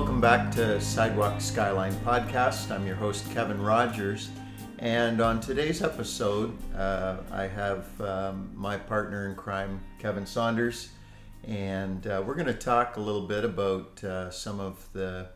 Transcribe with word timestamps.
Welcome 0.00 0.22
back 0.22 0.50
to 0.52 0.80
Sidewalk 0.80 1.42
Skyline 1.42 1.92
Podcast. 1.96 2.70
I'm 2.70 2.86
your 2.86 2.96
host, 2.96 3.30
Kevin 3.32 3.60
Rogers. 3.60 4.30
And 4.78 5.20
on 5.20 5.42
today's 5.42 5.82
episode, 5.82 6.56
uh, 6.74 7.18
I 7.30 7.42
have 7.42 8.00
um, 8.00 8.50
my 8.54 8.78
partner 8.78 9.28
in 9.28 9.36
crime, 9.36 9.78
Kevin 9.98 10.24
Saunders. 10.24 10.88
And 11.44 12.06
uh, 12.06 12.22
we're 12.26 12.34
going 12.34 12.46
to 12.46 12.54
talk 12.54 12.96
a 12.96 13.00
little 13.00 13.26
bit 13.26 13.44
about 13.44 14.02
uh, 14.02 14.30
some 14.30 14.58
of 14.58 14.88
the 14.94 15.28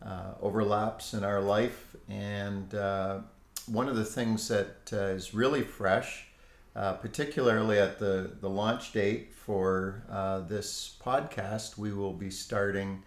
uh, 0.00 0.32
overlaps 0.40 1.12
in 1.12 1.22
our 1.22 1.42
life. 1.42 1.94
And 2.08 2.74
uh, 2.74 3.18
one 3.66 3.86
of 3.86 3.96
the 3.96 4.04
things 4.06 4.48
that 4.48 4.90
uh, 4.94 5.12
is 5.12 5.34
really 5.34 5.60
fresh, 5.60 6.26
particularly 6.74 7.78
at 7.78 7.98
the, 7.98 8.30
the 8.40 8.48
launch 8.48 8.94
date 8.94 9.34
for 9.34 10.02
this 10.48 10.96
podcast, 11.04 11.76
we 11.76 11.92
will 11.92 12.14
be 12.14 12.30
starting 12.30 13.02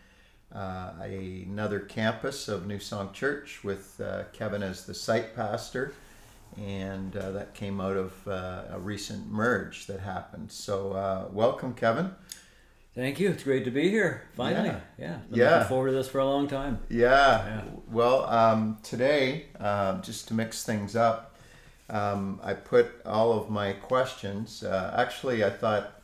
uh, 0.54 0.94
another 1.02 1.80
campus 1.80 2.48
of 2.48 2.66
New 2.66 2.80
Song 2.80 3.12
Church 3.14 3.64
with 3.64 4.02
uh, 4.02 4.24
Kevin 4.34 4.64
as 4.64 4.86
the 4.86 4.94
site 4.94 5.36
pastor. 5.36 5.94
And 6.58 7.16
uh, 7.16 7.32
that 7.32 7.54
came 7.54 7.80
out 7.80 7.96
of 7.96 8.28
uh, 8.28 8.64
a 8.72 8.80
recent 8.80 9.32
merge 9.32 9.86
that 9.86 10.00
happened. 10.00 10.52
So, 10.52 10.94
uh, 10.94 11.28
welcome, 11.32 11.74
Kevin. 11.76 12.16
Thank 12.96 13.20
you. 13.20 13.30
It's 13.30 13.44
great 13.44 13.66
to 13.66 13.72
be 13.72 13.90
here. 13.90 14.24
Finally, 14.36 14.70
yeah. 14.70 14.80
Yeah. 14.98 15.18
Been 15.30 15.40
yeah. 15.40 15.52
Looking 15.52 15.68
forward 15.68 15.88
to 15.90 15.94
this 15.94 16.10
for 16.10 16.20
a 16.20 16.26
long 16.26 16.48
time. 16.48 16.80
Yeah. 16.90 16.98
yeah. 17.46 17.62
Well, 17.88 18.26
um, 18.26 18.80
today, 18.82 19.46
uh, 19.60 20.02
just 20.02 20.28
to 20.30 20.34
mix 20.34 20.64
things 20.64 20.96
up, 20.96 21.38
um, 21.90 22.40
I 22.44 22.56
put 22.56 22.88
all 23.06 23.32
of 23.34 23.50
my 23.50 23.74
questions. 23.74 24.64
actually, 24.64 25.44
I 25.44 25.52
thought 25.52 25.99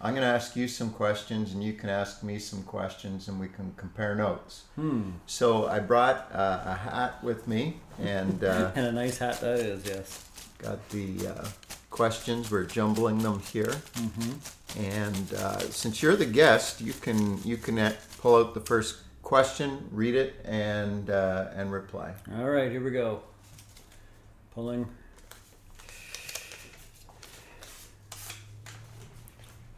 I'm 0.00 0.14
going 0.14 0.22
to 0.22 0.28
ask 0.28 0.54
you 0.54 0.68
some 0.68 0.90
questions, 0.90 1.52
and 1.52 1.62
you 1.62 1.72
can 1.72 1.88
ask 1.88 2.22
me 2.22 2.38
some 2.38 2.62
questions, 2.62 3.26
and 3.26 3.40
we 3.40 3.48
can 3.48 3.74
compare 3.76 4.14
notes. 4.14 4.62
Hmm. 4.76 5.10
So 5.26 5.66
I 5.66 5.80
brought 5.80 6.30
uh, 6.32 6.62
a 6.64 6.74
hat 6.74 7.22
with 7.24 7.48
me, 7.48 7.78
and 8.00 8.44
uh, 8.44 8.70
and 8.76 8.86
a 8.86 8.92
nice 8.92 9.18
hat 9.18 9.40
that 9.40 9.58
is. 9.58 9.84
Yes. 9.84 10.24
Got 10.58 10.88
the 10.90 11.28
uh, 11.28 11.48
questions. 11.90 12.50
We're 12.50 12.64
jumbling 12.64 13.18
them 13.18 13.40
here, 13.40 13.74
mm-hmm. 13.94 14.80
and 14.80 15.34
uh, 15.34 15.58
since 15.58 16.00
you're 16.00 16.16
the 16.16 16.26
guest, 16.26 16.80
you 16.80 16.92
can 16.92 17.42
you 17.42 17.56
can 17.56 17.94
pull 18.20 18.36
out 18.36 18.54
the 18.54 18.60
first 18.60 18.98
question, 19.22 19.88
read 19.90 20.14
it, 20.14 20.36
and 20.44 21.10
uh, 21.10 21.48
and 21.54 21.72
reply. 21.72 22.14
All 22.38 22.48
right, 22.48 22.70
here 22.70 22.82
we 22.82 22.92
go. 22.92 23.22
Pulling 24.54 24.88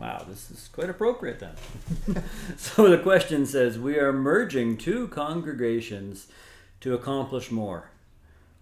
Wow, 0.01 0.25
this 0.27 0.51
is 0.51 0.71
quite 0.73 0.89
appropriate 0.89 1.41
then. 1.41 2.25
so 2.57 2.89
the 2.89 2.97
question 2.97 3.45
says 3.45 3.79
We 3.79 3.99
are 3.99 4.15
merging 4.15 4.79
two 4.79 5.09
congregations 5.09 6.29
to 6.81 6.95
accomplish 6.95 7.51
more. 7.51 7.91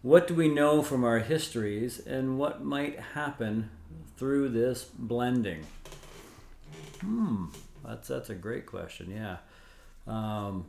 What 0.02 0.26
do 0.26 0.34
we 0.34 0.48
know 0.48 0.82
from 0.82 1.04
our 1.04 1.20
histories 1.20 2.04
and 2.04 2.38
what 2.38 2.64
might 2.64 2.98
happen 2.98 3.70
through 4.16 4.48
this 4.48 4.84
blending? 4.84 5.64
Hmm, 7.00 7.46
that's, 7.84 8.08
that's 8.08 8.30
a 8.30 8.34
great 8.34 8.66
question, 8.66 9.12
yeah. 9.12 9.36
Um, 10.12 10.66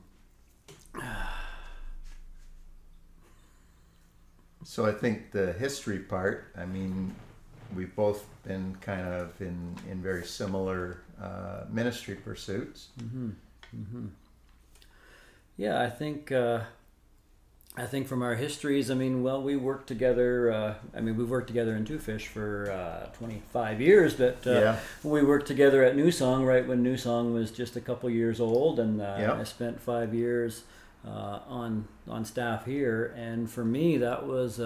so 4.63 4.86
I 4.86 4.91
think 4.91 5.31
the 5.31 5.53
history 5.53 6.00
part, 6.00 6.53
I 6.56 6.66
mean, 6.66 7.16
we've 7.75 7.96
both 7.96 8.25
been 8.44 8.75
kind 8.81 9.07
of 9.07 9.40
in 9.41 9.75
in 9.90 10.02
very 10.02 10.25
similar 10.25 11.02
uh, 11.22 11.66
ministry 11.69 12.16
pursuits. 12.16 12.88
Mm-hmm. 13.02 13.30
Mm-hmm. 13.75 14.06
Yeah, 15.57 15.81
I 15.81 15.90
think 15.90 16.31
uh, 16.31 16.62
I 17.78 17.85
think 17.85 18.07
from 18.07 18.22
our 18.22 18.35
histories, 18.35 18.90
I 18.90 18.94
mean, 18.96 19.24
well, 19.24 19.41
we 19.41 19.56
worked 19.56 19.88
together. 19.88 20.52
Uh, 20.52 20.74
I 20.96 21.02
mean, 21.02 21.18
we've 21.18 21.30
worked 21.30 21.47
together 21.47 21.75
in 21.75 21.85
Two 21.85 22.00
Fish 22.00 22.28
for 22.28 22.72
uh, 22.72 23.07
25 23.18 23.81
years, 23.81 24.13
but 24.13 24.46
uh, 24.47 24.51
yeah. 24.51 24.80
we 25.03 25.24
worked 25.24 25.47
together 25.47 25.84
at 25.84 25.96
New 25.96 26.12
Song 26.12 26.46
right 26.46 26.68
when 26.68 26.81
New 26.81 26.97
Song 26.97 27.34
was 27.34 27.51
just 27.51 27.75
a 27.75 27.81
couple 27.81 28.09
years 28.09 28.40
old, 28.40 28.80
and 28.80 29.01
uh, 29.01 29.16
yep. 29.19 29.36
I 29.36 29.44
spent 29.44 29.80
five 29.80 30.13
years 30.13 30.63
on 31.06 31.88
on 32.07 32.25
staff 32.25 32.66
here, 32.66 33.13
and 33.16 33.50
for 33.50 33.63
me, 33.63 33.97
that 33.97 34.25
was 34.25 34.59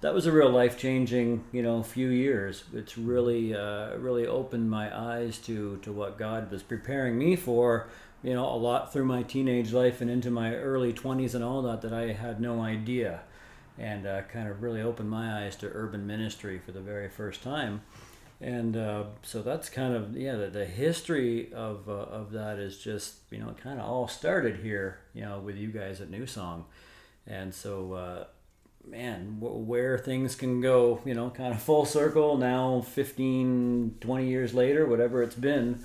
that 0.00 0.14
was 0.14 0.26
a 0.26 0.32
real 0.32 0.50
life 0.50 0.78
changing 0.78 1.44
you 1.52 1.62
know 1.62 1.82
few 1.82 2.08
years. 2.08 2.64
It's 2.72 2.96
really 2.96 3.54
uh, 3.54 3.96
really 3.96 4.26
opened 4.26 4.70
my 4.70 4.96
eyes 4.96 5.38
to 5.38 5.78
to 5.78 5.92
what 5.92 6.18
God 6.18 6.50
was 6.50 6.62
preparing 6.62 7.18
me 7.18 7.36
for. 7.36 7.88
You 8.22 8.34
know, 8.34 8.46
a 8.46 8.56
lot 8.56 8.92
through 8.92 9.06
my 9.06 9.22
teenage 9.22 9.72
life 9.72 10.02
and 10.02 10.10
into 10.10 10.30
my 10.30 10.54
early 10.54 10.92
twenties 10.92 11.34
and 11.34 11.42
all 11.44 11.62
that 11.62 11.82
that 11.82 11.92
I 11.92 12.12
had 12.12 12.40
no 12.40 12.60
idea, 12.60 13.20
and 13.78 14.06
uh, 14.06 14.22
kind 14.22 14.48
of 14.48 14.62
really 14.62 14.82
opened 14.82 15.10
my 15.10 15.44
eyes 15.44 15.56
to 15.56 15.70
urban 15.72 16.06
ministry 16.06 16.58
for 16.58 16.72
the 16.72 16.80
very 16.80 17.08
first 17.08 17.42
time. 17.42 17.82
And 18.42 18.74
uh, 18.74 19.04
so 19.22 19.42
that's 19.42 19.68
kind 19.68 19.94
of 19.94 20.16
yeah 20.16 20.36
the, 20.36 20.48
the 20.48 20.64
history 20.64 21.52
of 21.52 21.88
uh, 21.88 21.92
of 21.92 22.32
that 22.32 22.58
is 22.58 22.78
just 22.78 23.16
you 23.30 23.38
know 23.38 23.54
kind 23.62 23.78
of 23.78 23.86
all 23.86 24.08
started 24.08 24.56
here 24.56 25.00
you 25.14 25.22
know 25.22 25.40
with 25.40 25.56
you 25.56 25.68
guys 25.68 26.00
at 26.00 26.10
New 26.10 26.26
Song, 26.26 26.64
and 27.26 27.54
so 27.54 27.92
uh, 27.92 28.24
man, 28.86 29.36
where 29.40 29.98
things 29.98 30.34
can 30.34 30.60
go, 30.60 31.00
you 31.04 31.14
know, 31.14 31.30
kind 31.30 31.54
of 31.54 31.62
full 31.62 31.84
circle 31.84 32.36
now, 32.36 32.80
15, 32.80 33.96
20 34.00 34.26
years 34.26 34.54
later, 34.54 34.86
whatever 34.86 35.22
it's 35.22 35.34
been. 35.34 35.84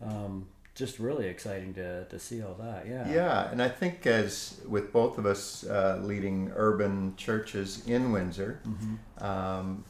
Um, 0.00 0.48
just 0.74 0.98
really 0.98 1.26
exciting 1.26 1.74
to, 1.74 2.04
to 2.06 2.18
see 2.18 2.42
all 2.42 2.54
that. 2.54 2.86
Yeah. 2.86 3.10
Yeah. 3.10 3.50
And 3.50 3.62
I 3.62 3.68
think 3.68 4.06
as 4.06 4.60
with 4.66 4.92
both 4.92 5.18
of 5.18 5.26
us 5.26 5.64
uh, 5.64 6.00
leading 6.02 6.50
urban 6.54 7.14
churches 7.16 7.86
in 7.86 8.10
Windsor, 8.10 8.60
mm-hmm. 8.66 9.24
um, 9.24 9.84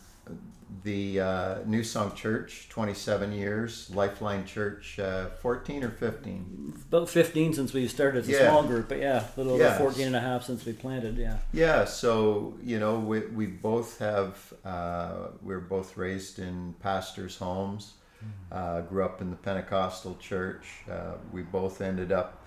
the 0.85 1.21
uh, 1.21 1.59
New 1.67 1.85
Song 1.85 2.15
Church, 2.15 2.69
27 2.69 3.33
years, 3.33 3.91
Lifeline 3.95 4.45
Church, 4.45 4.99
uh, 4.99 5.27
14 5.41 5.85
or 5.85 5.91
15? 5.91 6.83
About 6.89 7.09
15 7.09 7.55
since 7.55 7.73
we 7.73 7.87
started 7.89 8.21
as 8.21 8.29
a 8.29 8.33
yeah. 8.33 8.49
small 8.49 8.63
group, 8.63 8.89
but 8.89 8.99
yeah, 8.99 9.25
a 9.37 9.41
little 9.41 9.55
over 9.55 9.75
14 9.77 10.07
and 10.09 10.17
a 10.17 10.21
half 10.21 10.45
since 10.45 10.65
we 10.65 10.73
planted, 10.73 11.17
yeah. 11.17 11.39
Yeah, 11.53 11.85
so, 11.85 12.55
you 12.63 12.79
know, 12.79 12.99
we, 12.99 13.21
we 13.21 13.47
both 13.47 13.99
have, 13.99 14.53
uh, 14.65 15.29
we 15.43 15.55
are 15.55 15.61
both 15.61 15.97
raised 15.97 16.39
in 16.39 16.75
pastors' 16.81 17.37
homes, 17.37 17.95
mm-hmm. 18.19 18.31
uh, 18.53 18.81
grew 18.83 19.05
up 19.05 19.21
in 19.21 19.31
the 19.31 19.37
Pentecostal 19.37 20.17
church. 20.21 20.67
Uh, 20.91 21.15
we 21.33 21.43
both 21.43 21.81
ended 21.81 22.13
up 22.13 22.45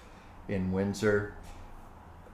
in 0.47 0.71
Windsor 0.71 1.33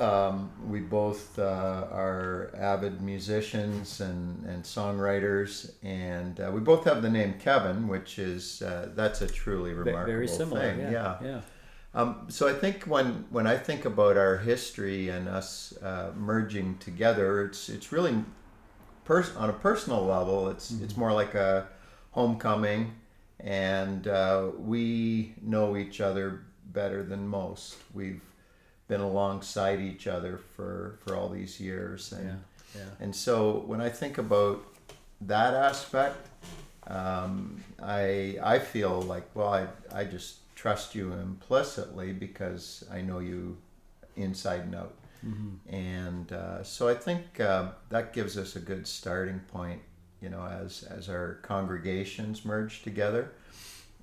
um, 0.01 0.50
we 0.68 0.80
both 0.80 1.38
uh, 1.38 1.88
are 1.92 2.51
avid 2.57 3.01
musicians 3.01 4.01
and, 4.01 4.44
and 4.45 4.63
songwriters, 4.63 5.74
and 5.83 6.39
uh, 6.39 6.50
we 6.51 6.59
both 6.59 6.86
have 6.86 7.01
the 7.01 7.09
name 7.09 7.36
Kevin, 7.39 7.88
which 7.88 8.18
is 8.18 8.62
uh, 8.62 8.89
that's 8.95 9.21
a 9.21 9.27
truly 9.27 9.74
remarkable 9.74 10.06
very 10.06 10.27
similar, 10.27 10.62
thing. 10.62 10.80
Yeah, 10.80 10.92
yeah. 10.92 11.18
yeah. 11.24 11.42
Um, 11.94 12.25
so 12.30 12.48
I 12.48 12.53
think 12.53 12.86
when 12.86 13.25
when 13.30 13.45
I 13.45 13.57
think 13.57 13.86
about 13.86 14.18
our 14.18 14.38
history 14.38 15.09
and 15.09 15.27
us 15.27 15.74
uh, 15.83 16.12
merging 16.15 16.77
together, 16.80 17.44
it's 17.45 17.69
it's 17.69 17.92
really 17.92 18.24
pers- 19.06 19.36
on 19.36 19.50
a 19.50 19.53
personal 19.53 20.03
level. 20.06 20.50
It's 20.50 20.71
mm-hmm. 20.71 20.83
it's 20.83 20.98
more 20.98 21.13
like 21.13 21.36
a 21.36 21.68
homecoming, 22.12 22.94
and 23.39 24.07
uh, 24.07 24.48
we 24.57 25.36
know 25.42 25.77
each 25.77 26.01
other 26.01 26.44
better 26.65 27.03
than 27.03 27.27
most. 27.27 27.75
We've 27.94 28.21
been 28.91 28.99
alongside 28.99 29.79
each 29.79 30.05
other 30.05 30.38
for 30.53 30.99
for 31.01 31.15
all 31.15 31.29
these 31.29 31.61
years 31.61 32.11
and 32.11 32.27
yeah, 32.75 32.81
yeah. 32.81 32.89
and 32.99 33.15
so 33.15 33.63
when 33.65 33.79
I 33.79 33.88
think 33.88 34.17
about 34.17 34.61
that 35.21 35.53
aspect 35.53 36.27
um, 36.88 37.63
I 37.81 38.38
I 38.43 38.59
feel 38.59 39.01
like 39.13 39.25
well 39.33 39.53
I, 39.53 39.67
I 39.93 40.03
just 40.03 40.31
trust 40.55 40.93
you 40.93 41.13
implicitly 41.13 42.11
because 42.11 42.83
I 42.91 42.99
know 42.99 43.19
you 43.19 43.57
inside 44.17 44.63
and 44.67 44.75
out 44.75 44.95
mm-hmm. 45.25 45.73
and 45.73 46.33
uh, 46.33 46.61
so 46.61 46.89
I 46.89 46.95
think 46.95 47.39
uh, 47.39 47.69
that 47.91 48.11
gives 48.11 48.38
us 48.38 48.57
a 48.57 48.59
good 48.59 48.85
starting 48.85 49.39
point 49.53 49.81
you 50.21 50.29
know 50.29 50.45
as 50.45 50.83
as 50.83 51.07
our 51.07 51.39
congregations 51.43 52.43
merge 52.43 52.81
together 52.81 53.31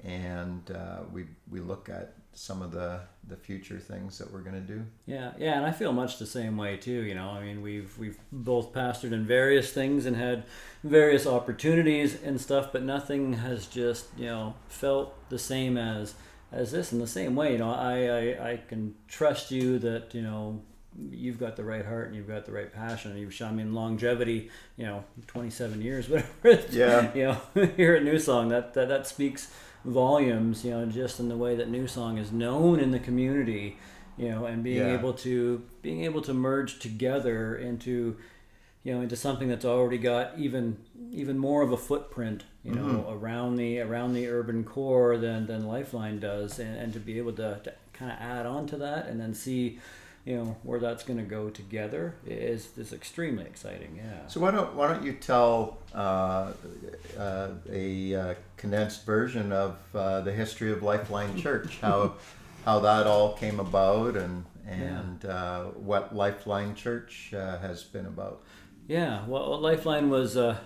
and 0.03 0.71
uh, 0.71 1.01
we 1.13 1.27
we 1.51 1.61
look 1.61 1.91
at 1.91 2.15
some 2.33 2.63
of 2.63 2.71
the 2.71 3.01
the 3.27 3.37
future 3.37 3.79
things 3.79 4.19
that 4.19 4.33
we're 4.33 4.41
going 4.41 4.55
to 4.55 4.61
do. 4.61 4.85
Yeah, 5.07 5.33
yeah, 5.39 5.57
and 5.57 5.67
I 5.67 5.73
feel 5.73 5.93
much 5.93 6.19
the 6.19 6.27
same 6.27 6.57
way 6.57 6.77
too. 6.77 7.03
You 7.03 7.15
know, 7.15 7.31
I 7.31 7.43
mean, 7.43 7.63
we've 7.63 7.97
we've 7.99 8.19
both 8.33 8.73
pastored 8.73 9.13
in 9.13 9.27
various 9.27 9.73
things 9.73 10.07
and 10.07 10.17
had 10.17 10.45
various 10.83 11.27
opportunities 11.27 12.21
and 12.23 12.41
stuff, 12.41 12.73
but 12.73 12.83
nothing 12.83 13.35
has 13.35 13.67
just 13.67 14.07
you 14.17 14.27
know 14.27 14.55
felt 14.69 15.15
the 15.29 15.39
same 15.39 15.77
as 15.77 16.15
as 16.53 16.71
this 16.73 16.93
in 16.93 16.99
the 16.99 17.07
same 17.07 17.35
way. 17.35 17.53
You 17.53 17.59
know, 17.59 17.73
I 17.73 18.07
I, 18.07 18.53
I 18.53 18.57
can 18.69 18.95
trust 19.09 19.51
you 19.51 19.79
that 19.81 20.15
you 20.15 20.23
know 20.23 20.63
you've 21.11 21.39
got 21.39 21.57
the 21.57 21.65
right 21.65 21.85
heart 21.85 22.09
and 22.09 22.17
you've 22.17 22.29
got 22.29 22.45
the 22.45 22.53
right 22.53 22.73
passion 22.73 23.13
and 23.13 23.21
you've 23.21 23.35
shown 23.35 23.57
me 23.57 23.63
in 23.63 23.73
longevity 23.73 24.51
you 24.77 24.85
know 24.85 25.05
27 25.29 25.81
years 25.81 26.09
whatever 26.43 26.61
yeah 26.71 27.15
you 27.15 27.25
know 27.25 27.67
here 27.77 27.95
at 27.95 28.03
new 28.03 28.19
song 28.19 28.49
that 28.49 28.75
that, 28.75 28.89
that 28.89 29.07
speaks 29.07 29.53
volumes, 29.85 30.65
you 30.65 30.71
know, 30.73 30.87
just 30.87 31.21
in 31.21 31.29
the 31.29 31.37
way 31.37 31.57
that 31.57 31.69
New 31.69 31.87
Song 31.87 32.19
is 32.19 32.33
known 32.33 32.81
in 32.81 32.91
the 32.91 32.99
community 32.99 33.77
you 34.17 34.29
know, 34.29 34.47
and 34.47 34.65
being 34.65 34.79
Yeah. 34.79 34.95
able 34.95 35.13
to 35.15 35.63
being 35.81 36.03
able 36.05 36.21
to 36.23 36.35
merge 36.35 36.81
together 36.81 37.57
into 37.57 38.17
you 38.83 38.93
know 38.95 39.01
into 39.01 39.15
something 39.17 39.49
that's 39.49 39.65
already 39.65 39.99
got 39.99 40.37
even 40.39 40.77
even 41.13 41.39
more 41.39 41.63
of 41.63 41.71
a 41.73 41.77
footprint 41.77 42.45
you 42.65 42.73
know 42.73 42.83
Mm-hmm. 42.83 43.13
around 43.25 43.57
the 43.57 43.81
around 43.81 44.15
the 44.15 44.27
urban 44.29 44.65
core 44.65 45.17
than 45.19 45.47
than 45.47 45.67
lifeline 45.69 46.19
does 46.21 46.59
and, 46.59 46.77
and 46.77 46.93
to 46.95 46.99
be 47.01 47.19
able 47.19 47.33
to, 47.35 47.61
to 47.63 47.73
kind 47.93 48.11
of 48.11 48.19
add 48.19 48.47
on 48.47 48.67
to 48.69 48.77
that 48.79 49.07
and 49.07 49.21
then 49.21 49.35
see 49.35 49.79
you 50.29 50.37
know 50.37 50.57
where 50.63 50.79
that's 50.79 51.05
going 51.05 51.19
to 51.19 51.25
go 51.25 51.49
together 51.49 52.15
is 52.27 52.77
is 52.77 52.93
extremely 52.93 53.45
exciting 53.45 53.97
yeah 53.97 54.27
So 54.27 54.41
why 54.41 54.51
don't 54.51 54.75
why 54.75 54.89
don't 54.89 55.03
you 55.03 55.15
tell 55.15 55.79
uh, 55.95 56.53
uh, 57.19 57.49
a 57.73 58.15
uh, 58.15 58.35
condensed 58.59 59.07
version 59.07 59.53
of 59.53 59.79
uh, 59.95 60.21
the 60.21 60.33
history 60.33 60.71
of 60.71 60.83
Lifeline 60.83 61.35
Church, 61.39 61.79
how 61.81 62.17
how 62.67 62.81
that 62.81 63.07
all 63.07 63.33
came 63.33 63.59
about, 63.59 64.17
and 64.17 64.45
and 64.67 65.25
uh, 65.25 65.65
what 65.65 66.15
Lifeline 66.15 66.75
Church 66.75 67.33
uh, 67.33 67.59
has 67.61 67.83
been 67.85 68.05
about. 68.05 68.43
Yeah, 68.87 69.25
well, 69.27 69.59
Lifeline 69.59 70.11
was 70.11 70.37
uh, 70.37 70.59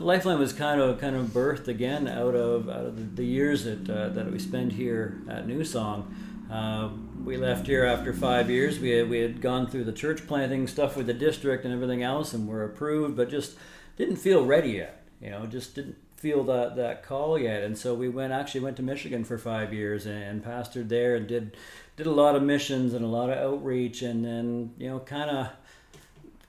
Lifeline 0.00 0.38
was 0.38 0.52
kind 0.52 0.82
of 0.82 1.00
kind 1.00 1.16
of 1.16 1.28
birthed 1.28 1.68
again 1.68 2.06
out 2.06 2.34
of 2.34 2.68
out 2.68 2.84
of 2.84 3.16
the, 3.16 3.24
years 3.24 3.64
that 3.64 3.88
uh, 3.88 4.08
that 4.10 4.30
we 4.30 4.38
spend 4.38 4.72
here 4.72 5.22
at 5.30 5.46
New 5.46 5.64
Song. 5.64 6.14
Uh, 6.50 6.90
we 7.24 7.36
left 7.36 7.66
here 7.66 7.84
after 7.84 8.12
five 8.12 8.50
years. 8.50 8.78
We 8.78 8.90
had, 8.90 9.08
we 9.08 9.20
had 9.20 9.40
gone 9.40 9.66
through 9.66 9.84
the 9.84 9.92
church 9.92 10.26
planting 10.26 10.66
stuff 10.66 10.96
with 10.96 11.06
the 11.06 11.14
district 11.14 11.64
and 11.64 11.74
everything 11.74 12.02
else, 12.02 12.32
and 12.32 12.48
were 12.48 12.64
approved, 12.64 13.16
but 13.16 13.30
just 13.30 13.56
didn't 13.96 14.16
feel 14.16 14.44
ready 14.44 14.72
yet. 14.72 15.02
You 15.20 15.30
know, 15.30 15.46
just 15.46 15.74
didn't 15.74 15.96
feel 16.16 16.44
that 16.44 16.76
that 16.76 17.02
call 17.02 17.38
yet. 17.38 17.62
And 17.62 17.76
so 17.78 17.94
we 17.94 18.08
went 18.08 18.32
actually 18.32 18.60
went 18.60 18.76
to 18.76 18.82
Michigan 18.82 19.24
for 19.24 19.38
five 19.38 19.72
years 19.72 20.06
and, 20.06 20.22
and 20.22 20.44
pastored 20.44 20.88
there 20.88 21.14
and 21.14 21.26
did 21.26 21.56
did 21.96 22.06
a 22.06 22.12
lot 22.12 22.36
of 22.36 22.42
missions 22.42 22.94
and 22.94 23.04
a 23.04 23.08
lot 23.08 23.30
of 23.30 23.38
outreach, 23.38 24.02
and 24.02 24.24
then 24.24 24.74
you 24.78 24.88
know 24.88 25.00
kind 25.00 25.30
of 25.30 25.48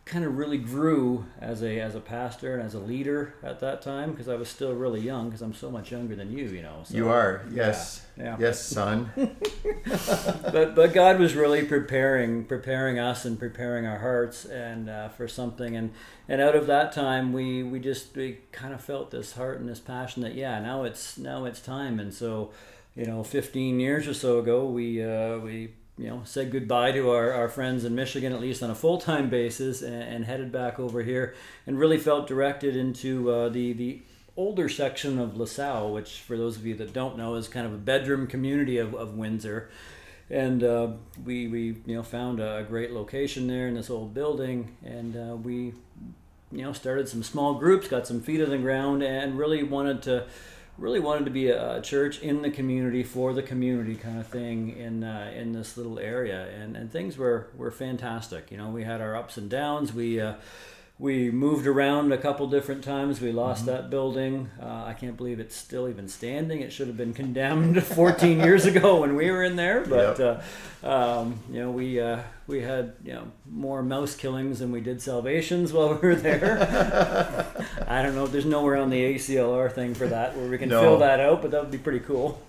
kind 0.09 0.25
of 0.25 0.37
really 0.37 0.57
grew 0.57 1.23
as 1.39 1.61
a 1.61 1.79
as 1.79 1.93
a 1.93 1.99
pastor 1.99 2.55
and 2.55 2.63
as 2.63 2.73
a 2.73 2.79
leader 2.79 3.35
at 3.43 3.59
that 3.59 3.79
time 3.81 4.11
because 4.11 4.27
I 4.27 4.35
was 4.35 4.49
still 4.49 4.73
really 4.73 4.99
young 4.99 5.25
because 5.25 5.43
I'm 5.43 5.53
so 5.53 5.69
much 5.69 5.91
younger 5.91 6.15
than 6.15 6.31
you, 6.31 6.45
you 6.45 6.63
know. 6.63 6.81
So, 6.83 6.97
You 6.97 7.09
are 7.09 7.45
yes, 7.51 8.05
yeah. 8.17 8.35
yes, 8.39 8.59
son. 8.59 9.11
But 10.51 10.73
but 10.75 10.93
God 10.93 11.19
was 11.19 11.35
really 11.35 11.63
preparing 11.63 12.45
preparing 12.45 12.97
us 12.97 13.23
and 13.23 13.37
preparing 13.37 13.85
our 13.85 13.99
hearts 13.99 14.45
and 14.45 14.89
uh, 14.89 15.09
for 15.09 15.27
something 15.27 15.75
and 15.75 15.91
and 16.27 16.41
out 16.41 16.55
of 16.55 16.65
that 16.67 16.91
time 16.91 17.31
we 17.31 17.61
we 17.61 17.79
just 17.79 18.15
we 18.15 18.39
kind 18.51 18.73
of 18.73 18.81
felt 18.81 19.11
this 19.11 19.33
heart 19.33 19.59
and 19.59 19.69
this 19.69 19.79
passion 19.79 20.23
that 20.23 20.33
yeah 20.33 20.59
now 20.59 20.83
it's 20.83 21.17
now 21.19 21.45
it's 21.45 21.61
time 21.61 21.99
and 21.99 22.13
so 22.13 22.51
you 22.95 23.05
know 23.05 23.23
15 23.23 23.79
years 23.79 24.07
or 24.07 24.13
so 24.13 24.39
ago 24.39 24.65
we 24.65 25.03
uh, 25.03 25.37
we 25.37 25.69
you 25.99 26.07
know 26.07 26.21
said 26.23 26.49
goodbye 26.49 26.91
to 26.93 27.11
our, 27.11 27.33
our 27.33 27.49
friends 27.49 27.83
in 27.83 27.93
Michigan 27.93 28.31
at 28.31 28.39
least 28.39 28.63
on 28.63 28.71
a 28.71 28.75
full 28.75 28.97
time 28.97 29.29
basis 29.29 29.81
and, 29.81 30.01
and 30.01 30.25
headed 30.25 30.51
back 30.51 30.79
over 30.79 31.03
here 31.03 31.35
and 31.67 31.77
really 31.77 31.97
felt 31.97 32.25
directed 32.25 32.75
into 32.75 33.29
uh, 33.29 33.49
the 33.49 33.73
the 33.73 34.01
older 34.39 34.69
section 34.69 35.19
of 35.19 35.35
LaSalle, 35.35 35.91
which 35.91 36.21
for 36.21 36.37
those 36.37 36.55
of 36.55 36.65
you 36.65 36.73
that 36.75 36.93
don't 36.93 37.17
know 37.17 37.35
is 37.35 37.49
kind 37.49 37.65
of 37.67 37.73
a 37.73 37.77
bedroom 37.77 38.25
community 38.25 38.77
of, 38.77 38.95
of 38.95 39.15
Windsor. 39.15 39.69
And 40.29 40.63
uh, 40.63 40.91
we, 41.25 41.47
we 41.47 41.59
you 41.85 41.95
know 41.95 42.03
found 42.03 42.39
a 42.39 42.65
great 42.67 42.91
location 42.91 43.47
there 43.47 43.67
in 43.67 43.73
this 43.73 43.89
old 43.89 44.13
building, 44.13 44.77
and 44.85 45.17
uh, 45.17 45.35
we 45.35 45.73
you 46.51 46.61
know 46.61 46.71
started 46.71 47.09
some 47.09 47.23
small 47.23 47.55
groups, 47.55 47.89
got 47.89 48.07
some 48.07 48.21
feet 48.21 48.41
on 48.41 48.49
the 48.49 48.57
ground, 48.57 49.03
and 49.03 49.37
really 49.37 49.63
wanted 49.63 50.01
to 50.03 50.27
really 50.79 50.99
wanted 50.99 51.25
to 51.25 51.31
be 51.31 51.49
a, 51.49 51.81
church 51.81 52.19
in 52.19 52.41
the 52.41 52.49
community 52.49 53.03
for 53.03 53.33
the 53.33 53.43
community 53.43 53.95
kind 53.95 54.19
of 54.19 54.27
thing 54.27 54.75
in 54.77 55.03
uh, 55.03 55.31
in 55.35 55.53
this 55.53 55.77
little 55.77 55.99
area, 55.99 56.47
and 56.61 56.75
and 56.75 56.91
things 56.91 57.17
were 57.17 57.47
were 57.55 57.71
fantastic. 57.71 58.51
You 58.51 58.57
know, 58.57 58.69
we 58.69 58.83
had 58.83 59.01
our 59.01 59.15
ups 59.15 59.37
and 59.37 59.49
downs. 59.49 59.93
We 59.93 60.19
uh, 60.19 60.35
we 60.99 61.31
moved 61.31 61.65
around 61.65 62.11
a 62.11 62.17
couple 62.17 62.45
different 62.49 62.83
times. 62.83 63.21
We 63.21 63.31
lost 63.31 63.65
that 63.67 63.89
building. 63.89 64.49
Uh, 64.61 64.83
I 64.85 64.93
can't 64.93 65.15
believe 65.15 65.39
it's 65.39 65.55
still 65.55 65.87
even 65.87 66.09
standing. 66.09 66.59
It 66.59 66.73
should 66.73 66.87
have 66.87 66.97
been 66.97 67.13
condemned 67.13 67.81
14 67.95 68.39
years 68.39 68.65
ago 68.65 68.99
when 68.99 69.15
we 69.15 69.31
were 69.31 69.43
in 69.43 69.55
there. 69.55 69.79
But 69.85 70.19
Yep. 70.19 70.43
uh, 70.83 70.87
um, 70.87 71.39
you 71.49 71.59
know, 71.61 71.71
we 71.71 71.99
uh, 72.01 72.19
we 72.47 72.61
had 72.61 72.93
you 73.03 73.13
know 73.13 73.31
more 73.49 73.81
mouse 73.81 74.13
killings 74.15 74.59
than 74.59 74.71
we 74.73 74.81
did 74.81 75.01
salvations 75.01 75.71
while 75.71 75.93
we 76.01 76.07
were 76.09 76.15
there. 76.15 77.47
I 77.87 78.01
don't 78.03 78.15
know. 78.15 78.27
There's 78.27 78.45
nowhere 78.45 78.75
on 78.75 78.89
the 78.89 79.15
ACLR 79.15 79.71
thing 79.71 79.93
for 79.93 80.07
that 80.07 80.35
where 80.37 80.49
we 80.49 80.57
can 80.57 80.67
No. 80.69 80.81
fill 80.81 80.97
that 80.99 81.21
out, 81.21 81.41
but 81.41 81.51
that 81.51 81.61
would 81.61 81.71
be 81.71 81.77
pretty 81.77 81.99
cool. 82.01 82.41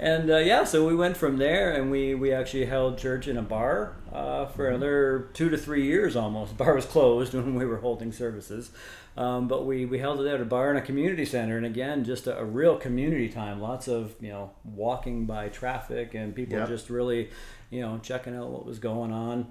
And 0.00 0.30
uh, 0.30 0.38
yeah, 0.38 0.64
so 0.64 0.86
we 0.86 0.94
went 0.94 1.16
from 1.16 1.36
there, 1.36 1.72
and 1.72 1.90
we 1.90 2.14
we 2.14 2.32
actually 2.32 2.64
held 2.64 2.98
church 2.98 3.28
in 3.28 3.36
a 3.36 3.42
bar 3.42 3.96
uh, 4.12 4.46
for 4.46 4.68
another 4.68 5.28
two 5.34 5.48
to 5.50 5.56
three 5.56 5.84
years 5.84 6.16
almost. 6.16 6.52
The 6.56 6.64
bar 6.64 6.74
was 6.74 6.86
closed 6.86 7.34
when 7.34 7.54
we 7.54 7.64
were 7.66 7.78
holding 7.78 8.10
services, 8.12 8.70
um, 9.16 9.46
but 9.46 9.66
we 9.66 9.84
we 9.84 9.98
held 9.98 10.20
it 10.20 10.26
at 10.26 10.40
a 10.40 10.44
bar 10.44 10.70
in 10.70 10.76
a 10.76 10.82
community 10.82 11.24
center, 11.24 11.56
and 11.56 11.66
again, 11.66 12.04
just 12.04 12.26
a, 12.26 12.38
a 12.38 12.44
real 12.44 12.76
community 12.76 13.28
time. 13.28 13.60
Lots 13.60 13.86
of 13.88 14.14
you 14.20 14.30
know 14.30 14.50
walking 14.64 15.26
by 15.26 15.48
traffic 15.48 16.14
and 16.14 16.34
people 16.34 16.58
Yeah. 16.58 16.66
just 16.66 16.90
really 16.90 17.30
you 17.70 17.80
know 17.82 18.00
checking 18.02 18.34
out 18.36 18.48
what 18.50 18.64
was 18.66 18.78
going 18.78 19.12
on. 19.12 19.46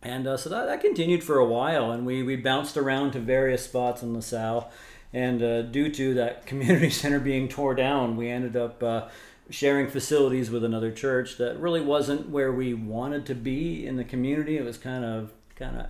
And 0.00 0.28
uh, 0.28 0.36
so 0.36 0.48
that, 0.50 0.66
that 0.66 0.80
continued 0.80 1.24
for 1.24 1.38
a 1.38 1.44
while, 1.44 1.90
and 1.90 2.06
we, 2.06 2.22
we 2.22 2.36
bounced 2.36 2.76
around 2.76 3.10
to 3.12 3.18
various 3.20 3.64
spots 3.64 4.00
in 4.02 4.14
LaSalle. 4.14 4.70
And 5.12 5.42
uh, 5.42 5.62
due 5.62 5.90
to 5.90 6.14
that 6.14 6.46
community 6.50 6.90
center 6.90 7.18
being 7.18 7.48
tore 7.48 7.74
down, 7.74 8.16
we 8.16 8.28
ended 8.28 8.54
up 8.56 8.80
uh, 8.80 9.08
sharing 9.50 9.88
facilities 9.88 10.50
with 10.50 10.64
another 10.64 10.90
church 10.92 11.38
that 11.38 11.58
really 11.58 11.80
wasn't 11.80 12.28
where 12.28 12.52
we 12.52 12.74
wanted 12.74 13.24
to 13.26 13.34
be 13.34 13.86
in 13.86 13.96
the 13.96 14.04
community. 14.04 14.58
It 14.58 14.64
was 14.64 14.78
kind 14.78 15.04
of 15.04 15.32
kind 15.56 15.78
of 15.78 15.86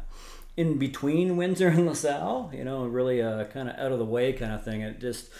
in 0.56 0.78
between 0.78 1.36
Windsor 1.36 1.68
and 1.68 1.86
LaSalle, 1.88 2.50
you 2.54 2.64
know, 2.64 2.84
really 2.84 3.22
uh, 3.22 3.44
kind 3.44 3.68
of 3.68 3.78
out 3.78 3.92
of 3.92 3.98
the 3.98 4.04
way 4.04 4.32
kind 4.32 4.52
of 4.52 4.64
thing. 4.64 4.80
It 4.80 5.00
just 5.00 5.30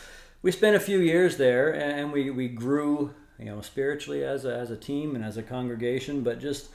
we 0.42 0.52
spent 0.52 0.76
a 0.76 0.80
few 0.80 0.98
years 0.98 1.36
there, 1.36 1.74
and 1.74 2.12
we, 2.12 2.30
we 2.30 2.48
grew, 2.48 3.14
you 3.38 3.46
know, 3.46 3.60
spiritually 3.60 4.22
as 4.22 4.44
a, 4.44 4.54
as 4.54 4.70
a 4.70 4.76
team 4.76 5.14
and 5.16 5.24
as 5.24 5.36
a 5.36 5.42
congregation, 5.42 6.22
but 6.22 6.40
just 6.40 6.68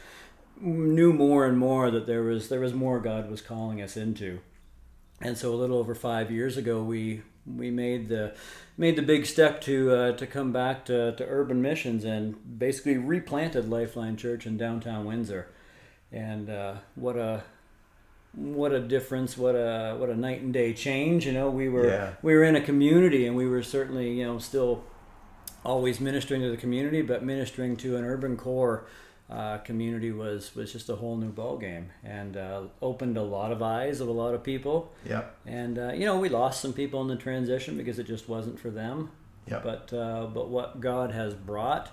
knew 0.60 1.14
more 1.14 1.46
and 1.46 1.58
more 1.58 1.90
that 1.90 2.06
there 2.06 2.24
was 2.24 2.50
there 2.50 2.60
was 2.60 2.74
more 2.74 3.00
God 3.00 3.30
was 3.30 3.42
calling 3.42 3.82
us 3.82 3.98
into. 3.98 4.40
And 5.22 5.38
so 5.38 5.54
a 5.54 5.56
little 5.56 5.78
over 5.78 5.96
five 5.96 6.30
years 6.30 6.58
ago, 6.58 6.84
we 6.84 7.22
we 7.46 7.70
made 7.72 8.10
the 8.10 8.34
made 8.78 8.96
the 8.96 9.02
big 9.02 9.26
step 9.26 9.62
to 9.62 9.92
uh, 9.92 10.12
to 10.14 10.26
come 10.28 10.52
back 10.52 10.86
to, 10.86 11.14
to 11.16 11.26
urban 11.28 11.62
missions 11.62 12.06
and 12.06 12.60
basically 12.60 12.98
replanted 12.98 13.70
Lifeline 13.70 14.16
Church 14.18 14.46
in 14.46 14.58
downtown 14.58 15.06
Windsor. 15.06 15.48
And 16.12 16.50
uh, 16.50 16.76
what 16.96 17.18
a 17.18 17.44
what 18.36 18.72
a 18.72 18.80
difference! 18.80 19.38
What 19.38 19.56
a 19.56 19.96
what 19.98 20.10
a 20.10 20.16
night 20.16 20.42
and 20.42 20.54
day 20.54 20.74
change! 20.74 21.26
You 21.26 21.34
know, 21.34 21.50
we 21.50 21.70
were 21.70 21.88
Yeah. 21.88 22.14
we 22.22 22.34
were 22.34 22.44
in 22.44 22.56
a 22.56 22.62
community, 22.62 23.28
and 23.28 23.36
we 23.36 23.48
were 23.48 23.62
certainly 23.64 24.12
you 24.12 24.26
know 24.26 24.40
still 24.40 24.84
always 25.66 26.00
ministering 26.00 26.42
to 26.42 26.50
the 26.50 26.58
community, 26.58 27.02
but 27.02 27.24
ministering 27.24 27.78
to 27.78 27.96
an 27.96 28.04
urban 28.04 28.36
core 28.38 28.86
uh, 29.34 29.58
community 29.60 30.12
was 30.12 30.56
was 30.56 30.72
just 30.72 30.90
a 30.90 30.96
whole 30.96 31.18
new 31.18 31.30
ball 31.30 31.58
game, 31.58 31.90
and 32.04 32.38
uh, 32.38 32.62
opened 32.82 33.18
a 33.18 33.24
lot 33.24 33.52
of 33.52 33.63
eyes 33.63 34.00
of 34.00 34.08
a 34.08 34.12
lot 34.12 34.36
of 34.36 34.44
people. 34.44 34.92
Yep. 35.10 35.36
And 35.48 35.80
uh, 35.80 35.94
you 35.94 36.06
know, 36.06 36.20
we 36.20 36.30
lost 36.30 36.62
some 36.62 36.72
people 36.74 37.02
in 37.02 37.08
the 37.08 37.16
transition 37.16 37.75
because 37.75 37.98
it 37.98 38.06
just 38.06 38.30
wasn't 38.30 38.60
for 38.60 38.70
them. 38.70 39.10
Yep. 39.48 39.63
But 39.63 39.94
uh, 39.94 40.28
but 40.28 40.50
what 40.50 40.80
God 40.80 41.12
has 41.12 41.34
brought 41.34 41.90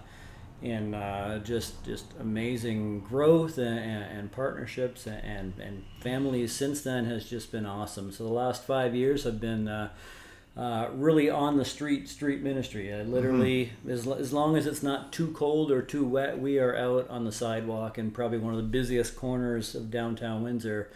in 0.60 0.94
uh, 0.94 1.38
just 1.38 1.82
just 1.82 2.04
amazing 2.20 3.00
growth 3.00 3.56
and, 3.56 3.78
and, 3.78 4.18
and 4.18 4.32
partnerships 4.32 5.06
and, 5.06 5.54
and 5.58 5.84
families 6.00 6.52
since 6.52 6.82
then 6.82 7.06
has 7.06 7.24
just 7.24 7.50
been 7.50 7.64
awesome. 7.64 8.12
So 8.12 8.24
the 8.24 8.30
last 8.32 8.64
five 8.64 8.94
years 8.94 9.24
have 9.24 9.40
been. 9.40 9.90
Uh, 10.56 10.88
really 10.92 11.30
on 11.30 11.56
the 11.56 11.64
street 11.64 12.08
street 12.08 12.42
ministry. 12.42 12.92
Uh, 12.92 13.04
literally, 13.04 13.70
as, 13.88 14.06
as 14.06 14.32
long 14.32 14.56
as 14.56 14.66
it's 14.66 14.82
not 14.82 15.12
too 15.12 15.30
cold 15.32 15.70
or 15.70 15.80
too 15.80 16.04
wet, 16.04 16.38
we 16.38 16.58
are 16.58 16.76
out 16.76 17.08
on 17.08 17.24
the 17.24 17.32
sidewalk 17.32 17.98
in 17.98 18.10
probably 18.10 18.38
one 18.38 18.52
of 18.52 18.58
the 18.58 18.66
busiest 18.66 19.16
corners 19.16 19.74
of 19.74 19.90
downtown 19.90 20.42
Windsor. 20.42 20.90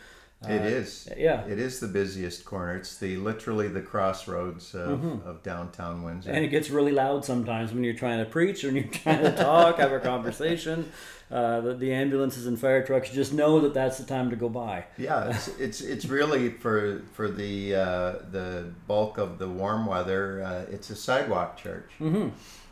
It 0.47 0.61
Uh, 0.63 0.65
is. 0.65 1.09
yeah. 1.17 1.45
It 1.47 1.59
is 1.59 1.81
the 1.81 1.89
busiest 1.89 2.45
corner. 2.45 2.77
It's 2.77 2.97
the 2.99 3.17
literally 3.17 3.69
the 3.69 3.81
crossroads 3.83 4.75
of, 4.75 4.99
Mm-hmm. 5.01 5.29
of 5.29 5.43
downtown 5.43 6.03
Windsor. 6.03 6.31
And 6.31 6.45
it 6.45 6.49
gets 6.49 6.71
really 6.71 6.93
loud 6.93 7.25
sometimes 7.25 7.73
when 7.73 7.85
you're 7.85 7.95
trying 7.95 8.19
to 8.25 8.31
preach 8.31 8.65
or 8.65 8.69
when 8.69 8.77
you're 8.77 8.85
trying 8.93 9.23
to 9.23 9.33
talk, 9.37 9.79
have 9.79 9.93
a 9.93 10.01
conversation. 10.01 10.91
Uh, 11.31 11.61
the, 11.63 11.75
the 11.75 11.93
ambulances 11.93 12.47
and 12.47 12.59
fire 12.61 12.85
trucks 12.85 13.11
just 13.11 13.33
know 13.33 13.59
that 13.61 13.73
that's 13.75 13.97
the 13.99 14.05
time 14.05 14.29
to 14.31 14.37
go 14.37 14.49
by. 14.49 14.85
yeah, 14.99 15.31
it's, 15.31 15.49
it's 15.59 15.81
it's 15.81 16.05
really 16.05 16.51
for 16.51 17.03
for 17.15 17.29
the 17.31 17.75
uh, 17.75 18.13
the 18.31 18.67
bulk 18.87 19.17
of 19.19 19.39
the 19.39 19.49
warm 19.49 19.87
weather. 19.87 20.43
Uh, 20.45 20.71
it's 20.73 20.91
a 20.91 20.95
sidewalk 20.97 21.57
church. 21.57 21.91
Mm-hmm. 22.01 22.29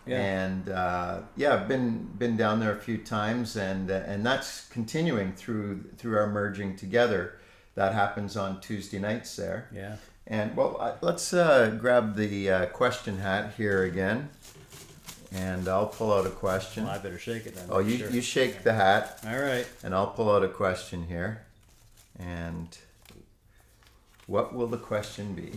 Yeah. 0.06 0.18
And 0.18 0.68
uh, 0.68 1.20
yeah, 1.36 1.54
I've 1.54 1.66
been 1.68 2.10
been 2.18 2.36
down 2.36 2.60
there 2.60 2.72
a 2.72 2.78
few 2.80 2.98
times, 2.98 3.56
and 3.56 3.90
uh, 3.90 4.02
and 4.06 4.24
that's 4.24 4.66
continuing 4.68 5.32
through 5.32 5.84
through 5.96 6.16
our 6.18 6.28
merging 6.28 6.76
together. 6.76 7.38
That 7.74 7.94
happens 7.94 8.36
on 8.36 8.60
Tuesday 8.60 8.98
nights 8.98 9.34
there. 9.36 9.68
Yeah. 9.74 9.96
And 10.26 10.54
well, 10.56 10.76
I- 10.80 10.94
let's 11.04 11.32
uh, 11.32 11.70
grab 11.80 12.16
the 12.16 12.50
uh, 12.50 12.66
question 12.66 13.18
hat 13.18 13.54
here 13.56 13.82
again. 13.84 14.28
and 15.32 15.66
I'll 15.66 15.86
pull 15.86 16.12
out 16.12 16.26
a 16.26 16.30
question. 16.30 16.84
Well, 16.84 16.92
I 16.94 16.98
better 16.98 17.18
shake 17.18 17.46
it 17.46 17.54
then. 17.56 17.66
Oh, 17.70 17.78
you, 17.78 17.96
Sure. 17.98 18.10
you 18.10 18.20
shake 18.20 18.62
the 18.62 18.74
hat, 18.74 19.18
All 19.26 19.38
right. 19.38 19.66
and 19.82 19.94
I'll 19.94 20.08
pull 20.10 20.30
out 20.30 20.44
a 20.44 20.48
question 20.48 21.06
here. 21.06 21.42
And 22.18 22.76
what 24.26 24.54
will 24.54 24.66
the 24.66 24.76
question 24.78 25.32
be? 25.34 25.50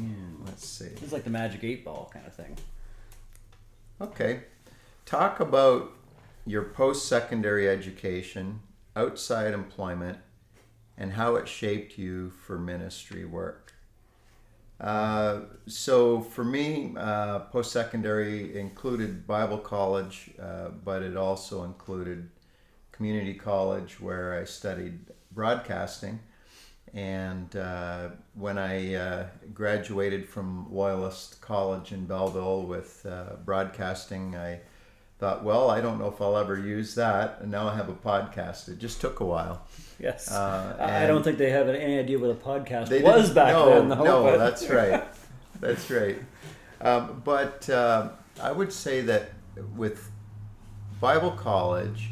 Let's 0.45 0.65
see. 0.67 0.85
It's 0.85 1.11
like 1.11 1.25
the 1.25 1.29
magic 1.29 1.63
eight 1.65 1.83
ball 1.83 2.09
kind 2.13 2.25
of 2.25 2.33
thing. 2.33 2.55
Okay. 3.99 4.41
Talk 5.05 5.39
about 5.41 5.91
your 6.45 6.63
post 6.63 7.07
secondary 7.07 7.67
education, 7.69 8.61
outside 8.95 9.53
employment, 9.53 10.17
and 10.97 11.13
how 11.13 11.35
it 11.35 11.47
shaped 11.47 11.97
you 11.97 12.29
for 12.29 12.57
ministry 12.57 13.25
work. 13.25 13.73
Uh, 14.79 15.41
so, 15.67 16.19
for 16.19 16.43
me, 16.43 16.93
uh, 16.97 17.39
post 17.39 17.71
secondary 17.71 18.57
included 18.57 19.25
Bible 19.25 19.57
college, 19.57 20.31
uh, 20.41 20.69
but 20.83 21.01
it 21.01 21.15
also 21.15 21.63
included 21.63 22.29
community 22.91 23.33
college 23.33 23.99
where 23.99 24.37
I 24.39 24.43
studied 24.43 24.99
broadcasting. 25.31 26.19
And 26.93 27.53
uh, 27.55 28.09
when 28.35 28.57
I 28.57 28.95
uh, 28.95 29.27
graduated 29.53 30.27
from 30.27 30.73
Loyalist 30.73 31.41
College 31.41 31.91
in 31.91 32.05
Belleville 32.05 32.63
with 32.63 33.05
uh, 33.05 33.35
broadcasting, 33.43 34.35
I 34.35 34.61
thought, 35.19 35.43
well, 35.43 35.69
I 35.69 35.81
don't 35.81 35.99
know 35.99 36.07
if 36.07 36.21
I'll 36.21 36.37
ever 36.37 36.57
use 36.57 36.95
that. 36.95 37.39
And 37.41 37.51
now 37.51 37.67
I 37.67 37.75
have 37.75 37.89
a 37.89 37.93
podcast. 37.93 38.69
It 38.69 38.79
just 38.79 39.01
took 39.01 39.19
a 39.19 39.25
while. 39.25 39.67
Yes. 39.99 40.31
Uh, 40.31 40.75
I 40.79 41.07
don't 41.07 41.23
think 41.23 41.37
they 41.37 41.51
have 41.51 41.69
any 41.69 41.97
idea 41.97 42.19
what 42.19 42.29
a 42.29 42.35
podcast 42.35 43.01
was 43.01 43.31
back 43.31 43.53
no, 43.53 43.69
then. 43.69 43.89
Though, 43.89 44.03
No, 44.03 44.37
that's 44.37 44.67
right. 44.69 45.03
That's 45.61 45.89
right. 45.89 46.17
Um, 46.81 47.21
but 47.23 47.69
uh, 47.69 48.09
I 48.41 48.51
would 48.51 48.73
say 48.73 48.99
that 49.01 49.31
with 49.75 50.11
Bible 50.99 51.31
college, 51.31 52.09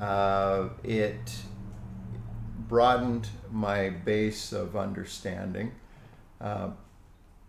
uh, 0.00 0.68
it 0.84 1.36
broadened 2.68 3.28
my 3.50 3.90
base 3.90 4.52
of 4.52 4.76
understanding, 4.76 5.72
uh, 6.40 6.70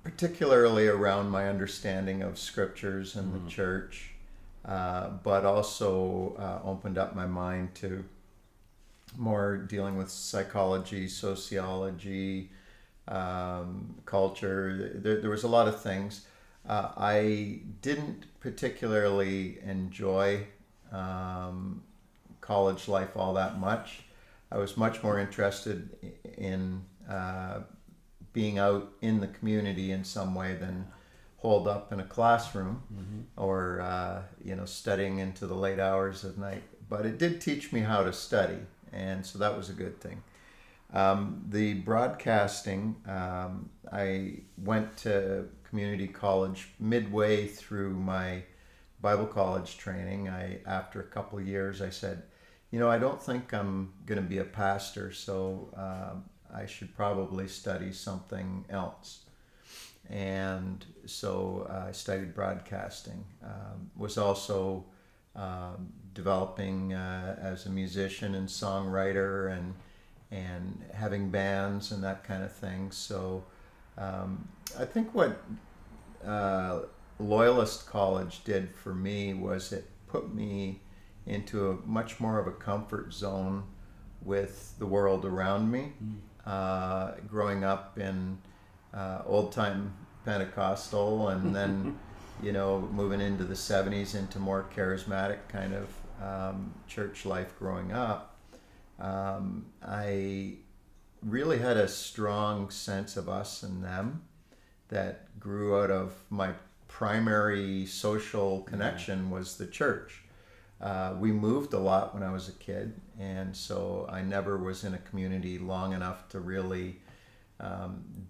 particularly 0.03 0.87
around 0.87 1.29
my 1.29 1.47
understanding 1.47 2.21
of 2.21 2.39
scriptures 2.39 3.15
and 3.15 3.33
the 3.33 3.49
church, 3.49 4.13
uh, 4.65 5.09
but 5.23 5.45
also 5.45 6.35
uh, 6.39 6.67
opened 6.67 6.97
up 6.97 7.15
my 7.15 7.25
mind 7.25 7.75
to 7.75 8.03
more 9.17 9.57
dealing 9.57 9.97
with 9.97 10.09
psychology, 10.09 11.07
sociology, 11.07 12.51
um, 13.07 13.95
culture. 14.05 14.91
There, 14.95 15.19
there 15.21 15.29
was 15.29 15.43
a 15.43 15.47
lot 15.47 15.67
of 15.67 15.81
things. 15.81 16.25
Uh, 16.67 16.91
I 16.97 17.61
didn't 17.81 18.25
particularly 18.39 19.59
enjoy 19.65 20.45
um, 20.91 21.83
college 22.41 22.87
life 22.87 23.15
all 23.15 23.33
that 23.33 23.59
much. 23.59 24.03
I 24.51 24.57
was 24.57 24.77
much 24.77 25.03
more 25.03 25.19
interested 25.19 25.89
in 26.37 26.83
uh, 27.09 27.59
being 28.33 28.59
out 28.59 28.91
in 29.01 29.19
the 29.19 29.27
community 29.27 29.91
in 29.91 30.03
some 30.03 30.35
way 30.35 30.53
than 30.53 30.87
holed 31.37 31.67
up 31.67 31.91
in 31.93 31.99
a 31.99 32.03
classroom 32.03 32.81
or 33.35 33.81
uh, 33.81 34.21
you 34.43 34.55
know 34.55 34.65
studying 34.65 35.19
into 35.19 35.47
the 35.47 35.55
late 35.55 35.79
hours 35.79 36.23
of 36.23 36.37
night. 36.37 36.63
But 36.89 37.05
it 37.05 37.17
did 37.17 37.41
teach 37.41 37.73
me 37.73 37.81
how 37.81 38.03
to 38.03 38.13
study, 38.13 38.59
and 38.93 39.25
so 39.25 39.39
that 39.39 39.55
was 39.55 39.69
a 39.69 39.73
good 39.73 39.99
thing. 39.99 40.21
Um, 40.93 41.43
the 41.49 41.75
broadcasting, 41.75 42.95
um, 43.07 43.69
I 43.91 44.39
went 44.57 44.95
to 44.97 45.49
community 45.69 46.07
college 46.07 46.69
midway 46.79 47.47
through 47.47 47.93
my 47.93 48.43
Bible 49.01 49.25
college 49.25 49.77
training. 49.77 50.29
I, 50.29 50.59
after 50.65 51.01
a 51.01 51.03
couple 51.03 51.39
years, 51.41 51.81
I 51.81 51.89
said, 51.89 52.23
you 52.71 52.79
know, 52.79 52.89
I 52.89 52.97
don't 52.97 53.21
think 53.21 53.53
I'm 53.53 53.93
going 54.05 54.21
to 54.21 54.27
be 54.27 54.39
a 54.39 54.45
pastor, 54.45 55.11
so 55.11 55.69
um 55.75 56.23
I 56.53 56.65
should 56.65 56.95
probably 56.95 57.47
study 57.47 57.91
something 57.91 58.65
else. 58.69 59.25
And 60.09 60.85
so 61.05 61.67
uh, 61.69 61.87
I 61.89 61.91
studied 61.91 62.33
broadcasting. 62.33 63.25
Um, 63.43 63.91
was 63.95 64.17
also 64.17 64.85
um, 65.35 65.91
developing 66.17 66.93
uh, 66.93 67.37
as 67.39 67.67
a 67.67 67.69
musician 67.69 68.33
and 68.33 68.47
songwriter 68.47 69.55
and 69.55 69.75
and 70.31 70.83
having 70.93 71.29
bands 71.29 71.91
and 71.91 72.03
that 72.03 72.23
kind 72.23 72.43
of 72.43 72.51
thing. 72.51 72.91
So 72.91 73.45
um, 73.97 74.49
I 74.77 74.83
think 74.83 75.13
what 75.13 75.41
uh, 76.25 76.79
Loyalist 77.19 77.87
College 77.87 78.43
did 78.43 78.75
for 78.75 78.93
me 78.93 79.33
was 79.33 79.71
it 79.71 79.85
put 80.07 80.33
me 80.33 80.81
into 81.27 81.69
a 81.69 81.75
much 81.87 82.19
more 82.19 82.39
of 82.39 82.47
a 82.47 82.51
comfort 82.51 83.13
zone 83.13 83.63
with 84.21 84.73
the 84.79 84.85
world 84.85 85.23
around 85.23 85.71
me. 85.71 85.93
Uh, 86.45 87.11
growing 87.27 87.63
up 87.63 87.97
in 87.97 88.37
uh, 88.93 89.21
old 89.25 89.51
time 89.51 89.93
Pentecostal 90.25 91.29
and 91.29 91.55
then, 91.55 91.97
you 92.43 92.51
know, 92.51 92.81
moving 92.91 93.21
into 93.21 93.43
the 93.43 93.53
70s 93.53 94.13
into 94.15 94.39
more 94.39 94.65
charismatic 94.75 95.39
kind 95.47 95.73
of 95.73 95.87
um, 96.21 96.73
church 96.87 97.25
life 97.25 97.57
growing 97.57 97.91
up, 97.91 98.37
um, 98.99 99.65
I 99.85 100.55
really 101.21 101.59
had 101.59 101.77
a 101.77 101.87
strong 101.87 102.69
sense 102.69 103.17
of 103.17 103.27
us 103.27 103.63
and 103.63 103.83
them 103.83 104.23
that 104.89 105.39
grew 105.39 105.81
out 105.81 105.91
of 105.91 106.13
my 106.29 106.51
primary 106.87 107.85
social 107.85 108.61
connection 108.61 109.29
was 109.29 109.57
the 109.57 109.67
church. 109.67 110.23
Uh, 110.79 111.15
we 111.19 111.31
moved 111.31 111.73
a 111.73 111.79
lot 111.79 112.13
when 112.13 112.23
I 112.23 112.31
was 112.31 112.49
a 112.49 112.53
kid, 112.53 112.93
and 113.19 113.55
so 113.55 114.07
I 114.09 114.21
never 114.21 114.57
was 114.57 114.83
in 114.83 114.93
a 114.93 114.99
community 114.99 115.57
long 115.57 115.93
enough 115.93 116.29
to 116.29 116.39
really 116.39 116.99
um, 117.59 118.27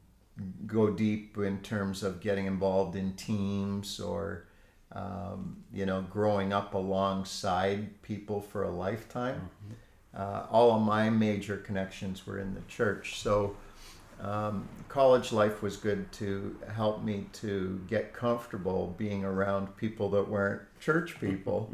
go 0.66 0.90
deep 0.90 1.38
in 1.38 1.62
terms 1.62 2.04
of 2.04 2.22
getting 2.22 2.46
involved 2.46 2.96
in 2.96 3.14
teams 3.14 4.00
or 4.00 4.47
um, 4.94 5.58
you 5.74 5.86
know 5.86 6.02
growing 6.10 6.54
up 6.54 6.74
alongside 6.74 8.02
people 8.02 8.42
for 8.42 8.64
a 8.64 8.72
lifetime. 8.72 9.50
Uh, 10.16 10.48
all 10.50 10.72
of 10.76 10.82
my 10.82 11.10
major 11.10 11.58
connections 11.58 12.26
were 12.26 12.40
in 12.40 12.56
the 12.56 12.62
church, 12.62 13.20
so 13.20 13.56
um, 14.22 14.68
college 14.90 15.32
life 15.32 15.62
was 15.62 15.78
good 15.78 16.12
to 16.14 16.58
help 16.74 17.04
me 17.04 17.26
to 17.34 17.80
get 17.88 18.14
comfortable 18.14 18.96
being 18.98 19.24
around 19.24 19.76
people 19.78 20.10
that 20.10 20.28
weren't 20.28 20.62
church 20.80 21.20
people. 21.22 21.72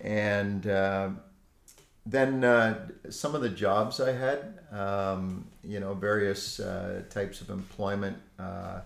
and 0.00 0.66
uh, 0.66 1.10
then 2.06 2.44
uh, 2.44 2.86
some 3.08 3.34
of 3.34 3.40
the 3.40 3.48
jobs 3.48 4.00
I 4.00 4.12
had, 4.12 4.58
um, 4.70 5.46
you 5.62 5.80
know, 5.80 5.94
various 5.94 6.60
uh, 6.60 7.02
types 7.08 7.40
of 7.40 7.50
employment 7.50 8.18
uh, 8.38 8.80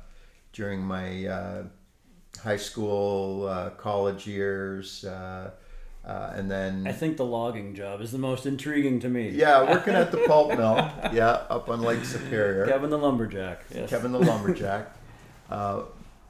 during 0.52 0.80
my 0.80 1.26
uh, 1.26 1.62
high 2.42 2.56
school, 2.56 3.46
uh, 3.46 3.70
college 3.70 4.26
years, 4.26 5.04
uh, 5.04 5.50
uh, 6.06 6.32
and 6.34 6.50
then 6.50 6.86
I 6.86 6.92
think 6.92 7.16
the 7.18 7.24
logging 7.24 7.74
job 7.74 8.00
is 8.00 8.12
the 8.12 8.18
most 8.18 8.46
intriguing 8.46 8.98
to 9.00 9.08
me. 9.08 9.28
yeah, 9.30 9.62
working 9.62 9.94
at 9.94 10.10
the 10.10 10.18
pulp 10.26 10.48
mill, 10.56 10.90
yeah, 11.12 11.44
up 11.50 11.68
on 11.68 11.82
Lake 11.82 12.04
Superior. 12.04 12.66
Kevin 12.66 12.90
the 12.90 12.98
lumberjack. 12.98 13.64
Yes. 13.74 13.90
Kevin 13.90 14.12
the 14.12 14.20
lumberjack, 14.20 14.90
uh, 15.50 15.82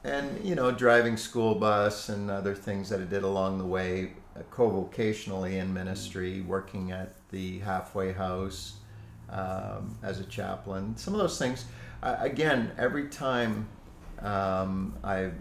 and 0.03 0.43
you 0.43 0.55
know 0.55 0.71
driving 0.71 1.15
school 1.15 1.55
bus 1.55 2.09
and 2.09 2.29
other 2.29 2.55
things 2.55 2.89
that 2.89 2.99
I 2.99 3.05
did 3.05 3.23
along 3.23 3.59
the 3.59 3.65
way, 3.65 4.13
uh, 4.35 4.41
co-vocationally 4.51 5.53
in 5.53 5.73
ministry, 5.73 6.41
working 6.41 6.91
at 6.91 7.13
the 7.29 7.59
halfway 7.59 8.11
house 8.11 8.73
um, 9.29 9.97
as 10.03 10.19
a 10.19 10.25
chaplain. 10.25 10.97
Some 10.97 11.13
of 11.13 11.21
those 11.21 11.37
things, 11.37 11.65
uh, 12.03 12.17
again, 12.19 12.71
every 12.77 13.07
time 13.07 13.69
um, 14.21 14.97
I 15.03 15.31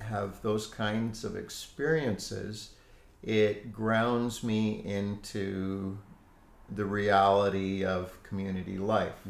have 0.00 0.40
those 0.42 0.66
kinds 0.66 1.24
of 1.24 1.36
experiences, 1.36 2.70
it 3.22 3.72
grounds 3.72 4.42
me 4.42 4.84
into 4.84 5.98
the 6.70 6.84
reality 6.84 7.84
of 7.84 8.22
community 8.22 8.78
life 8.78 9.26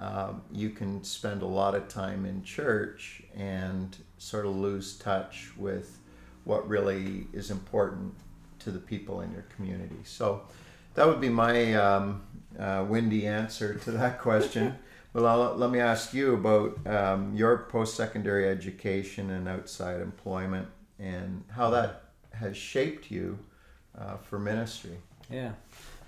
um, 0.00 0.40
you 0.50 0.70
can 0.70 1.04
spend 1.04 1.42
a 1.42 1.46
lot 1.46 1.74
of 1.74 1.86
time 1.88 2.24
in 2.24 2.42
church 2.42 3.22
and 3.36 3.96
sort 4.16 4.46
of 4.46 4.56
lose 4.56 4.96
touch 4.96 5.50
with 5.58 5.98
what 6.44 6.66
really 6.66 7.26
is 7.34 7.50
important 7.50 8.14
to 8.60 8.70
the 8.70 8.78
people 8.78 9.20
in 9.20 9.30
your 9.30 9.44
community. 9.54 9.98
So 10.04 10.42
that 10.94 11.06
would 11.06 11.20
be 11.20 11.28
my 11.28 11.74
um, 11.74 12.22
uh, 12.58 12.84
windy 12.88 13.26
answer 13.26 13.74
to 13.74 13.90
that 13.92 14.20
question. 14.20 14.78
well, 15.12 15.26
I'll, 15.26 15.56
let 15.56 15.70
me 15.70 15.80
ask 15.80 16.14
you 16.14 16.34
about 16.34 16.86
um, 16.86 17.34
your 17.34 17.58
post 17.70 17.96
secondary 17.96 18.48
education 18.48 19.30
and 19.30 19.48
outside 19.48 20.00
employment 20.00 20.68
and 20.98 21.44
how 21.50 21.70
that 21.70 22.04
has 22.32 22.56
shaped 22.56 23.10
you 23.10 23.38
uh, 23.98 24.16
for 24.16 24.38
ministry. 24.38 24.98
Yeah, 25.30 25.52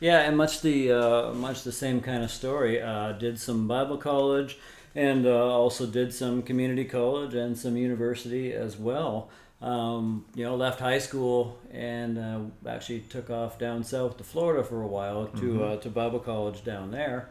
yeah, 0.00 0.20
and 0.20 0.36
much 0.36 0.60
the 0.60 0.92
uh, 0.92 1.32
much 1.32 1.62
the 1.62 1.72
same 1.72 2.00
kind 2.00 2.22
of 2.22 2.30
story. 2.30 2.80
Uh, 2.80 3.12
did 3.12 3.38
some 3.38 3.66
Bible 3.68 3.96
college, 3.96 4.58
and 4.94 5.26
uh, 5.26 5.30
also 5.30 5.86
did 5.86 6.12
some 6.12 6.42
community 6.42 6.84
college 6.84 7.34
and 7.34 7.58
some 7.58 7.76
university 7.76 8.52
as 8.52 8.76
well. 8.76 9.30
um, 9.62 10.24
you 10.34 10.44
know, 10.44 10.56
left 10.56 10.80
high 10.80 10.98
school 10.98 11.58
and 11.72 12.18
uh, 12.18 12.40
actually 12.68 13.00
took 13.00 13.30
off 13.30 13.58
down 13.58 13.84
south 13.84 14.16
to 14.18 14.24
Florida 14.24 14.64
for 14.64 14.82
a 14.82 14.86
while 14.86 15.26
to 15.26 15.40
mm-hmm. 15.40 15.62
uh, 15.62 15.76
to 15.76 15.88
Bible 15.88 16.18
college 16.18 16.64
down 16.64 16.90
there, 16.90 17.28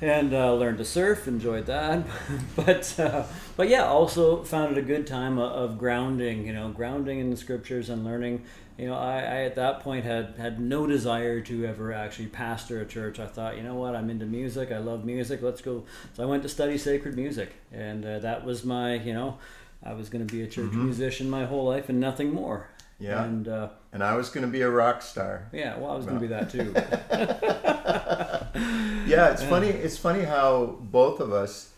and 0.00 0.32
uh, 0.32 0.54
learned 0.54 0.78
to 0.78 0.84
surf. 0.84 1.28
Enjoyed 1.28 1.66
that, 1.66 2.06
but 2.56 2.98
uh, 2.98 3.24
but 3.56 3.68
yeah, 3.68 3.84
also 3.84 4.42
found 4.44 4.76
it 4.76 4.78
a 4.78 4.82
good 4.82 5.06
time 5.06 5.38
of, 5.38 5.52
of, 5.52 5.78
grounding. 5.78 6.46
You 6.46 6.52
know, 6.52 6.68
grounding 6.70 7.18
in 7.18 7.30
the 7.30 7.36
scriptures 7.36 7.88
and 7.88 8.04
learning. 8.04 8.42
You 8.78 8.86
know, 8.86 8.94
I, 8.94 9.16
I 9.16 9.42
at 9.42 9.56
that 9.56 9.80
point 9.80 10.04
had 10.04 10.34
had 10.38 10.58
no 10.58 10.86
desire 10.86 11.40
to 11.42 11.66
ever 11.66 11.92
actually 11.92 12.28
pastor 12.28 12.80
a 12.80 12.86
church. 12.86 13.18
I 13.18 13.26
thought, 13.26 13.56
you 13.56 13.62
know 13.62 13.74
what, 13.74 13.94
I'm 13.94 14.08
into 14.08 14.26
music. 14.26 14.72
I 14.72 14.78
love 14.78 15.04
music. 15.04 15.42
Let's 15.42 15.60
go. 15.60 15.84
So 16.14 16.22
I 16.22 16.26
went 16.26 16.42
to 16.44 16.48
study 16.48 16.78
sacred 16.78 17.16
music, 17.16 17.52
and 17.72 18.04
uh, 18.04 18.18
that 18.20 18.44
was 18.44 18.64
my 18.64 18.94
you 18.94 19.12
know 19.12 19.38
I 19.82 19.92
was 19.92 20.08
going 20.08 20.26
to 20.26 20.32
be 20.32 20.42
a 20.42 20.46
church 20.46 20.70
mm-hmm. 20.70 20.84
musician 20.84 21.28
my 21.30 21.46
whole 21.46 21.64
life 21.64 21.88
and 21.88 22.00
nothing 22.00 22.32
more. 22.32 22.68
Yeah. 22.98 23.24
And 23.24 23.48
uh, 23.48 23.68
and 23.92 24.04
I 24.04 24.14
was 24.14 24.30
going 24.30 24.46
to 24.46 24.50
be 24.50 24.62
a 24.62 24.70
rock 24.70 25.02
star. 25.02 25.48
Yeah, 25.52 25.78
well, 25.78 25.92
I 25.92 25.96
was 25.96 26.06
going 26.06 26.16
to 26.16 26.20
be 26.20 26.28
that 26.28 26.50
too. 26.50 26.72
yeah, 29.06 29.32
it's 29.32 29.42
yeah. 29.42 29.48
funny. 29.48 29.68
It's 29.68 29.96
funny 29.96 30.22
how 30.22 30.78
both 30.80 31.20
of 31.20 31.32
us 31.32 31.72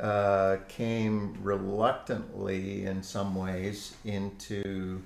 uh, 0.00 0.56
came 0.68 1.36
reluctantly, 1.42 2.86
in 2.86 3.02
some 3.02 3.34
ways, 3.34 3.94
into 4.04 5.02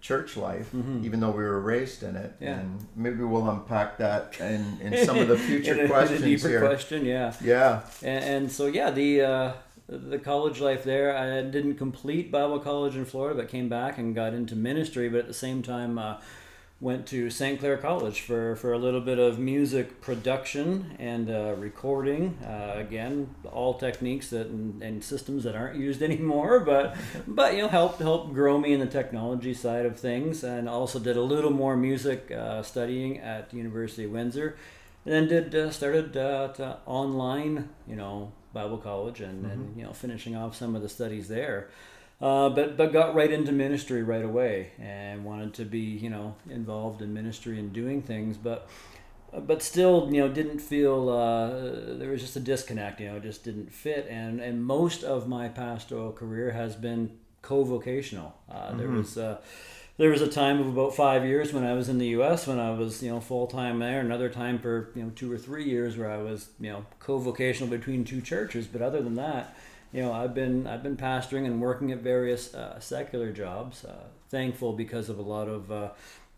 church 0.00 0.36
life, 0.36 0.70
mm-hmm. 0.72 1.04
even 1.04 1.18
though 1.18 1.30
we 1.30 1.42
were 1.42 1.60
raised 1.60 2.04
in 2.04 2.14
it. 2.14 2.34
Yeah. 2.40 2.60
And 2.60 2.86
maybe 2.94 3.24
we'll 3.24 3.50
unpack 3.50 3.98
that 3.98 4.38
in, 4.38 4.78
in 4.80 5.04
some 5.06 5.18
of 5.18 5.26
the 5.26 5.36
future 5.36 5.74
in 5.74 5.86
a, 5.86 5.88
questions 5.88 6.22
in 6.22 6.28
a 6.28 6.36
deeper 6.36 6.48
here. 6.48 6.60
question, 6.60 7.04
yeah. 7.04 7.34
Yeah. 7.42 7.80
And, 8.02 8.24
and 8.24 8.52
so, 8.52 8.66
yeah, 8.66 8.90
the. 8.90 9.22
Uh, 9.22 9.52
the 9.88 10.18
college 10.18 10.60
life 10.60 10.84
there. 10.84 11.16
I 11.16 11.42
didn't 11.42 11.76
complete 11.76 12.30
Bible 12.32 12.58
college 12.58 12.96
in 12.96 13.04
Florida, 13.04 13.40
but 13.40 13.48
came 13.48 13.68
back 13.68 13.98
and 13.98 14.14
got 14.14 14.34
into 14.34 14.56
ministry. 14.56 15.08
But 15.08 15.20
at 15.20 15.26
the 15.28 15.34
same 15.34 15.62
time, 15.62 15.98
uh, 15.98 16.18
went 16.78 17.06
to 17.06 17.30
St. 17.30 17.58
Clair 17.58 17.78
College 17.78 18.20
for, 18.20 18.54
for 18.56 18.72
a 18.72 18.78
little 18.78 19.00
bit 19.00 19.18
of 19.18 19.38
music 19.38 20.02
production 20.02 20.94
and 20.98 21.30
uh, 21.30 21.54
recording. 21.56 22.36
Uh, 22.44 22.74
again, 22.76 23.34
all 23.50 23.74
techniques 23.74 24.28
that 24.30 24.48
and, 24.48 24.82
and, 24.82 25.02
systems 25.02 25.44
that 25.44 25.54
aren't 25.54 25.78
used 25.78 26.02
anymore, 26.10 26.60
but 26.60 26.96
but 27.26 27.54
you 27.54 27.62
know 27.62 27.68
helped 27.68 28.00
help 28.00 28.32
grow 28.34 28.58
me 28.58 28.74
in 28.74 28.80
the 28.80 28.86
technology 28.86 29.54
side 29.54 29.86
of 29.86 29.98
things, 29.98 30.44
and 30.44 30.68
also 30.68 30.98
did 30.98 31.16
a 31.16 31.22
little 31.22 31.50
more 31.50 31.76
music 31.76 32.30
uh, 32.30 32.62
studying 32.62 33.18
at 33.20 33.52
University 33.54 34.04
of 34.04 34.10
Windsor. 34.10 34.56
And 35.06 35.14
then 35.14 35.28
did 35.28 35.54
uh, 35.54 35.70
started 35.70 36.16
uh, 36.16 36.76
online, 36.84 37.68
you 37.86 37.94
know, 37.94 38.32
Bible 38.56 38.78
college 38.78 39.20
and, 39.20 39.44
mm-hmm. 39.44 39.52
and 39.52 39.76
you 39.76 39.84
know 39.84 39.92
finishing 39.92 40.34
off 40.34 40.56
some 40.56 40.74
of 40.74 40.82
the 40.82 40.88
studies 40.88 41.28
there. 41.28 41.68
Uh, 42.20 42.48
but 42.48 42.76
but 42.78 42.92
got 42.92 43.14
right 43.14 43.30
into 43.30 43.52
ministry 43.52 44.02
right 44.02 44.24
away 44.24 44.70
and 44.78 45.24
wanted 45.24 45.52
to 45.52 45.64
be 45.64 45.80
you 45.80 46.08
know 46.08 46.34
involved 46.48 47.02
in 47.02 47.12
ministry 47.12 47.58
and 47.60 47.72
doing 47.72 48.00
things, 48.00 48.38
but 48.38 48.68
but 49.46 49.62
still 49.62 50.08
you 50.10 50.20
know 50.22 50.28
didn't 50.28 50.60
feel 50.60 51.10
uh, 51.10 51.98
there 51.98 52.10
was 52.10 52.22
just 52.22 52.36
a 52.36 52.40
disconnect. 52.40 53.00
You 53.00 53.08
know, 53.12 53.18
just 53.18 53.44
didn't 53.44 53.70
fit. 53.72 54.06
And 54.08 54.40
and 54.40 54.64
most 54.64 55.04
of 55.04 55.28
my 55.28 55.48
pastoral 55.48 56.12
career 56.12 56.52
has 56.52 56.74
been 56.74 57.18
co-vocational. 57.42 58.34
Uh, 58.48 58.54
mm-hmm. 58.54 58.78
There 58.78 58.88
was 58.88 59.18
uh, 59.18 59.40
there 59.98 60.10
was 60.10 60.20
a 60.20 60.28
time 60.28 60.60
of 60.60 60.66
about 60.66 60.94
five 60.94 61.24
years 61.24 61.52
when 61.52 61.64
I 61.64 61.72
was 61.72 61.88
in 61.88 61.98
the 61.98 62.08
U.S. 62.08 62.46
when 62.46 62.58
I 62.58 62.70
was 62.70 63.02
you 63.02 63.10
know 63.10 63.20
full 63.20 63.46
time 63.46 63.78
there. 63.78 64.00
Another 64.00 64.28
time 64.28 64.58
for 64.58 64.90
you 64.94 65.04
know 65.04 65.10
two 65.14 65.32
or 65.32 65.38
three 65.38 65.64
years 65.64 65.96
where 65.96 66.10
I 66.10 66.18
was 66.18 66.50
you 66.60 66.70
know 66.70 66.86
co-vocational 66.98 67.70
between 67.70 68.04
two 68.04 68.20
churches. 68.20 68.66
But 68.66 68.82
other 68.82 69.02
than 69.02 69.14
that, 69.14 69.56
you 69.92 70.02
know 70.02 70.12
I've 70.12 70.34
been 70.34 70.66
I've 70.66 70.82
been 70.82 70.96
pastoring 70.96 71.46
and 71.46 71.60
working 71.60 71.92
at 71.92 71.98
various 71.98 72.54
uh, 72.54 72.78
secular 72.80 73.32
jobs. 73.32 73.84
Uh, 73.84 74.04
thankful 74.28 74.72
because 74.72 75.08
of 75.08 75.18
a 75.18 75.22
lot 75.22 75.48
of 75.48 75.72
uh, 75.72 75.88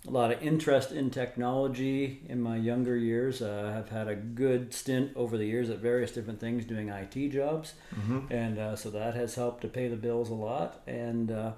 a 0.06 0.10
lot 0.10 0.30
of 0.30 0.40
interest 0.40 0.92
in 0.92 1.10
technology 1.10 2.22
in 2.28 2.40
my 2.40 2.56
younger 2.56 2.96
years. 2.96 3.42
Uh, 3.42 3.74
I've 3.76 3.90
had 3.90 4.06
a 4.06 4.14
good 4.14 4.72
stint 4.72 5.10
over 5.16 5.36
the 5.36 5.46
years 5.46 5.68
at 5.68 5.78
various 5.78 6.12
different 6.12 6.38
things 6.38 6.64
doing 6.64 6.88
IT 6.88 7.30
jobs, 7.30 7.74
mm-hmm. 7.92 8.32
and 8.32 8.58
uh, 8.58 8.76
so 8.76 8.90
that 8.90 9.14
has 9.14 9.34
helped 9.34 9.62
to 9.62 9.68
pay 9.68 9.88
the 9.88 9.96
bills 9.96 10.30
a 10.30 10.34
lot. 10.34 10.80
And 10.86 11.32
uh, 11.32 11.52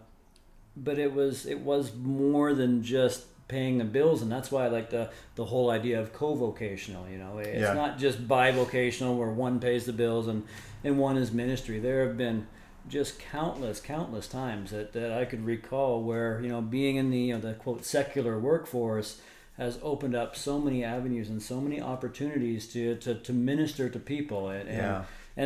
but 0.77 0.99
it 0.99 1.13
was 1.13 1.47
it 1.47 1.61
was 1.61 1.95
more 1.95 2.55
than 2.55 2.83
just 2.83 3.25
paying 3.49 3.79
the 3.79 3.85
bills 3.85 4.23
and 4.23 4.31
that's 4.31 4.53
why 4.53 4.65
I 4.65 4.69
like 4.69 4.91
the 4.91 5.11
the 5.35 5.45
whole 5.45 5.71
idea 5.71 6.01
of 6.01 6.13
co-vocational 6.13 7.09
you 7.09 7.19
know? 7.19 7.39
It's 7.39 7.61
yeah. 7.61 7.73
not 7.73 7.99
just 7.99 8.27
bivocational 8.29 9.17
where 9.17 9.31
one 9.31 9.59
pays 9.59 9.87
the 9.87 9.93
bills 9.93 10.29
and 10.29 10.45
and 10.83 10.99
one 10.99 11.17
is 11.17 11.33
ministry. 11.33 11.79
There 11.79 12.07
have 12.07 12.17
been 12.17 12.47
just 12.89 13.19
countless 13.19 13.81
countless 13.81 14.29
times 14.29 14.71
that, 14.71 14.93
that 14.93 15.13
I 15.13 15.25
could 15.25 15.45
recall 15.45 16.03
where 16.03 16.41
you 16.41 16.49
know 16.49 16.61
being 16.61 16.97
in 16.97 17.11
the 17.11 17.19
you 17.19 17.35
know 17.35 17.41
the 17.41 17.55
quote 17.55 17.85
secular 17.85 18.39
workforce 18.39 19.21
has 19.57 19.79
opened 19.83 20.15
up 20.15 20.37
so 20.37 20.59
many 20.59 20.83
avenues 20.83 21.29
and 21.29 21.43
so 21.43 21.61
many 21.61 21.81
opportunities 21.81 22.67
to 22.73 22.97
to, 22.97 23.15
to 23.17 23.33
minister 23.33 23.89
to 23.89 23.99
people 23.99 24.49
and, 24.49 24.69
yeah. 24.69 24.97
and 24.97 25.05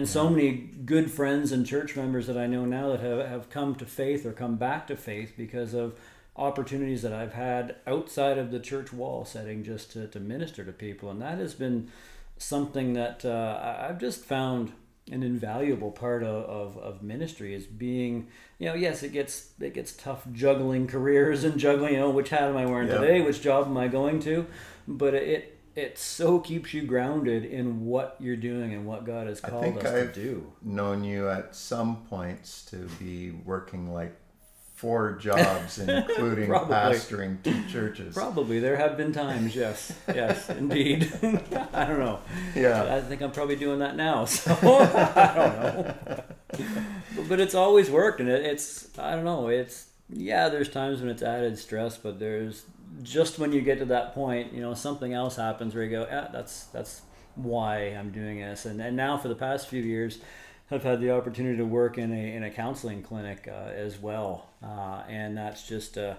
so 0.09 0.29
many 0.29 0.51
good 0.51 1.09
friends 1.09 1.53
and 1.53 1.65
church 1.65 1.95
members 1.95 2.27
that 2.27 2.37
I 2.37 2.49
know 2.49 2.65
now 2.65 2.89
that 2.89 3.01
have, 3.01 3.29
have 3.29 3.51
come 3.51 3.77
to 3.77 3.87
faith 3.87 4.27
or 4.27 4.33
come 4.33 4.57
back 4.57 4.89
to 4.89 4.97
faith 4.97 5.35
because 5.37 5.73
of 5.73 5.97
opportunities 6.37 7.03
that 7.03 7.13
I've 7.13 7.35
had 7.35 7.77
outside 7.87 8.37
of 8.37 8.51
the 8.51 8.59
church 8.59 8.93
wall 8.93 9.25
setting 9.25 9.63
just 9.63 9.93
to, 9.93 10.09
to 10.09 10.19
minister 10.19 10.65
to 10.65 10.73
people. 10.73 11.11
And 11.11 11.23
that 11.23 11.39
has 11.39 11.55
been 11.55 11.93
something 12.39 12.95
that 12.95 13.25
uh, 13.25 13.87
I've 13.89 14.01
just 14.01 14.25
found 14.25 14.73
an 15.13 15.23
invaluable 15.23 15.93
part 15.93 16.23
of, 16.23 16.45
of, 16.45 16.79
of, 16.79 17.03
ministry 17.03 17.55
is 17.55 17.67
being 17.67 18.27
you 18.59 18.67
know 18.67 18.75
yes 18.75 19.03
it 19.03 19.13
gets 19.13 19.51
it 19.61 19.75
gets 19.75 19.93
tough 19.93 20.27
juggling 20.33 20.87
careers 20.87 21.45
and 21.45 21.61
juggling 21.61 21.93
you 21.93 21.99
know 21.99 22.09
which 22.09 22.31
hat 22.31 22.45
am 22.45 22.57
i 22.57 22.65
wearing 22.65 22.89
yep. 22.89 23.01
today 23.01 23.21
which 23.21 23.43
job 23.43 23.67
am 23.67 23.77
i 23.77 23.87
going 23.87 24.19
to 24.19 24.47
but 24.89 25.13
it 25.13 25.54
it 25.77 25.99
so 25.99 26.39
keeps 26.39 26.73
you 26.73 26.83
grounded 26.83 27.45
in 27.45 27.85
what 27.85 28.17
you're 28.21 28.37
doing 28.37 28.73
and 28.75 28.87
what 28.87 29.05
God 29.05 29.27
has 29.27 29.41
called 29.41 29.65
I 29.65 29.67
think 29.67 29.85
us 29.85 29.93
I've 29.93 30.13
to 30.13 30.23
do. 30.23 30.53
Known 30.63 31.05
you 31.05 31.29
at 31.29 31.55
some 31.55 32.05
points 32.09 32.65
to 32.67 32.77
be 32.99 33.31
working 33.31 33.93
like 33.93 34.15
four 34.75 35.13
jobs, 35.13 35.79
including 35.79 36.49
pastoring 36.51 37.43
two 37.43 37.65
churches. 37.69 38.15
Probably 38.15 38.61
there 38.61 38.77
have 38.77 38.97
been 38.97 39.13
times, 39.13 39.57
yes, 39.57 39.93
yes, 40.09 40.49
indeed. 40.51 41.11
I 41.73 41.85
don't 41.87 41.99
know. 41.99 42.21
Yeah, 42.55 42.97
I 42.97 43.01
think 43.01 43.23
I'm 43.23 43.33
probably 43.33 43.57
doing 43.57 43.79
that 43.81 43.97
now. 43.97 44.27
So 44.27 44.53
I 44.53 45.33
don't 45.35 46.07
know. 46.07 47.25
but 47.29 47.41
it's 47.41 47.55
always 47.55 47.91
worked, 47.91 48.21
and 48.21 48.29
it, 48.29 48.45
it's 48.45 48.97
I 48.99 49.15
don't 49.17 49.25
know. 49.25 49.49
It's 49.49 49.87
yeah. 50.11 50.49
There's 50.49 50.69
times 50.69 51.01
when 51.01 51.09
it's 51.09 51.23
added 51.23 51.59
stress, 51.59 51.97
but 51.97 52.19
there's 52.19 52.65
just 53.03 53.39
when 53.39 53.53
you 53.53 53.61
get 53.61 53.79
to 53.79 53.85
that 53.87 54.15
point, 54.15 54.53
you 54.53 54.61
know, 54.61 54.75
something 54.75 55.13
else 55.13 55.37
happens 55.37 55.75
where 55.75 55.85
you 55.85 55.91
go, 55.91 56.07
yeah, 56.11 56.29
that's 56.33 56.65
that's 56.67 57.03
why 57.35 57.79
I'm 57.87 58.11
doing 58.11 58.41
this. 58.41 58.65
And 58.65 58.81
and 58.81 58.97
now 58.97 59.17
for 59.19 59.29
the 59.29 59.35
past 59.35 59.69
few 59.69 59.83
years, 59.83 60.19
I've 60.71 60.83
had 60.83 61.01
the 61.01 61.11
opportunity 61.11 61.57
to 61.59 61.65
work 61.65 61.99
in 61.99 62.13
a 62.13 62.35
in 62.35 62.43
a 62.43 62.51
counseling 62.51 63.03
clinic 63.03 63.49
uh, 63.49 63.71
as 63.71 63.99
well, 63.99 64.51
uh, 64.63 65.03
and 65.09 65.37
that's 65.37 65.67
just. 65.67 65.99
Uh, 65.99 66.15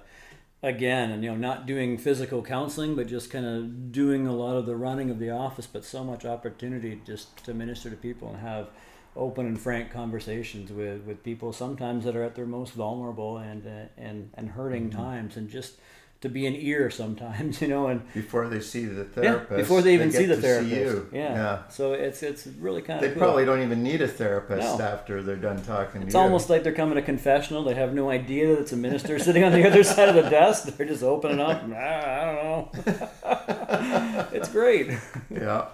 again 0.63 1.11
and 1.11 1.23
you 1.23 1.29
know 1.29 1.35
not 1.35 1.67
doing 1.67 1.95
physical 1.95 2.41
counseling 2.41 2.95
but 2.95 3.05
just 3.05 3.29
kind 3.29 3.45
of 3.45 3.91
doing 3.91 4.25
a 4.25 4.33
lot 4.33 4.55
of 4.55 4.65
the 4.65 4.75
running 4.75 5.11
of 5.11 5.19
the 5.19 5.29
office 5.29 5.67
but 5.67 5.85
so 5.85 6.03
much 6.03 6.25
opportunity 6.25 6.99
just 7.05 7.38
to 7.45 7.53
minister 7.53 7.89
to 7.89 7.95
people 7.95 8.29
and 8.29 8.39
have 8.39 8.69
open 9.15 9.45
and 9.45 9.59
frank 9.59 9.91
conversations 9.91 10.71
with 10.71 11.03
with 11.03 11.23
people 11.23 11.53
sometimes 11.53 12.03
that 12.03 12.15
are 12.15 12.23
at 12.23 12.35
their 12.35 12.47
most 12.47 12.73
vulnerable 12.73 13.38
and 13.38 13.67
uh, 13.67 13.85
and 13.95 14.31
and 14.33 14.49
hurting 14.49 14.89
mm-hmm. 14.89 14.99
times 14.99 15.38
and 15.38 15.49
just 15.49 15.75
to 16.21 16.30
be 16.30 16.47
an 16.47 16.56
ear 16.56 16.89
sometimes, 16.89 17.62
you 17.62 17.67
know, 17.67 17.88
and 17.88 18.01
before 18.13 18.47
they 18.47 18.60
see 18.60 18.86
the 18.86 19.04
therapist, 19.04 19.51
yeah, 19.51 19.58
before 19.58 19.82
they 19.82 19.93
even 19.93 20.10
they 20.10 20.17
see 20.19 20.25
the 20.25 20.38
therapist, 20.38 21.12
see 21.12 21.17
yeah. 21.17 21.34
yeah. 21.34 21.67
So 21.69 21.93
it's 21.93 22.23
it's 22.23 22.47
really 22.47 22.82
kind 22.82 22.97
of 22.97 23.01
they 23.01 23.13
cool. 23.13 23.23
probably 23.23 23.45
don't 23.45 23.62
even 23.62 23.84
need 23.84 24.01
a 24.01 24.08
therapist 24.08 24.80
no. 24.80 24.86
after 24.86 25.21
they're 25.21 25.36
done 25.36 25.62
talking. 25.63 26.01
It's 26.04 26.15
almost 26.15 26.49
like 26.49 26.63
they're 26.63 26.73
coming 26.73 26.95
to 26.95 27.01
confessional. 27.01 27.63
They 27.63 27.75
have 27.75 27.93
no 27.93 28.10
idea 28.10 28.47
that 28.47 28.62
it's 28.62 28.73
a 28.73 28.78
minister 28.78 29.19
sitting 29.28 29.43
on 29.43 29.51
the 29.51 29.67
other 29.67 29.84
side 29.84 30.10
of 30.10 30.15
the 30.15 30.30
desk. 30.30 30.65
They're 30.65 30.88
just 30.88 31.04
opening 31.04 31.39
up. 31.39 31.62
Ah, 31.73 31.75
I 31.75 32.25
don't 32.25 32.86
know. 32.86 34.28
it's 34.34 34.49
great. 34.49 34.91
Yeah. 35.30 35.67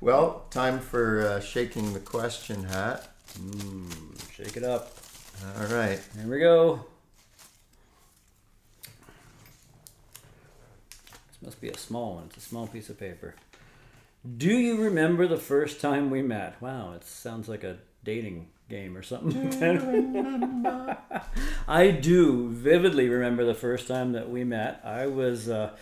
Well, 0.00 0.46
time 0.50 0.78
for 0.78 1.26
uh, 1.26 1.40
shaking 1.40 1.92
the 1.92 2.00
question 2.00 2.64
hat. 2.64 3.08
Mm, 3.34 4.32
shake 4.32 4.56
it 4.56 4.64
up. 4.64 4.96
All 5.58 5.66
right. 5.66 6.00
Here 6.16 6.28
we 6.28 6.38
go. 6.38 6.84
Must 11.42 11.60
be 11.60 11.68
a 11.68 11.78
small 11.78 12.16
one. 12.16 12.24
It's 12.26 12.38
a 12.38 12.40
small 12.40 12.66
piece 12.66 12.88
of 12.88 12.98
paper. 12.98 13.34
Do 14.36 14.50
you 14.50 14.76
remember 14.76 15.26
the 15.26 15.36
first 15.36 15.80
time 15.80 16.10
we 16.10 16.22
met? 16.22 16.60
Wow, 16.60 16.92
it 16.94 17.04
sounds 17.04 17.48
like 17.48 17.62
a 17.62 17.78
dating 18.04 18.48
game 18.68 18.96
or 18.96 19.02
something. 19.02 19.50
Do 19.50 20.96
I 21.68 21.90
do 21.90 22.48
vividly 22.48 23.08
remember 23.08 23.44
the 23.44 23.54
first 23.54 23.86
time 23.86 24.12
that 24.12 24.28
we 24.28 24.44
met. 24.44 24.80
I 24.84 25.06
was 25.06 25.48
uh, 25.48 25.76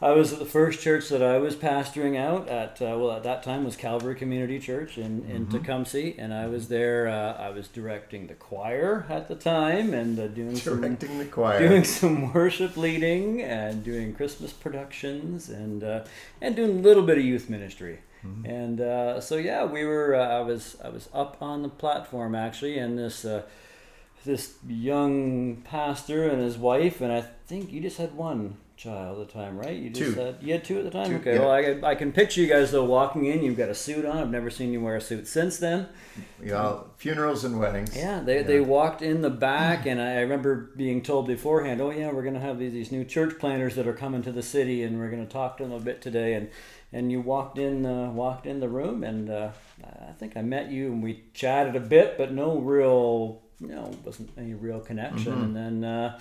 I 0.00 0.12
was 0.12 0.32
at 0.32 0.38
the 0.38 0.44
first 0.46 0.80
church 0.80 1.08
that 1.08 1.24
I 1.24 1.38
was 1.38 1.56
pastoring 1.56 2.16
out 2.16 2.48
at. 2.48 2.80
Uh, 2.80 2.96
well, 2.98 3.10
at 3.12 3.24
that 3.24 3.42
time 3.42 3.64
was 3.64 3.74
Calvary 3.76 4.14
Community 4.14 4.60
Church 4.60 4.96
in 4.96 5.24
in 5.28 5.46
Mm-hmm. 5.46 5.58
Tecumseh, 5.58 6.12
and 6.18 6.32
I 6.32 6.46
was 6.46 6.68
there. 6.68 7.08
Uh, 7.08 7.32
I 7.32 7.50
was 7.50 7.66
directing 7.66 8.28
the 8.28 8.34
choir 8.34 9.06
at 9.08 9.26
the 9.26 9.34
time 9.34 9.92
and 9.94 10.18
uh, 10.18 10.28
doing 10.28 10.54
some 10.56 10.80
Directing 10.80 11.18
the 11.18 11.24
choir. 11.24 11.58
doing 11.68 11.82
some 11.84 12.32
worship 12.32 12.76
leading 12.76 13.42
and 13.42 13.82
doing 13.82 14.14
Christmas 14.14 14.52
productions 14.52 15.48
and 15.48 15.82
uh, 15.82 16.04
and 16.40 16.54
doing 16.54 16.78
a 16.78 16.82
little 16.82 17.02
bit 17.02 17.18
of 17.18 17.24
youth 17.24 17.48
ministry. 17.50 17.98
And 18.44 18.80
uh, 18.80 19.20
so 19.20 19.36
yeah, 19.36 19.64
we 19.64 19.84
were. 19.84 20.14
Uh, 20.14 20.26
I 20.38 20.40
was 20.42 20.76
I 20.84 20.90
was 20.90 21.08
up 21.14 21.38
on 21.40 21.62
the 21.62 21.68
platform 21.68 22.34
actually, 22.34 22.76
and 22.78 22.98
this 22.98 23.24
uh, 23.24 23.42
this 24.24 24.54
young 24.66 25.56
pastor 25.62 26.28
and 26.28 26.40
his 26.42 26.58
wife, 26.58 27.00
and 27.00 27.10
I 27.12 27.22
think 27.46 27.72
you 27.72 27.80
just 27.80 27.96
had 27.96 28.14
one 28.14 28.56
child 28.78 29.20
at 29.20 29.26
the 29.26 29.32
time, 29.32 29.58
right? 29.58 29.76
You 29.76 29.90
just 29.90 30.14
Two. 30.14 30.20
had 30.20 30.36
you 30.40 30.52
had 30.54 30.64
two 30.64 30.78
at 30.78 30.84
the 30.84 30.90
time. 30.90 31.10
Two, 31.10 31.16
okay, 31.16 31.34
yeah. 31.34 31.40
well 31.40 31.50
I, 31.50 31.62
can- 31.62 31.84
I 31.84 31.94
can 31.94 32.12
picture 32.12 32.40
you 32.40 32.46
guys 32.46 32.70
though 32.70 32.84
walking 32.84 33.26
in. 33.26 33.42
You've 33.42 33.56
got 33.58 33.68
a 33.68 33.74
suit 33.74 34.04
on. 34.04 34.16
I've 34.16 34.30
never 34.30 34.48
seen 34.50 34.72
you 34.72 34.80
wear 34.80 34.96
a 34.96 35.00
suit 35.00 35.26
since 35.26 35.58
then. 35.58 35.88
yeah, 36.42 36.78
funerals 36.96 37.44
and 37.44 37.58
weddings. 37.58 37.96
Yeah, 37.96 38.20
they, 38.20 38.42
they 38.42 38.60
walked 38.60 39.02
in 39.02 39.20
the 39.20 39.30
back, 39.30 39.84
and 39.86 40.00
I 40.00 40.20
remember 40.20 40.70
being 40.76 41.02
told 41.02 41.26
beforehand, 41.26 41.80
"Oh 41.80 41.90
yeah, 41.90 42.12
we're 42.12 42.22
gonna 42.24 42.40
have 42.40 42.58
these, 42.58 42.72
these 42.72 42.92
new 42.92 43.04
church 43.04 43.38
planters 43.38 43.74
that 43.74 43.86
are 43.86 43.92
coming 43.92 44.22
to 44.22 44.32
the 44.32 44.42
city, 44.42 44.82
and 44.84 44.98
we're 44.98 45.10
gonna 45.10 45.26
talk 45.26 45.58
to 45.58 45.64
them 45.64 45.72
a 45.72 45.80
bit 45.80 46.00
today." 46.00 46.34
And 46.34 46.48
and 46.92 47.12
you 47.12 47.20
walked 47.20 47.58
in 47.58 47.84
uh, 47.84 48.10
walked 48.10 48.46
in 48.46 48.60
the 48.60 48.68
room, 48.68 49.02
and 49.04 49.28
uh, 49.28 49.50
I 49.84 50.12
think 50.12 50.36
I 50.36 50.42
met 50.42 50.70
you, 50.70 50.86
and 50.92 51.02
we 51.02 51.24
chatted 51.34 51.76
a 51.76 51.80
bit, 51.80 52.16
but 52.16 52.32
no 52.32 52.58
real, 52.58 53.42
you 53.60 53.68
know, 53.68 53.92
wasn't 54.04 54.30
any 54.38 54.54
real 54.54 54.80
connection. 54.80 55.32
And 55.34 55.56
then 55.56 55.84
uh, 55.84 56.18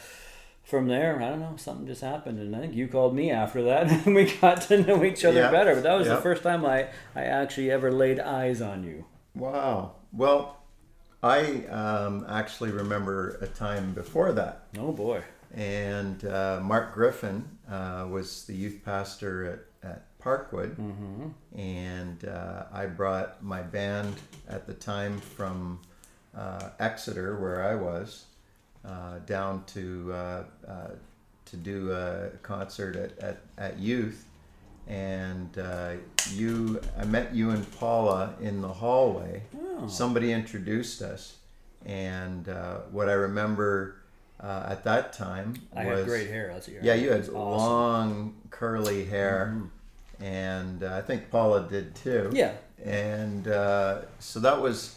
from 0.67 0.87
there, 0.87 1.21
I 1.21 1.29
don't 1.29 1.39
know, 1.39 1.53
something 1.55 1.87
just 1.87 2.01
happened, 2.01 2.39
and 2.39 2.53
I 2.55 2.59
think 2.59 2.75
you 2.75 2.87
called 2.89 3.15
me 3.15 3.31
after 3.31 3.63
that, 3.63 3.89
and 4.05 4.13
we 4.13 4.25
got 4.41 4.61
to 4.63 4.83
know 4.83 5.03
each 5.03 5.23
other 5.23 5.39
Yeah. 5.41 5.51
better. 5.51 5.73
But 5.75 5.83
that 5.83 5.93
was 5.93 6.07
Yeah. 6.07 6.15
the 6.15 6.21
first 6.21 6.43
time 6.43 6.65
I 6.65 6.87
I 7.15 7.23
actually 7.23 7.71
ever 7.71 7.91
laid 7.91 8.19
eyes 8.19 8.61
on 8.61 8.83
you. 8.83 9.05
Wow. 9.33 9.93
Well, 10.11 10.57
I 11.23 11.65
um, 11.67 12.25
actually 12.29 12.71
remember 12.71 13.37
a 13.41 13.47
time 13.47 13.93
before 13.93 14.31
that. 14.33 14.63
Oh 14.77 14.91
boy. 14.91 15.21
And 15.53 16.23
uh, 16.25 16.59
Mark 16.61 16.93
Griffin 16.93 17.45
uh, 17.71 18.05
was 18.09 18.45
the 18.45 18.53
youth 18.53 18.81
pastor 18.83 19.65
at, 19.83 19.89
at 19.89 20.19
Parkwood. 20.19 20.75
And 21.55 22.25
uh, 22.25 22.63
I 22.73 22.85
brought 22.87 23.41
my 23.43 23.61
band 23.61 24.15
at 24.49 24.67
the 24.67 24.73
time 24.73 25.19
from 25.19 25.79
uh, 26.35 26.69
Exeter, 26.79 27.39
where 27.39 27.63
I 27.63 27.75
was, 27.75 28.25
uh, 28.87 29.19
down 29.25 29.63
to, 29.67 30.13
uh, 30.13 30.43
uh, 30.67 30.87
to 31.45 31.57
do 31.57 31.91
a 31.91 32.29
concert 32.41 32.95
at, 32.95 33.19
at, 33.19 33.37
at 33.57 33.79
youth. 33.79 34.25
And 34.87 35.57
uh, 35.57 35.93
you, 36.31 36.79
I 36.97 37.03
met 37.05 37.35
you 37.35 37.49
and 37.49 37.69
Paula 37.73 38.33
in 38.39 38.61
the 38.61 38.69
hallway. 38.69 39.43
Oh. 39.59 39.87
Somebody 39.87 40.31
introduced 40.31 41.01
us. 41.01 41.35
And 41.85 42.47
uh, 42.47 42.77
what 42.91 43.09
I 43.09 43.13
remember 43.13 43.97
uh, 44.39 44.67
at 44.69 44.83
that 44.83 45.13
time 45.13 45.55
I 45.75 45.85
was 45.85 45.99
had 45.99 46.07
great 46.07 46.27
hair. 46.29 46.51
That's 46.53 46.67
yeah, 46.67 46.93
you 46.93 47.11
had 47.11 47.21
awesome. 47.21 47.33
long 47.35 48.35
curly 48.49 49.05
hair, 49.05 49.61
and 50.19 50.83
uh, 50.83 50.95
I 50.95 51.01
think 51.01 51.31
Paula 51.31 51.67
did 51.67 51.95
too. 51.95 52.29
Yeah. 52.33 52.53
and 52.83 53.47
uh, 53.47 54.01
so 54.19 54.39
that 54.39 54.61
was 54.61 54.96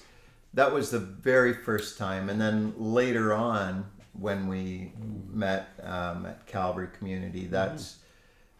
that 0.55 0.73
was 0.73 0.91
the 0.91 0.99
very 0.99 1.53
first 1.55 1.99
time, 1.99 2.29
and 2.29 2.41
then 2.41 2.73
later 2.77 3.33
on 3.33 3.85
when 4.19 4.49
we 4.49 4.93
met 5.31 5.69
um, 5.83 6.27
at 6.27 6.47
Calvary 6.47 6.89
Community, 6.99 7.47
that's 7.47 7.99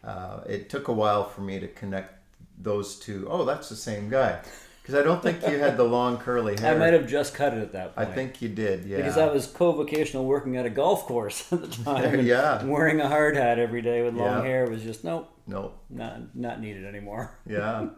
uh, 0.03 0.39
it 0.47 0.69
took 0.69 0.87
a 0.87 0.93
while 0.93 1.25
for 1.25 1.41
me 1.41 1.59
to 1.59 1.67
connect 1.67 2.13
those 2.57 2.97
two. 2.97 3.27
Oh, 3.29 3.43
that's 3.45 3.67
the 3.69 3.75
same 3.75 4.09
guy, 4.09 4.39
because 4.81 4.95
I 4.95 5.03
don't 5.03 5.21
think 5.21 5.41
you 5.47 5.59
had 5.59 5.75
the 5.77 5.83
long 5.83 6.17
curly 6.17 6.55
hair. 6.59 6.73
I 6.73 6.77
might 6.77 6.93
have 6.93 7.07
just 7.07 7.33
cut 7.35 7.53
it 7.53 7.61
at 7.61 7.73
that 7.73 7.95
point. 7.95 8.07
I 8.07 8.11
think 8.11 8.41
you 8.41 8.49
did. 8.49 8.85
Yeah. 8.85 8.97
Because 8.97 9.17
I 9.17 9.27
was 9.27 9.45
co-vocational 9.47 10.25
working 10.25 10.55
at 10.57 10.65
a 10.65 10.69
golf 10.69 11.05
course 11.05 11.45
at 11.53 11.61
the 11.61 11.67
time. 11.83 12.25
Yeah. 12.25 12.63
Wearing 12.63 13.01
a 13.01 13.07
hard 13.07 13.35
hat 13.35 13.59
every 13.59 13.81
day 13.81 14.01
with 14.01 14.15
long 14.15 14.39
Yeah. 14.39 14.43
hair 14.43 14.69
was 14.69 14.81
just 14.81 15.03
nope, 15.03 15.29
no. 15.45 15.73
not 15.89 16.35
not 16.35 16.61
needed 16.61 16.85
anymore. 16.85 17.31
Yeah. 17.45 17.89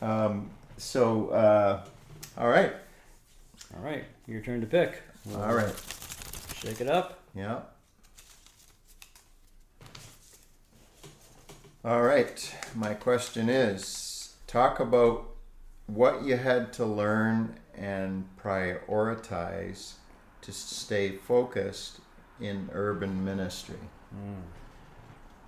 um, 0.00 0.50
so, 0.78 1.28
uh, 1.28 1.84
all 2.38 2.48
right. 2.48 2.72
All 3.74 3.82
right, 3.82 4.04
your 4.26 4.40
turn 4.40 4.60
to 4.60 4.66
pick. 4.66 5.02
All 5.34 5.54
right. 5.54 5.74
Shake 6.56 6.80
it 6.80 6.88
up. 6.88 7.20
Yeah. 7.34 7.60
All 11.84 12.02
right. 12.02 12.54
My 12.74 12.94
question 12.94 13.48
is 13.48 14.34
talk 14.46 14.80
about 14.80 15.28
what 15.86 16.22
you 16.24 16.36
had 16.36 16.72
to 16.74 16.84
learn 16.84 17.58
and 17.74 18.28
prioritize 18.42 19.94
to 20.42 20.52
stay 20.52 21.10
focused 21.16 22.00
in 22.40 22.68
urban 22.72 23.24
ministry. 23.24 23.78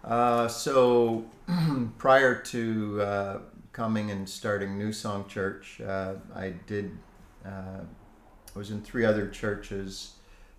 Uh, 0.04 0.48
so, 0.48 1.24
prior 1.98 2.34
to 2.34 3.02
uh, 3.02 3.38
coming 3.72 4.10
and 4.10 4.28
starting 4.28 4.76
New 4.78 4.92
Song 4.92 5.26
Church, 5.28 5.80
uh, 5.80 6.14
I 6.34 6.50
did. 6.66 6.98
I 8.54 8.58
was 8.58 8.70
in 8.70 8.82
three 8.82 9.04
other 9.04 9.28
churches 9.28 10.12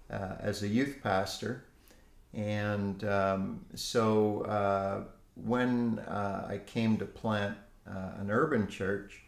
uh, 0.09 0.35
as 0.39 0.63
a 0.63 0.67
youth 0.67 0.99
pastor, 1.03 1.63
and 2.33 3.03
um, 3.03 3.65
so 3.75 4.41
uh, 4.41 5.03
when 5.35 5.99
uh, 5.99 6.47
I 6.49 6.57
came 6.59 6.97
to 6.97 7.05
plant 7.05 7.57
uh, 7.87 8.11
an 8.19 8.29
urban 8.29 8.67
church, 8.67 9.21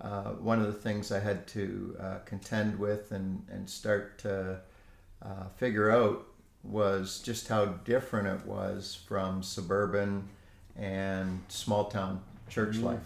uh, 0.00 0.32
one 0.32 0.60
of 0.60 0.66
the 0.66 0.72
things 0.72 1.12
I 1.12 1.20
had 1.20 1.46
to 1.48 1.96
uh, 2.00 2.18
contend 2.24 2.78
with 2.78 3.12
and, 3.12 3.46
and 3.50 3.68
start 3.68 4.18
to 4.18 4.60
uh, 5.22 5.48
figure 5.56 5.90
out 5.90 6.26
was 6.62 7.20
just 7.20 7.48
how 7.48 7.64
different 7.64 8.28
it 8.28 8.46
was 8.46 8.98
from 9.06 9.42
suburban 9.42 10.28
and 10.76 11.42
small 11.48 11.86
town 11.86 12.20
church 12.48 12.76
life. 12.78 13.00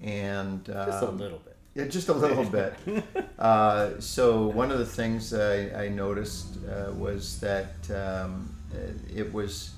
And 0.00 0.64
Just 0.64 1.02
a 1.02 1.08
um, 1.08 1.18
little 1.18 1.38
bit. 1.38 1.47
Yeah, 1.78 1.84
just 1.84 2.08
a 2.08 2.12
little 2.12 2.44
bit. 2.60 2.74
Uh, 3.38 4.00
so 4.00 4.48
one 4.48 4.72
of 4.72 4.78
the 4.78 4.86
things 4.86 5.32
I, 5.32 5.84
I 5.84 5.88
noticed 5.88 6.58
uh, 6.68 6.92
was 6.92 7.38
that 7.38 7.88
um, 7.90 8.52
it 9.14 9.32
was 9.32 9.70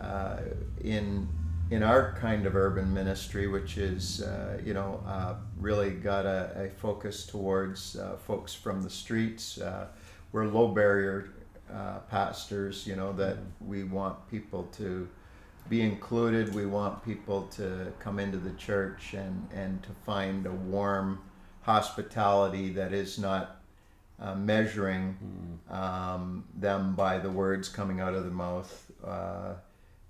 uh, 0.00 0.36
in 0.82 1.28
in 1.70 1.84
our 1.84 2.16
kind 2.20 2.46
of 2.46 2.56
urban 2.56 2.92
ministry, 2.92 3.46
which 3.46 3.78
is 3.78 4.22
uh, 4.22 4.60
you 4.64 4.74
know 4.74 5.02
uh, 5.06 5.34
really 5.56 5.90
got 5.90 6.26
a, 6.26 6.66
a 6.66 6.68
focus 6.78 7.24
towards 7.24 7.96
uh, 7.96 8.16
folks 8.26 8.52
from 8.52 8.82
the 8.82 8.90
streets. 8.90 9.58
Uh, 9.58 9.86
we're 10.32 10.44
low 10.46 10.68
barrier 10.68 11.30
uh, 11.72 12.00
pastors, 12.10 12.86
you 12.86 12.96
know 12.96 13.12
that 13.14 13.38
we 13.66 13.84
want 13.84 14.28
people 14.30 14.64
to 14.76 15.08
be 15.70 15.80
included. 15.80 16.52
We 16.54 16.66
want 16.66 17.04
people 17.04 17.42
to 17.52 17.92
come 18.00 18.18
into 18.18 18.38
the 18.38 18.50
church 18.54 19.14
and, 19.14 19.48
and 19.54 19.82
to 19.84 19.90
find 20.04 20.44
a 20.46 20.50
warm 20.52 21.20
hospitality 21.62 22.70
that 22.70 22.92
is 22.92 23.18
not 23.18 23.60
uh, 24.20 24.34
measuring 24.34 25.16
um, 25.70 26.44
them 26.54 26.94
by 26.94 27.18
the 27.18 27.30
words 27.30 27.68
coming 27.68 28.00
out 28.00 28.14
of 28.14 28.24
the 28.24 28.30
mouth, 28.30 28.90
uh, 29.04 29.54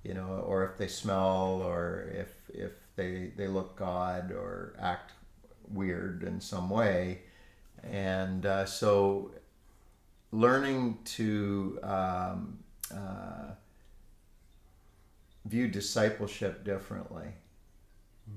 you 0.03 0.15
know, 0.15 0.45
or 0.47 0.65
if 0.65 0.77
they 0.79 0.89
smell, 0.89 1.63
or 1.65 2.11
if 2.13 2.35
if 2.49 2.73
they 2.97 3.31
they 3.37 3.47
look 3.47 3.81
odd 3.81 4.33
or 4.33 4.75
act 4.81 5.13
weird 5.73 6.23
in 6.23 6.41
some 6.41 6.69
way, 6.71 7.21
and 7.85 8.47
uh, 8.47 8.65
so 8.65 9.31
learning 10.33 10.99
to 11.05 11.79
um, 11.83 12.59
uh, 12.93 13.53
view 15.45 15.69
discipleship 15.69 16.65
differently. 16.65 17.29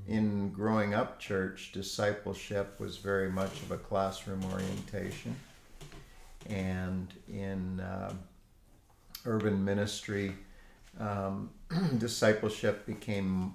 In 0.07 0.49
growing 0.49 0.93
up 0.93 1.19
church, 1.19 1.71
discipleship 1.71 2.79
was 2.79 2.97
very 2.97 3.31
much 3.31 3.61
of 3.61 3.71
a 3.71 3.77
classroom 3.77 4.43
orientation. 4.51 5.35
And 6.47 7.13
in 7.27 7.79
um 7.79 8.19
urban 9.25 9.63
ministry, 9.63 10.35
um, 10.99 11.49
discipleship 11.97 12.85
became 12.85 13.53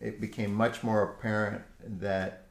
it 0.00 0.20
became 0.20 0.52
much 0.52 0.82
more 0.82 1.02
apparent 1.02 1.62
that 2.00 2.46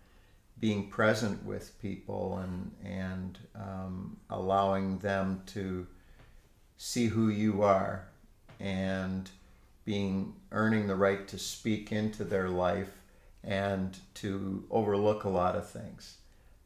being 0.59 0.89
present 0.89 1.43
with 1.43 1.79
people 1.81 2.37
and 2.37 2.71
and 2.83 3.39
um, 3.55 4.17
allowing 4.29 4.99
them 4.99 5.41
to 5.47 5.85
see 6.77 7.07
who 7.07 7.29
you 7.29 7.61
are 7.61 8.07
and 8.59 9.29
being 9.85 10.33
earning 10.51 10.87
the 10.87 10.95
right 10.95 11.27
to 11.27 11.37
speak 11.37 11.91
into 11.91 12.23
their 12.23 12.49
life 12.49 12.91
and 13.45 13.97
to 14.15 14.65
overlook 14.71 15.23
a 15.23 15.29
lot 15.29 15.55
of 15.55 15.69
things. 15.69 16.17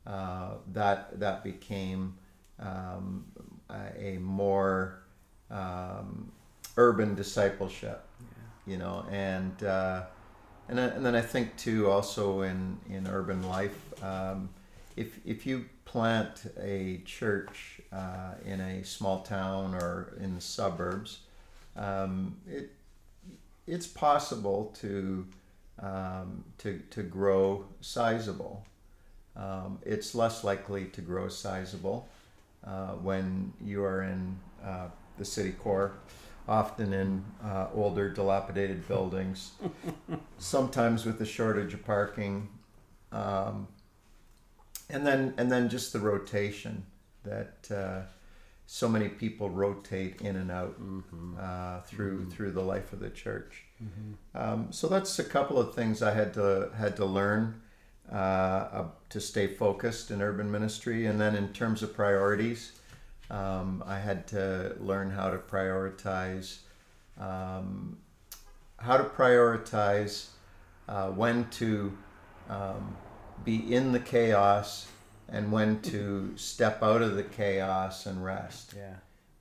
Uh, 0.07 0.53
that 0.73 1.19
that 1.19 1.43
became 1.43 2.15
um, 2.59 3.25
a 3.69 4.15
a 4.15 4.17
more 4.19 5.03
um, 5.51 6.31
urban 6.77 7.13
discipleship 7.15 8.05
you 8.69 8.77
know, 8.77 9.03
and 9.09 9.63
uh, 9.63 10.03
and 10.69 10.77
then, 10.77 10.89
and 10.91 11.05
then 11.05 11.15
I 11.15 11.21
think 11.21 11.57
too 11.57 11.89
also 11.89 12.41
in 12.41 12.77
in 12.87 13.07
urban 13.07 13.41
life, 13.49 14.03
um, 14.03 14.49
if 14.95 15.19
if 15.25 15.45
you 15.47 15.65
plant 15.85 16.45
a 16.61 17.01
church 17.03 17.81
uh, 17.91 18.35
in 18.45 18.61
a 18.61 18.83
small 18.83 19.21
town 19.21 19.73
or 19.73 20.13
in 20.19 20.35
the 20.35 20.41
suburbs, 20.41 21.21
um, 21.75 22.37
it 22.47 22.71
it's 23.65 23.87
possible 23.87 24.75
to 24.81 25.25
um, 25.81 26.43
to 26.59 26.79
to 26.91 27.03
grow 27.03 27.65
sizable. 27.81 28.65
Um, 29.35 29.79
it's 29.83 30.15
less 30.15 30.43
likely 30.43 30.85
to 30.85 31.01
grow 31.01 31.29
sizable 31.29 32.09
uh, 32.65 32.93
when 32.93 33.53
you 33.63 33.83
are 33.83 34.03
in 34.03 34.37
uh, 34.63 34.87
the 35.17 35.25
city 35.25 35.51
core, 35.51 35.93
often 36.47 36.93
in 36.93 37.23
uh, 37.43 37.67
older, 37.73 38.09
dilapidated 38.09 38.87
buildings, 38.87 39.51
sometimes 40.39 41.05
with 41.05 41.21
a 41.21 41.25
shortage 41.25 41.73
of 41.73 41.85
parking, 41.85 42.49
um, 43.11 43.67
and 44.89 45.05
then 45.05 45.33
and 45.37 45.51
then 45.51 45.69
just 45.69 45.93
the 45.93 45.99
rotation 45.99 46.85
that 47.23 47.67
uh, 47.71 48.01
so 48.71 48.87
many 48.87 49.09
people 49.09 49.49
rotate 49.49 50.21
in 50.21 50.35
and 50.35 50.51
out 50.51 50.79
uh, 51.39 51.81
through 51.81 52.29
through 52.29 52.51
the 52.51 52.61
life 52.61 52.93
of 52.93 52.99
the 52.99 53.09
church. 53.09 53.63
Um, 54.35 54.67
so 54.69 54.87
that's 54.87 55.17
a 55.17 55.23
couple 55.23 55.57
of 55.57 55.73
things 55.73 56.03
I 56.03 56.13
had 56.13 56.35
to 56.35 56.69
had 56.77 56.95
to 56.97 57.05
learn 57.05 57.61
uh, 58.11 58.15
uh, 58.15 58.85
to 59.09 59.19
stay 59.19 59.47
focused 59.47 60.11
in 60.11 60.21
urban 60.21 60.51
ministry, 60.51 61.07
and 61.07 61.19
then 61.19 61.35
in 61.35 61.51
terms 61.51 61.81
of 61.81 61.95
priorities, 61.95 62.73
um, 63.31 63.83
I 63.87 63.97
had 63.97 64.27
to 64.27 64.75
learn 64.79 65.09
how 65.09 65.31
to 65.31 65.39
prioritize 65.39 66.59
um, 67.19 67.97
how 68.77 68.97
to 68.97 69.03
prioritize 69.03 70.27
uh, 70.87 71.07
when 71.07 71.49
to 71.61 71.97
um, 72.49 72.95
be 73.43 73.73
in 73.73 73.93
the 73.93 73.99
chaos 73.99 74.85
and 75.31 75.51
when 75.51 75.79
to 75.81 76.33
step 76.35 76.81
out 76.83 77.01
of 77.01 77.15
the 77.15 77.23
chaos 77.23 78.05
and 78.05 78.23
rest 78.23 78.73
Yeah. 78.75 78.95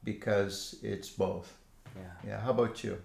because 0.05 0.77
it's 0.83 1.09
both. 1.09 1.57
Yeah. 1.97 2.03
Yeah. 2.27 2.41
How 2.41 2.51
about 2.51 2.83
you? 2.85 2.99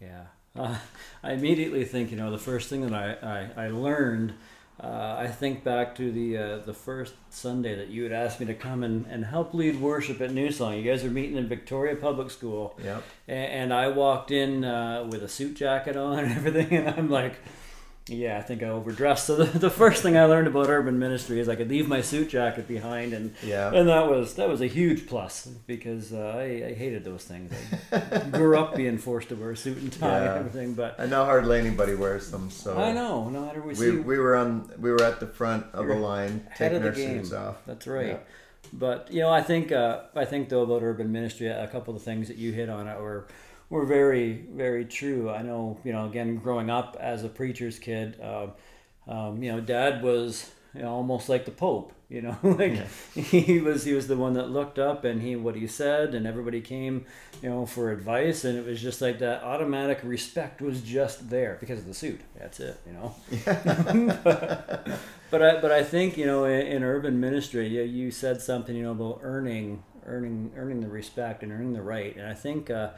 Yeah. 0.00 0.24
Uh, 0.56 0.76
I 1.22 1.32
immediately 1.32 1.84
think, 1.84 2.10
you 2.10 2.16
know, 2.16 2.30
the 2.30 2.38
first 2.38 2.68
thing 2.68 2.82
that 2.88 2.94
I, 2.94 3.50
I, 3.56 3.64
I 3.66 3.68
learned, 3.70 4.34
uh, 4.80 5.16
I 5.18 5.26
think 5.26 5.64
back 5.64 5.96
to 5.96 6.12
the 6.12 6.38
uh, 6.38 6.58
the 6.64 6.72
first 6.72 7.14
Sunday 7.30 7.74
that 7.74 7.88
you 7.88 8.04
had 8.04 8.12
asked 8.12 8.38
me 8.38 8.46
to 8.46 8.54
come 8.54 8.84
and, 8.84 9.06
and 9.06 9.24
help 9.24 9.52
lead 9.52 9.80
worship 9.80 10.20
at 10.20 10.30
New 10.32 10.52
Song. 10.52 10.74
You 10.76 10.88
guys 10.88 11.04
are 11.04 11.10
meeting 11.10 11.36
in 11.36 11.48
Victoria 11.48 11.96
Public 11.96 12.30
School. 12.30 12.78
Yep. 12.84 13.02
A- 13.28 13.32
And 13.32 13.74
I 13.74 13.88
walked 13.88 14.30
in 14.30 14.64
uh, 14.64 15.08
with 15.10 15.24
a 15.24 15.28
suit 15.28 15.54
jacket 15.56 15.96
on 15.96 16.20
and 16.20 16.32
everything, 16.38 16.72
and 16.78 16.88
I'm 16.90 17.10
like, 17.10 17.40
yeah, 18.08 18.38
I 18.38 18.42
think 18.42 18.62
I 18.62 18.68
overdressed. 18.68 19.26
So 19.26 19.36
the, 19.36 19.58
the 19.66 19.70
first 19.70 20.02
thing 20.02 20.16
I 20.16 20.24
learned 20.24 20.46
about 20.48 20.68
urban 20.68 20.98
ministry 20.98 21.40
is 21.40 21.48
I 21.48 21.56
could 21.56 21.68
leave 21.68 21.88
my 21.88 22.00
suit 22.00 22.28
jacket 22.30 22.66
behind, 22.66 23.12
and 23.12 23.34
Yeah. 23.42 23.72
and 23.72 23.88
that 23.88 24.08
was 24.08 24.34
that 24.34 24.48
was 24.48 24.60
a 24.60 24.66
huge 24.66 25.06
plus 25.06 25.46
because 25.66 26.12
uh, 26.12 26.34
I, 26.36 26.68
I 26.68 26.72
hated 26.74 27.04
those 27.04 27.24
things. 27.24 27.52
I 27.92 28.18
grew 28.32 28.58
up 28.58 28.74
being 28.74 28.98
forced 28.98 29.28
to 29.28 29.34
wear 29.36 29.50
a 29.52 29.56
suit 29.56 29.78
and 29.78 29.92
tie 29.92 30.08
Yeah. 30.24 30.30
and 30.30 30.38
everything, 30.46 30.74
but 30.74 30.98
I 30.98 31.06
know 31.06 31.24
hardly 31.24 31.58
anybody 31.58 31.94
wears 31.94 32.30
them, 32.30 32.50
so 32.50 32.76
I 32.78 32.92
know 32.92 33.28
no 33.28 33.42
matter 33.44 33.60
we 33.60 33.74
see 33.74 33.90
We, 33.90 34.00
we 34.00 34.18
were 34.18 34.36
on 34.36 34.70
we 34.78 34.90
were 34.90 35.02
at 35.02 35.20
the 35.20 35.26
front 35.26 35.66
of 35.72 35.86
the 35.86 35.94
line 35.94 36.46
taking 36.56 36.80
the 36.80 36.88
our 36.88 36.92
game. 36.94 37.22
suits 37.24 37.32
off. 37.34 37.56
That's 37.66 37.86
right. 37.86 38.06
Yeah. 38.08 38.18
But 38.72 39.10
you 39.10 39.20
know, 39.20 39.30
I 39.30 39.42
think 39.42 39.72
uh, 39.72 40.00
I 40.14 40.24
think 40.24 40.48
though 40.48 40.62
about 40.62 40.82
urban 40.82 41.10
ministry, 41.12 41.46
a 41.48 41.66
couple 41.68 41.94
of 41.94 42.00
the 42.00 42.04
things 42.04 42.28
that 42.28 42.36
you 42.36 42.52
hit 42.52 42.68
on 42.68 42.86
it 42.86 42.98
were 43.00 43.26
were 43.70 43.84
very 43.84 44.46
very 44.52 44.84
true. 44.84 45.30
I 45.30 45.42
know 45.42 45.78
you 45.84 45.92
know 45.92 46.06
again 46.06 46.36
growing 46.36 46.70
up 46.70 46.96
as 47.00 47.24
a 47.24 47.28
preacher's 47.28 47.78
kid, 47.78 48.20
um, 48.20 48.52
um, 49.08 49.42
you 49.42 49.50
know, 49.50 49.60
Dad 49.60 50.02
was 50.02 50.50
you 50.74 50.82
know, 50.82 50.90
almost 50.90 51.28
like 51.28 51.44
the 51.44 51.50
Pope. 51.50 51.92
You 52.10 52.22
know, 52.22 52.38
like 52.42 52.86
he 53.14 53.60
was 53.60 53.84
he 53.84 53.92
was 53.92 54.08
the 54.08 54.16
one 54.16 54.32
that 54.32 54.48
looked 54.48 54.78
up 54.78 55.04
and 55.04 55.20
he 55.20 55.36
what 55.36 55.56
he 55.56 55.66
said, 55.66 56.14
and 56.14 56.26
everybody 56.26 56.62
came 56.62 57.04
you 57.42 57.50
know 57.50 57.66
for 57.66 57.92
advice, 57.92 58.46
and 58.46 58.56
it 58.56 58.64
was 58.64 58.80
just 58.80 59.02
like 59.02 59.18
that 59.18 59.42
automatic 59.42 60.00
respect 60.02 60.62
was 60.62 60.80
just 60.80 61.28
there 61.28 61.58
because 61.60 61.80
of 61.80 61.84
the 61.84 61.92
suit. 61.92 62.22
That's 62.38 62.60
it. 62.60 62.80
You 62.86 62.94
know. 62.94 63.14
but 65.30 65.42
I 65.42 65.60
but 65.60 65.70
I 65.70 65.84
think 65.84 66.16
you 66.16 66.24
know 66.24 66.46
in, 66.46 66.66
in 66.66 66.82
urban 66.82 67.20
ministry, 67.20 67.68
you, 67.68 67.82
you 67.82 68.10
said 68.10 68.40
something 68.40 68.74
you 68.74 68.84
know 68.84 68.92
about 68.92 69.20
earning 69.22 69.82
earning 70.06 70.52
earning 70.56 70.80
the 70.80 70.88
respect 70.88 71.42
and 71.42 71.52
earning 71.52 71.74
the 71.74 71.82
right, 71.82 72.16
and 72.16 72.26
I 72.26 72.32
think 72.32 72.70
uh, 72.70 72.92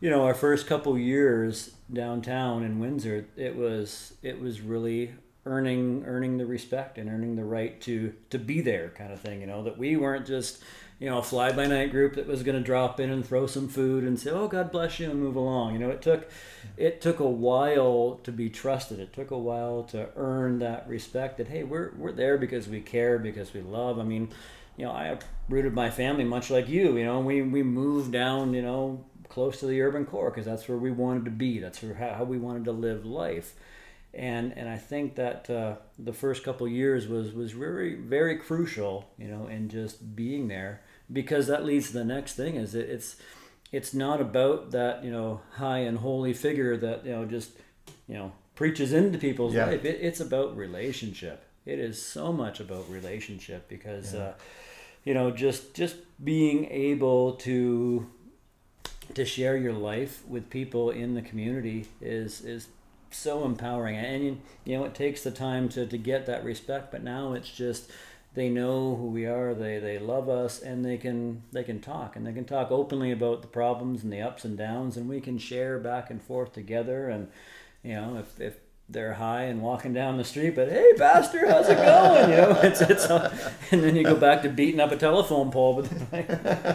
you 0.00 0.10
know 0.10 0.24
our 0.24 0.34
first 0.34 0.66
couple 0.66 0.98
years 0.98 1.72
downtown 1.92 2.62
in 2.62 2.78
Windsor, 2.78 3.26
it 3.36 3.56
was 3.56 4.14
it 4.22 4.40
was 4.40 4.60
really 4.60 5.12
earning 5.44 6.02
earning 6.06 6.38
the 6.38 6.46
respect 6.46 6.98
and 6.98 7.08
earning 7.08 7.36
the 7.36 7.44
right 7.44 7.80
to 7.80 8.12
to 8.30 8.38
be 8.38 8.60
there 8.60 8.90
kind 8.90 9.12
of 9.12 9.20
thing. 9.20 9.40
You 9.40 9.46
know 9.46 9.62
that 9.64 9.78
we 9.78 9.96
weren't 9.96 10.26
just 10.26 10.62
you 10.98 11.08
know 11.08 11.18
a 11.18 11.22
fly 11.22 11.52
by 11.52 11.66
night 11.66 11.90
group 11.90 12.14
that 12.14 12.26
was 12.26 12.42
going 12.42 12.56
to 12.56 12.64
drop 12.64 13.00
in 13.00 13.10
and 13.10 13.26
throw 13.26 13.46
some 13.46 13.68
food 13.68 14.04
and 14.04 14.18
say 14.18 14.30
oh 14.30 14.48
God 14.48 14.70
bless 14.70 14.98
you 14.98 15.10
and 15.10 15.20
move 15.20 15.36
along. 15.36 15.72
You 15.72 15.78
know 15.78 15.90
it 15.90 16.02
took 16.02 16.30
it 16.76 17.00
took 17.00 17.20
a 17.20 17.28
while 17.28 18.20
to 18.24 18.32
be 18.32 18.50
trusted. 18.50 19.00
It 19.00 19.12
took 19.12 19.30
a 19.30 19.38
while 19.38 19.84
to 19.84 20.08
earn 20.16 20.58
that 20.58 20.88
respect 20.88 21.38
that 21.38 21.48
hey, 21.48 21.62
we're 21.62 21.92
we're 21.96 22.12
there 22.12 22.36
because 22.36 22.68
we 22.68 22.80
care, 22.80 23.18
because 23.18 23.54
we 23.54 23.62
love. 23.62 23.98
I 23.98 24.02
mean, 24.02 24.28
you 24.76 24.84
know, 24.84 24.92
I 24.92 25.16
uprooted 25.46 25.72
my 25.72 25.90
family 25.90 26.24
much 26.24 26.50
like 26.50 26.68
you. 26.68 26.96
You 26.96 27.04
know, 27.04 27.20
we 27.20 27.40
we 27.42 27.62
moved 27.62 28.12
down, 28.12 28.52
you 28.52 28.62
know, 28.62 29.04
close 29.36 29.60
to 29.60 29.66
the 29.66 29.82
urban 29.82 30.06
core 30.06 30.30
because 30.30 30.46
that's 30.46 30.66
where 30.66 30.78
we 30.78 30.90
wanted 30.90 31.26
to 31.26 31.30
be. 31.30 31.58
That's 31.58 31.84
how 31.98 32.24
we 32.24 32.38
wanted 32.38 32.64
to 32.64 32.72
live 32.72 33.04
life. 33.04 33.52
And 34.14 34.56
and 34.56 34.66
I 34.66 34.78
think 34.78 35.16
that 35.16 35.50
uh, 35.50 35.74
the 35.98 36.14
first 36.14 36.42
couple 36.42 36.66
years 36.66 37.06
was 37.06 37.34
was 37.34 37.52
very 37.52 37.96
very 37.96 38.38
crucial, 38.38 39.10
you 39.18 39.28
know, 39.28 39.46
in 39.46 39.68
just 39.68 40.16
being 40.16 40.48
there 40.48 40.80
because 41.12 41.48
that 41.48 41.66
leads 41.66 41.88
to 41.88 41.92
the 41.92 42.04
next 42.16 42.32
thing 42.34 42.56
is 42.56 42.74
it, 42.74 42.88
it's 42.88 43.16
it's 43.72 43.92
not 43.92 44.22
about 44.22 44.70
that 44.70 45.04
you 45.04 45.10
know 45.10 45.42
high 45.56 45.80
and 45.80 45.98
holy 45.98 46.32
figure 46.32 46.74
that 46.78 47.04
you 47.04 47.12
know 47.12 47.26
just 47.26 47.50
you 48.08 48.14
know 48.14 48.32
preaches 48.54 48.90
into 48.94 49.18
people's 49.18 49.54
Yeah. 49.54 49.66
life 49.66 49.84
it, 49.84 49.98
it's 50.00 50.20
about 50.20 50.56
relationship 50.56 51.44
it 51.66 51.78
is 51.78 52.00
so 52.00 52.32
much 52.32 52.58
about 52.58 52.88
relationship 52.88 53.68
because 53.68 54.14
uh, 54.14 54.32
you 55.04 55.12
know 55.14 55.30
just 55.30 55.74
just 55.74 55.96
being 56.24 56.64
able 56.70 57.34
to 57.48 58.06
to 59.14 59.24
share 59.24 59.56
your 59.56 59.72
life 59.72 60.22
with 60.26 60.50
people 60.50 60.90
in 60.90 61.14
the 61.14 61.22
community 61.22 61.86
is 62.00 62.40
is 62.42 62.68
so 63.10 63.44
empowering. 63.44 63.96
And 63.96 64.40
you, 64.64 64.78
know 64.78 64.84
it 64.84 64.94
takes 64.94 65.22
the 65.22 65.30
time 65.30 65.68
to, 65.70 65.86
to 65.86 65.98
get 65.98 66.26
that 66.26 66.44
respect 66.44 66.90
but 66.90 67.02
now 67.02 67.32
it's 67.32 67.50
just 67.50 67.90
they 68.34 68.50
know 68.50 68.96
who 68.96 69.06
we 69.06 69.24
are 69.24 69.54
they 69.54 69.78
they 69.78 69.98
love 69.98 70.28
us 70.28 70.60
and 70.60 70.84
they 70.84 70.98
can 70.98 71.42
they 71.52 71.64
can 71.64 71.80
talk 71.80 72.16
and 72.16 72.26
they 72.26 72.32
can 72.32 72.44
talk 72.44 72.70
openly 72.70 73.10
about 73.10 73.40
the 73.40 73.48
problems 73.48 74.02
and 74.04 74.12
the 74.12 74.20
ups 74.20 74.44
and 74.44 74.58
downs 74.58 74.96
and 74.96 75.08
we 75.08 75.20
can 75.20 75.38
share 75.38 75.78
back 75.78 76.10
and 76.10 76.22
forth 76.22 76.52
together. 76.52 77.08
And 77.08 77.28
you 77.82 77.94
know 77.94 78.18
if, 78.18 78.40
if 78.40 78.56
they're 78.88 79.14
high 79.14 79.42
and 79.44 79.60
walking 79.62 79.92
down 79.92 80.16
the 80.16 80.22
street 80.24 80.54
but 80.54 80.68
hey 80.68 80.92
pastor 80.96 81.48
how's 81.50 81.68
it 81.68 81.76
going? 81.76 82.30
You 82.30 82.36
know 82.36 82.50
it's 82.62 82.80
it's 82.80 83.06
uh, 83.10 83.36
and 83.72 83.82
then 83.82 83.96
you 83.96 84.04
go 84.04 84.14
back 84.14 84.42
to 84.42 84.48
beating 84.48 84.78
up 84.80 84.92
a 84.92 84.96
telephone 84.96 85.50
pole 85.50 85.82
but 85.82 85.90
like, 86.12 86.28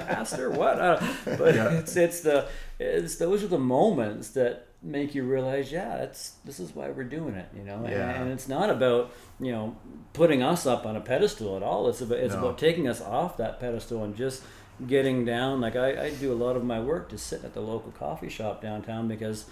pastor 0.07 0.49
what? 0.49 0.77
But 1.25 1.55
Yeah. 1.55 1.69
it's 1.79 1.95
it's 1.95 2.19
the 2.21 2.47
it's 2.79 3.15
those 3.15 3.43
are 3.43 3.47
the 3.47 3.59
moments 3.59 4.29
that 4.31 4.67
make 4.83 5.13
you 5.15 5.23
realize 5.23 5.71
yeah 5.71 5.97
it's 5.97 6.31
this 6.43 6.59
is 6.59 6.75
why 6.75 6.89
we're 6.89 7.03
doing 7.03 7.35
it 7.35 7.47
you 7.55 7.63
know 7.63 7.85
and, 7.85 7.93
and 7.93 8.31
it's 8.31 8.47
not 8.47 8.69
about 8.69 9.11
you 9.39 9.51
know 9.51 9.75
putting 10.13 10.41
us 10.43 10.65
up 10.65 10.85
on 10.85 10.95
a 10.97 11.01
pedestal 11.01 11.55
at 11.55 11.63
all. 11.63 11.87
It's 11.87 12.01
about 12.01 12.17
it's 12.19 12.33
No. 12.33 12.41
about 12.41 12.57
taking 12.57 12.87
us 12.89 12.99
off 12.99 13.37
that 13.37 13.59
pedestal 13.61 14.03
and 14.03 14.17
just 14.17 14.43
getting 14.85 15.23
down. 15.23 15.61
Like 15.61 15.75
I, 15.77 16.07
I 16.07 16.09
do 16.09 16.33
a 16.33 16.35
lot 16.35 16.57
of 16.57 16.65
my 16.65 16.81
work 16.81 17.07
to 17.09 17.17
sit 17.17 17.45
at 17.45 17.53
the 17.53 17.61
local 17.61 17.91
coffee 17.91 18.27
shop 18.29 18.61
downtown 18.61 19.07
because 19.07 19.45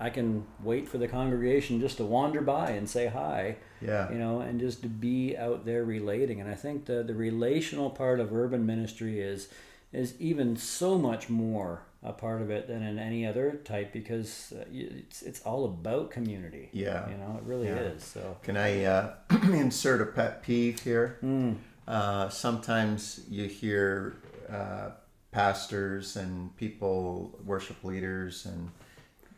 I 0.00 0.10
can 0.10 0.44
wait 0.62 0.88
for 0.88 0.98
the 0.98 1.08
congregation 1.08 1.80
just 1.80 1.96
to 1.98 2.04
wander 2.04 2.40
by 2.40 2.70
and 2.70 2.88
say 2.88 3.06
hi 3.06 3.56
Yeah. 3.80 4.10
you 4.10 4.18
know, 4.18 4.40
and 4.40 4.58
just 4.60 4.82
to 4.82 4.88
be 4.88 5.36
out 5.36 5.64
there 5.64 5.84
relating. 5.84 6.40
And 6.40 6.50
I 6.50 6.54
think 6.54 6.86
the 6.86 7.02
the 7.02 7.14
relational 7.14 7.90
part 7.90 8.20
of 8.20 8.32
urban 8.32 8.66
ministry 8.66 9.20
is 9.20 9.48
is 9.92 10.14
even 10.20 10.56
so 10.56 10.98
much 10.98 11.28
more 11.30 11.82
a 12.02 12.12
part 12.12 12.42
of 12.42 12.50
it 12.50 12.66
than 12.66 12.82
in 12.82 12.98
any 12.98 13.24
other 13.26 13.52
type 13.64 13.92
because 13.92 14.52
uh, 14.54 14.64
it's 14.72 15.22
it's 15.22 15.40
all 15.42 15.64
about 15.64 16.10
community. 16.10 16.68
Yeah. 16.72 17.08
you 17.08 17.16
know, 17.16 17.36
it 17.38 17.44
really 17.44 17.68
Yeah. 17.68 17.94
is. 17.94 18.02
So 18.04 18.36
Can 18.42 18.56
I 18.56 18.84
uh, 18.84 19.14
insert 19.52 20.00
a 20.02 20.06
pet 20.06 20.42
peeve 20.42 20.80
here? 20.80 21.18
mm, 21.22 21.54
Uh, 21.86 22.28
sometimes 22.30 23.20
you 23.30 23.44
hear 23.46 24.16
uh, 24.50 24.90
pastors 25.32 26.16
and 26.16 26.54
people, 26.56 27.38
worship 27.44 27.82
leaders, 27.84 28.46
and 28.46 28.70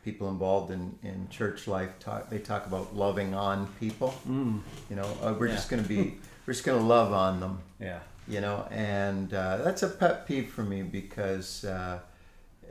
people 0.06 0.28
involved 0.28 0.70
in, 0.70 0.96
in 1.02 1.26
church 1.30 1.66
life 1.66 1.90
talk. 1.98 2.30
They 2.30 2.38
talk 2.38 2.64
about 2.66 2.94
loving 2.94 3.34
on 3.34 3.66
people. 3.80 4.14
mm, 4.26 4.60
You 4.88 4.96
know, 4.96 5.08
uh, 5.20 5.34
we're 5.38 5.48
Yeah. 5.48 5.54
just 5.56 5.68
going 5.68 5.82
to 5.82 5.88
be, 5.88 6.02
we're 6.46 6.54
just 6.54 6.64
going 6.64 6.78
to 6.78 6.86
love 6.86 7.12
on 7.12 7.40
them. 7.40 7.58
yeah, 7.80 7.98
You 8.28 8.40
know, 8.40 8.66
and 8.70 9.34
uh, 9.34 9.56
that's 9.64 9.82
a 9.82 9.88
pet 9.88 10.24
peeve 10.26 10.48
for 10.56 10.62
me 10.62 10.82
because 10.82 11.64
uh, 11.64 11.98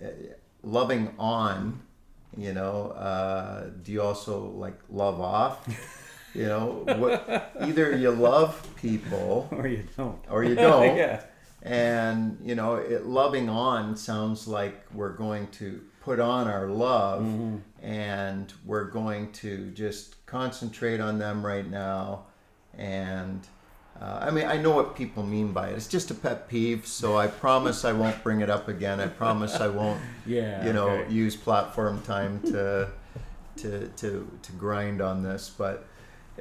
uh, 0.01 0.07
loving 0.63 1.13
on 1.19 1.81
You 2.37 2.53
know, 2.53 2.91
uh, 3.09 3.69
do 3.83 3.91
you 3.95 4.01
also 4.01 4.33
like 4.65 4.79
love 4.89 5.19
off? 5.21 5.57
You 6.35 6.47
know, 6.53 6.83
what, 7.01 7.53
either 7.61 7.95
you 7.95 8.11
love 8.11 8.51
people 8.75 9.47
or 9.57 9.65
you 9.75 9.83
don't. 9.95 10.19
or 10.29 10.43
you 10.43 10.53
don't. 10.55 10.97
yeah. 11.03 11.21
And 11.61 12.37
you 12.43 12.55
know, 12.59 12.75
it, 12.75 13.05
loving 13.05 13.47
on 13.47 13.95
sounds 13.95 14.45
like 14.45 14.75
we're 14.93 15.15
going 15.25 15.47
to 15.59 15.67
put 16.05 16.19
on 16.19 16.47
our 16.47 16.67
love, 16.67 17.21
Mm-hmm. 17.23 17.57
and 17.85 18.53
we're 18.65 18.85
going 18.85 19.31
to 19.43 19.71
just 19.71 20.23
concentrate 20.27 20.99
on 20.99 21.17
them 21.19 21.43
right 21.45 21.67
now. 21.69 22.25
And 22.77 23.41
uh, 23.99 24.19
I 24.21 24.29
mean, 24.29 24.45
I 24.45 24.57
know 24.57 24.71
what 24.71 24.95
people 24.95 25.23
mean 25.23 25.51
by 25.51 25.69
it. 25.69 25.73
It's 25.75 25.87
just 25.87 26.11
a 26.11 26.13
pet 26.13 26.47
peeve, 26.47 26.85
so 26.85 27.17
I 27.17 27.27
promise 27.27 27.83
I 27.85 27.93
won't 27.93 28.21
bring 28.23 28.41
it 28.41 28.49
up 28.49 28.67
again. 28.67 28.99
I 28.99 29.07
promise 29.07 29.55
I 29.55 29.67
won't, 29.67 29.99
Yeah. 30.25 30.65
you 30.65 30.73
know, 30.73 30.89
okay. 30.89 31.11
use 31.13 31.35
platform 31.35 32.01
time 32.03 32.39
to 32.51 32.89
to 33.57 33.87
to 33.87 34.27
to 34.41 34.51
grind 34.53 35.01
on 35.01 35.23
this. 35.23 35.49
But 35.57 35.85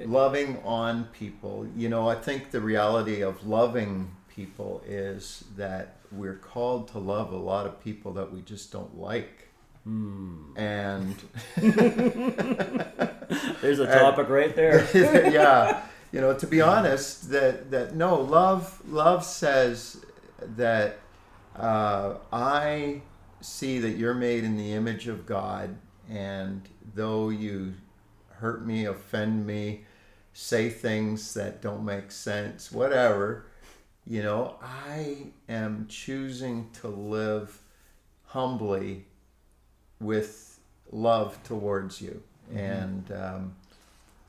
loving 0.04 0.58
on 0.64 1.04
people, 1.12 1.66
you 1.76 1.88
know, 1.88 2.08
I 2.08 2.16
think 2.16 2.50
the 2.50 2.60
reality 2.60 3.22
of 3.22 3.46
loving 3.46 4.10
people 4.28 4.82
is 4.86 5.44
that 5.56 5.96
we're 6.10 6.34
called 6.52 6.88
to 6.88 6.98
love 6.98 7.32
a 7.32 7.36
lot 7.52 7.66
of 7.66 7.80
people 7.82 8.12
that 8.14 8.32
we 8.32 8.40
just 8.42 8.72
don't 8.72 8.98
like. 8.98 9.43
Hmm. 9.84 10.56
And 10.56 11.14
There's 13.60 13.78
a 13.78 13.86
topic 13.98 14.28
right 14.28 14.54
there. 14.54 14.86
yeah, 15.30 15.82
you 16.12 16.20
know, 16.20 16.34
to 16.34 16.46
be 16.46 16.60
honest, 16.60 17.30
that 17.30 17.70
that 17.70 17.94
no 17.94 18.20
love 18.20 18.80
love 18.88 19.24
says 19.24 20.04
that 20.56 20.98
uh, 21.56 22.14
I 22.32 23.02
see 23.40 23.78
that 23.78 23.92
you're 23.92 24.14
made 24.14 24.44
in 24.44 24.56
the 24.56 24.72
image 24.72 25.08
of 25.08 25.26
God, 25.26 25.76
and 26.08 26.62
though 26.94 27.28
you 27.28 27.74
hurt 28.30 28.66
me, 28.66 28.86
offend 28.86 29.46
me, 29.46 29.84
say 30.32 30.68
things 30.68 31.34
that 31.34 31.62
don't 31.62 31.84
make 31.84 32.10
sense, 32.10 32.72
whatever, 32.72 33.46
you 34.06 34.22
know, 34.22 34.56
I 34.62 35.28
am 35.48 35.86
choosing 35.88 36.70
to 36.80 36.88
live 36.88 37.60
humbly 38.26 39.06
with 40.00 40.58
love 40.90 41.42
towards 41.42 42.00
you, 42.00 42.22
and. 42.54 43.10
Um, 43.12 43.56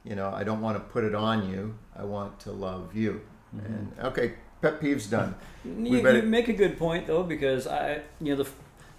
you 0.08 0.16
know, 0.16 0.32
I 0.32 0.44
don't 0.44 0.62
want 0.62 0.78
to 0.78 0.84
put 0.94 1.04
it 1.04 1.16
on 1.16 1.50
you. 1.50 1.74
I 1.96 2.04
want 2.04 2.40
to 2.42 2.52
love 2.52 2.96
you. 2.96 3.22
And 3.52 3.92
okay, 4.00 4.34
pet 4.62 4.80
peeves 4.80 5.10
done. 5.10 5.34
You, 5.64 5.98
you 5.98 6.22
make 6.22 6.48
a 6.48 6.54
good 6.54 6.78
point 6.78 7.08
though, 7.08 7.24
because 7.24 7.66
I, 7.66 8.02
you 8.22 8.36
know, 8.36 8.44
the 8.44 8.50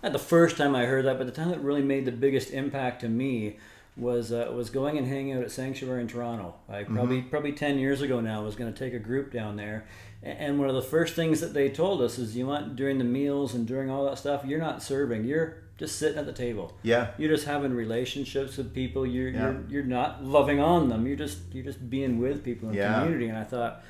not 0.03 0.13
the 0.13 0.19
first 0.19 0.57
time 0.57 0.75
I 0.75 0.87
heard 0.87 1.05
that, 1.05 1.17
but 1.17 1.27
the 1.27 1.33
time 1.33 1.51
that 1.51 1.61
really 1.61 1.83
made 1.83 2.07
the 2.07 2.13
biggest 2.13 2.51
impact 2.51 3.03
to 3.03 3.09
me 3.09 3.59
was 3.97 4.33
uh, 4.33 4.51
was 4.53 4.69
going 4.69 4.99
and 4.99 5.07
hanging 5.07 5.35
out 5.35 5.43
at 5.43 5.53
Sanctuary 5.53 6.01
in 6.01 6.09
Toronto. 6.09 6.55
Like 6.69 6.89
probably 6.89 7.23
probably 7.23 7.53
ten 7.53 7.79
years 7.79 8.03
ago 8.03 8.21
now. 8.21 8.41
I 8.41 8.45
was 8.45 8.57
going 8.57 8.73
to 8.73 8.79
take 8.79 8.93
a 8.93 8.99
group 8.99 9.33
down 9.33 9.55
there, 9.55 9.87
and 10.25 10.59
one 10.59 10.69
of 10.69 10.75
the 10.75 10.83
first 10.83 11.15
things 11.15 11.41
that 11.41 11.55
they 11.55 11.69
told 11.69 12.03
us 12.03 12.19
is, 12.19 12.37
you 12.37 12.49
want 12.49 12.75
during 12.75 12.99
the 12.99 13.05
meals 13.05 13.55
and 13.55 13.65
during 13.65 13.91
all 13.91 14.05
that 14.07 14.19
stuff, 14.19 14.45
you're 14.45 14.59
not 14.59 14.83
serving. 14.83 15.25
You're 15.25 15.59
just 15.79 15.99
sitting 15.99 16.19
at 16.19 16.25
the 16.27 16.33
table. 16.33 16.73
Yeah, 16.83 17.09
You're 17.19 17.29
just 17.35 17.47
having 17.47 17.73
relationships 17.75 18.57
with 18.57 18.73
people. 18.75 19.07
You're 19.07 19.29
Yeah. 19.31 19.41
you're 19.53 19.65
you're 19.69 19.85
not 19.85 20.25
loving 20.25 20.59
on 20.61 20.89
them. 20.89 21.07
You're 21.07 21.17
just 21.17 21.39
you're 21.53 21.65
just 21.65 21.91
being 21.91 22.19
with 22.19 22.43
people 22.43 22.69
in 22.71 22.75
Yeah. 22.75 22.95
community. 23.01 23.29
And 23.29 23.37
I 23.37 23.45
thought, 23.45 23.83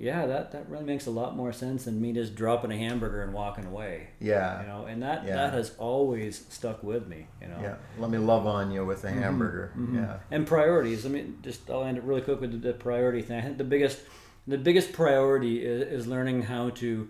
yeah, 0.00 0.26
that 0.26 0.50
that 0.52 0.68
really 0.68 0.84
makes 0.84 1.06
a 1.06 1.10
lot 1.10 1.36
more 1.36 1.52
sense 1.52 1.84
than 1.84 2.00
me 2.00 2.12
just 2.12 2.34
dropping 2.34 2.70
a 2.72 2.76
hamburger 2.76 3.22
and 3.22 3.32
walking 3.32 3.66
away. 3.66 4.08
yeah, 4.20 4.62
You 4.62 4.66
know, 4.68 4.86
and 4.86 5.02
that 5.02 5.24
Yeah. 5.26 5.36
that 5.36 5.52
has 5.54 5.74
always 5.78 6.44
stuck 6.48 6.82
with 6.82 7.06
me. 7.06 7.26
You 7.42 7.48
know. 7.48 7.58
yeah. 7.62 7.74
Let 7.98 8.10
me 8.10 8.18
love 8.18 8.46
on 8.46 8.70
you 8.72 8.84
with 8.84 9.04
a 9.04 9.10
hamburger. 9.10 9.72
Yeah, 9.92 10.18
And 10.30 10.46
priorities. 10.46 11.06
I 11.06 11.08
mean, 11.08 11.38
just 11.42 11.68
I'll 11.70 11.84
end 11.84 11.98
it 11.98 12.04
really 12.04 12.20
quick 12.22 12.40
with 12.40 12.50
the, 12.52 12.58
the 12.68 12.74
priority 12.74 13.22
thing. 13.22 13.38
I 13.38 13.42
think 13.42 13.58
the 13.58 13.64
biggest, 13.64 14.00
the 14.46 14.58
biggest 14.58 14.92
priority 14.92 15.64
is, 15.64 15.82
is 16.00 16.06
learning 16.08 16.42
how 16.42 16.70
to 16.70 17.08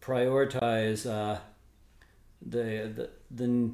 prioritize 0.00 1.08
uh, 1.08 1.38
the 2.40 2.90
the 2.94 3.10
the 3.30 3.70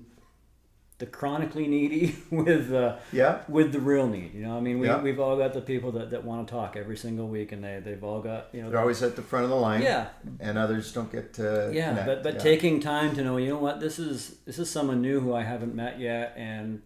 the 0.98 1.06
chronically 1.06 1.66
needy 1.66 2.14
with 2.30 2.72
uh, 2.72 2.96
yeah, 3.12 3.40
with 3.48 3.72
the 3.72 3.80
real 3.80 4.06
need. 4.06 4.32
You 4.32 4.42
know, 4.42 4.56
I 4.56 4.60
mean, 4.60 4.78
we 4.78 4.86
Yeah. 4.86 5.02
we've 5.02 5.18
all 5.18 5.36
got 5.36 5.52
the 5.52 5.60
people 5.60 5.90
that, 5.92 6.10
that 6.10 6.24
want 6.24 6.46
to 6.46 6.52
talk 6.54 6.76
every 6.76 6.96
single 6.96 7.26
week, 7.28 7.50
and 7.52 7.62
they 7.64 7.80
they've 7.84 8.02
all 8.04 8.20
got 8.20 8.48
you 8.52 8.62
know. 8.62 8.70
they're 8.70 8.80
always 8.80 9.02
at 9.02 9.16
the 9.16 9.22
front 9.22 9.44
of 9.44 9.50
the 9.50 9.56
line. 9.56 9.82
yeah, 9.82 10.08
and 10.40 10.56
others 10.56 10.92
don't 10.92 11.10
get 11.10 11.34
to. 11.34 11.70
yeah, 11.74 11.88
connect. 11.88 12.06
but 12.06 12.22
but 12.22 12.34
yeah. 12.34 12.40
taking 12.40 12.78
time 12.80 13.14
to 13.16 13.24
know, 13.24 13.36
you 13.38 13.48
know 13.48 13.58
what, 13.58 13.80
this 13.80 13.98
is 13.98 14.36
this 14.46 14.58
is 14.58 14.70
someone 14.70 15.02
new 15.02 15.18
who 15.20 15.34
I 15.34 15.42
haven't 15.42 15.74
met 15.74 15.98
yet, 15.98 16.32
and 16.36 16.80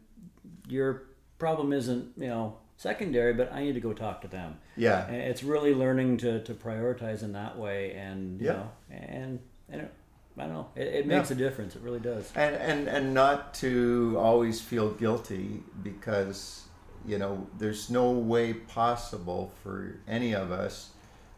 your 0.69 1.03
problem 1.39 1.73
isn't 1.75 2.13
you 2.17 2.29
know 2.29 2.57
secondary, 2.79 3.35
but 3.35 3.53
I 3.53 3.61
need 3.63 3.75
to 3.75 3.81
go 3.81 3.93
talk 3.93 4.23
to 4.23 4.29
them. 4.29 4.57
yeah, 4.77 5.07
And 5.07 5.17
it's 5.17 5.43
really 5.43 5.75
learning 5.75 6.19
to, 6.19 6.41
to 6.45 6.55
prioritize 6.55 7.23
in 7.25 7.33
that 7.33 7.59
way, 7.59 7.93
and 7.93 8.41
you 8.41 8.47
Yeah. 8.47 8.53
know, 8.53 8.71
and 8.91 9.39
and 9.69 9.81
it, 9.83 9.93
I 10.39 10.45
don't 10.45 10.53
know, 10.53 10.69
it, 10.77 10.87
it 10.89 11.07
makes 11.07 11.31
Yeah. 11.31 11.37
a 11.37 11.39
difference. 11.39 11.77
It 11.77 11.83
really 11.83 12.01
does. 12.01 12.31
and 12.35 12.55
and 12.57 12.89
and 12.89 13.15
not 13.15 13.55
to 13.55 14.17
always 14.19 14.61
feel 14.61 14.91
guilty 14.91 15.63
because 15.83 16.63
you 17.07 17.19
know 17.19 17.47
there's 17.59 17.91
no 17.91 18.11
way 18.13 18.53
possible 18.55 19.53
for 19.63 20.01
any 20.07 20.35
of 20.35 20.51
us 20.53 20.91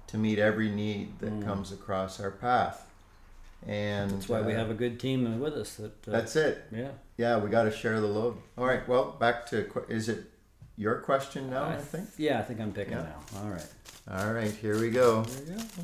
to 0.09 0.19
meet 0.19 0.39
every 0.39 0.69
need 0.71 1.19
that 1.21 1.45
comes 1.45 1.71
across 1.73 2.19
our 2.21 2.31
path. 2.31 2.87
And 3.67 4.11
Mm. 4.11 4.15
That's 4.15 4.29
why 4.29 4.41
we 4.41 4.55
uh, 4.55 4.59
have 4.59 4.71
a 4.71 4.75
good 4.75 4.99
team 4.99 5.39
with 5.39 5.55
us. 5.55 5.75
That 5.77 5.93
uh, 6.09 6.11
That's 6.13 6.35
it. 6.35 6.65
yeah. 6.73 6.89
Yeah, 7.19 7.39
we 7.39 7.51
got 7.51 7.65
to 7.65 7.71
share 7.71 8.01
the 8.01 8.07
load. 8.07 8.37
All 8.57 8.65
right. 8.67 8.87
Well, 8.89 9.13
back 9.21 9.47
to 9.51 9.67
is 9.89 10.09
it 10.09 10.25
your 10.77 10.97
question 11.01 11.51
now? 11.51 11.65
I, 11.69 11.73
th- 11.75 11.83
think. 11.85 12.09
Yeah, 12.17 12.39
I 12.39 12.43
think 12.43 12.59
I'm 12.61 12.73
picking 12.73 12.95
Yeah. 12.95 13.03
now. 13.35 13.41
All 13.43 13.51
right. 13.51 13.67
All 14.11 14.33
right. 14.33 14.51
Here 14.51 14.81
we 14.81 14.89
go. 14.91 15.23
There 15.25 15.57
you 15.57 15.63
go. 15.63 15.83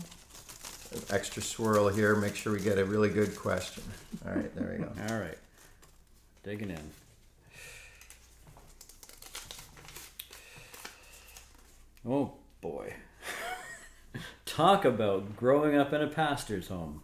Extra 1.11 1.43
swirl 1.43 1.89
here. 1.89 2.15
Make 2.17 2.37
sure 2.37 2.53
we 2.53 2.61
get 2.61 2.79
a 2.79 2.85
really 2.85 3.09
good 3.09 3.37
question. 3.37 3.83
All 4.27 4.35
right. 4.35 4.55
There 4.55 4.77
we 4.79 4.85
go. 4.85 4.91
All 5.15 5.21
right. 5.21 5.39
Digging 6.43 6.71
in. 6.71 6.91
Oh 12.09 12.33
boy. 12.61 12.95
Talk 14.45 14.85
about 14.85 15.37
growing 15.37 15.77
up 15.77 15.93
in 15.93 16.01
a 16.01 16.07
pastor's 16.07 16.69
home. 16.69 17.03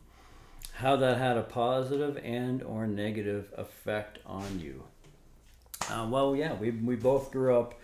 How 0.75 0.97
that 0.97 1.19
had 1.19 1.37
a 1.37 1.43
positive 1.43 2.19
and 2.23 2.63
or 2.63 2.87
negative 2.87 3.53
effect 3.57 4.19
on 4.25 4.61
you. 4.61 4.85
Uh, 5.91 6.07
well, 6.09 6.35
yeah, 6.35 6.55
we, 6.55 6.71
we 6.71 6.97
both 6.97 7.31
grew 7.31 7.59
up 7.59 7.75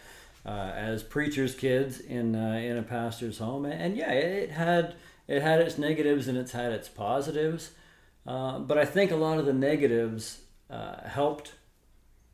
uh, 0.47 0.73
as 0.75 1.03
preachers' 1.03 1.55
kids 1.55 2.01
in 2.01 2.35
uh, 2.35 2.53
in 2.53 2.79
a 2.79 2.83
pastor's 2.83 3.39
home, 3.39 3.65
and, 3.65 3.75
and 3.75 3.97
yeah, 3.97 4.13
it, 4.13 4.45
it 4.45 4.51
had 4.51 4.95
it 5.29 5.43
had 5.43 5.61
its 5.61 5.79
negatives 5.79 6.27
and 6.27 6.37
it's 6.37 6.53
had 6.53 6.73
its 6.73 6.89
positives. 6.89 7.71
Uh, 8.27 8.59
but 8.59 8.77
I 8.77 8.85
think 8.85 9.11
a 9.11 9.17
lot 9.17 9.39
of 9.39 9.47
the 9.47 9.53
negatives 9.53 10.41
uh, 10.71 11.07
helped 11.09 11.53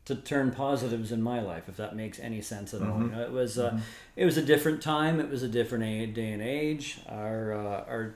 to 0.05 0.15
turn 0.15 0.51
positives 0.51 1.11
in 1.11 1.21
my 1.21 1.41
life, 1.41 1.67
if 1.67 1.77
that 1.77 1.95
makes 1.95 2.19
any 2.19 2.41
sense 2.41 2.73
at 2.73 2.81
all. 2.81 3.01
You 3.01 3.07
know, 3.09 3.21
it 3.21 3.31
was 3.31 3.57
uh, 3.57 3.79
it 4.15 4.25
was 4.25 4.37
a 4.37 4.41
different 4.41 4.81
time. 4.81 5.19
It 5.19 5.29
was 5.29 5.41
a 5.43 5.47
different 5.47 6.13
day 6.13 6.31
and 6.31 6.41
age. 6.41 6.99
Our 7.09 7.53
uh, 7.53 7.85
our 7.87 8.15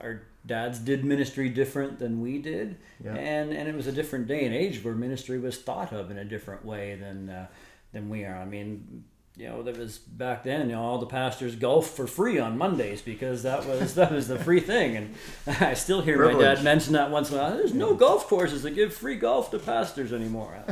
our 0.00 0.22
dads 0.46 0.78
did 0.78 1.04
ministry 1.04 1.48
different 1.48 1.98
than 1.98 2.20
we 2.20 2.38
did, 2.38 2.76
Yeah. 3.04 3.14
and 3.14 3.52
and 3.52 3.68
it 3.68 3.74
was 3.74 3.86
a 3.86 3.92
different 3.92 4.26
day 4.26 4.44
and 4.44 4.54
age 4.54 4.82
where 4.84 4.94
ministry 4.94 5.38
was 5.38 5.58
thought 5.58 5.92
of 5.92 6.10
in 6.10 6.18
a 6.18 6.24
different 6.24 6.64
way 6.64 6.94
than 6.96 7.30
uh, 7.30 7.46
than 7.92 8.08
we 8.08 8.24
are. 8.24 8.36
I 8.36 8.44
mean. 8.44 9.04
You 9.40 9.48
know, 9.48 9.62
there 9.62 9.74
was 9.74 9.96
back 9.96 10.44
then. 10.44 10.68
You 10.68 10.76
know, 10.76 10.82
all 10.82 10.98
the 10.98 11.06
pastors 11.06 11.56
golf 11.56 11.96
for 11.96 12.06
free 12.06 12.38
on 12.38 12.58
Mondays 12.58 13.00
because 13.00 13.42
that 13.44 13.64
was 13.66 13.94
that 13.94 14.12
was 14.12 14.28
the 14.28 14.38
free 14.38 14.60
thing. 14.60 14.96
And 14.98 15.14
I 15.60 15.72
still 15.72 16.02
hear 16.02 16.22
my 16.30 16.38
dad 16.38 16.62
mention 16.62 16.92
that 16.92 17.10
once 17.10 17.30
in 17.30 17.38
a 17.38 17.40
while. 17.40 17.56
There's 17.56 17.72
no 17.72 17.94
golf 17.94 18.26
courses 18.26 18.64
that 18.64 18.72
give 18.72 18.92
free 18.92 19.16
golf 19.16 19.50
to 19.52 19.58
pastors 19.58 20.12
anymore. 20.12 20.62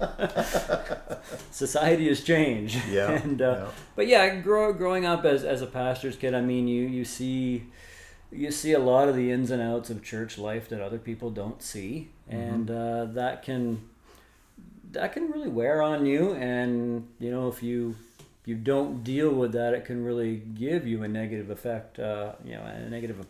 Society 1.52 2.08
has 2.08 2.24
changed. 2.24 2.80
Yeah, 2.90 3.10
and 3.22 3.40
uh, 3.40 3.44
yeah. 3.44 3.66
but 3.94 4.06
yeah, 4.08 4.40
grow, 4.40 4.72
growing 4.72 5.06
up 5.06 5.24
as, 5.24 5.44
as 5.44 5.62
a 5.62 5.66
pastor's 5.66 6.16
kid, 6.16 6.34
I 6.34 6.40
mean, 6.40 6.66
you 6.66 6.86
you 6.86 7.04
see 7.04 7.66
you 8.32 8.50
see 8.50 8.72
a 8.72 8.80
lot 8.80 9.08
of 9.08 9.14
the 9.14 9.30
ins 9.30 9.52
and 9.52 9.62
outs 9.62 9.88
of 9.88 10.02
church 10.02 10.36
life 10.36 10.68
that 10.70 10.80
other 10.80 10.98
people 10.98 11.30
don't 11.30 11.62
see, 11.62 12.08
Mm-hmm. 12.28 12.42
and 12.42 12.70
uh, 12.72 13.04
that 13.14 13.44
can 13.44 13.88
that 14.90 15.12
can 15.12 15.30
really 15.30 15.48
wear 15.48 15.80
on 15.80 16.06
you. 16.06 16.32
And 16.32 17.06
you 17.20 17.30
know, 17.30 17.46
if 17.46 17.62
you 17.62 17.94
you 18.46 18.54
don't 18.54 19.02
deal 19.02 19.30
with 19.30 19.52
that, 19.52 19.74
it 19.74 19.84
can 19.84 20.04
really 20.04 20.36
give 20.36 20.86
you 20.86 21.02
a 21.02 21.08
negative 21.08 21.50
effect. 21.50 21.98
Uh, 21.98 22.32
you 22.44 22.52
know, 22.52 22.62
a 22.62 22.88
negative 22.88 23.26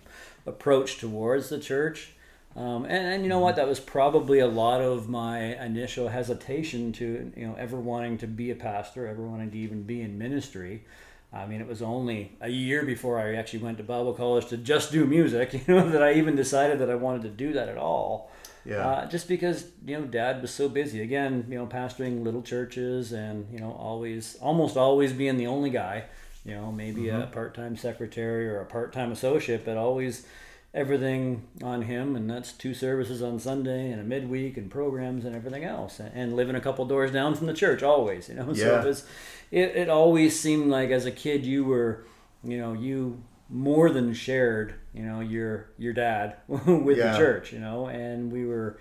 approach 0.47 0.99
towards 0.99 1.49
the 1.49 1.59
church. 1.59 2.12
Um, 2.55 2.85
and, 2.85 3.07
and 3.07 3.23
you 3.23 3.29
know 3.29 3.41
what? 3.41 3.57
That 3.57 3.67
was 3.67 3.81
probably 3.81 4.39
a 4.39 4.47
lot 4.47 4.81
of 4.81 5.09
my 5.09 5.41
initial 5.62 6.09
hesitation 6.09 6.93
to 6.93 7.33
you 7.37 7.47
know 7.47 7.55
ever 7.59 7.77
wanting 7.77 8.19
to 8.19 8.27
be 8.27 8.51
a 8.51 8.55
pastor, 8.55 9.07
ever 9.07 9.23
wanting 9.23 9.51
to 9.51 9.59
even 9.59 9.83
be 9.83 10.01
in 10.03 10.17
ministry. 10.19 10.85
I 11.33 11.47
mean, 11.47 11.61
it 11.61 11.67
was 11.67 11.83
only 11.83 12.33
a 12.41 12.49
year 12.49 12.85
before 12.85 13.19
I 13.19 13.35
actually 13.35 13.59
went 13.59 13.79
to 13.79 13.85
Bible 13.85 14.14
college 14.14 14.47
to 14.47 14.57
just 14.57 14.93
do 14.93 15.05
music, 15.07 15.53
you 15.67 15.75
know, 15.75 15.91
that 15.91 16.03
I 16.03 16.14
even 16.14 16.37
decided 16.37 16.79
that 16.79 16.91
I 16.91 16.95
wanted 16.95 17.23
to 17.23 17.29
do 17.29 17.53
that 17.55 17.69
at 17.69 17.77
all. 17.79 18.31
Yeah. 18.67 18.87
Uh, 18.87 19.09
just 19.09 19.29
because 19.29 19.67
you 19.85 19.99
know, 19.99 20.05
Dad 20.07 20.43
was 20.43 20.51
so 20.53 20.69
busy. 20.69 21.01
Again, 21.03 21.47
you 21.49 21.57
know, 21.57 21.67
pastoring 21.67 22.25
little 22.25 22.43
churches 22.43 23.12
and 23.12 23.47
you 23.53 23.59
know, 23.61 23.73
always, 23.73 24.37
almost 24.41 24.77
always 24.77 25.12
being 25.12 25.37
the 25.37 25.47
only 25.47 25.71
guy. 25.71 26.05
You 26.45 26.55
know, 26.55 26.71
maybe 26.73 27.03
Mm-hmm. 27.03 27.23
a 27.23 27.27
part-time 27.27 27.77
secretary 27.77 28.49
or 28.49 28.61
a 28.61 28.64
part-time 28.67 29.11
associate, 29.12 29.64
but 29.64 29.77
always 29.77 30.27
everything 30.75 31.43
on 31.62 31.83
him. 31.83 32.14
And 32.17 32.29
that's 32.31 32.53
two 32.53 32.75
services 32.75 33.23
on 33.23 33.39
Sunday 33.41 33.91
and 33.91 34.01
a 34.01 34.05
midweek 34.05 34.57
and 34.57 34.71
programs 34.71 35.25
and 35.25 35.35
everything 35.35 35.64
else. 35.64 35.99
And, 35.99 36.12
and 36.14 36.37
living 36.37 36.55
a 36.55 36.61
couple 36.61 36.85
doors 36.85 37.11
down 37.11 37.35
from 37.35 37.47
the 37.49 37.55
church 37.55 37.83
always. 37.83 38.29
You 38.29 38.35
know, 38.37 38.53
so 38.55 38.79
it 38.81 38.85
was. 38.85 39.05
It, 39.51 39.77
it 39.77 39.89
always 39.89 40.39
seemed 40.39 40.71
like 40.71 40.91
as 40.91 41.07
a 41.07 41.11
kid 41.12 41.45
you 41.47 41.64
were, 41.64 42.05
you 42.45 42.59
know, 42.59 42.73
you 42.73 43.23
more 43.49 43.90
than 43.90 44.12
shared, 44.14 44.74
you 44.92 45.03
know, 45.03 45.20
your 45.20 45.68
your 45.78 45.92
dad 45.92 46.36
with 46.49 46.99
Yeah. 46.99 47.12
the 47.12 47.16
church, 47.18 47.53
you 47.53 47.59
know, 47.61 47.86
and 47.86 48.32
we 48.32 48.44
were, 48.47 48.78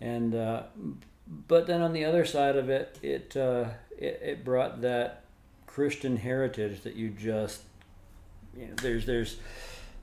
and 0.00 0.34
uh, 0.34 0.62
but 1.46 1.66
then 1.66 1.82
on 1.82 1.92
the 1.92 2.04
other 2.04 2.24
side 2.24 2.56
of 2.56 2.68
it, 2.68 2.98
it 3.02 3.36
uh, 3.36 3.66
it, 3.96 4.20
it 4.22 4.44
brought 4.44 4.80
that 4.82 5.24
Christian 5.66 6.16
heritage 6.16 6.82
that 6.82 6.94
you 6.94 7.10
just, 7.10 7.62
you 8.56 8.66
know, 8.66 8.74
there's 8.82 9.06
there's 9.06 9.36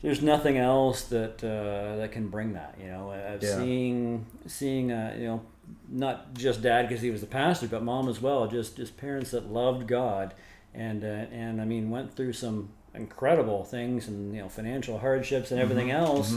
there's 0.01 0.21
nothing 0.21 0.57
else 0.57 1.03
that 1.05 1.43
uh, 1.43 1.97
that 1.97 2.11
can 2.11 2.29
bring 2.29 2.53
that, 2.53 2.77
you 2.81 2.87
know, 2.87 3.11
of 3.11 3.43
Yeah. 3.43 3.55
seeing 3.57 4.25
seeing 4.45 4.91
uh, 4.91 5.15
you 5.17 5.25
know 5.25 5.41
not 5.89 6.35
just 6.35 6.61
dad 6.61 6.87
because 6.87 7.01
he 7.01 7.09
was 7.09 7.21
the 7.21 7.27
pastor, 7.27 7.67
but 7.67 7.81
mom 7.83 8.07
as 8.07 8.21
well. 8.21 8.47
Just 8.47 8.77
just 8.77 8.97
parents 8.97 9.31
that 9.31 9.51
loved 9.51 9.87
God, 9.87 10.33
and 10.73 11.03
uh, 11.03 11.07
and 11.07 11.59
I 11.59 11.65
mean 11.65 11.89
went 11.89 12.15
through 12.15 12.33
some 12.33 12.69
incredible 12.97 13.63
things 13.63 14.07
and 14.07 14.35
you 14.35 14.41
know 14.41 14.49
financial 14.49 14.99
hardships 14.99 15.51
and 15.51 15.59
everything 15.59 15.91
else 15.91 16.35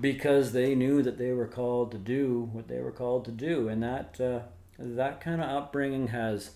because 0.00 0.52
they 0.52 0.74
knew 0.74 1.02
that 1.02 1.18
they 1.18 1.32
were 1.32 1.46
called 1.46 1.92
to 1.92 1.98
do 1.98 2.48
what 2.52 2.68
they 2.68 2.80
were 2.80 2.92
called 2.92 3.24
to 3.24 3.30
do, 3.30 3.68
and 3.68 3.82
that 3.82 4.20
uh, 4.20 4.40
that 4.78 5.20
kind 5.20 5.40
of 5.40 5.48
upbringing 5.48 6.08
has 6.08 6.50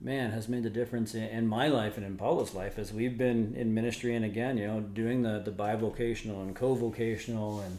man 0.00 0.30
has 0.32 0.48
made 0.48 0.62
the 0.62 0.70
difference 0.70 1.14
in, 1.14 1.22
in 1.22 1.46
my 1.46 1.68
life 1.68 1.96
and 1.96 2.04
in 2.04 2.16
Paula's 2.16 2.54
life 2.54 2.78
as 2.78 2.92
we've 2.92 3.16
been 3.16 3.54
in 3.56 3.72
ministry 3.72 4.14
and 4.14 4.26
again 4.26 4.58
you 4.58 4.66
know 4.66 4.80
doing 4.80 5.22
the 5.22 5.40
the 5.42 5.50
bivocational 5.50 6.42
and 6.42 6.54
co-vocational 6.54 7.60
and 7.60 7.78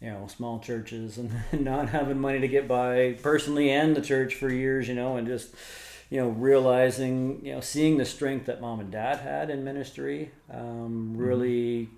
you 0.00 0.10
know 0.10 0.26
small 0.28 0.60
churches 0.60 1.18
and 1.18 1.30
not 1.52 1.90
having 1.90 2.18
money 2.18 2.40
to 2.40 2.48
get 2.48 2.66
by 2.66 3.18
personally 3.22 3.70
and 3.70 3.94
the 3.94 4.00
church 4.00 4.34
for 4.34 4.48
years 4.48 4.88
you 4.88 4.94
know 4.94 5.16
and 5.16 5.26
just 5.26 5.54
you 6.10 6.20
know 6.20 6.28
realizing 6.28 7.44
you 7.44 7.54
know 7.54 7.60
seeing 7.60 7.98
the 7.98 8.04
strength 8.04 8.46
that 8.46 8.60
mom 8.60 8.80
and 8.80 8.90
dad 8.90 9.18
had 9.18 9.50
in 9.50 9.62
ministry 9.64 10.30
um, 10.52 11.14
really 11.16 11.88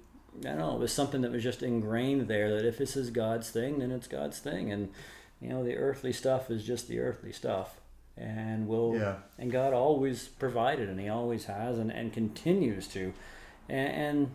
I 0.40 0.48
don't 0.48 0.58
know 0.58 0.74
it 0.74 0.80
was 0.80 0.92
something 0.92 1.20
that 1.22 1.32
was 1.32 1.42
just 1.42 1.62
ingrained 1.62 2.28
there 2.28 2.54
that 2.56 2.64
if 2.64 2.78
this 2.78 2.96
is 2.96 3.10
God's 3.10 3.50
thing 3.50 3.78
then 3.78 3.90
it's 3.92 4.06
God's 4.08 4.38
thing. 4.38 4.72
And 4.72 4.90
you 5.40 5.48
know 5.48 5.64
the 5.64 5.76
earthly 5.76 6.12
stuff 6.12 6.50
is 6.50 6.64
just 6.64 6.88
the 6.88 7.00
earthly 7.00 7.32
stuff. 7.32 7.80
And 8.16 8.68
will 8.68 8.96
Yeah. 8.96 9.16
and 9.38 9.50
God 9.50 9.72
always 9.72 10.28
provided 10.28 10.88
and 10.88 11.00
he 11.00 11.08
always 11.08 11.46
has 11.46 11.78
and, 11.78 11.90
and 11.90 12.12
continues 12.12 12.86
to. 12.88 13.12
And, 13.68 13.92
and 13.92 14.30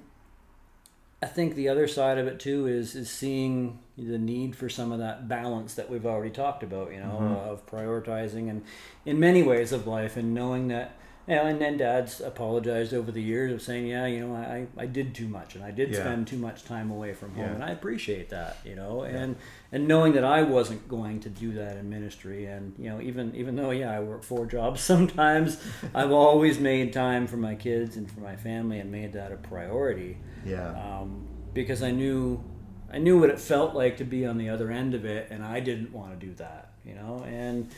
I 1.22 1.28
think 1.28 1.56
the 1.56 1.70
other 1.70 1.88
side 1.88 2.18
of 2.18 2.28
it 2.28 2.40
too 2.40 2.68
is 2.68 2.96
is 2.96 3.10
seeing 3.10 3.80
the 3.98 4.18
need 4.18 4.56
for 4.56 4.68
some 4.70 4.92
of 4.92 5.00
that 5.00 5.28
balance 5.28 5.74
that 5.76 5.90
we've 5.90 6.06
already 6.06 6.30
talked 6.32 6.64
about, 6.64 6.92
you 6.92 7.00
know, 7.00 7.20
of 7.50 7.66
prioritizing 7.66 8.50
and 8.50 8.64
in 9.06 9.20
many 9.20 9.42
ways 9.42 9.72
of 9.72 9.88
life 9.88 10.18
and 10.18 10.34
knowing 10.34 10.68
that 10.68 10.98
you 11.28 11.34
know, 11.34 11.46
and 11.48 11.60
then 11.60 11.76
dad's 11.78 12.22
apologized 12.22 12.94
over 12.94 13.12
the 13.12 13.22
years 13.22 13.52
of 13.52 13.60
saying, 13.60 13.88
yeah, 13.88 14.06
you 14.06 14.28
know, 14.28 14.36
I, 14.36 14.68
I 14.78 14.86
did 14.86 15.16
too 15.16 15.28
much 15.28 15.56
and 15.56 15.64
I 15.64 15.72
did 15.72 15.90
Yeah. 15.92 16.02
spend 16.02 16.28
too 16.28 16.38
much 16.38 16.66
time 16.66 16.92
away 16.92 17.14
from 17.14 17.34
home 17.34 17.46
Yeah. 17.46 17.54
and 17.56 17.64
I 17.64 17.72
appreciate 17.72 18.30
that, 18.30 18.58
you 18.64 18.76
know, 18.76 19.02
and 19.04 19.36
and 19.72 19.88
knowing 19.88 20.14
that 20.14 20.24
I 20.24 20.44
wasn't 20.44 20.88
going 20.88 21.22
to 21.22 21.30
do 21.30 21.54
that 21.54 21.78
in 21.78 21.90
ministry 21.90 22.46
and 22.46 22.76
you 22.78 22.90
know, 22.92 23.02
even 23.02 23.34
even 23.34 23.56
though 23.56 23.72
yeah, 23.72 23.92
I 23.92 24.02
work 24.02 24.24
four 24.24 24.46
jobs 24.58 24.82
sometimes, 24.82 25.58
I've 25.96 26.12
always 26.12 26.60
made 26.60 26.94
time 26.94 27.26
for 27.28 27.38
my 27.38 27.56
kids 27.56 27.96
and 27.98 28.12
for 28.12 28.20
my 28.20 28.36
family 28.36 28.78
and 28.80 28.92
made 28.92 29.14
that 29.14 29.32
a 29.32 29.38
priority 29.38 30.18
Yeah. 30.46 30.70
um, 30.74 31.26
because 31.56 31.82
I 31.82 31.90
knew 31.92 32.44
I 32.92 32.98
knew 33.00 33.20
what 33.20 33.30
it 33.30 33.40
felt 33.40 33.74
like 33.74 33.98
to 33.98 34.04
be 34.04 34.26
on 34.26 34.38
the 34.38 34.50
other 34.50 34.72
end 34.72 34.94
of 34.94 35.06
it, 35.06 35.28
and 35.32 35.44
I 35.44 35.60
didn't 35.60 35.92
want 35.92 36.20
to 36.20 36.26
do 36.26 36.34
that, 36.36 36.72
you 36.86 36.96
know, 36.96 37.24
and 37.28 37.70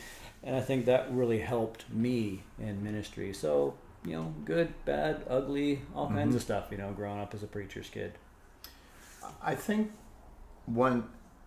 and 0.44 0.56
I 0.56 0.62
think 0.62 0.86
that 0.86 1.12
really 1.12 1.40
helped 1.40 1.90
me 1.92 2.44
in 2.60 2.84
ministry. 2.84 3.34
So 3.34 3.76
you 4.06 4.14
know, 4.14 4.34
good, 4.46 4.74
bad, 4.86 5.26
ugly, 5.30 5.82
all 5.94 6.08
kinds 6.08 6.34
of 6.34 6.42
stuff, 6.42 6.68
you 6.72 6.78
know, 6.78 6.92
growing 6.92 7.20
up 7.20 7.34
as 7.34 7.44
a 7.44 7.48
preacher's 7.48 7.90
kid. 7.90 8.14
I 9.42 9.54
think 9.56 9.92
one 10.66 11.04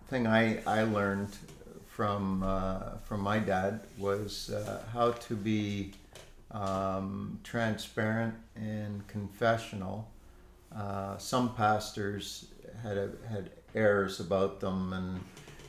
thing 0.08 0.26
I, 0.26 0.62
I 0.66 0.82
learned 0.82 1.34
from 1.86 2.42
uh, 2.42 2.98
from 3.04 3.20
my 3.20 3.38
dad 3.38 3.80
was 3.98 4.50
uh, 4.50 4.82
how 4.92 5.12
to 5.12 5.36
be 5.36 5.92
um, 6.50 7.40
transparent 7.44 8.34
and 8.56 9.06
confessional. 9.06 10.10
Uh, 10.74 11.16
some 11.18 11.54
pastors 11.54 12.46
had 12.82 12.96
a, 12.96 13.10
had 13.28 13.50
airs 13.74 14.20
about 14.20 14.60
them, 14.60 14.92
and 14.92 15.20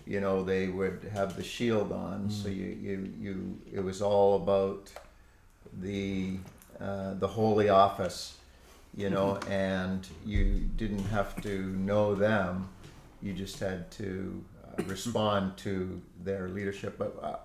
you 0.06 0.20
know 0.20 0.44
they 0.44 0.68
would 0.68 1.10
have 1.14 1.36
the 1.36 1.44
shield 1.44 1.92
on, 1.92 2.30
so 2.30 2.50
you, 2.50 2.78
you 2.82 3.14
you 3.20 3.62
it 3.72 3.84
was 3.84 4.02
all 4.02 4.36
about 4.36 4.92
the 5.80 6.38
uh, 6.80 7.14
the 7.16 7.28
holy 7.28 7.70
office, 7.70 8.38
you 8.96 9.10
know, 9.10 9.38
and 9.50 10.08
you 10.26 10.70
didn't 10.76 11.06
have 11.06 11.40
to 11.42 11.64
know 11.64 12.16
them. 12.16 12.70
You 13.22 13.34
just 13.34 13.60
had 13.60 13.92
to 13.92 14.44
uh, 14.66 14.84
respond 14.88 15.58
to 15.58 16.02
their 16.24 16.50
leadership. 16.50 16.98
But 16.98 17.18
uh, 17.22 17.36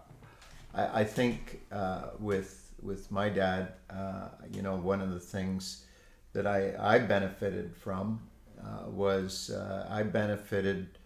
I, 0.75 1.01
I 1.01 1.05
think 1.05 1.61
uh, 1.71 2.09
with 2.19 2.73
with 2.83 3.11
my 3.11 3.29
dad, 3.29 3.73
uh, 3.91 4.29
you 4.53 4.63
know, 4.63 4.77
one 4.77 5.01
of 5.01 5.11
the 5.11 5.21
things 5.21 5.85
that 6.33 6.47
I, 6.47 6.75
I 6.79 6.99
benefited 6.99 7.75
from 7.75 8.21
uh, 8.63 8.89
was 8.89 9.51
uh, 9.51 9.87
I 9.91 10.03
benefited 10.03 10.99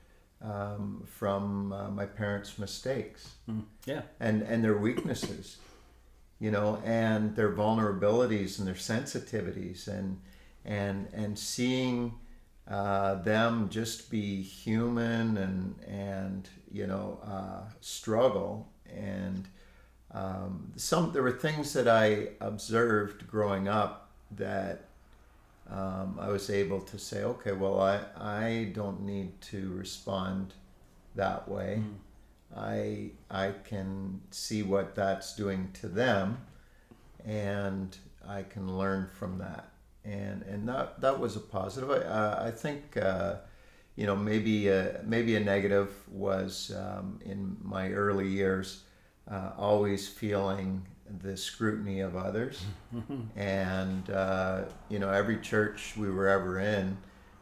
um, 0.42 1.04
from 1.06 1.72
uh, 1.72 1.90
my 1.90 2.06
parents' 2.06 2.58
mistakes. 2.58 3.34
Yeah, 3.86 4.02
and 4.18 4.42
and 4.42 4.64
their 4.64 4.76
weaknesses 4.76 5.58
you 6.40 6.50
know 6.50 6.82
and 6.84 7.36
their 7.36 7.52
vulnerabilities 7.52 8.58
and 8.58 8.66
their 8.66 8.74
sensitivities 8.74 9.86
and 9.86 10.18
and 10.64 11.06
and 11.12 11.38
seeing 11.38 12.14
uh, 12.68 13.16
them 13.16 13.68
just 13.68 14.10
be 14.10 14.42
human 14.42 15.36
and 15.36 15.74
and 15.86 16.48
you 16.72 16.86
know 16.86 17.20
uh, 17.24 17.62
struggle 17.80 18.68
and 18.88 19.46
um, 20.12 20.72
some 20.76 21.12
there 21.12 21.22
were 21.22 21.30
things 21.30 21.72
that 21.74 21.86
I 21.86 22.28
observed 22.40 23.28
growing 23.28 23.68
up 23.68 24.10
that 24.32 24.86
um, 25.70 26.18
I 26.20 26.28
was 26.28 26.50
able 26.50 26.80
to 26.80 26.98
say 26.98 27.22
okay 27.22 27.52
well 27.52 27.80
I 27.80 28.00
I 28.16 28.70
don't 28.74 29.02
need 29.02 29.40
to 29.52 29.72
respond 29.72 30.54
that 31.14 31.48
way. 31.48 31.82
I 32.56 33.10
I 33.30 33.52
can 33.64 34.20
see 34.30 34.62
what 34.62 34.94
that's 34.94 35.36
doing 35.36 35.70
to 35.80 35.88
them, 35.88 36.38
and 37.24 37.96
I 38.26 38.42
can 38.42 38.76
learn 38.76 39.08
from 39.18 39.38
that. 39.38 39.70
And 40.04 40.42
and 40.42 40.68
that 40.68 41.00
that 41.00 41.20
was 41.20 41.36
a 41.36 41.40
positive. 41.40 41.90
I 41.90 41.98
uh, 41.98 42.44
I 42.46 42.50
think 42.50 42.96
uh, 42.96 43.36
you 43.96 44.06
know 44.06 44.16
maybe 44.16 44.68
a, 44.68 45.00
maybe 45.04 45.36
a 45.36 45.40
negative 45.40 45.90
was 46.10 46.72
um, 46.76 47.20
in 47.24 47.56
my 47.62 47.92
early 47.92 48.28
years, 48.28 48.82
uh, 49.30 49.52
always 49.56 50.08
feeling 50.08 50.86
the 51.22 51.36
scrutiny 51.36 52.00
of 52.00 52.16
others, 52.16 52.62
and 53.36 54.08
uh, 54.10 54.62
you 54.88 54.98
know 54.98 55.10
every 55.10 55.38
church 55.38 55.94
we 55.96 56.10
were 56.10 56.28
ever 56.28 56.58
in, 56.60 56.96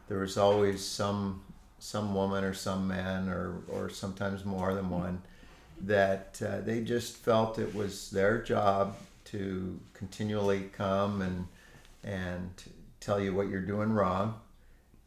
there 0.07 0.19
was 0.19 0.37
always 0.37 0.83
some 0.83 1.41
some 1.79 2.13
woman 2.13 2.43
or 2.43 2.53
some 2.53 2.87
man 2.87 3.29
or 3.29 3.61
or 3.69 3.89
sometimes 3.89 4.43
more 4.43 4.73
than 4.73 4.89
one 4.89 5.21
that 5.81 6.41
uh, 6.45 6.59
they 6.61 6.81
just 6.81 7.15
felt 7.15 7.57
it 7.57 7.73
was 7.73 8.09
their 8.11 8.41
job 8.41 8.95
to 9.25 9.79
continually 9.93 10.69
come 10.75 11.21
and 11.21 11.47
and 12.03 12.49
tell 12.99 13.19
you 13.19 13.33
what 13.33 13.47
you're 13.49 13.61
doing 13.61 13.91
wrong 13.91 14.39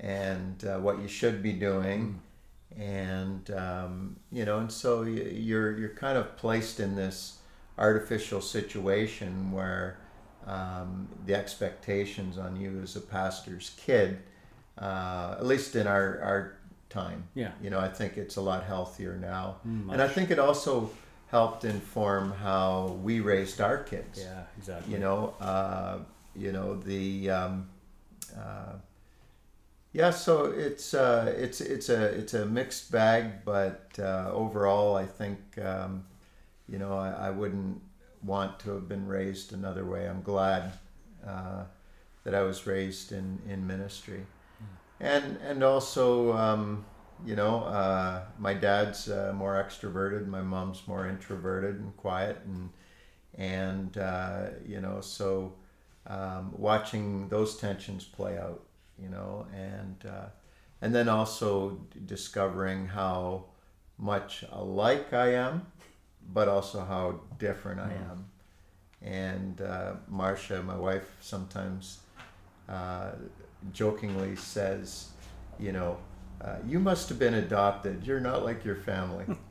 and 0.01 0.65
uh, 0.65 0.79
what 0.79 1.01
you 1.01 1.09
should 1.09 1.43
be 1.43 1.53
doing. 1.53 2.21
And 2.79 3.51
um, 3.51 4.17
you 4.31 4.45
know 4.45 4.59
and 4.59 4.73
so 4.73 5.03
you're 5.03 5.77
you're 5.77 5.95
kind 5.95 6.17
of 6.17 6.37
placed 6.37 6.81
in 6.81 6.97
this 6.97 7.39
artificial 7.79 8.41
situation 8.41 9.51
where 9.53 9.99
um, 10.47 11.09
the 11.27 11.35
expectations 11.35 12.37
on 12.39 12.57
you 12.57 12.81
as 12.83 12.97
a 12.97 13.01
pastor's 13.01 13.71
kid 13.77 14.19
uh, 14.79 15.37
at 15.39 15.47
least 15.47 15.77
in 15.77 15.87
our 15.87 16.21
our 16.23 16.55
time 16.91 17.25
Yeah. 17.35 17.53
you 17.63 17.71
know 17.71 17.79
i 17.81 17.89
think 17.89 18.17
it's 18.19 18.37
a 18.37 18.41
lot 18.43 18.65
healthier 18.65 19.17
now 19.17 19.57
Mm, 19.67 19.93
and 19.93 20.03
i 20.03 20.09
think 20.09 20.31
it 20.31 20.39
also 20.39 20.91
helped 21.31 21.65
inform 21.65 22.33
how 22.33 22.99
we 23.03 23.21
raised 23.21 23.61
our 23.61 23.79
kids 23.83 24.21
yeah, 24.21 24.43
exactly. 24.59 24.93
you 24.93 24.99
know 25.01 25.35
uh, 25.41 25.99
you 26.37 26.53
know 26.53 26.77
the 26.77 27.31
um, 27.31 27.69
uh, 28.37 28.75
Yeah, 29.95 30.11
so 30.11 30.47
it's 30.47 30.95
uh, 30.95 31.35
it's 31.37 31.61
it's 31.61 31.89
a 31.91 32.05
it's 32.21 32.33
a 32.35 32.47
mixed 32.47 32.91
bag, 32.91 33.45
but 33.45 33.91
uh, 33.99 34.31
overall, 34.33 34.97
I 34.97 35.05
think 35.19 35.39
um, 35.59 36.05
you 36.69 36.79
know 36.79 36.95
I, 36.97 37.29
I 37.29 37.31
wouldn't 37.31 37.81
want 38.23 38.61
to 38.61 38.71
have 38.71 38.89
been 38.89 39.07
raised 39.07 39.53
another 39.53 39.85
way. 39.85 40.09
I'm 40.09 40.23
glad 40.23 40.73
uh, 41.27 41.65
that 42.25 42.35
I 42.35 42.43
was 42.43 42.67
raised 42.67 43.13
in 43.13 43.41
in 43.49 43.67
ministry, 43.67 44.27
and 45.01 45.39
and 45.47 45.63
also 45.63 46.33
um, 46.33 46.85
you 47.25 47.37
know 47.37 47.65
uh, 47.65 48.23
my 48.39 48.55
dad's 48.55 49.09
uh, 49.09 49.33
more 49.35 49.55
extroverted, 49.63 50.27
my 50.27 50.43
mom's 50.43 50.87
more 50.87 51.09
introverted 51.09 51.77
and 51.77 51.97
quiet, 51.97 52.41
and 52.45 52.71
and 53.37 53.99
uh, 53.99 54.47
you 54.67 54.81
know 54.81 55.01
so 55.01 55.55
um, 56.07 56.53
watching 56.57 57.29
those 57.29 57.57
tensions 57.57 58.05
play 58.05 58.39
out 58.39 58.63
you 59.03 59.09
know, 59.09 59.47
and 59.55 60.05
uh, 60.09 60.27
and 60.81 60.95
then 60.95 61.09
also 61.09 61.81
discovering 62.07 62.87
how 62.87 63.45
much 63.99 64.45
alike 64.51 65.13
I 65.13 65.35
am, 65.35 65.67
but 66.33 66.49
also 66.49 66.85
how 66.85 67.21
different 67.39 67.81
I 67.81 67.91
mm. 67.91 68.11
am. 68.11 68.27
And 69.03 69.61
uh, 69.61 69.95
Marcia, 70.09 70.63
my 70.63 70.77
wife, 70.77 71.17
sometimes 71.21 72.01
uh, 72.69 73.13
jokingly 73.73 74.37
says, 74.37 75.09
you 75.59 75.73
know, 75.73 75.99
uh, 76.41 76.57
you 76.67 76.79
must 76.81 77.09
have 77.09 77.19
been 77.19 77.35
adopted. 77.35 78.07
You're 78.07 78.21
not 78.21 78.45
like 78.45 78.65
your 78.65 78.77
family. 78.77 79.25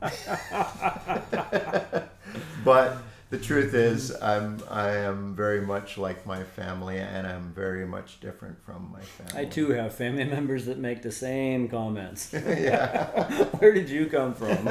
but 2.64 2.98
the 3.32 3.38
truth 3.38 3.72
is, 3.72 4.14
I'm 4.20 4.62
I 4.70 4.90
am 4.90 5.34
very 5.34 5.62
much 5.62 5.96
like 5.96 6.26
my 6.26 6.44
family, 6.44 6.98
and 6.98 7.26
I'm 7.26 7.54
very 7.54 7.86
much 7.86 8.20
different 8.20 8.62
from 8.62 8.90
my 8.92 9.00
family. 9.00 9.40
I 9.40 9.46
too 9.46 9.70
have 9.70 9.94
family 9.94 10.24
members 10.24 10.66
that 10.66 10.76
make 10.76 11.00
the 11.00 11.10
same 11.10 11.66
comments. 11.66 12.30
yeah. 12.34 13.06
Where 13.58 13.72
did 13.72 13.88
you 13.88 14.04
come 14.04 14.34
from? 14.34 14.68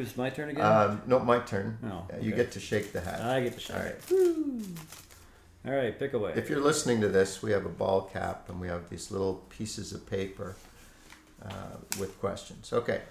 Uh, 0.00 0.04
who's 0.04 0.16
my 0.16 0.30
turn 0.30 0.50
again? 0.50 0.64
Um, 0.64 1.02
no, 1.06 1.18
my 1.18 1.38
turn. 1.40 1.78
Oh, 1.84 2.06
okay. 2.10 2.24
You 2.24 2.32
get 2.32 2.52
to 2.52 2.60
shake 2.60 2.92
the 2.92 3.00
hat. 3.00 3.20
I 3.20 3.42
get 3.42 3.54
to 3.54 3.60
shake. 3.60 3.76
All 3.76 3.82
right. 3.82 4.10
Woo. 4.10 4.62
All 5.66 5.72
right, 5.72 5.98
pick 5.98 6.14
away. 6.14 6.32
If 6.36 6.48
you're 6.48 6.60
listening 6.60 7.02
to 7.02 7.08
this, 7.08 7.42
we 7.42 7.50
have 7.52 7.66
a 7.66 7.70
ball 7.70 8.02
cap 8.02 8.48
and 8.48 8.60
we 8.60 8.68
have 8.68 8.88
these 8.88 9.10
little 9.10 9.42
pieces 9.50 9.92
of 9.92 10.06
paper 10.08 10.56
uh, 11.44 11.76
with 11.98 12.18
questions. 12.18 12.72
Okay. 12.72 13.02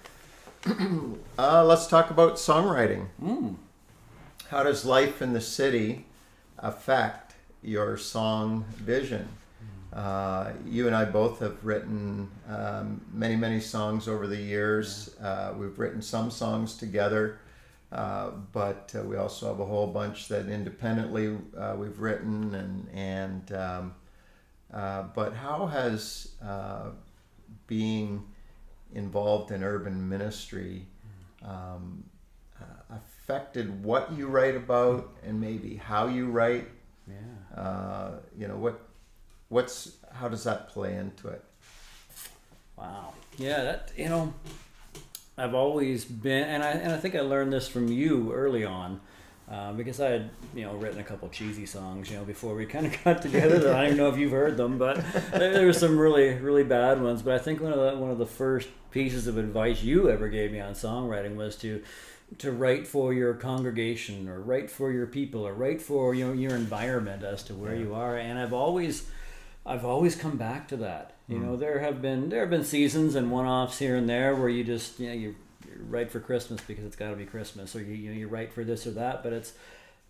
uh, 1.38 1.64
let's 1.64 1.86
talk 1.86 2.10
about 2.10 2.34
songwriting. 2.34 3.06
Mm. 3.22 3.54
How 4.48 4.64
does 4.64 4.84
life 4.84 5.22
in 5.22 5.32
the 5.32 5.40
city 5.40 6.06
affect 6.58 7.34
your 7.62 7.96
song 7.96 8.64
vision? 8.76 9.28
Uh, 9.92 10.52
you 10.64 10.86
and 10.86 10.94
I 10.94 11.04
both 11.04 11.40
have 11.40 11.64
written 11.64 12.30
um, 12.48 13.00
many, 13.12 13.34
many 13.36 13.60
songs 13.60 14.06
over 14.06 14.26
the 14.26 14.36
years. 14.36 15.16
Uh, 15.20 15.52
we've 15.56 15.78
written 15.78 16.00
some 16.00 16.30
songs 16.30 16.76
together, 16.76 17.40
uh, 17.90 18.30
but 18.52 18.94
uh, 18.96 19.02
we 19.02 19.16
also 19.16 19.48
have 19.48 19.58
a 19.58 19.64
whole 19.64 19.88
bunch 19.88 20.28
that 20.28 20.48
independently 20.48 21.36
uh, 21.58 21.74
we've 21.76 21.98
written. 21.98 22.54
And 22.54 22.88
and 22.94 23.52
um, 23.52 23.94
uh, 24.72 25.04
but 25.14 25.34
how 25.34 25.66
has 25.66 26.28
being 27.66 28.24
involved 28.92 29.50
in 29.50 29.62
urban 29.62 30.08
ministry 30.08 30.86
um, 31.44 32.04
uh, 32.60 32.96
affected 32.96 33.82
what 33.84 34.12
you 34.12 34.26
write 34.26 34.56
about 34.56 35.16
and 35.24 35.40
maybe 35.40 35.76
how 35.76 36.06
you 36.06 36.26
write? 36.26 36.68
Yeah. 37.08 37.60
Uh, 37.60 38.10
you 38.36 38.46
know 38.46 38.56
what? 38.56 38.80
What's 39.50 39.96
how 40.14 40.28
does 40.28 40.44
that 40.44 40.68
play 40.70 40.96
into 40.96 41.28
it? 41.28 41.44
Wow. 42.78 43.12
Yeah, 43.36 43.62
that 43.62 43.92
you 43.96 44.08
know, 44.08 44.32
I've 45.36 45.54
always 45.54 46.04
been, 46.04 46.44
and 46.44 46.62
I 46.62 46.70
and 46.70 46.92
I 46.92 46.96
think 46.96 47.14
I 47.14 47.20
learned 47.20 47.52
this 47.52 47.68
from 47.68 47.88
you 47.88 48.32
early 48.32 48.64
on. 48.64 49.00
Uh, 49.50 49.72
because 49.72 50.00
I 50.00 50.10
had, 50.10 50.30
you 50.54 50.62
know, 50.62 50.74
written 50.76 51.00
a 51.00 51.02
couple 51.02 51.28
cheesy 51.28 51.66
songs, 51.66 52.08
you 52.08 52.16
know, 52.16 52.22
before 52.22 52.54
we 52.54 52.66
kind 52.74 52.86
of 52.86 53.02
got 53.02 53.20
together. 53.20 53.74
I 53.74 53.78
don't 53.78 53.84
even 53.86 53.96
know 53.96 54.08
if 54.08 54.16
you've 54.16 54.30
heard 54.30 54.56
them, 54.56 54.78
but 54.78 55.04
there, 55.32 55.52
there 55.52 55.66
were 55.66 55.72
some 55.72 55.98
really, 55.98 56.34
really 56.34 56.62
bad 56.62 57.02
ones. 57.02 57.20
But 57.22 57.34
I 57.34 57.38
think 57.38 57.60
one 57.60 57.72
of 57.72 57.80
the 57.80 57.98
one 57.98 58.12
of 58.12 58.18
the 58.18 58.26
first 58.26 58.68
pieces 58.92 59.26
of 59.26 59.36
advice 59.36 59.82
you 59.82 60.08
ever 60.08 60.28
gave 60.28 60.52
me 60.52 60.60
on 60.60 60.74
songwriting 60.74 61.34
was 61.34 61.56
to 61.56 61.82
to 62.38 62.52
write 62.52 62.86
for 62.86 63.12
your 63.12 63.34
congregation 63.34 64.28
or 64.28 64.40
write 64.40 64.70
for 64.70 64.92
your 64.92 65.08
people 65.08 65.44
or 65.44 65.52
write 65.52 65.82
for 65.82 66.14
you 66.14 66.28
know 66.28 66.32
your 66.32 66.54
environment 66.54 67.24
as 67.24 67.42
to 67.42 67.54
where 67.54 67.74
yeah. 67.74 67.82
you 67.82 67.94
are. 67.94 68.16
And 68.16 68.38
I've 68.38 68.52
always 68.52 69.10
I've 69.70 69.84
always 69.84 70.16
come 70.16 70.36
back 70.36 70.66
to 70.68 70.76
that. 70.78 71.12
You 71.28 71.38
mm. 71.38 71.42
know, 71.42 71.56
there 71.56 71.78
have 71.78 72.02
been 72.02 72.28
there 72.28 72.40
have 72.40 72.50
been 72.50 72.64
seasons 72.64 73.14
and 73.14 73.30
one 73.30 73.46
offs 73.46 73.78
here 73.78 73.96
and 73.96 74.08
there 74.08 74.34
where 74.34 74.48
you 74.48 74.64
just 74.64 74.98
you 74.98 75.08
know 75.08 75.14
you 75.14 75.36
write 75.78 76.10
for 76.10 76.18
Christmas 76.18 76.60
because 76.60 76.84
it's 76.84 76.96
got 76.96 77.10
to 77.10 77.16
be 77.16 77.24
Christmas, 77.24 77.76
or 77.76 77.80
you 77.80 77.94
you 77.94 78.10
know 78.10 78.16
you 78.16 78.26
write 78.26 78.52
for 78.52 78.64
this 78.64 78.84
or 78.86 78.90
that. 78.92 79.22
But 79.22 79.32
it's 79.32 79.52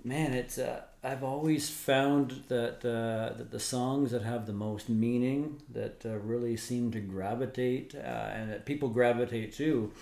man, 0.02 0.32
it's 0.32 0.56
uh, 0.56 0.80
I've 1.04 1.22
always 1.22 1.68
found 1.68 2.44
that 2.48 2.78
uh, 2.78 3.36
that 3.36 3.50
the 3.50 3.60
songs 3.60 4.12
that 4.12 4.22
have 4.22 4.46
the 4.46 4.54
most 4.54 4.88
meaning, 4.88 5.60
that 5.72 6.06
uh, 6.06 6.16
really 6.18 6.56
seem 6.56 6.90
to 6.92 7.00
gravitate, 7.00 7.94
uh, 7.94 7.98
and 7.98 8.50
that 8.50 8.64
people 8.64 8.88
gravitate 8.88 9.52
to, 9.56 9.92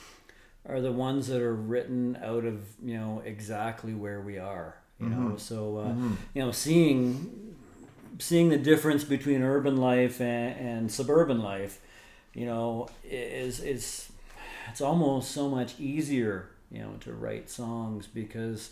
are 0.69 0.81
the 0.81 0.93
ones 0.93 1.27
that 1.27 1.43
are 1.43 1.55
written 1.55 2.17
out 2.23 2.45
of 2.45 2.61
you 2.81 2.97
know 2.97 3.23
exactly 3.25 3.93
where 3.93 4.21
we 4.21 4.39
are. 4.39 4.77
You 5.01 5.07
mm-hmm. 5.07 5.29
know, 5.31 5.37
so 5.37 5.79
uh, 5.79 5.89
mm-hmm. 5.89 6.15
you 6.35 6.43
know 6.43 6.53
seeing 6.53 7.48
seeing 8.19 8.49
the 8.49 8.59
difference 8.59 9.05
between 9.05 9.43
urban 9.43 9.77
life 9.77 10.21
and, 10.21 10.59
and 10.59 10.93
suburban 10.93 11.41
life, 11.41 11.81
you 12.35 12.47
know, 12.47 12.89
is 13.05 13.61
is 13.61 14.11
it's 14.71 14.81
almost 14.81 15.31
so 15.31 15.49
much 15.49 15.79
easier, 15.79 16.51
you 16.71 16.81
know, 16.81 16.93
to 17.01 17.13
write 17.13 17.49
songs 17.49 18.07
because 18.07 18.71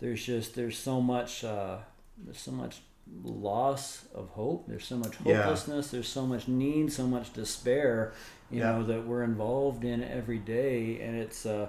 there's 0.00 0.24
just 0.24 0.54
there's 0.54 0.78
so 0.78 1.00
much 1.00 1.44
uh, 1.44 1.78
there's 2.18 2.40
so 2.40 2.52
much 2.52 2.80
loss 3.24 4.04
of 4.14 4.28
hope. 4.30 4.66
There's 4.68 4.86
so 4.86 4.96
much 4.96 5.16
hopelessness. 5.16 5.86
Yeah. 5.86 5.92
There's 5.92 6.08
so 6.08 6.26
much 6.26 6.48
need, 6.48 6.92
so 6.92 7.06
much 7.06 7.32
despair, 7.32 8.12
you 8.50 8.60
yeah. 8.60 8.72
know, 8.72 8.84
that 8.84 9.06
we're 9.06 9.24
involved 9.24 9.84
in 9.84 10.02
every 10.04 10.38
day, 10.38 11.00
and 11.00 11.16
it's. 11.16 11.46
Uh, 11.46 11.68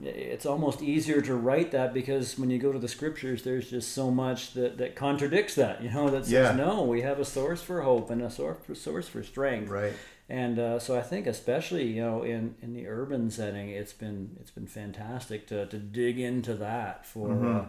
it's 0.00 0.46
almost 0.46 0.82
easier 0.82 1.20
to 1.20 1.34
write 1.34 1.70
that 1.72 1.92
because 1.92 2.38
when 2.38 2.48
you 2.48 2.58
go 2.58 2.72
to 2.72 2.78
the 2.78 2.88
scriptures 2.88 3.42
there's 3.42 3.68
just 3.68 3.92
so 3.92 4.10
much 4.10 4.54
that, 4.54 4.78
that 4.78 4.96
contradicts 4.96 5.54
that 5.54 5.82
you 5.82 5.90
know 5.90 6.08
that 6.08 6.24
says 6.24 6.32
yeah. 6.32 6.52
no 6.52 6.82
we 6.82 7.02
have 7.02 7.18
a 7.18 7.24
source 7.24 7.60
for 7.60 7.82
hope 7.82 8.10
and 8.10 8.22
a 8.22 8.30
source 8.30 8.56
for, 8.64 8.74
source 8.74 9.06
for 9.08 9.22
strength 9.22 9.68
right 9.68 9.92
and 10.28 10.58
uh, 10.58 10.78
so 10.78 10.96
I 10.96 11.02
think 11.02 11.26
especially 11.26 11.88
you 11.88 12.02
know 12.02 12.22
in, 12.22 12.54
in 12.62 12.72
the 12.72 12.86
urban 12.88 13.30
setting 13.30 13.68
it's 13.68 13.92
been 13.92 14.36
it's 14.40 14.50
been 14.50 14.66
fantastic 14.66 15.46
to, 15.48 15.66
to 15.66 15.76
dig 15.76 16.18
into 16.18 16.54
that 16.54 17.04
for 17.04 17.28
mm-hmm. 17.28 17.56
uh, 17.58 17.64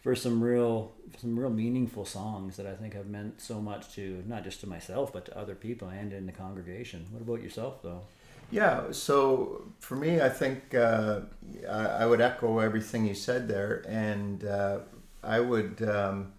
for 0.00 0.14
some 0.14 0.42
real 0.42 0.92
some 1.18 1.38
real 1.38 1.50
meaningful 1.50 2.06
songs 2.06 2.56
that 2.56 2.66
I 2.66 2.74
think 2.74 2.94
have 2.94 3.08
meant 3.08 3.40
so 3.40 3.60
much 3.60 3.94
to 3.96 4.24
not 4.26 4.44
just 4.44 4.60
to 4.60 4.66
myself 4.66 5.12
but 5.12 5.26
to 5.26 5.38
other 5.38 5.54
people 5.54 5.88
and 5.88 6.12
in 6.12 6.24
the 6.24 6.32
congregation. 6.32 7.06
What 7.10 7.20
about 7.20 7.42
yourself 7.42 7.82
though? 7.82 8.02
Yeah, 8.50 8.92
so 8.92 9.64
for 9.80 9.96
me, 9.96 10.20
I 10.20 10.28
think 10.28 10.74
uh, 10.74 11.20
I, 11.68 11.86
I, 11.86 12.06
would 12.06 12.20
echo 12.20 12.60
everything 12.60 13.04
you 13.04 13.14
said 13.14 13.48
there, 13.48 13.84
and 13.88 14.44
uh, 14.44 14.78
I 15.22 15.40
would 15.40 15.82
um, 15.82 16.32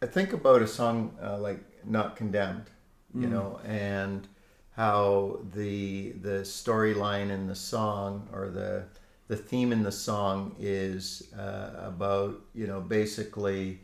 I 0.00 0.06
think 0.06 0.32
about 0.32 0.62
a 0.62 0.68
song 0.68 1.16
uh, 1.20 1.38
like 1.38 1.60
"Not 1.84 2.16
Condemned," 2.16 2.70
you 3.14 3.26
mm. 3.26 3.30
know, 3.30 3.60
and 3.64 4.28
how 4.76 5.40
the 5.52 6.12
the 6.12 6.40
storyline 6.42 7.30
in 7.30 7.48
the 7.48 7.54
song 7.54 8.28
or 8.32 8.48
the 8.48 8.84
the 9.26 9.36
theme 9.36 9.72
in 9.72 9.82
the 9.82 9.92
song 9.92 10.54
is 10.58 11.32
uh, 11.36 11.70
about 11.78 12.40
you 12.54 12.66
know 12.68 12.80
basically 12.80 13.80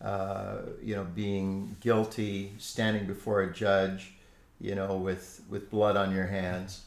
uh, 0.00 0.58
you 0.82 0.96
know 0.96 1.04
being 1.14 1.76
guilty, 1.80 2.52
standing 2.58 3.06
before 3.06 3.42
a 3.42 3.52
judge, 3.52 4.11
you 4.62 4.74
know 4.74 4.96
with 4.96 5.42
with 5.48 5.70
blood 5.70 5.96
on 5.96 6.14
your 6.14 6.26
hands, 6.26 6.84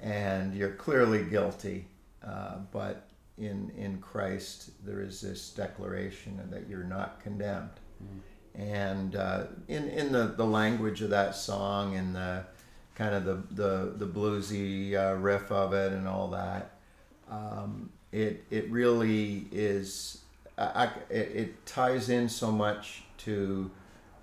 and 0.00 0.54
you're 0.54 0.72
clearly 0.72 1.24
guilty, 1.24 1.86
uh, 2.24 2.58
but 2.72 3.08
in 3.36 3.70
in 3.76 3.98
Christ 3.98 4.70
there 4.86 5.02
is 5.02 5.20
this 5.20 5.50
declaration 5.50 6.40
that 6.50 6.68
you're 6.68 6.84
not 6.84 7.20
condemned. 7.20 7.70
Mm 8.02 8.20
and 8.56 9.16
uh, 9.16 9.44
in 9.68 9.88
in 9.88 10.12
the, 10.12 10.34
the 10.36 10.44
language 10.44 11.02
of 11.02 11.10
that 11.10 11.34
song 11.34 11.94
and 11.94 12.16
the 12.16 12.44
kind 12.94 13.14
of 13.14 13.24
the 13.24 13.42
the, 13.50 13.92
the 13.96 14.06
bluesy 14.06 14.94
uh, 14.94 15.14
riff 15.16 15.52
of 15.52 15.74
it 15.74 15.92
and 15.92 16.08
all 16.08 16.28
that, 16.28 16.72
um, 17.30 17.90
it 18.12 18.44
it 18.50 18.70
really 18.70 19.46
is. 19.52 20.22
I, 20.58 20.88
it, 21.10 21.32
it 21.34 21.66
ties 21.66 22.08
in 22.08 22.30
so 22.30 22.50
much 22.50 23.02
to 23.18 23.70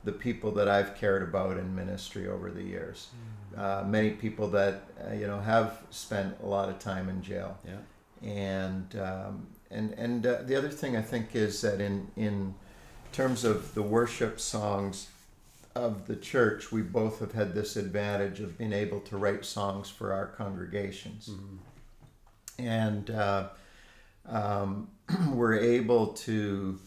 the 0.04 0.12
people 0.12 0.52
that 0.52 0.68
I've 0.68 0.96
cared 0.96 1.24
about 1.24 1.58
in 1.58 1.76
ministry 1.76 2.28
over 2.28 2.52
the 2.52 2.64
years. 2.64 3.08
Mm. 3.56 3.60
Uh, 3.60 3.84
many 3.86 4.12
people 4.12 4.50
that 4.50 4.84
uh, 5.08 5.14
you 5.14 5.28
know 5.28 5.40
have 5.40 5.80
spent 5.90 6.36
a 6.44 6.46
lot 6.46 6.70
of 6.70 6.80
time 6.80 7.10
in 7.10 7.22
jail. 7.22 7.58
Yeah. 7.66 8.30
And 8.30 8.96
um, 9.00 9.48
and 9.70 9.94
and 9.94 10.26
uh, 10.26 10.42
the 10.44 10.56
other 10.56 10.70
thing 10.70 10.96
I 10.96 11.02
think 11.02 11.36
is 11.36 11.62
that 11.62 11.80
in 11.82 12.08
in 12.16 12.56
terms 13.12 13.44
of 13.44 13.74
the 13.76 13.84
worship 13.84 14.40
songs, 14.40 15.08
of 15.76 16.08
the 16.08 16.16
church, 16.16 16.72
we 16.72 16.82
both 16.82 17.20
have 17.20 17.34
had 17.34 17.54
this 17.54 17.76
advantage 17.76 18.40
of 18.40 18.58
being 18.58 18.74
able 18.74 19.00
to 19.02 19.18
write 19.18 19.46
songs 19.46 19.90
for 19.90 20.14
our 20.14 20.28
congregations. 20.28 21.30
And 22.60 23.10
uh, 23.10 23.50
um, 24.28 24.90
we're 25.30 25.58
able 25.60 26.08
to 26.08 26.80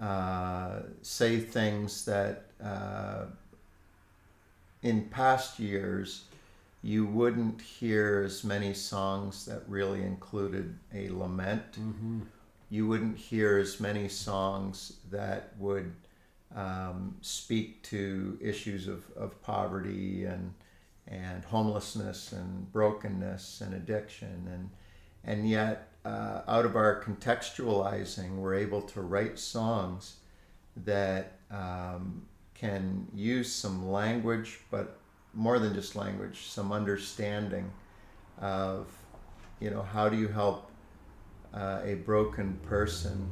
uh, 0.00 0.80
say 1.02 1.38
things 1.38 2.04
that 2.06 2.49
uh, 2.62 3.26
in 4.82 5.04
past 5.06 5.58
years 5.58 6.24
you 6.82 7.04
wouldn't 7.04 7.60
hear 7.60 8.22
as 8.24 8.42
many 8.42 8.72
songs 8.72 9.44
that 9.44 9.62
really 9.68 10.02
included 10.02 10.78
a 10.94 11.10
lament. 11.10 11.76
You 12.70 12.86
wouldn't 12.86 13.18
hear 13.18 13.58
as 13.58 13.80
many 13.80 14.08
songs 14.08 14.94
that 15.10 15.52
would 15.58 15.92
um, 16.54 17.16
speak 17.20 17.82
to 17.84 18.38
issues 18.40 18.88
of, 18.88 19.04
of 19.16 19.40
poverty 19.42 20.24
and 20.24 20.54
and 21.06 21.44
homelessness 21.44 22.32
and 22.32 22.72
brokenness 22.72 23.62
and 23.62 23.74
addiction 23.74 24.48
and 24.52 24.70
and 25.24 25.48
yet 25.48 25.88
uh, 26.04 26.42
out 26.46 26.64
of 26.64 26.76
our 26.76 27.02
contextualizing 27.02 28.36
we're 28.36 28.54
able 28.54 28.80
to 28.80 29.00
write 29.00 29.38
songs 29.38 30.16
that 30.76 31.38
um, 31.50 32.26
can 32.60 33.06
use 33.14 33.50
some 33.52 33.90
language 33.90 34.60
but 34.70 34.98
more 35.32 35.58
than 35.58 35.72
just 35.72 35.96
language 35.96 36.42
some 36.48 36.72
understanding 36.72 37.70
of 38.38 38.86
you 39.60 39.70
know 39.70 39.82
how 39.82 40.08
do 40.08 40.16
you 40.16 40.28
help 40.28 40.70
uh, 41.54 41.80
a 41.84 41.94
broken 41.94 42.58
person 42.66 43.28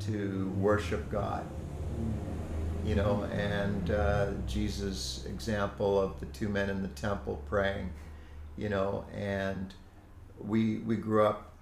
to 0.00 0.52
worship 0.58 1.10
god? 1.10 1.44
You 2.84 2.96
know, 2.96 3.26
and 3.32 3.90
uh, 3.90 4.32
Jesus' 4.46 5.24
example 5.26 5.98
of 5.98 6.20
the 6.20 6.26
two 6.26 6.50
men 6.50 6.68
in 6.68 6.82
the 6.82 6.88
temple 6.88 7.42
praying, 7.48 7.90
you 8.58 8.68
know, 8.68 9.06
and 9.14 9.72
we 10.38 10.78
we 10.78 10.96
grew 10.96 11.24
up 11.24 11.52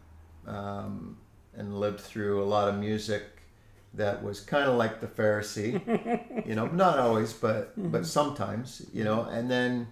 um, 0.47 1.17
and 1.55 1.79
lived 1.79 2.01
through 2.01 2.43
a 2.43 2.47
lot 2.47 2.69
of 2.69 2.77
music 2.77 3.32
that 3.95 4.23
was 4.23 4.41
kind 4.41 4.69
of 4.69 4.77
like 4.77 5.01
the 5.01 5.07
Pharisee, 5.07 6.47
you 6.47 6.55
know, 6.55 6.67
not 6.67 6.99
always, 6.99 7.33
but 7.33 7.73
but 7.77 8.07
sometimes, 8.07 8.87
you 8.93 9.05
know, 9.05 9.23
and 9.23 9.51
then, 9.51 9.89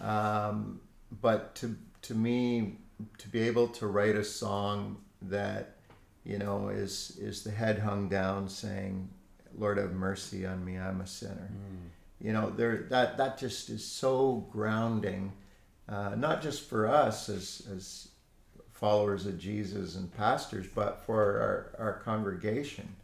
um, 0.00 0.80
but 1.22 1.54
to 1.56 1.76
to 2.02 2.14
me, 2.14 2.78
to 3.18 3.28
be 3.28 3.40
able 3.40 3.68
to 3.68 3.86
write 3.86 4.16
a 4.16 4.24
song 4.24 4.98
that, 5.22 5.76
you 6.24 6.38
know, 6.38 6.68
is 6.68 7.16
is 7.20 7.42
the 7.42 7.50
head 7.50 7.78
hung 7.78 8.08
down 8.08 8.48
saying, 8.48 9.08
Lord 9.56 9.78
have 9.78 9.92
mercy 9.92 10.44
on 10.46 10.64
me, 10.64 10.78
I'm 10.78 11.00
a 11.00 11.06
sinner. 11.06 11.50
You 12.20 12.32
know, 12.32 12.50
there 12.50 12.86
that 12.90 13.16
that 13.16 13.38
just 13.38 13.70
is 13.70 13.84
so 13.84 14.46
grounding, 14.50 15.32
uh, 15.88 16.14
not 16.16 16.42
just 16.42 16.68
for 16.68 16.86
us 16.86 17.28
as 17.28 17.66
as 17.74 18.08
followers 18.72 19.26
of 19.26 19.38
Jesus 19.38 19.96
and 19.96 20.14
pastors, 20.16 20.66
but 20.72 21.04
for 21.04 21.20
our, 21.78 21.84
our 21.84 21.92
congregation 21.94 22.94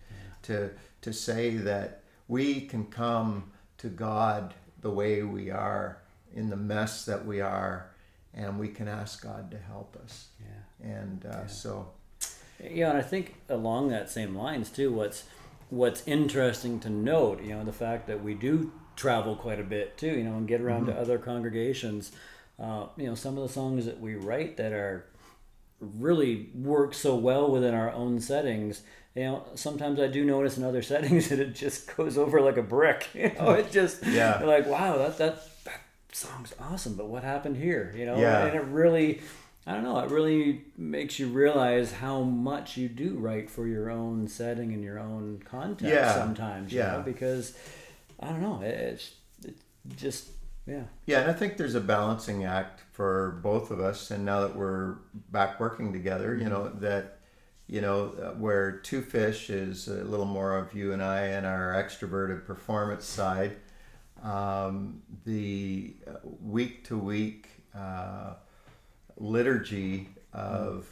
to 0.45 0.71
to 1.03 1.13
say 1.13 1.51
that 1.51 2.01
we 2.29 2.63
can 2.63 2.87
come 2.87 3.51
to 3.79 3.89
God 3.89 4.55
the 4.81 4.91
way 4.91 5.23
we 5.23 5.51
are 5.51 5.99
in 6.35 6.51
the 6.51 6.57
mess 6.57 7.05
that 7.05 7.25
we 7.25 7.41
are, 7.41 7.91
and 8.33 8.59
we 8.59 8.69
can 8.69 8.89
ask 8.89 9.23
God 9.23 9.51
to 9.51 9.59
help 9.59 9.97
us. 10.03 10.29
Yeah. 10.41 10.89
And 10.91 11.27
uh, 11.27 11.47
so, 11.47 11.89
Yeah, 12.63 12.91
and 12.91 12.99
I 12.99 13.03
think 13.03 13.37
along 13.49 13.89
that 13.89 14.11
same 14.11 14.35
lines 14.35 14.71
too, 14.71 14.93
what's 14.93 15.25
what's 15.71 16.07
interesting 16.07 16.81
to 16.81 16.91
note, 16.91 17.43
you 17.43 17.55
know, 17.55 17.65
the 17.65 17.73
fact 17.73 18.07
that 18.07 18.23
we 18.23 18.35
do 18.35 18.73
travel 18.97 19.35
quite 19.35 19.59
a 19.59 19.65
bit 19.65 19.97
too, 19.97 20.11
you 20.11 20.25
know, 20.25 20.37
and 20.37 20.47
get 20.47 20.61
around 20.61 20.87
to 20.87 20.95
other 20.95 21.19
congregations. 21.19 22.13
Uh, 22.59 22.87
you 22.97 23.07
know, 23.07 23.15
some 23.15 23.37
of 23.37 23.43
the 23.43 23.53
songs 23.53 23.85
that 23.87 24.01
we 24.01 24.15
write 24.15 24.57
that 24.57 24.73
are 24.73 25.07
really 25.99 26.49
work 26.55 26.95
so 26.95 27.17
well 27.17 27.51
within 27.51 27.75
our 27.75 27.91
own 27.93 28.21
settings. 28.21 28.83
You 29.15 29.23
know, 29.25 29.47
sometimes 29.55 30.01
I 30.01 30.09
do 30.09 30.25
notice 30.25 30.57
in 30.59 30.65
other 30.65 30.83
settings 30.93 31.29
that 31.29 31.39
it 31.39 31.55
just 31.55 31.95
goes 31.97 32.19
over 32.19 32.41
like 32.41 32.57
a 32.57 32.63
brick. 32.63 33.09
You 33.15 33.29
know, 33.29 33.35
oh, 33.41 33.53
it 33.53 33.71
just 33.71 34.05
Yeah. 34.07 34.43
like 34.45 34.67
wow, 34.67 34.99
that 34.99 35.19
that 35.19 35.65
that 35.65 35.81
song's 36.13 36.55
awesome, 36.61 36.95
but 36.95 37.07
what 37.07 37.23
happened 37.23 37.57
here? 37.57 37.95
You 37.97 38.07
know, 38.07 38.17
Yeah. 38.19 38.47
and 38.47 38.57
it 38.57 38.65
really. 38.65 39.23
I 39.67 39.73
don't 39.73 39.83
know. 39.85 39.99
It 40.01 40.11
really 40.11 40.61
makes 40.77 41.19
you 41.19 41.29
realize 41.29 41.91
how 41.91 42.21
much 42.21 42.77
you 42.77 42.87
do 42.87 43.17
write 43.17 43.49
for 43.49 43.67
your 43.67 43.89
own 43.91 44.29
setting 44.29 44.75
and 44.75 44.85
your 44.85 44.99
own 44.99 45.41
context 45.43 45.87
Yeah, 45.95 46.13
sometimes. 46.13 46.71
Yeah. 46.71 46.93
know, 46.99 47.03
because 47.03 47.57
I 48.21 48.27
don't 48.29 48.43
know. 48.43 48.61
it- 48.63 48.75
It's 48.75 49.11
it 49.47 49.55
just 49.97 50.29
yeah. 50.67 50.85
Yeah, 51.07 51.21
and 51.21 51.31
I 51.31 51.35
think 51.35 51.57
there's 51.57 51.75
a 51.75 51.81
balancing 51.81 52.45
act 52.45 52.83
for 52.93 53.41
both 53.43 53.71
of 53.71 53.81
us. 53.81 54.11
And 54.11 54.25
now 54.25 54.41
that 54.41 54.57
we're 54.57 54.97
back 55.31 55.61
working 55.61 55.93
together, 55.93 56.37
you 56.37 56.49
know, 56.49 56.69
that, 56.69 57.19
you 57.67 57.81
know, 57.81 58.15
uh, 58.23 58.31
where 58.39 58.73
Two 58.73 59.03
Fish 59.03 59.51
is 59.51 59.89
a 59.89 60.05
little 60.05 60.27
more 60.27 60.57
of 60.57 60.75
you 60.75 60.93
and 60.93 61.03
I 61.03 61.21
and 61.23 61.47
our 61.47 61.73
extroverted 61.73 62.45
performance 62.47 63.05
side, 63.05 63.57
um, 64.23 65.03
the 65.25 65.97
week 66.41 66.85
to 66.85 66.99
week 66.99 67.49
liturgy 69.17 70.09
of 70.33 70.89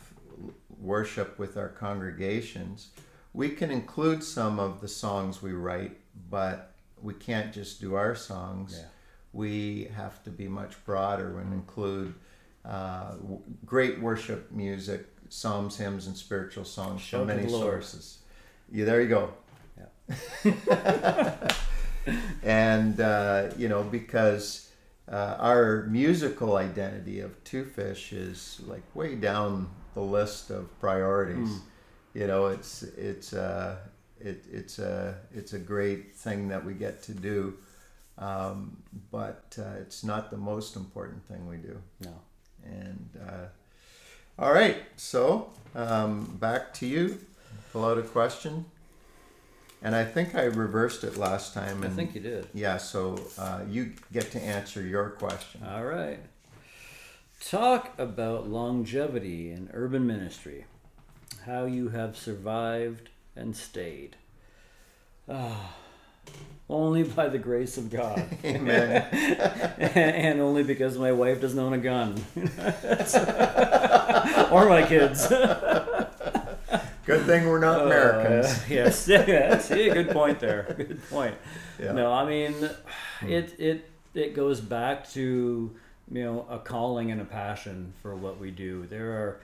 worship 0.78 1.38
with 1.38 1.56
our 1.56 1.68
congregations, 1.68 2.90
we 3.32 3.48
can 3.48 3.70
include 3.70 4.22
some 4.22 4.58
of 4.58 4.80
the 4.80 4.88
songs 4.88 5.42
we 5.42 5.52
write, 5.52 5.98
but 6.30 6.74
we 7.00 7.14
can't 7.14 7.52
just 7.52 7.80
do 7.80 7.94
our 7.94 8.14
songs. 8.14 8.76
Yeah. 8.78 8.86
We 9.32 9.88
have 9.96 10.22
to 10.24 10.30
be 10.30 10.48
much 10.48 10.82
broader 10.84 11.40
and 11.40 11.52
include 11.52 12.14
uh, 12.64 13.12
w- 13.12 13.42
great 13.64 14.00
worship 14.00 14.52
music, 14.52 15.06
psalms, 15.28 15.76
hymns, 15.76 16.06
and 16.06 16.16
spiritual 16.16 16.64
songs 16.64 17.00
Shout 17.00 17.20
from 17.20 17.28
many 17.28 17.44
the 17.44 17.50
sources. 17.50 18.18
Yeah, 18.70 18.84
there 18.84 19.00
you 19.00 19.08
go. 19.08 19.32
Yeah. 20.44 21.48
and 22.42 23.00
uh, 23.00 23.50
you 23.56 23.68
know 23.68 23.82
because 23.82 24.70
uh, 25.10 25.36
our 25.38 25.86
musical 25.90 26.56
identity 26.56 27.20
of 27.20 27.42
Two 27.44 27.64
Fish 27.64 28.12
is 28.12 28.60
like 28.66 28.82
way 28.94 29.14
down 29.14 29.68
the 29.94 30.00
list 30.00 30.50
of 30.50 30.78
priorities. 30.80 31.60
You 32.14 32.26
know, 32.26 32.46
it's 32.46 32.82
it's 32.82 33.32
uh, 33.32 33.76
it, 34.20 34.44
it's 34.50 34.78
a 34.78 35.18
it's 35.34 35.52
a 35.52 35.58
great 35.58 36.14
thing 36.14 36.48
that 36.48 36.64
we 36.64 36.74
get 36.74 37.02
to 37.04 37.12
do, 37.12 37.54
um, 38.18 38.82
but 39.10 39.56
uh, 39.58 39.78
it's 39.80 40.04
not 40.04 40.30
the 40.30 40.36
most 40.36 40.76
important 40.76 41.26
thing 41.28 41.48
we 41.48 41.56
do. 41.56 41.78
No. 42.00 42.14
And 42.64 43.08
uh, 43.28 43.46
all 44.38 44.52
right, 44.52 44.76
so 44.96 45.50
um, 45.74 46.36
back 46.40 46.72
to 46.74 46.86
you. 46.86 47.18
Pull 47.72 47.84
out 47.84 47.98
a 47.98 48.02
question. 48.02 48.66
And 49.84 49.96
I 49.96 50.04
think 50.04 50.34
I 50.36 50.44
reversed 50.44 51.02
it 51.02 51.16
last 51.16 51.54
time. 51.54 51.82
I 51.82 51.88
think 51.88 52.14
you 52.14 52.20
did. 52.20 52.46
yeah, 52.54 52.76
so 52.76 53.18
uh, 53.36 53.60
you 53.68 53.92
get 54.12 54.30
to 54.32 54.40
answer 54.40 54.80
your 54.80 55.10
question. 55.10 55.62
All 55.66 55.84
right. 55.84 56.20
Talk 57.44 57.92
about 57.98 58.48
longevity 58.48 59.50
in 59.50 59.68
urban 59.72 60.06
ministry. 60.06 60.66
How 61.46 61.64
you 61.64 61.88
have 61.88 62.16
survived 62.16 63.08
and 63.34 63.56
stayed. 63.56 64.14
Ah, 65.28 65.74
only 66.68 67.02
by 67.02 67.28
the 67.28 67.38
grace 67.38 67.76
of 67.76 67.90
God. 67.90 68.24
Amen. 68.44 69.02
and 69.78 70.40
only 70.40 70.62
because 70.62 70.98
my 70.98 71.12
wife 71.12 71.40
doesn't 71.40 71.58
own 71.58 71.72
a 71.74 71.78
gun. 71.78 72.14
or 74.50 74.68
my 74.68 74.84
kids. 74.86 75.28
Good 77.04 77.26
thing 77.26 77.46
we're 77.46 77.58
not 77.58 77.82
Americans. 77.82 78.46
Uh, 78.46 78.64
yes, 78.68 79.08
yeah, 79.08 79.58
good 79.68 80.10
point 80.10 80.40
there. 80.40 80.72
Good 80.76 81.02
point. 81.10 81.34
Yeah. 81.80 81.92
No, 81.92 82.12
I 82.12 82.24
mean, 82.24 82.54
it 83.22 83.58
it 83.58 83.90
it 84.14 84.34
goes 84.34 84.60
back 84.60 85.10
to 85.10 85.74
you 86.10 86.24
know 86.24 86.46
a 86.48 86.58
calling 86.58 87.10
and 87.10 87.20
a 87.20 87.24
passion 87.24 87.92
for 88.02 88.14
what 88.14 88.38
we 88.38 88.52
do. 88.52 88.86
There 88.86 89.10
are 89.12 89.40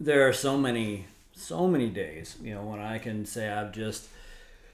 there 0.00 0.26
are 0.26 0.32
so 0.32 0.56
many 0.56 1.06
so 1.34 1.66
many 1.66 1.88
days 1.88 2.36
you 2.42 2.54
know 2.54 2.62
when 2.62 2.80
I 2.80 2.98
can 2.98 3.24
say 3.24 3.50
I've 3.50 3.72
just 3.72 4.08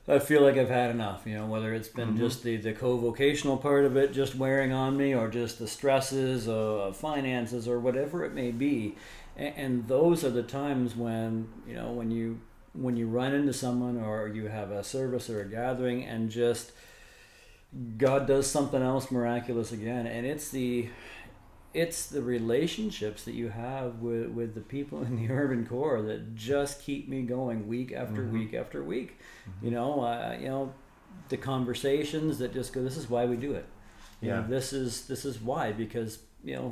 I 0.09 0.19
feel 0.19 0.43
like 0.43 0.57
I've 0.57 0.71
had 0.71 0.91
enough. 0.91 1.27
You 1.27 1.35
know 1.37 1.47
whether 1.47 1.75
it's 1.75 1.89
been 1.89 2.11
mm-hmm. 2.11 2.19
just 2.19 2.43
the 2.43 2.57
the 2.57 2.73
co-vocational 2.73 3.59
part 3.59 3.85
of 3.85 3.97
it 3.97 4.13
just 4.13 4.35
wearing 4.35 4.73
on 4.73 4.97
me, 4.97 5.15
or 5.15 5.29
just 5.29 5.59
the 5.59 5.69
stresses 5.69 6.49
of 6.49 6.97
finances, 6.97 7.69
or 7.69 7.79
whatever 7.79 8.25
it 8.25 8.33
may 8.33 8.51
be. 8.51 8.97
And, 9.37 9.55
and 9.57 9.89
those 9.89 10.25
are 10.25 10.31
the 10.31 10.43
times 10.43 10.97
when 10.97 11.49
you 11.67 11.75
know 11.75 11.93
when 11.93 12.11
you 12.11 12.41
when 12.73 12.97
you 12.97 13.07
run 13.07 13.35
into 13.35 13.53
someone 13.53 13.99
or 13.99 14.29
you 14.29 14.47
have 14.47 14.71
a 14.71 14.85
service 14.85 15.29
or 15.29 15.41
a 15.41 15.49
gathering 15.49 16.05
and 16.05 16.31
just 16.31 16.73
God 17.97 18.27
does 18.27 18.47
something 18.47 18.83
else 18.83 19.11
miraculous 19.11 19.73
again 19.73 20.07
and 20.07 20.27
it's 20.27 20.51
the 20.51 20.89
it's 21.83 22.07
the 22.07 22.23
relationships 22.23 23.21
that 23.27 23.35
you 23.35 23.49
have 23.51 23.91
with, 24.07 24.29
with 24.39 24.51
the 24.55 24.61
people 24.77 25.03
in 25.03 25.13
the 25.21 25.29
urban 25.41 25.63
core 25.67 26.01
that 26.03 26.35
just 26.35 26.83
keep 26.87 27.09
me 27.09 27.23
going 27.23 27.59
week 27.69 27.91
after 28.03 28.23
week 28.39 28.53
after 28.63 28.83
week 28.95 29.11
you 29.63 29.71
know 29.71 29.91
uh, 30.03 30.37
you 30.43 30.49
know 30.49 30.73
the 31.29 31.37
conversations 31.37 32.39
that 32.39 32.53
just 32.53 32.73
go 32.73 32.83
this 32.83 32.97
is 32.97 33.09
why 33.15 33.25
we 33.33 33.37
do 33.37 33.53
it 33.61 33.67
You 34.21 34.31
know, 34.31 34.41
Yeah. 34.41 34.47
this 34.57 34.73
is 34.73 35.07
this 35.13 35.25
is 35.25 35.41
why 35.41 35.65
because 35.73 36.11
you 36.45 36.55
know 36.57 36.69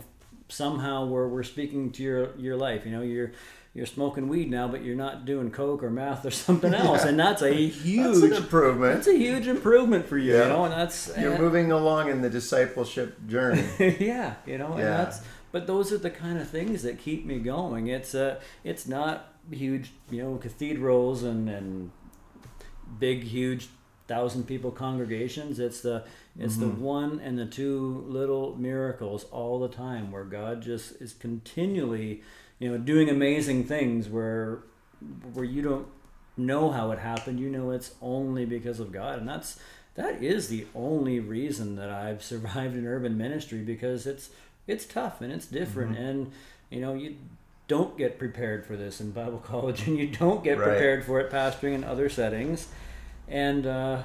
somehow 0.48 1.06
we're 1.12 1.28
we're 1.34 1.42
speaking 1.54 1.90
to 1.96 2.02
your 2.08 2.22
your 2.46 2.56
life. 2.56 2.80
You 2.86 2.92
know, 2.96 3.02
you're 3.02 3.32
you're 3.76 3.84
smoking 3.86 4.26
weed 4.28 4.50
now, 4.50 4.66
but 4.68 4.82
you're 4.82 4.96
not 4.96 5.26
doing 5.26 5.50
coke 5.50 5.82
or 5.82 5.90
meth 5.90 6.24
or 6.24 6.30
something 6.46 6.72
else, 6.72 7.04
and 7.04 7.20
that's 7.20 7.42
a 7.42 7.66
That's 7.68 7.82
huge 7.82 8.32
improvement. 8.32 8.94
that's 8.94 9.06
a 9.08 9.16
huge 9.18 9.46
improvement 9.46 10.06
for 10.08 10.16
you. 10.16 10.32
Yeah. 10.34 10.44
You 10.44 10.48
know, 10.48 10.64
and 10.64 10.72
that's 10.72 11.12
You're 11.18 11.32
and- 11.32 11.40
moving 11.42 11.70
along 11.70 12.08
in 12.08 12.22
the 12.22 12.30
discipleship 12.30 13.26
journey. 13.28 13.64
yeah, 14.00 14.36
you 14.46 14.56
know, 14.58 14.72
and 14.72 14.82
that's 14.82 15.20
but 15.52 15.66
those 15.66 15.92
are 15.92 15.98
the 15.98 16.10
kind 16.10 16.38
of 16.38 16.48
things 16.48 16.82
that 16.82 16.98
keep 16.98 17.24
me 17.26 17.38
going. 17.38 17.86
It's 17.88 18.14
uh 18.14 18.40
it's 18.64 18.88
not 18.88 19.34
huge, 19.50 19.90
you 20.10 20.22
know, 20.22 20.36
cathedrals 20.36 21.22
and 21.22 21.48
and 21.48 21.90
big 22.98 23.24
huge 23.24 23.68
thousand 24.08 24.44
people 24.44 24.70
congregations. 24.70 25.58
It's 25.58 25.80
the 25.82 26.04
it's 26.38 26.56
the 26.56 26.68
one 26.68 27.18
and 27.20 27.38
the 27.38 27.46
two 27.46 28.04
little 28.08 28.56
miracles 28.56 29.24
all 29.32 29.58
the 29.60 29.68
time 29.68 30.10
where 30.12 30.24
God 30.24 30.60
just 30.62 31.00
is 31.00 31.12
continually, 31.14 32.22
you 32.58 32.70
know, 32.70 32.78
doing 32.78 33.08
amazing 33.08 33.64
things 33.64 34.08
where 34.08 34.60
where 35.34 35.44
you 35.44 35.62
don't 35.62 35.86
know 36.36 36.70
how 36.70 36.90
it 36.92 36.98
happened. 36.98 37.38
You 37.40 37.48
know 37.50 37.70
it's 37.70 37.94
only 38.00 38.44
because 38.44 38.80
of 38.80 38.92
God, 38.92 39.18
and 39.18 39.28
that's 39.28 39.58
that 39.94 40.22
is 40.22 40.48
the 40.48 40.66
only 40.74 41.20
reason 41.20 41.76
that 41.76 41.90
I've 41.90 42.22
survived 42.32 42.76
in 42.76 42.86
urban 42.86 43.16
ministry 43.16 43.60
because 43.60 44.06
it's 44.06 44.30
it's 44.66 44.84
tough 44.84 45.20
and 45.20 45.32
it's 45.32 45.46
different, 45.46 45.96
and 45.98 46.32
you 46.70 46.80
know 46.80 46.94
you 46.94 47.16
don't 47.68 47.96
get 47.98 48.18
prepared 48.18 48.64
for 48.64 48.76
this 48.76 49.00
in 49.00 49.10
Bible 49.10 49.38
college, 49.44 49.86
and 49.86 49.98
you 49.98 50.06
don't 50.08 50.42
get 50.44 50.58
Right. 50.58 50.68
prepared 50.68 51.04
for 51.04 51.20
it 51.20 51.30
pastoring 51.30 51.74
in 51.74 51.84
other 51.84 52.08
settings. 52.08 52.68
And 53.28 53.66
uh, 53.66 54.02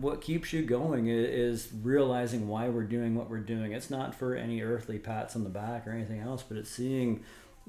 what 0.00 0.20
keeps 0.20 0.52
you 0.52 0.62
going 0.62 1.06
i- 1.08 1.12
is 1.12 1.68
realizing 1.84 2.48
why 2.48 2.68
we're 2.68 2.82
doing 2.82 3.14
what 3.14 3.30
we're 3.30 3.38
doing. 3.38 3.70
It's 3.70 3.88
not 3.88 4.16
for 4.16 4.34
any 4.34 4.62
earthly 4.62 4.98
pats 4.98 5.36
on 5.36 5.44
the 5.44 5.48
back 5.50 5.86
or 5.86 5.92
anything 5.92 6.18
else, 6.18 6.42
but 6.42 6.56
it's 6.56 6.70
seeing 6.70 7.22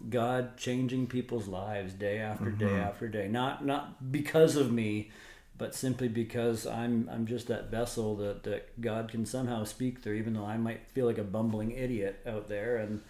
God 0.09 0.57
changing 0.57 1.07
people's 1.07 1.47
lives 1.47 1.93
day 1.93 2.19
after 2.19 2.51
day 2.51 2.75
after 2.75 3.07
day. 3.07 3.27
Not 3.27 3.65
not 3.65 4.11
because 4.11 4.55
of 4.55 4.71
me, 4.71 5.11
but 5.57 5.73
simply 5.73 6.07
because 6.07 6.67
I'm 6.67 7.09
I'm 7.11 7.25
just 7.25 7.47
that 7.47 7.71
vessel 7.71 8.15
that, 8.17 8.43
that 8.43 8.81
God 8.81 9.09
can 9.09 9.25
somehow 9.25 9.63
speak 9.63 9.99
through, 9.99 10.15
even 10.15 10.33
though 10.33 10.45
I 10.45 10.57
might 10.57 10.87
feel 10.89 11.05
like 11.05 11.17
a 11.17 11.23
bumbling 11.23 11.71
idiot 11.71 12.19
out 12.27 12.49
there, 12.49 12.77
and 12.77 13.01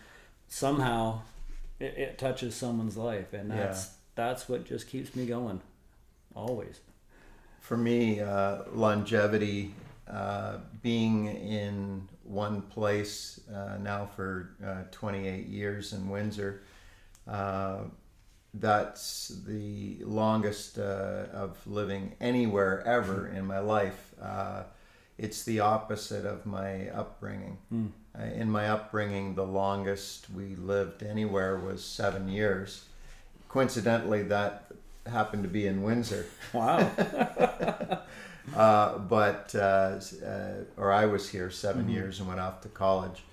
somehow 0.47 1.21
it, 1.79 1.95
it 1.97 2.17
touches 2.17 2.55
someone's 2.55 2.97
life, 2.97 3.33
and 3.33 3.49
Yeah. 3.49 3.65
that's 3.67 3.95
that's 4.15 4.47
what 4.47 4.65
just 4.65 4.87
keeps 4.87 5.15
me 5.15 5.25
going, 5.25 5.61
always. 6.35 6.79
For 7.61 7.75
me, 7.77 8.19
uh, 8.21 8.59
longevity, 8.73 9.73
uh, 10.07 10.57
being 10.83 11.25
in 11.25 12.07
one 12.23 12.61
place 12.61 13.39
uh, 13.53 13.77
now 13.81 14.05
for 14.15 14.51
uh, 14.63 14.83
28 14.91 15.47
years 15.47 15.91
in 15.93 16.07
Windsor, 16.09 16.61
uh, 17.27 17.79
that's 18.53 19.29
the 19.45 19.97
longest 20.03 20.77
uh, 20.79 21.25
of 21.33 21.57
living 21.67 22.15
anywhere 22.21 22.85
ever 22.85 23.27
in 23.27 23.45
my 23.45 23.59
life. 23.59 24.13
Uh, 24.21 24.63
it's 25.17 25.43
the 25.43 25.59
opposite 25.59 26.25
of 26.25 26.45
my 26.45 26.89
upbringing. 26.89 27.57
Uh, 28.17 28.23
in 28.23 28.49
my 28.49 28.67
upbringing, 28.67 29.35
the 29.35 29.45
longest 29.45 30.29
we 30.29 30.55
lived 30.55 31.03
anywhere 31.03 31.57
was 31.57 31.83
seven 31.83 32.27
years. 32.27 32.85
Coincidentally, 33.49 34.23
that 34.23 34.71
happened 35.05 35.43
to 35.43 35.49
be 35.49 35.67
in 35.67 35.83
Windsor. 35.83 36.25
Wow. 36.53 36.89
Uh, 38.55 38.99
but 38.99 39.55
uh, 39.55 39.99
uh, 40.23 40.51
or 40.77 40.91
I 40.91 41.07
was 41.07 41.27
here 41.27 41.49
7 41.49 41.89
years 41.89 42.19
and 42.19 42.27
went 42.27 42.39
off 42.39 42.61
to 42.61 42.69
college. 42.69 43.23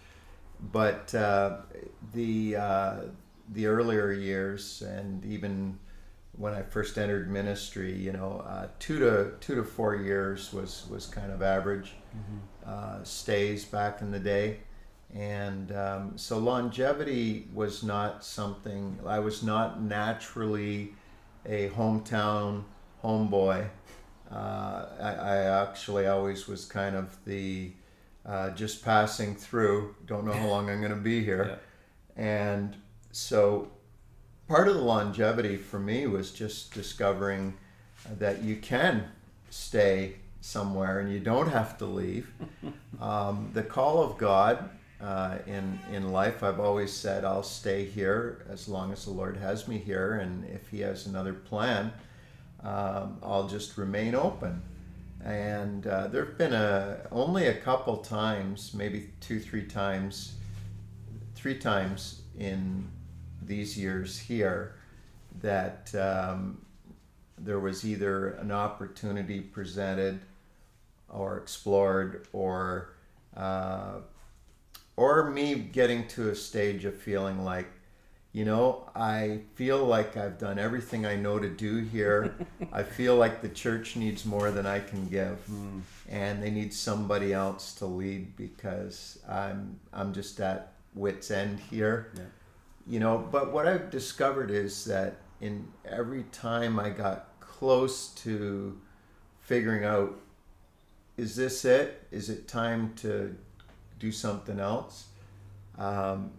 But 0.72 1.14
uh, 1.14 1.58
the 2.14 2.56
uh, 2.56 2.96
the 3.50 3.66
earlier 3.66 4.12
years 4.12 4.82
and 4.82 5.24
even 5.24 5.78
when 6.32 6.54
I 6.54 6.62
first 6.62 6.96
entered 6.96 7.30
ministry, 7.30 7.92
you 7.92 8.12
know, 8.12 8.42
uh, 8.46 8.68
two 8.78 8.98
to 9.00 9.32
two 9.40 9.54
to 9.54 9.64
four 9.64 9.96
years 9.96 10.52
was 10.52 10.86
was 10.90 11.06
kind 11.06 11.30
of 11.30 11.42
average 11.42 11.92
uh, 12.66 13.02
stays 13.02 13.64
back 13.64 14.00
in 14.00 14.10
the 14.10 14.18
day. 14.18 14.60
And 15.14 15.72
um, 15.72 16.12
so 16.16 16.38
longevity 16.38 17.48
was 17.52 17.82
not 17.82 18.24
something 18.24 18.98
I 19.06 19.18
was 19.18 19.42
not 19.42 19.82
naturally 19.82 20.94
a 21.44 21.68
hometown 21.70 22.64
homeboy. 23.04 23.68
Uh, 24.30 24.86
I, 24.98 25.12
I 25.12 25.36
actually 25.62 26.06
always 26.06 26.48
was 26.48 26.64
kind 26.64 26.96
of 26.96 27.14
the 27.26 27.72
uh, 28.24 28.50
just 28.50 28.82
passing 28.82 29.34
through. 29.34 29.94
Don't 30.06 30.24
know 30.24 30.32
how 30.32 30.46
long 30.46 30.70
I'm 30.70 30.80
going 30.80 30.94
to 30.94 30.96
be 30.96 31.22
here, 31.22 31.58
and 32.16 32.74
so 33.12 33.70
part 34.48 34.68
of 34.68 34.74
the 34.74 34.82
longevity 34.82 35.56
for 35.56 35.78
me 35.78 36.06
was 36.06 36.32
just 36.32 36.74
discovering 36.74 37.54
that 38.18 38.42
you 38.42 38.56
can 38.56 39.04
stay 39.50 40.16
somewhere 40.40 40.98
and 40.98 41.12
you 41.12 41.20
don't 41.20 41.48
have 41.50 41.78
to 41.78 41.86
leave. 41.86 42.32
um, 43.00 43.50
the 43.52 43.62
call 43.62 44.02
of 44.02 44.18
God 44.18 44.70
uh, 45.00 45.38
in 45.46 45.78
in 45.92 46.12
life, 46.12 46.42
I've 46.42 46.60
always 46.60 46.92
said 46.92 47.24
I'll 47.24 47.42
stay 47.42 47.84
here 47.84 48.46
as 48.48 48.68
long 48.68 48.92
as 48.92 49.04
the 49.04 49.10
Lord 49.10 49.36
has 49.36 49.66
me 49.66 49.78
here, 49.78 50.14
and 50.14 50.44
if 50.44 50.68
He 50.68 50.80
has 50.80 51.06
another 51.06 51.32
plan, 51.32 51.92
um, 52.62 53.18
I'll 53.22 53.48
just 53.48 53.76
remain 53.76 54.14
open. 54.14 54.62
And 55.24 55.86
uh, 55.86 56.08
there 56.08 56.24
have 56.24 56.38
been 56.38 56.52
a 56.52 57.06
only 57.10 57.46
a 57.46 57.54
couple 57.54 57.96
times, 57.98 58.74
maybe 58.74 59.10
two, 59.20 59.40
three 59.40 59.64
times, 59.64 60.34
three 61.34 61.58
times 61.58 62.22
in 62.38 62.88
these 63.46 63.78
years 63.78 64.18
here 64.18 64.74
that 65.40 65.94
um, 65.94 66.64
there 67.38 67.58
was 67.58 67.84
either 67.84 68.30
an 68.34 68.52
opportunity 68.52 69.40
presented 69.40 70.20
or 71.08 71.36
explored 71.38 72.26
or 72.32 72.94
uh, 73.36 73.94
or 74.96 75.30
me 75.30 75.54
getting 75.54 76.06
to 76.06 76.30
a 76.30 76.34
stage 76.34 76.84
of 76.84 76.94
feeling 76.94 77.44
like 77.44 77.66
you 78.32 78.44
know 78.44 78.88
i 78.94 79.40
feel 79.54 79.84
like 79.84 80.16
i've 80.16 80.38
done 80.38 80.58
everything 80.58 81.04
i 81.04 81.16
know 81.16 81.38
to 81.38 81.48
do 81.48 81.78
here. 81.78 82.34
I 82.72 82.82
feel 82.82 83.16
like 83.16 83.42
the 83.42 83.48
church 83.48 83.96
needs 83.96 84.24
more 84.24 84.50
than 84.50 84.66
i 84.66 84.80
can 84.80 85.08
give. 85.08 85.38
And 86.08 86.42
they 86.42 86.50
need 86.50 86.72
somebody 86.74 87.32
else 87.32 87.74
to 87.74 87.86
lead 87.86 88.36
because 88.36 89.18
i'm 89.28 89.80
i'm 89.92 90.12
just 90.12 90.40
at 90.40 90.72
wits 90.94 91.30
end 91.30 91.60
here. 91.70 92.10
Yeah. 92.14 92.22
You 92.86 92.98
know 93.00 93.18
but 93.30 93.52
what 93.52 93.66
i've 93.66 93.90
discovered 93.90 94.50
is 94.50 94.84
that 94.84 95.16
in 95.40 95.66
every 95.84 96.24
time 96.32 96.78
i 96.78 96.88
got 96.88 97.28
close 97.40 98.08
to 98.08 98.78
figuring 99.40 99.84
out 99.84 100.18
is 101.16 101.36
this 101.36 101.64
it? 101.64 102.06
Is 102.10 102.30
it 102.30 102.48
time 102.48 102.94
to 102.96 103.36
do 103.98 104.10
something 104.10 104.58
else? 104.58 105.06
Um, 105.78 106.32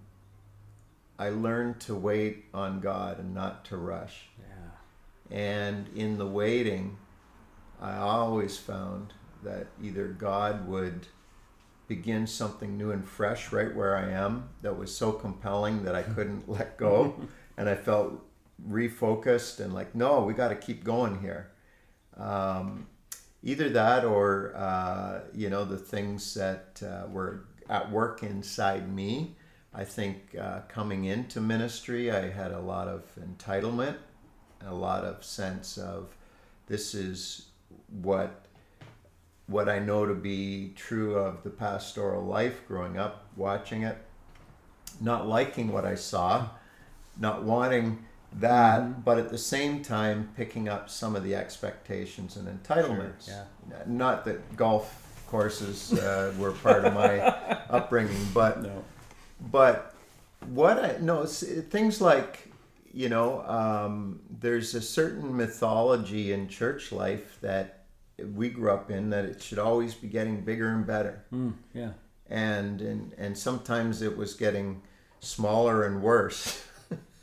i 1.20 1.30
learned 1.30 1.80
to 1.80 1.96
wait 1.96 2.46
on 2.54 2.80
god 2.80 3.20
and 3.20 3.34
not 3.34 3.66
to 3.66 3.78
rush. 3.78 4.26
Yeah. 4.40 5.38
and 5.38 5.88
in 5.96 6.18
the 6.18 6.28
waiting, 6.28 6.98
I 7.80 7.98
always 7.98 8.58
found 8.58 9.14
that 9.44 9.68
either 9.82 10.08
God 10.08 10.68
would 10.68 11.08
begin 11.96 12.28
something 12.28 12.78
new 12.78 12.92
and 12.92 13.08
fresh 13.08 13.52
right 13.52 13.74
where 13.76 13.96
I 13.96 14.10
am 14.12 14.50
that 14.62 14.78
was 14.78 14.96
so 14.96 15.12
compelling 15.12 15.84
that 15.84 15.96
I 15.96 16.02
couldn't 16.16 16.50
let 16.50 16.78
go. 16.78 17.16
And 17.58 17.70
I 17.70 17.76
felt 17.76 18.14
refocused 18.68 19.60
and 19.60 19.74
like, 19.74 19.94
no, 19.94 20.22
we 20.22 20.34
got 20.34 20.50
to 20.50 20.56
keep 20.56 20.84
going 20.84 21.20
here. 21.22 21.52
Um, 22.18 22.88
either 23.44 23.70
that 23.70 24.06
or, 24.06 24.54
uh, 24.56 25.22
you 25.34 25.50
know, 25.50 25.66
the 25.66 25.78
things 25.78 26.34
that 26.34 26.82
uh, 26.84 27.08
were 27.10 27.46
at 27.70 27.92
work 27.92 28.24
inside 28.24 28.94
me. 28.94 29.36
I 29.74 29.84
think 29.84 30.36
uh, 30.40 30.62
coming 30.68 31.06
into 31.06 31.42
ministry, 31.42 32.12
I 32.12 32.30
had 32.30 32.52
a 32.52 32.60
lot 32.60 32.88
of 32.88 33.04
entitlement 33.20 33.98
a 34.68 34.74
lot 34.74 35.04
of 35.04 35.24
sense 35.24 35.78
of 35.78 36.16
this 36.68 36.94
is 36.94 37.48
what 38.02 38.46
what 39.48 39.68
I 39.68 39.80
know 39.80 40.06
to 40.06 40.14
be 40.16 40.74
true 40.76 41.16
of 41.16 41.44
the 41.44 41.50
pastoral 41.50 42.24
life 42.24 42.66
growing 42.68 42.98
up 42.98 43.26
watching 43.36 43.84
it 43.84 43.98
not 45.02 45.28
liking 45.28 45.72
what 45.72 45.86
I 45.86 45.96
saw 45.96 46.48
not 47.20 47.44
wanting 47.44 48.04
that 48.34 49.04
but 49.06 49.18
at 49.18 49.30
the 49.30 49.38
same 49.38 49.84
time 49.84 50.30
picking 50.36 50.68
up 50.70 50.90
some 50.90 51.16
of 51.16 51.24
the 51.24 51.36
expectations 51.36 52.36
and 52.38 52.48
entitlements 52.48 53.28
yeah. 53.28 53.44
not 53.86 54.26
that 54.26 54.56
golf 54.56 55.00
courses 55.28 55.94
uh, 55.94 56.34
were 56.38 56.52
part 56.52 56.86
of 56.86 56.94
my 56.94 57.20
upbringing 57.70 58.26
but 58.34 58.62
No. 58.64 58.84
but 59.52 59.94
what 60.48 60.84
I 60.84 60.98
no 61.00 61.26
things 61.26 62.02
like 62.02 62.52
you 62.94 63.10
know 63.10 63.42
um, 63.48 64.20
there's 64.30 64.74
a 64.76 64.82
certain 64.82 65.36
mythology 65.36 66.32
in 66.32 66.48
church 66.48 66.92
life 66.92 67.38
that 67.42 67.83
we 68.34 68.50
grew 68.50 68.72
up 68.72 68.92
in 68.92 69.10
that 69.10 69.26
it 69.26 69.42
should 69.42 69.60
always 69.60 69.94
be 69.94 70.08
getting 70.08 70.42
bigger 70.42 70.70
and 70.70 70.86
better 70.86 71.24
Mm, 71.34 71.54
yeah. 71.74 71.92
and 72.30 72.82
and 72.82 73.14
and 73.18 73.38
sometimes 73.38 74.02
it 74.02 74.16
was 74.18 74.34
getting 74.36 74.82
smaller 75.20 75.84
and 75.86 76.02
worse. 76.02 76.64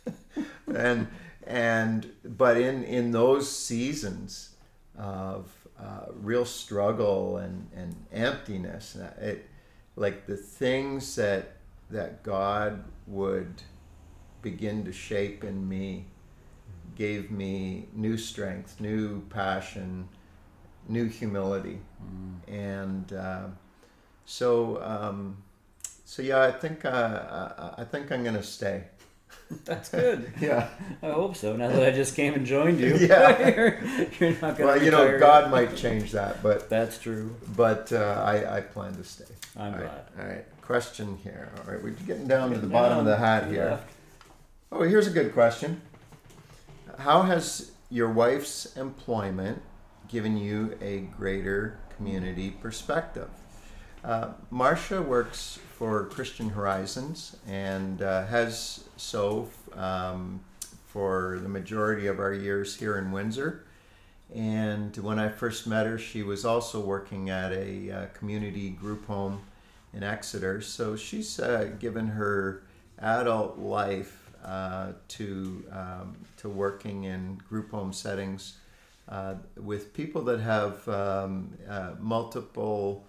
and 0.75 1.09
and 1.47 2.11
but 2.25 2.57
in 2.57 2.83
in 2.85 3.13
those 3.13 3.51
seasons 3.51 4.55
of 4.99 5.51
uh, 5.79 6.07
real 6.15 6.45
struggle 6.45 7.39
and 7.39 7.69
and 7.75 7.95
emptiness, 8.13 8.97
uh, 8.97 9.13
it 9.21 9.49
like 9.97 10.27
the 10.27 10.37
things 10.37 11.15
that 11.17 11.57
that 11.91 12.23
God 12.23 12.85
would 13.07 13.63
begin 14.43 14.85
to 14.85 14.93
shape 14.93 15.45
in 15.45 15.69
me 15.69 16.07
gave 16.97 17.31
me 17.31 17.89
new 17.95 18.17
strength, 18.17 18.81
new 18.81 19.21
passion, 19.29 20.09
new 20.91 21.07
humility, 21.07 21.79
mm. 22.03 22.53
and 22.53 23.13
uh, 23.13 23.47
so 24.27 24.83
um, 24.83 25.37
so 26.05 26.23
yeah, 26.23 26.43
I 26.43 26.51
think 26.51 26.85
uh, 26.85 26.91
I, 27.79 27.83
I 27.83 27.85
think 27.85 28.11
I'm 28.13 28.25
gonna 28.25 28.43
stay. 28.43 28.85
That's 29.65 29.89
good. 29.89 30.33
yeah. 30.41 30.69
I 31.03 31.11
hope 31.11 31.37
so. 31.37 31.57
Now 31.57 31.69
that 31.69 31.83
I 31.83 31.91
just 31.91 32.15
came 32.15 32.35
and 32.35 32.47
joined 32.47 32.81
you. 32.81 32.97
Yeah. 33.01 33.49
you're, 33.49 33.79
you're, 34.19 34.31
not 34.41 34.57
going 34.57 34.65
Well, 34.65 34.83
you 34.83 34.91
know, 34.91 35.19
God 35.19 35.51
might 35.51 35.77
change 35.77 36.13
that, 36.13 36.43
but 36.43 36.69
that's 36.69 36.99
true. 36.99 37.35
But 37.57 37.93
uh, 37.93 38.23
I, 38.25 38.59
I 38.59 38.61
plan 38.61 38.95
to 38.95 39.05
stay. 39.05 39.25
I'm 39.57 39.73
All 39.73 39.79
glad. 39.79 40.05
Right. 40.17 40.25
All 40.25 40.31
right. 40.31 40.61
Question 40.63 41.19
here. 41.23 41.51
All 41.59 41.73
right, 41.73 41.83
we're 41.83 41.91
getting 41.91 42.29
down 42.29 42.51
getting 42.51 42.63
to 42.63 42.67
the 42.69 42.73
bottom 42.73 42.99
of 42.99 43.05
the 43.05 43.17
hat 43.17 43.49
here. 43.49 43.71
Left. 43.71 43.91
Oh, 44.71 44.83
here's 44.83 45.09
a 45.09 45.11
good 45.11 45.33
question. 45.33 45.81
How 46.99 47.23
has 47.23 47.73
your 47.91 48.09
wife's 48.09 48.77
employment 48.77 49.63
given 50.11 50.37
you 50.37 50.77
a 50.81 51.01
greater 51.17 51.79
community 51.97 52.51
perspective? 52.51 53.29
Uh, 54.03 54.29
Marcia 54.51 55.03
works 55.03 55.59
for 55.77 56.07
Christian 56.07 56.51
Horizons 56.51 57.37
and 57.47 58.03
uh, 58.03 58.27
has 58.27 58.85
so 58.97 59.49
um, 59.75 60.41
for 60.87 61.39
the 61.43 61.49
majority 61.49 62.07
of 62.07 62.19
our 62.19 62.33
years 62.33 62.77
here 62.77 62.97
in 62.99 63.13
Windsor. 63.13 63.65
And 64.35 64.97
when 64.97 65.19
I 65.19 65.29
first 65.29 65.67
met 65.67 65.87
her, 65.87 65.99
she 65.99 66.23
was 66.23 66.45
also 66.45 66.81
working 66.81 67.31
at 67.31 67.53
a 67.53 67.91
uh, 67.91 68.07
community 68.15 68.71
group 68.71 69.07
home 69.07 69.43
in 69.93 70.03
Exeter. 70.03 70.61
So 70.61 70.97
she's 70.97 71.39
uh, 71.39 71.71
given 71.79 72.07
her 72.09 72.63
adult 72.99 73.59
life 73.59 74.31
uh, 74.45 74.93
to 75.09 75.65
um, 75.73 76.17
to 76.39 76.49
working 76.49 77.05
in 77.05 77.41
group 77.49 77.73
home 77.73 77.93
settings 77.93 78.57
uh, 79.11 79.35
with 79.57 79.93
people 79.93 80.23
that 80.23 80.41
have 80.41 80.89
um, 80.89 81.53
uh, 81.69 81.91
multiple 81.99 83.05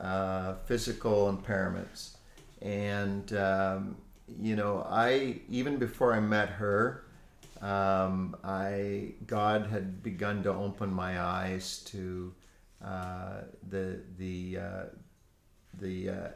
uh, 0.00 0.54
physical 0.66 1.32
impairments. 1.32 2.16
And, 2.60 3.32
um, 3.34 3.96
you 4.40 4.56
know, 4.56 4.84
I, 4.90 5.40
even 5.48 5.76
before 5.76 6.12
I 6.12 6.20
met 6.20 6.48
her, 6.48 7.04
um, 7.62 8.36
I, 8.42 9.12
God 9.26 9.66
had 9.66 10.02
begun 10.02 10.42
to 10.42 10.52
open 10.52 10.92
my 10.92 11.20
eyes 11.20 11.78
to 11.86 12.34
uh, 12.84 13.42
the, 13.70 14.00
the, 14.18 14.58
uh, 14.58 14.82
the 15.80 16.10
uh, 16.10 16.28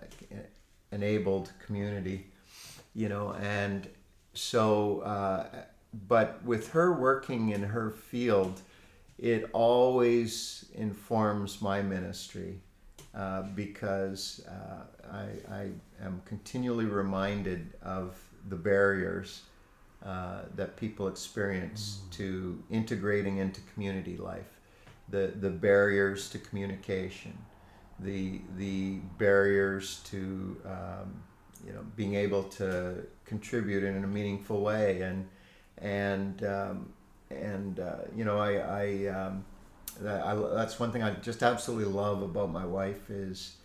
enabled 0.93 1.53
community, 1.67 2.27
you 2.95 3.09
know, 3.09 3.35
and 3.41 3.89
so, 4.33 5.03
but 6.07 6.45
with 6.45 6.71
her 6.71 6.93
working 6.93 7.51
in 7.51 7.63
her 7.63 7.91
field, 7.91 8.61
it 9.19 9.51
always 9.53 10.67
informs 10.75 11.61
my 11.61 11.83
ministry 11.83 12.61
uh, 13.15 13.43
because 13.55 14.47
uh, 14.49 15.13
I, 15.13 15.55
I, 15.55 15.71
am 16.05 16.23
continually 16.25 16.85
reminded 16.85 17.73
of 17.83 18.17
the 18.49 18.57
barriers 18.57 19.43
uh, 20.05 20.43
that 20.55 20.77
people 20.77 21.09
experience 21.09 22.01
mm. 22.07 22.13
to 22.13 22.63
integrating 22.71 23.39
into 23.39 23.61
community 23.75 24.17
life, 24.17 24.61
the, 25.09 25.33
the 25.41 25.51
barriers 25.51 26.29
to 26.31 26.39
communication, 26.39 27.37
the, 27.99 28.41
the 28.57 28.99
barriers 29.19 30.01
to 30.05 30.57
um, 30.65 31.23
you 31.67 31.73
know, 31.73 31.85
being 31.97 32.15
able 32.15 32.45
to 32.45 33.05
contribute 33.25 33.83
in 33.83 34.05
a 34.05 34.07
meaningful 34.07 34.61
way. 34.61 35.01
And, 35.01 35.27
and, 35.79 36.45
um, 36.45 36.93
and 37.31 37.81
uh, 37.81 37.97
you 38.15 38.25
know, 38.25 38.39
I, 38.39 38.55
I 38.57 39.07
um, 39.09 39.45
I, 40.07 40.35
that's 40.55 40.79
one 40.79 40.93
thing 40.93 41.03
I 41.03 41.15
just 41.15 41.43
absolutely 41.43 41.93
love 41.93 42.23
about 42.23 42.51
my 42.51 42.65
wife 42.65 43.11
is 43.11 43.57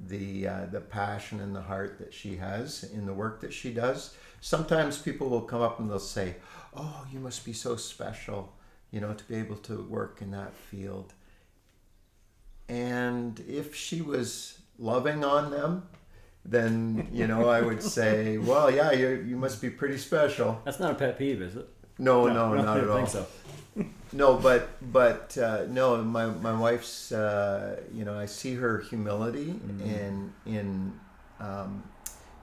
the 0.00 0.48
uh, 0.48 0.66
the 0.66 0.80
passion 0.80 1.40
and 1.40 1.54
the 1.54 1.62
heart 1.62 1.98
that 1.98 2.12
she 2.12 2.36
has 2.36 2.84
in 2.84 3.06
the 3.06 3.14
work 3.14 3.40
that 3.40 3.52
she 3.52 3.72
does. 3.72 4.14
Sometimes 4.40 4.98
people 4.98 5.28
will 5.28 5.42
come 5.42 5.62
up 5.62 5.80
and 5.80 5.90
they'll 5.90 5.98
say, 5.98 6.36
"Oh, 6.74 7.06
you 7.12 7.18
must 7.18 7.44
be 7.44 7.52
so 7.52 7.76
special, 7.76 8.52
you 8.90 9.00
know, 9.00 9.14
to 9.14 9.24
be 9.24 9.36
able 9.36 9.56
to 9.56 9.82
work 9.82 10.20
in 10.20 10.30
that 10.32 10.54
field." 10.54 11.14
And 12.68 13.42
if 13.48 13.74
she 13.74 14.02
was 14.02 14.58
loving 14.78 15.24
on 15.24 15.50
them, 15.50 15.88
then 16.44 17.08
you 17.12 17.26
know 17.26 17.48
I 17.48 17.60
would 17.60 17.82
say, 17.82 18.38
"Well, 18.38 18.70
yeah, 18.70 18.92
you 18.92 19.24
you 19.26 19.36
must 19.36 19.62
be 19.62 19.70
pretty 19.70 19.98
special." 19.98 20.60
That's 20.64 20.80
not 20.80 20.92
a 20.92 20.94
pet 20.94 21.18
peeve, 21.18 21.40
is 21.40 21.56
it? 21.56 21.68
No, 21.98 22.26
no, 22.26 22.54
no 22.54 22.62
not 22.62 22.76
at 22.78 22.88
all. 22.88 22.96
think 22.96 23.08
so 23.08 23.26
no, 24.12 24.36
but 24.36 24.70
but 24.92 25.36
uh, 25.38 25.64
no, 25.68 26.02
my 26.02 26.26
my 26.26 26.58
wife's 26.58 27.12
uh, 27.12 27.80
you 27.92 28.04
know 28.04 28.18
I 28.18 28.26
see 28.26 28.54
her 28.54 28.78
humility 28.78 29.52
mm-hmm. 29.52 29.80
in 29.82 30.32
in 30.46 31.00
um, 31.40 31.82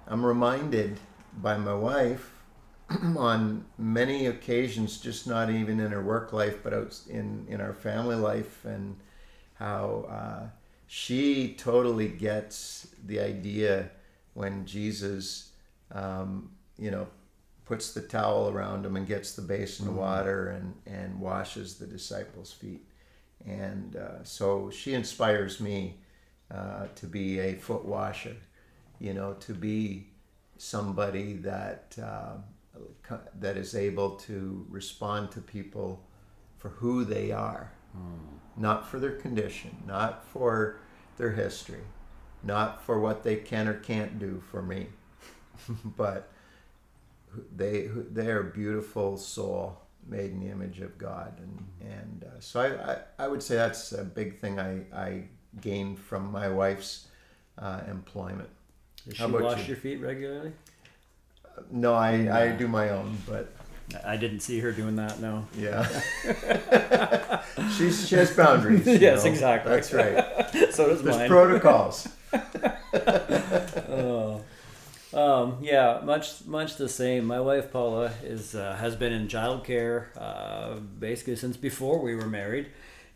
I'm 0.08 0.26
reminded 0.26 1.00
by 1.42 1.58
my 1.58 1.74
wife 1.74 2.32
on 3.18 3.66
many 3.78 4.28
occasions, 4.28 5.00
just 5.00 5.28
not 5.28 5.50
even 5.50 5.80
in 5.80 5.92
her 5.92 6.04
work 6.04 6.34
life, 6.34 6.62
but 6.64 6.74
out 6.74 7.00
in 7.10 7.46
in 7.50 7.62
our 7.62 7.74
family 7.74 8.16
life, 8.16 8.66
and 8.66 8.96
how 9.56 10.06
uh, 10.10 10.48
she 10.88 11.56
totally 11.58 12.10
gets 12.10 12.88
the 13.06 13.20
idea 13.20 13.90
when 14.34 14.66
Jesus, 14.66 15.52
um, 15.92 16.52
you 16.78 16.92
know, 16.92 17.08
puts 17.74 17.92
the 17.94 18.02
towel 18.02 18.50
around 18.50 18.86
him 18.86 18.96
and 18.96 19.08
gets 19.08 19.34
the 19.34 19.42
basin 19.42 19.88
of 19.88 19.94
mm-hmm. 19.94 20.02
water 20.02 20.50
and, 20.50 20.76
and 20.86 21.20
washes 21.20 21.74
the 21.80 21.88
disciples' 21.88 22.54
feet. 22.54 22.86
And 23.48 23.96
uh, 23.96 24.24
so 24.24 24.70
she 24.70 24.94
inspires 24.94 25.60
me 25.60 25.98
uh, 26.54 26.86
to 26.94 27.08
be 27.08 27.40
a 27.40 27.56
foot 27.56 27.84
washer, 27.84 28.36
you 29.00 29.16
know, 29.16 29.34
to 29.40 29.56
be 29.56 30.06
somebody 30.58 31.34
that 31.38 31.96
uh, 32.00 32.36
that 33.40 33.58
is 33.58 33.74
able 33.74 34.12
to 34.12 34.68
respond 34.70 35.32
to 35.32 35.42
people 35.42 36.00
for 36.60 36.70
who 36.70 37.04
they 37.04 37.32
are, 37.32 37.72
mm. 37.98 38.38
not 38.56 38.88
for 38.88 39.00
their 39.00 39.16
condition, 39.16 39.76
not 39.88 40.24
for 40.28 40.78
their 41.18 41.32
history, 41.32 41.86
not 42.44 42.84
for 42.84 43.00
what 43.00 43.24
they 43.24 43.38
can 43.38 43.68
or 43.68 43.74
can't 43.80 44.20
do 44.20 44.44
for 44.52 44.62
me, 44.62 44.90
but 45.98 46.30
they 47.56 47.90
they 48.12 48.28
are 48.28 48.44
beautiful 48.44 49.18
soul 49.18 49.80
made 50.08 50.32
in 50.32 50.40
the 50.40 50.52
image 50.52 50.80
of 50.80 50.98
God, 50.98 51.40
and 51.40 51.68
and 51.82 52.26
uh, 52.26 52.40
so 52.40 52.62
I, 52.62 52.92
I, 52.92 53.26
I 53.26 53.28
would 53.28 53.42
say 53.42 53.56
that's 53.56 53.92
a 53.92 54.04
big 54.04 54.40
thing 54.40 54.60
I 54.60 54.82
I 54.94 55.24
gained 55.62 56.00
from 56.00 56.32
my 56.32 56.50
wife's 56.50 57.08
uh, 57.58 57.82
employment. 57.90 58.50
Does 59.08 59.18
she 59.18 59.26
wash 59.26 59.60
you? 59.60 59.66
your 59.66 59.78
feet 59.78 60.02
regularly? 60.02 60.54
Uh, 61.46 61.62
no, 61.72 61.94
I 61.94 62.46
I 62.46 62.52
do 62.52 62.68
my 62.68 62.90
own, 62.90 63.18
but. 63.28 63.54
I 64.04 64.16
didn't 64.16 64.40
see 64.40 64.60
her 64.60 64.72
doing 64.72 64.96
that. 64.96 65.20
No. 65.20 65.46
Yeah. 65.56 65.86
She's 67.78 68.08
she 68.08 68.16
has 68.16 68.36
boundaries. 68.36 68.88
yes, 68.88 69.24
know? 69.24 69.32
exactly. 69.32 69.72
That's 69.72 69.94
right. 69.94 70.50
so 70.72 70.88
does 70.88 71.04
There's 71.04 71.18
mine. 71.18 71.30
protocols. 71.30 72.08
oh. 72.34 74.42
Um, 75.14 75.58
yeah, 75.62 76.02
much 76.04 76.46
much 76.46 76.78
the 76.78 76.90
same. 76.90 77.26
My 77.26 77.40
wife 77.40 77.72
Paula 77.72 78.14
is 78.24 78.56
uh, 78.56 78.76
has 78.76 78.96
been 78.96 79.14
in 79.14 79.28
childcare 79.28 80.08
uh, 80.18 80.76
basically 81.00 81.36
since 81.36 81.56
before 81.56 82.00
we 82.00 82.16
were 82.16 82.28
married, 82.28 82.68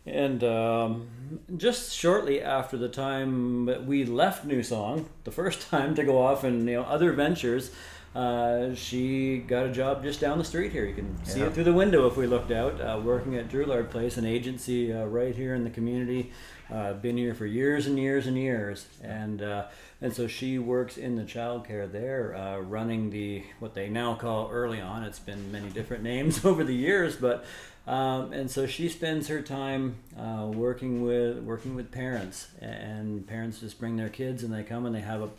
and 0.06 0.44
um, 0.44 1.08
just 1.56 1.92
shortly 1.92 2.40
after 2.40 2.76
the 2.76 2.88
time 2.88 3.66
that 3.66 3.84
we 3.84 4.04
left 4.04 4.44
New 4.44 4.62
Song, 4.62 5.08
the 5.24 5.32
first 5.32 5.68
time 5.70 5.94
to 5.96 6.04
go 6.04 6.18
off 6.18 6.44
and 6.44 6.68
you 6.68 6.76
know 6.76 6.82
other 6.82 7.12
ventures, 7.12 7.72
uh, 8.14 8.74
she 8.74 9.38
got 9.38 9.66
a 9.66 9.72
job 9.72 10.02
just 10.02 10.20
down 10.20 10.38
the 10.38 10.44
street 10.44 10.72
here. 10.72 10.84
You 10.84 10.94
can 10.94 11.24
see 11.24 11.40
it 11.40 11.52
through 11.52 11.64
the 11.64 11.72
window 11.72 12.06
if 12.06 12.16
we 12.16 12.26
looked 12.26 12.50
out, 12.50 12.80
uh, 12.80 13.00
working 13.02 13.36
at 13.36 13.48
Drouillard 13.48 13.90
Place, 13.90 14.16
an 14.16 14.24
agency 14.24 14.92
uh, 14.92 15.04
right 15.04 15.34
here 15.34 15.54
in 15.54 15.64
the 15.64 15.70
community. 15.70 16.32
Uh, 16.72 16.92
been 16.92 17.16
here 17.16 17.34
for 17.34 17.46
years 17.46 17.86
and 17.86 17.98
years 17.98 18.26
and 18.26 18.36
years, 18.36 18.86
and 19.02 19.40
uh, 19.40 19.66
and 20.00 20.12
so 20.12 20.28
she 20.28 20.58
works 20.58 20.96
in 20.96 21.16
the 21.16 21.24
childcare 21.24 21.90
there, 21.90 22.34
uh, 22.36 22.58
running 22.58 23.10
the 23.10 23.42
what 23.58 23.74
they 23.74 23.88
now 23.88 24.14
call 24.14 24.48
early 24.50 24.80
on. 24.80 25.02
It's 25.02 25.18
been 25.18 25.50
many 25.50 25.68
different 25.70 26.02
names 26.02 26.44
over 26.44 26.62
the 26.62 26.74
years, 26.74 27.16
but 27.16 27.44
um, 27.88 28.32
and 28.34 28.50
so 28.50 28.66
she 28.66 28.88
spends 28.90 29.28
her 29.28 29.40
time 29.40 29.96
uh, 30.16 30.46
working 30.46 31.02
with 31.02 31.38
working 31.38 31.74
with 31.74 31.90
parents, 31.90 32.48
and 32.60 33.26
parents 33.26 33.60
just 33.60 33.80
bring 33.80 33.96
their 33.96 34.08
kids 34.08 34.44
and 34.44 34.52
they 34.52 34.62
come 34.62 34.86
and 34.86 34.94
they 34.94 35.00
have 35.00 35.22
a, 35.22 35.30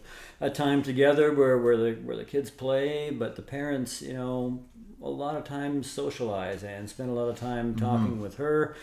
a 0.41 0.49
time 0.49 0.83
together 0.83 1.33
where, 1.33 1.57
where 1.57 1.77
the 1.77 1.93
where 2.03 2.17
the 2.17 2.25
kids 2.25 2.49
play, 2.49 3.11
but 3.11 3.37
the 3.37 3.41
parents, 3.41 4.01
you 4.01 4.13
know, 4.13 4.59
a 5.01 5.09
lot 5.09 5.37
of 5.37 5.45
times 5.45 5.89
socialize 5.89 6.63
and 6.63 6.89
spend 6.89 7.09
a 7.09 7.13
lot 7.13 7.29
of 7.29 7.39
time 7.39 7.73
mm-hmm. 7.73 7.85
talking 7.85 8.07
mm-hmm. 8.13 8.21
with 8.21 8.35
her 8.35 8.75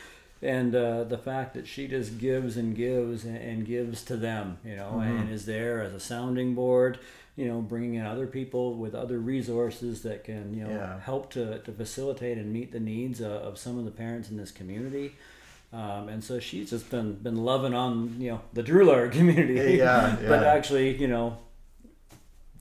and 0.42 0.74
uh, 0.74 1.04
the 1.04 1.18
fact 1.18 1.54
that 1.54 1.66
she 1.66 1.88
just 1.88 2.18
gives 2.18 2.56
and 2.56 2.76
gives 2.76 3.24
and, 3.24 3.36
and 3.36 3.66
gives 3.66 4.02
to 4.04 4.16
them, 4.16 4.58
you 4.64 4.76
know, 4.76 4.92
mm-hmm. 4.94 5.18
and 5.18 5.30
is 5.30 5.46
there 5.46 5.82
as 5.82 5.94
a 5.94 6.00
sounding 6.00 6.54
board, 6.54 6.98
you 7.36 7.46
know, 7.46 7.60
bringing 7.60 7.94
in 7.94 8.04
other 8.04 8.26
people 8.26 8.74
with 8.74 8.94
other 8.94 9.18
resources 9.18 10.02
that 10.02 10.24
can, 10.24 10.54
you 10.54 10.64
know, 10.64 10.70
yeah. 10.70 11.00
help 11.00 11.30
to, 11.32 11.58
to 11.60 11.72
facilitate 11.72 12.36
and 12.36 12.52
meet 12.52 12.72
the 12.72 12.80
needs 12.80 13.20
of, 13.20 13.32
of 13.32 13.58
some 13.58 13.78
of 13.78 13.84
the 13.84 13.90
parents 13.90 14.30
in 14.30 14.36
this 14.36 14.50
community. 14.50 15.14
Um, 15.72 16.08
and 16.08 16.22
so 16.22 16.38
she's 16.38 16.70
just 16.70 16.90
been 16.90 17.14
been 17.14 17.44
loving 17.44 17.74
on 17.74 18.20
you 18.20 18.30
know 18.30 18.40
the 18.52 18.62
Drouillard 18.62 19.12
community, 19.18 19.76
yeah, 19.76 20.16
yeah. 20.20 20.28
but 20.28 20.44
actually 20.44 20.96
you 20.96 21.08
know 21.08 21.38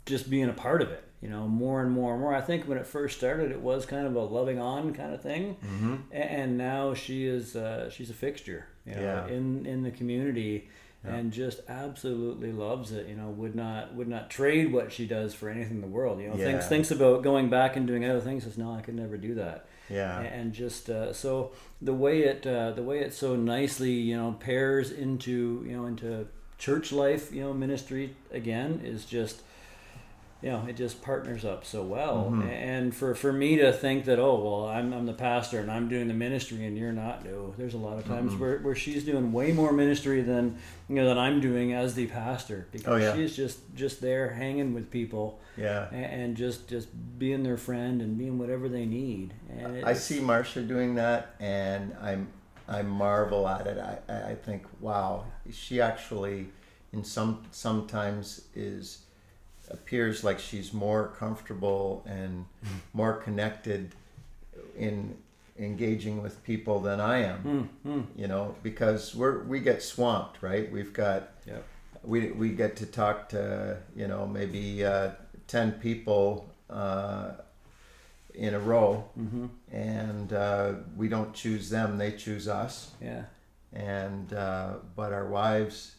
just 0.06 0.30
being 0.30 0.50
a 0.50 0.54
part 0.54 0.82
of 0.82 0.90
it 0.92 1.05
you 1.26 1.32
know, 1.32 1.48
more 1.48 1.82
and 1.82 1.92
more 1.92 2.14
and 2.14 2.22
more. 2.22 2.36
I 2.36 2.42
think 2.42 2.66
when 2.66 2.78
it 2.78 2.86
first 2.86 3.18
started, 3.18 3.50
it 3.50 3.60
was 3.60 3.88
kind 3.88 4.06
of 4.06 4.16
a 4.16 4.20
loving 4.20 4.60
on 4.60 4.94
kind 4.94 5.12
of 5.12 5.24
thing, 5.24 5.58
mm-hmm. 5.66 5.96
and 6.12 6.56
now 6.56 6.94
she 6.94 7.26
is 7.26 7.56
uh, 7.56 7.90
she's 7.90 8.12
a 8.12 8.14
fixture, 8.14 8.68
you 8.86 8.94
know, 8.94 9.02
yeah. 9.02 9.28
in 9.28 9.66
in 9.66 9.82
the 9.82 9.90
community, 9.90 10.70
yeah. 11.04 11.16
and 11.16 11.34
just 11.34 11.62
absolutely 11.68 12.52
loves 12.52 12.92
it. 12.92 13.08
You 13.08 13.16
know, 13.16 13.30
would 13.30 13.56
not 13.56 13.96
would 13.96 14.08
not 14.08 14.30
trade 14.30 14.72
what 14.72 14.92
she 14.92 15.08
does 15.08 15.34
for 15.34 15.50
anything 15.50 15.78
in 15.78 15.82
the 15.82 15.88
world. 15.88 16.22
You 16.22 16.30
know, 16.30 16.36
yeah. 16.36 16.46
thinks 16.46 16.68
thinks 16.68 16.92
about 16.92 17.24
going 17.24 17.50
back 17.50 17.76
and 17.76 17.88
doing 17.88 18.06
other 18.06 18.22
things. 18.22 18.44
Says 18.44 18.56
no, 18.56 18.72
I 18.72 18.82
could 18.82 18.96
never 18.96 19.18
do 19.18 19.34
that. 19.34 19.66
Yeah, 19.90 20.20
and 20.20 20.54
just 20.54 20.92
uh, 20.92 21.12
so 21.12 21.54
the 21.82 21.94
way 21.94 22.20
it 22.20 22.46
uh, 22.46 22.70
the 22.74 22.84
way 22.84 23.00
it 23.00 23.16
so 23.16 23.36
nicely 23.36 23.94
you 23.94 24.16
know 24.16 24.34
pairs 24.34 24.92
into 24.92 25.66
you 25.68 25.76
know 25.76 25.88
into 25.88 26.28
church 26.60 26.92
life 26.92 27.34
you 27.34 27.42
know 27.42 27.52
ministry 27.52 28.16
again 28.32 28.82
is 28.84 29.06
just 29.06 29.42
you 30.46 30.52
know, 30.52 30.64
it 30.68 30.76
just 30.76 31.02
partners 31.02 31.44
up 31.44 31.66
so 31.66 31.82
well. 31.82 32.30
Mm-hmm. 32.32 32.48
And 32.48 32.96
for, 32.96 33.16
for 33.16 33.34
me 33.34 33.56
to 33.56 33.74
think 33.74 34.06
that, 34.06 34.20
oh, 34.20 34.36
well, 34.36 34.68
I'm, 34.68 34.94
I'm 34.94 35.08
the 35.08 35.14
pastor 35.14 35.60
and 35.60 35.72
I'm 35.72 35.90
doing 35.90 36.08
the 36.08 36.14
ministry 36.14 36.68
and 36.68 36.78
you're 36.78 36.94
not, 36.94 37.26
no, 37.26 37.56
there's 37.58 37.74
a 37.74 37.80
lot 37.80 37.98
of 37.98 38.06
times 38.06 38.34
mm-hmm. 38.34 38.42
where, 38.42 38.60
where 38.60 38.76
she's 38.76 39.04
doing 39.04 39.32
way 39.32 39.52
more 39.54 39.72
ministry 39.72 40.22
than, 40.22 40.60
you 40.88 40.98
know, 40.98 41.08
than 41.08 41.18
I'm 41.18 41.42
doing 41.42 41.74
as 41.74 41.96
the 41.96 42.06
pastor 42.06 42.68
because 42.72 42.94
oh, 42.94 42.96
yeah. 42.98 43.16
she's 43.16 43.36
just, 43.36 43.58
just 43.74 44.02
there 44.02 44.30
hanging 44.30 44.76
with 44.76 44.92
people. 44.92 45.40
Yeah. 45.58 45.88
And, 45.92 46.06
and, 46.06 46.38
just, 46.38 46.68
just 46.68 46.90
being 47.18 47.42
their 47.42 47.58
friend 47.58 48.00
and 48.00 48.16
being 48.16 48.38
whatever 48.38 48.70
they 48.70 48.86
need. 48.86 49.34
And 49.50 49.84
I 49.84 49.94
see 49.94 50.20
Marcia 50.20 50.62
doing 50.62 50.94
that 50.94 51.34
and 51.40 51.98
I'm, 52.00 52.28
I 52.68 52.84
marvel 52.84 53.48
at 53.48 53.66
it. 53.66 53.80
I, 53.80 54.30
I 54.30 54.36
think, 54.36 54.68
wow, 54.80 55.26
she 55.52 55.82
actually 55.82 56.50
in 56.94 57.04
some, 57.04 57.48
sometimes 57.50 58.42
is, 58.54 59.05
appears 59.70 60.24
like 60.24 60.40
she's 60.40 60.74
more 60.74 61.08
comfortable 61.20 62.04
and 62.08 62.46
more 62.94 63.14
connected 63.14 63.94
in 64.78 65.18
engaging 65.58 66.22
with 66.22 66.44
people 66.44 66.80
than 66.80 67.00
I 67.00 67.20
am. 67.20 67.74
Mm-hmm. 67.86 68.20
You 68.20 68.28
know, 68.28 68.56
because 68.64 69.16
we're 69.16 69.44
we 69.44 69.60
get 69.60 69.82
swamped, 69.82 70.42
right? 70.42 70.72
We've 70.72 70.94
got 70.94 71.32
yeah. 71.48 71.60
we 72.04 72.32
we 72.32 72.50
get 72.50 72.76
to 72.78 72.86
talk 72.86 73.30
to 73.30 73.78
you 73.96 74.08
know 74.08 74.26
maybe 74.28 74.86
uh, 74.86 75.12
ten 75.48 75.74
people 75.74 76.50
uh, 76.70 77.32
in 78.34 78.54
a 78.54 78.60
row, 78.60 79.06
mm-hmm. 79.18 79.46
and 79.72 80.34
uh, 80.34 80.74
we 80.96 81.08
don't 81.08 81.34
choose 81.34 81.70
them; 81.70 81.98
they 81.98 82.12
choose 82.12 82.48
us. 82.48 82.92
Yeah. 83.02 83.24
And 83.74 84.34
uh, 84.34 84.76
but 84.96 85.12
our 85.12 85.28
wives 85.28 85.96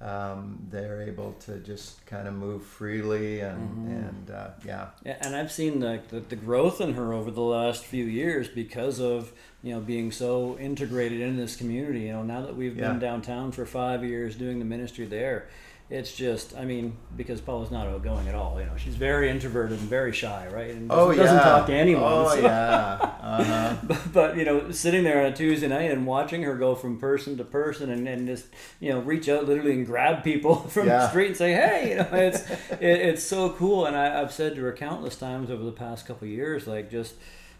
um, 0.00 0.58
they're 0.70 1.02
able 1.02 1.34
to 1.40 1.58
just 1.58 2.04
kind 2.06 2.26
of 2.26 2.32
move 2.32 2.62
freely 2.62 3.40
and 3.40 3.70
mm-hmm. 3.70 3.90
and 3.90 4.30
uh, 4.30 4.48
yeah. 4.64 4.88
And 5.04 5.36
I've 5.36 5.52
seen 5.52 5.80
the, 5.80 6.00
the, 6.08 6.20
the 6.20 6.36
growth 6.36 6.80
in 6.80 6.94
her 6.94 7.12
over 7.12 7.30
the 7.30 7.42
last 7.42 7.84
few 7.84 8.04
years 8.04 8.48
because 8.48 8.98
of 8.98 9.32
you 9.62 9.74
know 9.74 9.80
being 9.80 10.10
so 10.10 10.56
integrated 10.58 11.20
in 11.20 11.36
this 11.36 11.54
community. 11.54 12.00
You 12.00 12.12
know, 12.12 12.22
now 12.22 12.40
that 12.42 12.56
we've 12.56 12.78
yeah. 12.78 12.88
been 12.88 12.98
downtown 12.98 13.52
for 13.52 13.66
five 13.66 14.02
years 14.02 14.36
doing 14.36 14.58
the 14.58 14.64
ministry 14.64 15.04
there, 15.04 15.48
it's 15.90 16.14
just 16.14 16.56
I 16.56 16.64
mean 16.64 16.96
because 17.16 17.40
Paula's 17.40 17.72
not 17.72 17.88
outgoing 17.88 18.28
at 18.28 18.34
all. 18.34 18.60
You 18.60 18.66
know, 18.66 18.76
she's 18.76 18.94
very 18.94 19.28
introverted 19.28 19.80
and 19.80 19.88
very 19.88 20.12
shy, 20.12 20.46
right? 20.52 20.70
And 20.70 20.88
doesn't, 20.88 21.04
oh, 21.04 21.10
yeah. 21.10 21.22
doesn't 21.24 21.40
talk 21.40 21.66
to 21.66 21.74
anyone. 21.74 22.04
Oh 22.04 22.28
so. 22.28 22.40
yeah. 22.40 23.10
Uh-huh. 23.30 23.76
but, 23.84 24.12
but, 24.12 24.36
you 24.36 24.44
know, 24.44 24.72
sitting 24.72 25.04
there 25.04 25.20
on 25.20 25.32
a 25.32 25.36
Tuesday 25.36 25.68
night 25.68 25.90
and 25.90 26.04
watching 26.04 26.42
her 26.42 26.56
go 26.56 26.74
from 26.74 26.98
person 26.98 27.36
to 27.36 27.44
person 27.44 27.90
and, 27.90 28.08
and 28.08 28.26
just 28.26 28.46
you 28.80 28.90
know 28.90 28.98
reach 29.00 29.28
out 29.28 29.46
literally 29.46 29.72
and 29.72 29.86
grab 29.86 30.24
people 30.24 30.56
from 30.68 30.88
yeah. 30.88 30.98
the 30.98 31.08
street 31.10 31.28
and 31.28 31.36
say, 31.36 31.52
hey, 31.52 31.90
you 31.90 31.96
know, 31.96 32.08
it's 32.12 32.50
it, 32.50 32.80
it's 32.80 33.22
so 33.22 33.50
cool. 33.50 33.86
And 33.86 33.96
I, 33.96 34.20
I've 34.20 34.32
said 34.32 34.56
to 34.56 34.62
her 34.62 34.72
countless 34.72 35.16
times 35.16 35.50
over 35.50 35.62
the 35.62 35.72
past 35.72 36.06
couple 36.06 36.26
years, 36.26 36.66
like 36.66 36.90
just 36.90 37.14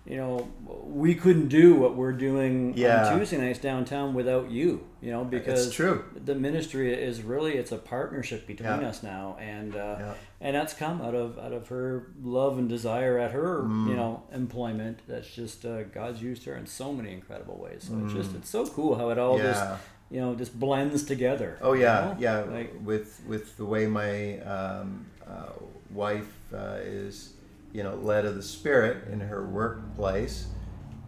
you 0.07 0.17
know, 0.17 0.49
we 0.85 1.15
couldn't 1.15 1.49
do 1.49 1.75
what 1.75 1.95
we're 1.95 2.13
doing 2.13 2.73
yeah. 2.75 3.07
on 3.07 3.19
Tuesday 3.19 3.37
nights 3.37 3.59
downtown 3.59 4.15
without 4.15 4.51
you. 4.51 4.87
You 5.03 5.11
know, 5.11 5.25
because 5.25 5.67
it's 5.67 5.77
true. 5.77 6.05
The 6.25 6.35
ministry 6.35 6.93
is 6.93 7.23
really 7.23 7.55
it's 7.55 7.73
a 7.73 7.79
partnership 7.79 8.47
between 8.47 8.69
yeah. 8.69 8.89
us 8.89 9.03
now, 9.03 9.37
and 9.41 9.75
uh, 9.75 9.97
yeah. 9.99 10.15
and 10.41 10.57
that's 10.57 10.75
come 10.75 11.01
out 11.01 11.15
of 11.15 11.39
out 11.39 11.53
of 11.53 11.69
her 11.69 12.09
love 12.23 12.59
and 12.59 12.69
desire 12.69 13.19
at 13.19 13.33
her 13.33 13.63
mm. 13.63 13.89
you 13.89 13.97
know 13.97 14.23
employment. 14.33 15.01
That's 15.07 15.29
just 15.29 15.65
uh, 15.65 15.85
God's 15.85 16.23
used 16.23 16.45
her 16.45 16.55
in 16.55 16.67
so 16.67 16.93
many 16.93 17.13
incredible 17.13 17.59
ways. 17.59 17.85
So 17.85 17.95
mm. 17.95 18.05
it's 18.05 18.15
just 18.15 18.33
mm. 18.33 18.37
it's 18.37 18.51
so 18.51 18.67
cool 18.67 18.97
how 18.97 19.11
it 19.11 19.19
all 19.19 19.39
just 19.39 19.65
you 20.11 20.21
know 20.21 20.35
just 20.35 20.59
blends 20.59 21.05
together. 21.05 21.59
Oh 21.63 21.73
yeah, 21.73 22.03
you 22.03 22.15
know? 22.15 22.17
yeah. 22.21 22.41
Like, 22.41 22.75
with 22.85 23.23
with 23.27 23.57
the 23.57 23.65
way 23.65 23.87
my 23.87 24.39
um, 24.41 25.07
uh, 25.27 25.53
wife 25.91 26.31
uh, 26.53 26.79
is 26.83 27.35
you 27.73 27.83
know, 27.83 27.95
led 27.95 28.25
of 28.25 28.35
the 28.35 28.43
Spirit 28.43 29.09
in 29.09 29.21
her 29.21 29.47
workplace 29.47 30.47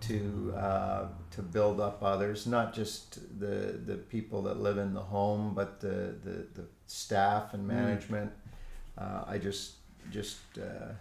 to 0.03 0.55
uh, 0.57 1.07
to 1.31 1.43
build 1.43 1.81
up 1.81 2.03
others, 2.03 2.47
not 2.47 2.75
just 2.75 3.41
the 3.41 3.81
the 3.85 3.97
people 3.97 4.43
that 4.43 4.61
live 4.61 4.79
in 4.79 4.95
the 4.95 5.01
home, 5.01 5.55
but 5.55 5.81
the 5.81 6.15
the, 6.23 6.47
the 6.55 6.65
staff 6.87 7.55
and 7.55 7.65
mm. 7.65 7.75
management. 7.75 8.31
Mm. 8.99 9.03
Uh, 9.03 9.25
I 9.27 9.39
just 9.39 9.75
just 10.11 10.39
uh, 10.59 10.93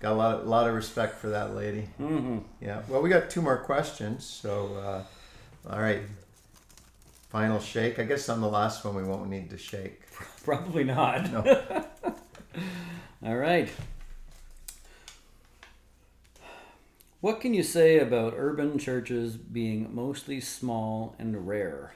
got 0.00 0.12
a 0.12 0.14
lot 0.14 0.34
of, 0.36 0.46
lot 0.46 0.68
of 0.68 0.74
respect 0.74 1.16
for 1.16 1.28
that 1.28 1.54
lady. 1.54 1.88
Mm-hmm. 2.00 2.38
Yeah. 2.60 2.82
Well, 2.88 3.02
we 3.02 3.10
got 3.10 3.30
two 3.30 3.42
more 3.42 3.58
questions, 3.58 4.24
so 4.24 4.74
uh, 4.76 5.70
all 5.70 5.80
right. 5.80 6.02
Final 7.28 7.60
shake. 7.60 8.00
I 8.00 8.04
guess 8.04 8.28
on 8.28 8.40
the 8.40 8.48
last 8.48 8.84
one 8.84 8.96
we 8.96 9.04
won't 9.04 9.28
need 9.30 9.50
to 9.50 9.58
shake. 9.58 10.02
Probably 10.44 10.82
not. 10.82 11.30
No. 11.30 11.84
all 13.24 13.36
right. 13.36 13.68
What 17.20 17.40
can 17.40 17.52
you 17.52 17.62
say 17.62 17.98
about 17.98 18.34
urban 18.36 18.78
churches 18.78 19.36
being 19.36 19.94
mostly 19.94 20.40
small 20.40 21.14
and 21.18 21.46
rare? 21.46 21.94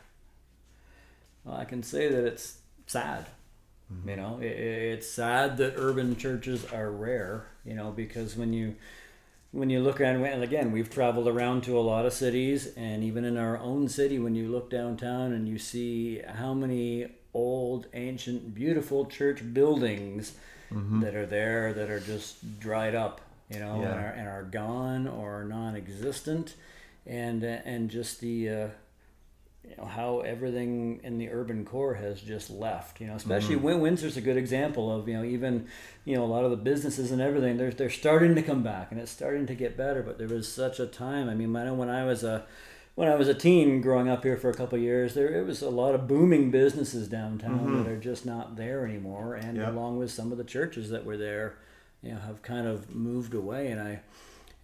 Well, 1.44 1.56
I 1.56 1.64
can 1.64 1.82
say 1.82 2.08
that 2.08 2.26
it's 2.26 2.58
sad. 2.86 3.26
Mm-hmm. 3.92 4.08
You 4.08 4.16
know, 4.16 4.38
it, 4.40 4.46
it's 4.46 5.08
sad 5.08 5.56
that 5.58 5.74
urban 5.76 6.16
churches 6.16 6.64
are 6.72 6.90
rare. 6.90 7.46
You 7.64 7.74
know, 7.74 7.90
because 7.90 8.36
when 8.36 8.52
you 8.52 8.76
when 9.50 9.70
you 9.70 9.80
look 9.80 10.00
around, 10.00 10.24
and 10.24 10.42
again, 10.42 10.72
we've 10.72 10.90
traveled 10.90 11.28
around 11.28 11.62
to 11.62 11.78
a 11.78 11.80
lot 11.80 12.04
of 12.04 12.12
cities, 12.12 12.74
and 12.76 13.04
even 13.04 13.24
in 13.24 13.38
our 13.38 13.56
own 13.58 13.88
city, 13.88 14.18
when 14.18 14.34
you 14.34 14.48
look 14.48 14.68
downtown 14.68 15.32
and 15.32 15.48
you 15.48 15.58
see 15.58 16.20
how 16.26 16.52
many 16.52 17.06
old, 17.32 17.86
ancient, 17.94 18.54
beautiful 18.54 19.06
church 19.06 19.54
buildings 19.54 20.34
mm-hmm. 20.70 21.00
that 21.00 21.14
are 21.14 21.26
there 21.26 21.72
that 21.72 21.88
are 21.88 22.00
just 22.00 22.58
dried 22.60 22.94
up 22.94 23.20
you 23.50 23.58
know, 23.58 23.80
yeah. 23.80 23.90
and, 23.90 24.00
are, 24.00 24.10
and, 24.10 24.28
are, 24.28 24.42
gone 24.42 25.06
or 25.06 25.44
non-existent, 25.44 26.54
and 27.06 27.44
and 27.44 27.90
just 27.90 28.20
the 28.20 28.48
uh, 28.48 28.68
you 29.68 29.76
know 29.76 29.84
how 29.84 30.20
everything 30.20 31.00
in 31.02 31.18
the 31.18 31.30
urban 31.30 31.64
core 31.64 31.94
has 31.94 32.20
just 32.20 32.50
left. 32.50 33.00
You 33.00 33.06
know, 33.06 33.14
especially 33.14 33.56
mm-hmm. 33.56 33.80
Windsor's 33.80 34.16
a 34.16 34.20
good 34.20 34.36
example 34.36 34.94
of 34.94 35.08
you 35.08 35.14
know 35.14 35.24
even 35.24 35.68
you 36.04 36.16
know 36.16 36.24
a 36.24 36.26
lot 36.26 36.44
of 36.44 36.50
the 36.50 36.56
businesses 36.56 37.10
and 37.10 37.20
everything 37.20 37.56
they're 37.56 37.70
they're 37.70 37.90
starting 37.90 38.34
to 38.34 38.42
come 38.42 38.62
back 38.62 38.90
and 38.90 39.00
it's 39.00 39.10
starting 39.10 39.46
to 39.46 39.54
get 39.54 39.76
better. 39.76 40.02
But 40.02 40.18
there 40.18 40.28
was 40.28 40.50
such 40.50 40.80
a 40.80 40.86
time. 40.86 41.28
I 41.28 41.34
mean, 41.34 41.54
I 41.54 41.64
know 41.64 41.74
when 41.74 41.90
I 41.90 42.04
was 42.04 42.24
a 42.24 42.46
when 42.94 43.08
I 43.08 43.14
was 43.16 43.28
a 43.28 43.34
teen 43.34 43.80
growing 43.80 44.08
up 44.08 44.22
here 44.22 44.36
for 44.36 44.50
a 44.50 44.54
couple 44.54 44.78
years, 44.78 45.14
there 45.14 45.28
it 45.28 45.46
was 45.46 45.62
a 45.62 45.70
lot 45.70 45.94
of 45.94 46.06
booming 46.06 46.50
businesses 46.50 47.08
downtown 47.08 47.60
mm-hmm. 47.60 47.82
that 47.82 47.88
are 47.88 48.00
just 48.00 48.24
not 48.24 48.56
there 48.56 48.86
anymore, 48.86 49.34
and 49.34 49.56
yep. 49.56 49.68
along 49.68 49.98
with 49.98 50.10
some 50.10 50.32
of 50.32 50.38
the 50.38 50.44
churches 50.44 50.90
that 50.90 51.04
were 51.04 51.16
there 51.16 51.56
you 52.04 52.12
know 52.12 52.20
have 52.20 52.42
kind 52.42 52.66
of 52.66 52.94
moved 52.94 53.34
away 53.34 53.68
and 53.68 53.80
I 53.80 54.00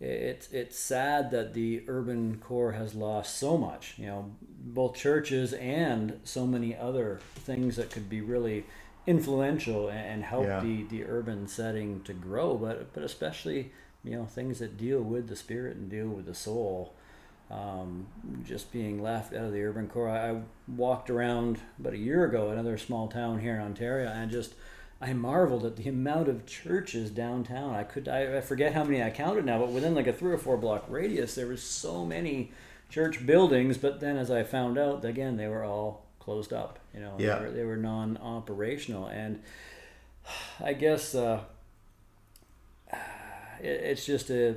it's 0.01 0.51
it's 0.51 0.79
sad 0.79 1.31
that 1.31 1.53
the 1.53 1.83
urban 1.87 2.39
core 2.39 2.73
has 2.73 2.95
lost 2.95 3.37
so 3.37 3.59
much. 3.59 3.95
You 3.99 4.07
know, 4.07 4.31
both 4.41 4.97
churches 4.97 5.53
and 5.53 6.19
so 6.25 6.47
many 6.47 6.75
other 6.75 7.21
things 7.35 7.77
that 7.77 7.91
could 7.91 8.09
be 8.09 8.23
really 8.23 8.65
influential 9.07 9.89
and 9.91 10.25
help 10.25 10.47
yeah. 10.47 10.61
the, 10.61 10.85
the 10.85 11.05
urban 11.05 11.47
setting 11.47 12.01
to 12.03 12.15
grow, 12.15 12.57
but 12.57 12.95
but 12.95 13.03
especially 13.03 13.73
you 14.03 14.17
know 14.17 14.25
things 14.25 14.59
that 14.61 14.79
deal 14.79 15.03
with 15.03 15.29
the 15.29 15.37
spirit 15.37 15.77
and 15.77 15.91
deal 15.91 16.09
with 16.09 16.27
the 16.27 16.35
soul. 16.35 16.95
Um, 17.51 18.07
just 18.45 18.71
being 18.71 19.03
left 19.03 19.35
out 19.35 19.47
of 19.47 19.53
the 19.53 19.61
urban 19.65 19.89
core. 19.89 20.09
I, 20.09 20.31
I 20.31 20.41
walked 20.69 21.11
around 21.11 21.59
about 21.81 21.95
a 21.95 21.99
year 21.99 22.25
ago, 22.25 22.51
another 22.51 22.79
small 22.79 23.09
town 23.09 23.41
here 23.41 23.57
in 23.57 23.61
Ontario, 23.61 24.09
and 24.09 24.31
just 24.31 24.55
I 25.01 25.15
marveled 25.15 25.65
at 25.65 25.77
the 25.77 25.89
amount 25.89 26.29
of 26.29 26.45
churches 26.45 27.11
downtown. 27.11 27.75
I 27.75 27.85
could 27.85 28.07
I, 28.07 28.37
I 28.37 28.41
forget 28.43 28.75
how 28.75 28.85
many 28.85 29.03
I 29.03 29.11
counted 29.11 29.47
now, 29.47 29.59
but 29.59 29.71
within 29.71 29.95
like 29.95 30.07
a 30.07 30.13
three 30.13 30.33
or 30.33 30.39
four 30.39 30.59
block 30.59 30.85
radius, 30.89 31.35
there 31.35 31.47
was 31.47 31.63
so 31.63 32.05
many 32.05 32.53
church 32.91 33.25
buildings. 33.25 33.79
But 33.79 34.01
then, 34.01 34.19
as 34.19 34.31
I 34.31 34.43
found 34.43 34.77
out, 34.77 35.05
again, 35.05 35.39
they 35.39 35.49
were 35.49 35.65
all 35.65 36.05
closed 36.19 36.53
up. 36.53 36.79
You 36.93 37.01
know, 37.01 37.15
yeah. 37.19 37.37
they, 37.37 37.45
were, 37.45 37.51
they 37.51 37.65
were 37.65 37.77
non-operational, 37.77 39.07
and 39.07 39.43
I 40.63 40.75
guess 40.75 41.15
uh, 41.15 41.41
it, 42.93 42.97
it's 43.63 44.05
just 44.05 44.29
a 44.29 44.57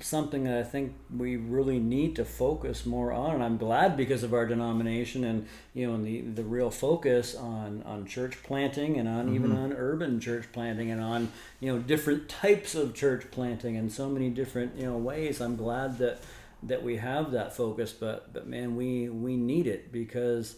something 0.00 0.44
that 0.44 0.58
I 0.58 0.62
think 0.62 0.94
we 1.14 1.36
really 1.36 1.78
need 1.78 2.16
to 2.16 2.24
focus 2.24 2.86
more 2.86 3.12
on. 3.12 3.36
And 3.36 3.44
I'm 3.44 3.56
glad 3.56 3.96
because 3.96 4.22
of 4.22 4.34
our 4.34 4.46
denomination 4.46 5.24
and 5.24 5.46
you 5.74 5.86
know 5.86 5.94
and 5.94 6.06
the, 6.06 6.20
the 6.20 6.44
real 6.44 6.70
focus 6.70 7.34
on 7.34 7.82
on 7.84 8.06
church 8.06 8.42
planting 8.42 8.98
and 8.98 9.08
on 9.08 9.26
mm-hmm. 9.26 9.34
even 9.34 9.52
on 9.52 9.72
urban 9.72 10.20
church 10.20 10.46
planting 10.52 10.90
and 10.90 11.00
on 11.00 11.32
you 11.60 11.72
know 11.72 11.80
different 11.80 12.28
types 12.28 12.74
of 12.74 12.94
church 12.94 13.30
planting 13.30 13.74
in 13.74 13.90
so 13.90 14.08
many 14.08 14.30
different 14.30 14.76
you 14.76 14.86
know 14.86 14.96
ways. 14.96 15.40
I'm 15.40 15.56
glad 15.56 15.98
that 15.98 16.20
that 16.62 16.82
we 16.82 16.96
have 16.96 17.32
that 17.32 17.56
focus, 17.56 17.92
but 17.92 18.32
but 18.32 18.46
man, 18.46 18.76
we 18.76 19.08
we 19.08 19.36
need 19.36 19.66
it 19.66 19.92
because 19.92 20.56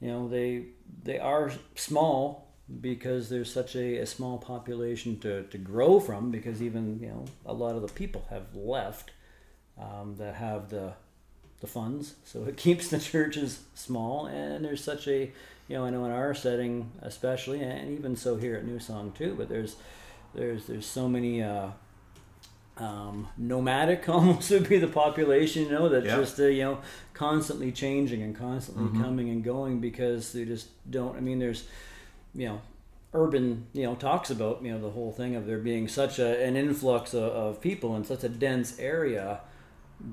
you 0.00 0.08
know 0.08 0.28
they 0.28 0.66
they 1.02 1.18
are 1.18 1.52
small 1.74 2.45
because 2.80 3.28
there's 3.28 3.52
such 3.52 3.76
a, 3.76 3.98
a 3.98 4.06
small 4.06 4.38
population 4.38 5.18
to, 5.20 5.44
to 5.44 5.58
grow 5.58 6.00
from 6.00 6.30
because 6.30 6.60
even 6.60 6.98
you 7.00 7.08
know 7.08 7.24
a 7.44 7.52
lot 7.52 7.76
of 7.76 7.82
the 7.82 7.92
people 7.92 8.26
have 8.30 8.54
left 8.54 9.12
um, 9.78 10.16
that 10.18 10.34
have 10.34 10.68
the 10.70 10.92
the 11.60 11.66
funds 11.66 12.14
so 12.24 12.44
it 12.44 12.56
keeps 12.56 12.88
the 12.88 12.98
churches 12.98 13.60
small 13.74 14.26
and 14.26 14.64
there's 14.64 14.82
such 14.82 15.06
a 15.06 15.30
you 15.68 15.76
know 15.76 15.84
I 15.84 15.90
know 15.90 16.04
in 16.04 16.10
our 16.10 16.34
setting 16.34 16.90
especially 17.02 17.60
and 17.60 17.96
even 17.96 18.16
so 18.16 18.36
here 18.36 18.56
at 18.56 18.64
New 18.64 18.80
Song 18.80 19.12
too 19.12 19.34
but 19.36 19.48
there's 19.48 19.76
there's 20.34 20.66
there's 20.66 20.86
so 20.86 21.08
many 21.08 21.42
uh, 21.42 21.68
um, 22.78 23.28
nomadic 23.38 24.08
almost 24.08 24.50
would 24.50 24.68
be 24.68 24.78
the 24.78 24.88
population 24.88 25.62
you 25.62 25.70
know 25.70 25.88
that's 25.88 26.06
just 26.06 26.40
uh, 26.40 26.46
you 26.46 26.64
know 26.64 26.78
constantly 27.14 27.70
changing 27.70 28.22
and 28.22 28.36
constantly 28.36 28.86
mm-hmm. 28.86 29.02
coming 29.02 29.30
and 29.30 29.44
going 29.44 29.78
because 29.78 30.32
they 30.32 30.44
just 30.44 30.68
don't 30.90 31.16
I 31.16 31.20
mean 31.20 31.38
there's 31.38 31.64
you 32.36 32.46
know 32.46 32.60
urban 33.14 33.66
you 33.72 33.84
know 33.84 33.94
talks 33.94 34.30
about 34.30 34.62
you 34.62 34.70
know 34.70 34.80
the 34.80 34.90
whole 34.90 35.12
thing 35.12 35.34
of 35.34 35.46
there 35.46 35.58
being 35.58 35.88
such 35.88 36.18
a, 36.18 36.44
an 36.44 36.56
influx 36.56 37.14
of, 37.14 37.22
of 37.22 37.60
people 37.60 37.96
in 37.96 38.04
such 38.04 38.22
a 38.24 38.28
dense 38.28 38.78
area 38.78 39.40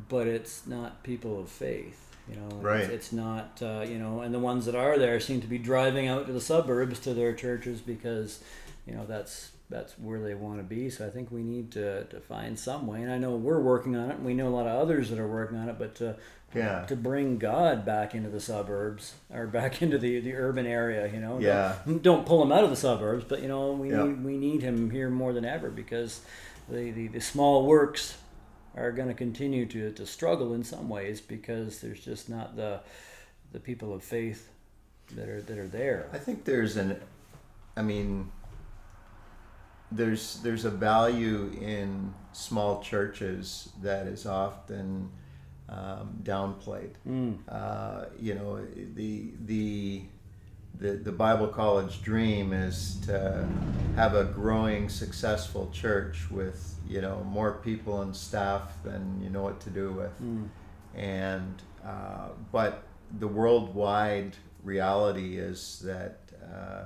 but 0.08 0.28
it's 0.28 0.66
not 0.66 1.04
people 1.04 1.40
of 1.40 1.50
faith 1.50 2.04
you 2.30 2.36
know? 2.38 2.56
Right. 2.56 2.82
it's, 2.82 2.94
it's 2.94 3.12
not 3.12 3.60
uh, 3.62 3.86
you 3.88 3.98
know 3.98 4.22
and 4.22 4.34
the 4.34 4.40
ones 4.40 4.66
that 4.66 4.76
are 4.76 4.98
there 4.98 5.20
seem 5.20 5.42
to 5.42 5.48
be 5.48 5.58
driving 5.58 6.08
out 6.08 6.28
to 6.28 6.34
the 6.34 6.42
suburbs 6.42 7.00
to 7.00 7.14
their 7.14 7.34
churches 7.34 7.82
because 7.82 8.42
you 8.88 8.94
know 8.94 9.06
that's 9.06 9.52
that's 9.70 9.98
where 9.98 10.20
they 10.20 10.36
want 10.36 10.60
to 10.60 10.64
be. 10.64 10.90
So 10.90 11.06
i 11.06 11.10
think 11.10 11.32
we 11.32 11.42
need 11.42 11.72
to, 11.72 12.04
to 12.06 12.20
find 12.20 12.58
some 12.58 12.86
way. 12.86 13.02
And 13.02 13.12
i 13.12 13.18
know 13.18 13.32
we're 13.32 13.60
working 13.60 13.96
on 13.96 14.12
it 14.12 14.18
and 14.18 14.26
we 14.26 14.34
know 14.34 14.48
a 14.48 14.56
lot 14.56 14.68
of 14.68 14.80
others 14.80 15.10
that 15.10 15.20
are 15.20 15.28
working 15.28 15.58
on 15.58 15.68
it 15.68 15.78
but 15.78 15.96
to 15.96 16.16
yeah. 16.56 16.86
to 16.86 16.96
bring 16.96 17.38
God 17.38 17.86
back 17.86 18.16
into 18.16 18.30
the 18.30 18.40
suburbs 18.40 19.14
or 19.32 19.48
back 19.48 19.82
into 19.82 19.98
the, 19.98 20.20
the 20.20 20.34
urban 20.34 20.66
area, 20.66 21.12
you 21.12 21.20
know. 21.20 21.40
Yeah. 21.40 21.76
Don't, 21.86 22.02
don't 22.04 22.26
pull 22.26 22.42
him 22.42 22.52
out 22.52 22.64
of 22.64 22.70
the 22.70 22.76
suburbs, 22.76 23.26
but 23.28 23.42
you 23.42 23.48
know, 23.48 23.72
we 23.74 23.92
yeah. 23.92 24.04
need 24.04 24.24
we 24.24 24.38
need 24.38 24.62
him 24.62 24.90
here 24.90 25.10
more 25.10 25.34
than 25.34 25.46
ever 25.46 25.70
because 25.70 26.22
the, 26.70 26.92
the, 26.92 27.08
the 27.08 27.22
small 27.22 27.66
works 27.66 28.18
are 28.76 28.92
going 28.92 29.08
to 29.08 29.14
continue 29.14 29.66
to, 29.68 29.92
to 29.92 30.06
struggle 30.06 30.54
in 30.54 30.64
some 30.64 30.90
ways 30.90 31.22
because 31.22 31.80
there's 31.80 32.04
just 32.04 32.30
not 32.30 32.56
the 32.56 32.80
the 33.52 33.60
people 33.60 33.94
of 33.94 34.04
faith 34.04 34.50
that 35.16 35.30
are 35.30 35.42
that 35.42 35.58
are 35.58 35.68
there. 35.68 36.10
I 36.12 36.18
think 36.18 36.46
there's 36.46 36.78
an 36.78 37.00
I 37.78 37.82
mean 37.82 38.32
there's 39.92 40.42
there's 40.42 40.66
a 40.66 40.72
value 40.72 41.52
in 41.62 42.14
small 42.32 42.82
churches 42.82 43.70
that 43.82 44.08
is 44.08 44.26
often 44.26 45.12
um, 45.74 46.18
downplayed. 46.24 46.92
Mm. 47.08 47.38
Uh, 47.50 48.06
you 48.20 48.36
know, 48.36 48.64
the 48.96 49.32
the 49.46 50.02
the, 50.80 50.94
the 50.94 51.12
Bible 51.12 51.48
college 51.48 52.02
dream 52.02 52.52
is 52.52 52.98
to 53.06 53.48
have 53.96 54.16
a 54.16 54.26
growing, 54.26 54.90
successful 54.90 55.70
church 55.72 56.30
with 56.32 56.76
you 56.88 57.02
know 57.02 57.24
more 57.24 57.54
people 57.54 58.02
and 58.02 58.16
staff 58.16 58.84
than 58.84 59.22
you 59.24 59.30
know 59.30 59.42
what 59.42 59.60
to 59.62 59.70
do 59.70 59.92
with, 59.92 60.22
mm. 60.22 60.48
and 60.96 61.62
uh, 61.86 62.30
but 62.52 62.84
the 63.20 63.28
worldwide 63.28 64.36
reality 64.64 65.38
is 65.38 65.82
that. 65.86 66.20
Uh, 66.44 66.86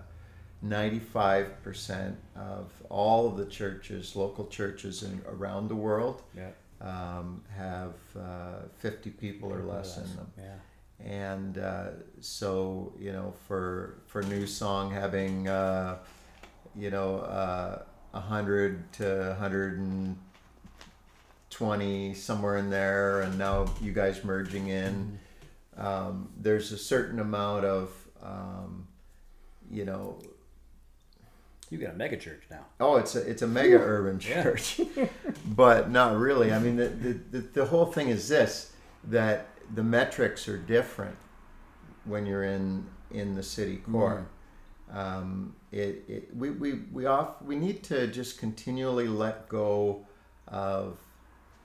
95% 0.66 2.16
of 2.36 2.72
all 2.90 3.28
of 3.28 3.38
the 3.38 3.46
churches, 3.46 4.16
local 4.16 4.48
churches 4.48 5.04
in, 5.04 5.22
around 5.28 5.68
the 5.68 5.76
world, 5.76 6.24
yeah 6.36 6.50
um, 6.82 7.44
have 7.56 7.94
uh, 8.18 8.68
50 8.80 9.12
people 9.12 9.52
or 9.52 9.64
less, 9.64 9.98
in 9.98 10.16
them. 10.16 10.32
Yeah. 10.38 10.56
And 11.00 11.58
uh, 11.58 11.90
so, 12.22 12.94
you 13.00 13.12
know, 13.12 13.34
for 13.48 14.00
for 14.08 14.24
New 14.24 14.48
Song 14.48 14.92
having, 14.92 15.48
uh, 15.48 16.00
you 16.76 16.90
know, 16.90 17.20
uh, 17.20 17.84
100 18.12 18.92
to 18.94 19.28
120, 19.30 22.14
somewhere 22.16 22.58
in 22.58 22.70
there, 22.70 23.22
and 23.22 23.38
now 23.38 23.68
you 23.82 23.92
guys 23.92 24.24
merging 24.24 24.70
in, 24.70 25.20
mm-hmm. 25.78 25.86
um, 25.86 26.30
there's 26.36 26.72
a 26.72 26.78
certain 26.78 27.20
amount 27.20 27.66
of, 27.66 27.92
um, 28.24 28.88
you 29.70 29.86
know, 29.86 30.20
you 31.70 31.78
got 31.78 31.94
a 31.94 31.98
mega 31.98 32.18
church 32.18 32.44
now. 32.50 32.66
Oh, 32.80 32.96
it's 32.98 33.16
a 33.16 33.22
it's 33.22 33.42
a 33.42 33.48
mega 33.48 33.78
urban 33.78 34.20
church, 34.20 34.80
but 35.46 35.90
not 35.90 36.18
really. 36.18 36.54
I 36.54 36.60
mean, 36.60 36.78
the, 36.78 36.88
the, 37.32 37.40
the 37.40 37.66
whole 37.66 37.86
thing 37.86 38.10
is 38.10 38.30
this: 38.30 38.74
that 39.06 39.48
the 39.74 39.84
metrics 39.84 40.48
are 40.48 40.58
different 40.58 41.18
when 42.06 42.26
you're 42.26 42.44
in 42.44 42.86
in 43.12 43.36
the 43.36 43.44
city 43.44 43.78
core. 43.78 44.26
Mm. 44.92 44.98
Um, 44.98 45.56
it, 45.72 46.06
it 46.08 46.36
we 46.36 46.52
we 46.52 46.74
we 46.94 47.06
off 47.06 47.42
we 47.42 47.56
need 47.56 47.84
to 47.84 48.08
just 48.08 48.38
continually 48.40 49.08
let 49.08 49.50
go 49.50 50.06
of 50.48 50.98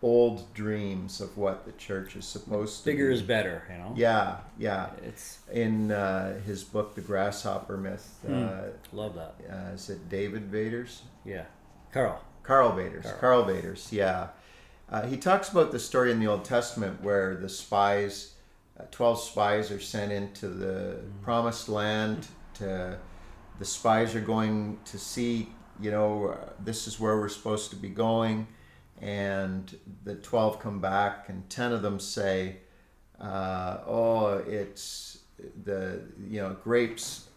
old 0.03 0.53
dreams 0.53 1.21
of 1.21 1.37
what 1.39 1.65
the 1.65 1.73
church 1.73 2.17
is 2.17 2.25
supposed 2.25 2.81
to 2.81 2.91
bigger 2.91 3.11
is 3.11 3.23
better 3.23 3.63
you 3.71 3.79
know? 3.79 3.93
Yeah 3.97 4.39
yeah. 4.59 4.91
It's 5.03 5.39
in 5.53 5.93
uh, 5.93 6.41
his 6.41 6.65
book 6.65 6.95
the 6.95 7.01
grasshopper 7.01 7.77
myth 7.77 8.19
mm, 8.27 8.49
uh, 8.49 8.73
love 8.93 9.15
that. 9.15 9.35
uh, 9.49 9.75
is 9.75 9.89
it 9.89 10.09
david 10.09 10.51
Vaters? 10.51 11.01
Yeah. 11.25 11.45
Karl. 11.93 12.21
Karl 12.43 12.73
Vaters 12.73 13.05
Karl, 13.05 13.19
Karl 13.19 13.45
Vaters 13.45 13.93
yeah. 13.93 14.29
Uh, 14.91 15.07
he 15.07 15.17
talks 15.17 15.49
about 15.49 15.73
the 15.73 15.79
story 15.79 16.11
in 16.11 16.21
the 16.21 16.27
old 16.27 16.45
testament 16.45 17.01
where 17.03 17.37
the 17.37 17.49
spies 17.49 18.35
uh, 18.79 18.85
12 18.91 19.21
spies 19.21 19.71
are 19.71 19.81
sent 19.81 20.11
into 20.11 20.49
the 20.49 20.97
mm. 20.97 21.23
promised 21.23 21.69
land 21.69 22.27
to 22.55 22.99
the 23.59 23.65
spies 23.65 24.15
are 24.17 24.21
going 24.21 24.79
to 24.85 24.99
see 24.99 25.49
you 25.81 25.91
know 25.91 26.29
uh, 26.29 26.51
this 26.59 26.89
is 26.89 26.99
where 26.99 27.17
we're 27.17 27.29
supposed 27.29 27.71
to 27.71 27.77
be 27.77 27.89
going 27.89 28.47
and 29.03 29.77
the 30.05 30.15
12 30.15 30.59
come 30.59 30.81
back 30.81 31.29
and 31.29 31.49
10 31.51 31.73
of 31.73 31.83
them 31.83 31.99
say 31.99 32.57
uh, 33.21 33.79
oh 33.87 34.43
it's 34.47 35.19
the 35.65 36.01
you 36.29 36.41
know 36.41 36.57
grapes 36.63 37.29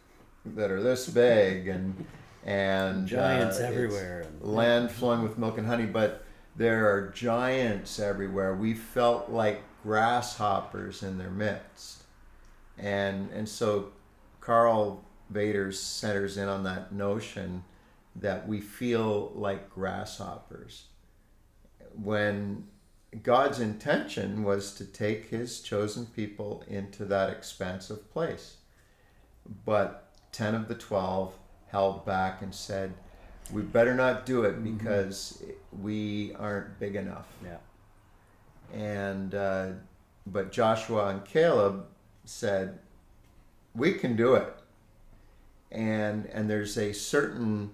that 0.45 0.71
are 0.71 0.81
this 0.81 1.07
big 1.09 1.67
and 1.67 2.05
and 2.45 3.07
giants 3.07 3.59
uh, 3.59 3.63
everywhere 3.63 4.27
land 4.41 4.91
flowing 4.91 5.23
with 5.23 5.37
milk 5.37 5.57
and 5.57 5.67
honey 5.67 5.85
but 5.85 6.25
there 6.55 6.89
are 6.89 7.09
giants 7.09 7.99
everywhere. 7.99 8.55
We 8.55 8.73
felt 8.73 9.29
like 9.29 9.61
grasshoppers 9.83 11.03
in 11.03 11.17
their 11.17 11.29
midst. 11.29 12.03
And 12.77 13.29
and 13.31 13.47
so 13.47 13.91
Karl 14.39 15.03
Vaters 15.33 15.75
centers 15.75 16.37
in 16.37 16.47
on 16.47 16.63
that 16.63 16.91
notion 16.91 17.63
that 18.15 18.47
we 18.47 18.61
feel 18.61 19.31
like 19.35 19.69
grasshoppers 19.69 20.85
when 22.01 22.67
God's 23.23 23.59
intention 23.59 24.43
was 24.43 24.73
to 24.75 24.85
take 24.85 25.29
his 25.29 25.61
chosen 25.61 26.05
people 26.07 26.63
into 26.67 27.05
that 27.05 27.29
expansive 27.29 28.11
place. 28.11 28.57
But 29.65 30.09
10 30.31 30.55
of 30.55 30.67
the 30.67 30.75
12 30.75 31.33
held 31.67 32.05
back 32.05 32.41
and 32.41 32.53
said, 32.53 32.93
We 33.51 33.61
better 33.61 33.93
not 33.93 34.25
do 34.25 34.43
it 34.43 34.63
because 34.63 35.43
we 35.81 36.33
aren't 36.37 36.79
big 36.79 36.95
enough. 36.95 37.27
Yeah. 37.43 37.57
And 38.73 39.35
uh, 39.35 39.67
but 40.25 40.51
Joshua 40.51 41.09
and 41.09 41.23
Caleb 41.23 41.85
said, 42.25 42.79
"We 43.75 43.93
can 43.93 44.15
do 44.15 44.33
it." 44.33 44.53
And 45.71 46.25
and 46.27 46.49
there's 46.49 46.77
a 46.77 46.93
certain 46.93 47.71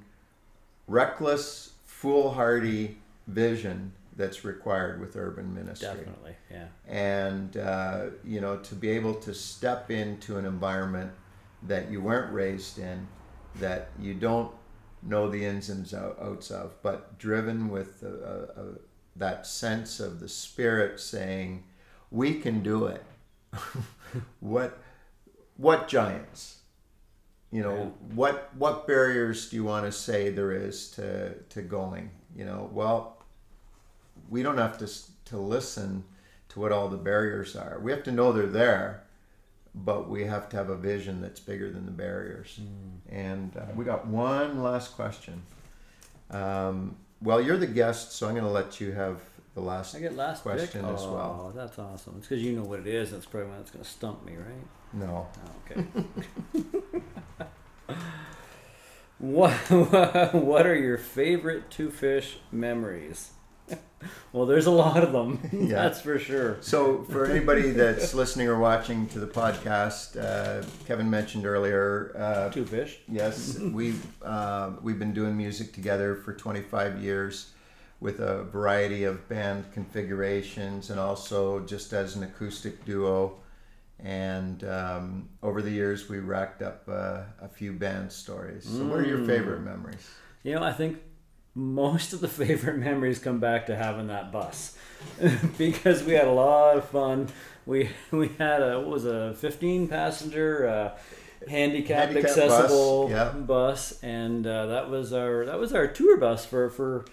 reckless, 0.88 1.74
foolhardy 1.86 2.98
vision 3.26 3.94
that's 4.16 4.44
required 4.44 5.00
with 5.00 5.16
urban 5.16 5.54
ministry. 5.54 5.88
Definitely. 5.88 6.36
Yeah. 6.50 6.68
And 6.88 7.58
uh, 7.58 8.06
you 8.24 8.42
know, 8.42 8.58
to 8.58 8.76
be 8.76 8.90
able 8.90 9.16
to 9.16 9.34
step 9.34 9.90
into 9.92 10.38
an 10.38 10.46
environment 10.46 11.12
that 11.64 11.90
you 11.92 12.02
weren't 12.02 12.34
raised 12.34 12.78
in, 12.80 13.08
that 13.60 13.90
you 14.00 14.14
don't 14.14 14.52
know 15.04 15.30
the 15.30 15.46
ins 15.46 15.70
and 15.70 15.92
outs 16.22 16.52
of, 16.52 16.74
but 16.84 17.18
driven 17.18 17.70
with 17.70 18.04
a, 18.04 18.08
a, 18.58 18.62
a, 18.62 18.66
that 19.16 19.46
sense 19.48 20.00
of 20.00 20.20
the 20.20 20.28
Spirit 20.30 21.00
saying, 21.00 21.64
"We 22.10 22.40
can 22.40 22.62
do 22.64 22.86
it." 22.88 23.04
what 24.40 24.78
what 25.58 25.88
giants? 25.88 26.58
You 27.52 27.64
know, 27.64 27.76
Yeah. 27.76 28.16
what 28.16 28.50
what 28.58 28.88
barriers 28.88 29.50
do 29.50 29.56
you 29.58 29.64
want 29.64 29.86
to 29.86 29.92
say 29.92 30.30
there 30.30 30.52
is 30.52 30.90
to 30.92 31.34
to 31.50 31.62
going? 31.62 32.12
You 32.36 32.46
know, 32.46 32.70
well, 32.72 33.21
we 34.32 34.42
don't 34.42 34.58
have 34.58 34.80
to 34.80 34.90
to 35.26 35.38
listen 35.38 36.04
to 36.50 36.60
what 36.60 36.72
all 36.72 36.88
the 36.88 36.98
barriers 36.98 37.56
are. 37.56 37.80
We 37.80 37.92
have 37.92 38.04
to 38.04 38.12
know 38.12 38.32
they're 38.32 38.48
there, 38.48 39.04
but 39.76 40.10
we 40.10 40.24
have 40.24 40.50
to 40.50 40.58
have 40.58 40.70
a 40.70 40.76
vision 40.76 41.22
that's 41.22 41.40
bigger 41.40 41.70
than 41.70 41.86
the 41.86 41.92
barriers. 41.92 42.60
And 43.10 43.56
uh, 43.56 43.66
we 43.76 43.86
got 43.86 44.08
one 44.08 44.64
last 44.64 44.96
question. 44.96 45.44
Um, 46.32 46.96
well, 47.22 47.40
you're 47.40 47.58
the 47.58 47.68
guest, 47.68 48.14
so 48.14 48.28
I'm 48.28 48.34
going 48.34 48.46
to 48.46 48.52
let 48.52 48.82
you 48.82 48.94
have 48.94 49.22
the 49.54 49.62
last 49.62 49.96
I 49.96 50.00
get 50.00 50.16
last 50.16 50.44
question 50.44 50.84
pick? 50.84 50.94
as 50.94 51.04
well. 51.04 51.48
Oh, 51.48 51.52
that's 51.56 51.78
awesome. 51.78 52.16
It's 52.18 52.28
because 52.28 52.44
you 52.44 52.54
know 52.54 52.64
what 52.64 52.80
it 52.80 52.88
is. 52.88 53.12
That's 53.12 53.26
probably 53.26 53.52
it's 53.60 53.72
going 53.72 53.84
to 53.84 53.90
stump 53.90 54.26
me, 54.26 54.34
right? 54.38 54.68
No. 54.94 55.28
Oh, 55.46 55.72
okay. 55.72 55.86
what 59.20 59.52
What 60.34 60.66
are 60.66 60.76
your 60.76 60.98
favorite 60.98 61.70
two 61.70 61.92
fish 61.92 62.38
memories? 62.52 63.32
well, 64.34 64.46
there's 64.46 64.66
a 64.66 64.72
lot 64.72 65.04
of 65.04 65.12
them. 65.12 65.40
Yeah. 65.52 65.84
That's 65.84 66.02
for 66.02 66.18
sure. 66.20 66.58
So, 66.62 67.04
for 67.04 67.26
anybody 67.26 67.72
that's 67.72 68.14
listening 68.22 68.48
or 68.48 68.60
watching 68.60 69.08
to 69.10 69.20
the 69.20 69.28
podcast, 69.28 70.18
uh, 70.22 70.66
Kevin 70.86 71.10
mentioned 71.10 71.46
earlier. 71.46 72.14
Uh, 72.18 72.50
Two 72.50 72.66
fish. 72.66 73.00
Yes, 73.08 73.60
we've 73.60 74.06
uh, 74.24 74.72
we've 74.82 75.00
been 75.00 75.14
doing 75.14 75.38
music 75.38 75.74
together 75.74 76.16
for 76.16 76.34
25 76.34 77.02
years, 77.02 77.52
with 78.00 78.20
a 78.20 78.44
variety 78.46 79.04
of 79.04 79.28
band 79.30 79.72
configurations, 79.72 80.90
and 80.90 81.00
also 81.00 81.60
just 81.66 81.94
as 81.94 82.16
an 82.16 82.24
acoustic 82.24 82.84
duo. 82.86 83.38
And 84.04 84.64
um, 84.64 85.30
over 85.44 85.62
the 85.62 85.70
years, 85.70 86.10
we 86.10 86.18
racked 86.18 86.64
up 86.64 86.84
uh, 86.90 87.22
a 87.40 87.48
few 87.48 87.72
band 87.72 88.12
stories. 88.12 88.66
So, 88.66 88.86
what 88.86 89.00
are 89.00 89.06
your 89.06 89.24
favorite 89.26 89.62
memories? 89.62 90.10
You 90.44 90.56
know, 90.56 90.64
I 90.64 90.74
think 90.74 90.98
most 91.56 92.14
of 92.14 92.22
the 92.22 92.28
favorite 92.28 92.78
memories 92.78 93.20
come 93.20 93.40
back 93.40 93.66
to 93.68 93.76
having 93.76 94.08
that 94.08 94.32
bus 94.32 94.78
because 95.58 96.04
we 96.04 96.14
had 96.14 96.28
a 96.28 96.32
lot 96.32 96.78
of 96.78 96.86
fun. 96.86 97.28
We 97.66 97.90
we 98.12 98.30
had 98.40 98.62
a 98.62 98.80
what 98.80 98.90
was 98.90 99.06
a 99.06 99.34
15 99.36 99.88
passenger 99.88 100.68
uh, 100.68 100.98
handicapped 101.48 102.14
Handicap 102.14 102.24
bus, 102.24 102.38
accessible 102.38 103.10
yeah. 103.10 103.30
bus, 103.30 104.02
and 104.04 104.46
uh, 104.46 104.68
that 104.68 104.90
was 104.90 105.14
our 105.14 105.46
that 105.46 105.60
was 105.60 105.74
our 105.74 105.88
tour 105.88 106.18
bus 106.18 106.46
for 106.46 106.70
for 106.70 107.06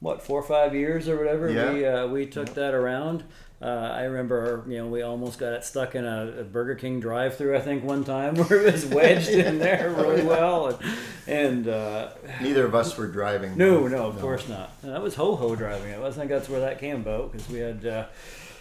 what 0.00 0.22
four 0.22 0.40
or 0.40 0.44
five 0.44 0.74
years 0.74 1.08
or 1.08 1.16
whatever. 1.16 1.50
Yeah. 1.50 1.72
We 1.72 1.86
uh, 1.86 2.06
we 2.08 2.26
took 2.26 2.54
that 2.54 2.74
around. 2.74 3.24
Uh, 3.60 3.64
I 3.64 4.02
remember, 4.02 4.64
you 4.68 4.76
know, 4.76 4.86
we 4.86 5.00
almost 5.00 5.38
got 5.38 5.54
it 5.54 5.64
stuck 5.64 5.94
in 5.94 6.04
a, 6.04 6.40
a 6.40 6.44
Burger 6.44 6.74
King 6.74 7.00
drive-through. 7.00 7.56
I 7.56 7.60
think 7.60 7.84
one 7.84 8.04
time 8.04 8.34
where 8.36 8.60
it 8.66 8.72
was 8.72 8.84
wedged 8.84 9.30
in 9.30 9.58
there 9.58 9.90
really 9.90 10.22
well, 10.22 10.66
and, 10.68 10.78
and 11.26 11.68
uh, 11.68 12.10
Neither 12.42 12.66
of 12.66 12.74
us 12.74 12.96
were 12.98 13.06
driving. 13.06 13.56
no, 13.56 13.88
no, 13.88 14.08
of 14.08 14.20
course 14.20 14.46
not. 14.48 14.72
And 14.82 14.92
that 14.92 15.02
was 15.02 15.14
Ho 15.14 15.36
Ho 15.36 15.56
driving. 15.56 15.94
I 15.94 16.10
think 16.10 16.28
that's 16.28 16.50
where 16.50 16.60
that 16.60 16.78
came 16.78 16.96
about 16.96 17.32
because 17.32 17.48
we 17.48 17.60
had 17.60 17.86
uh, 17.86 18.06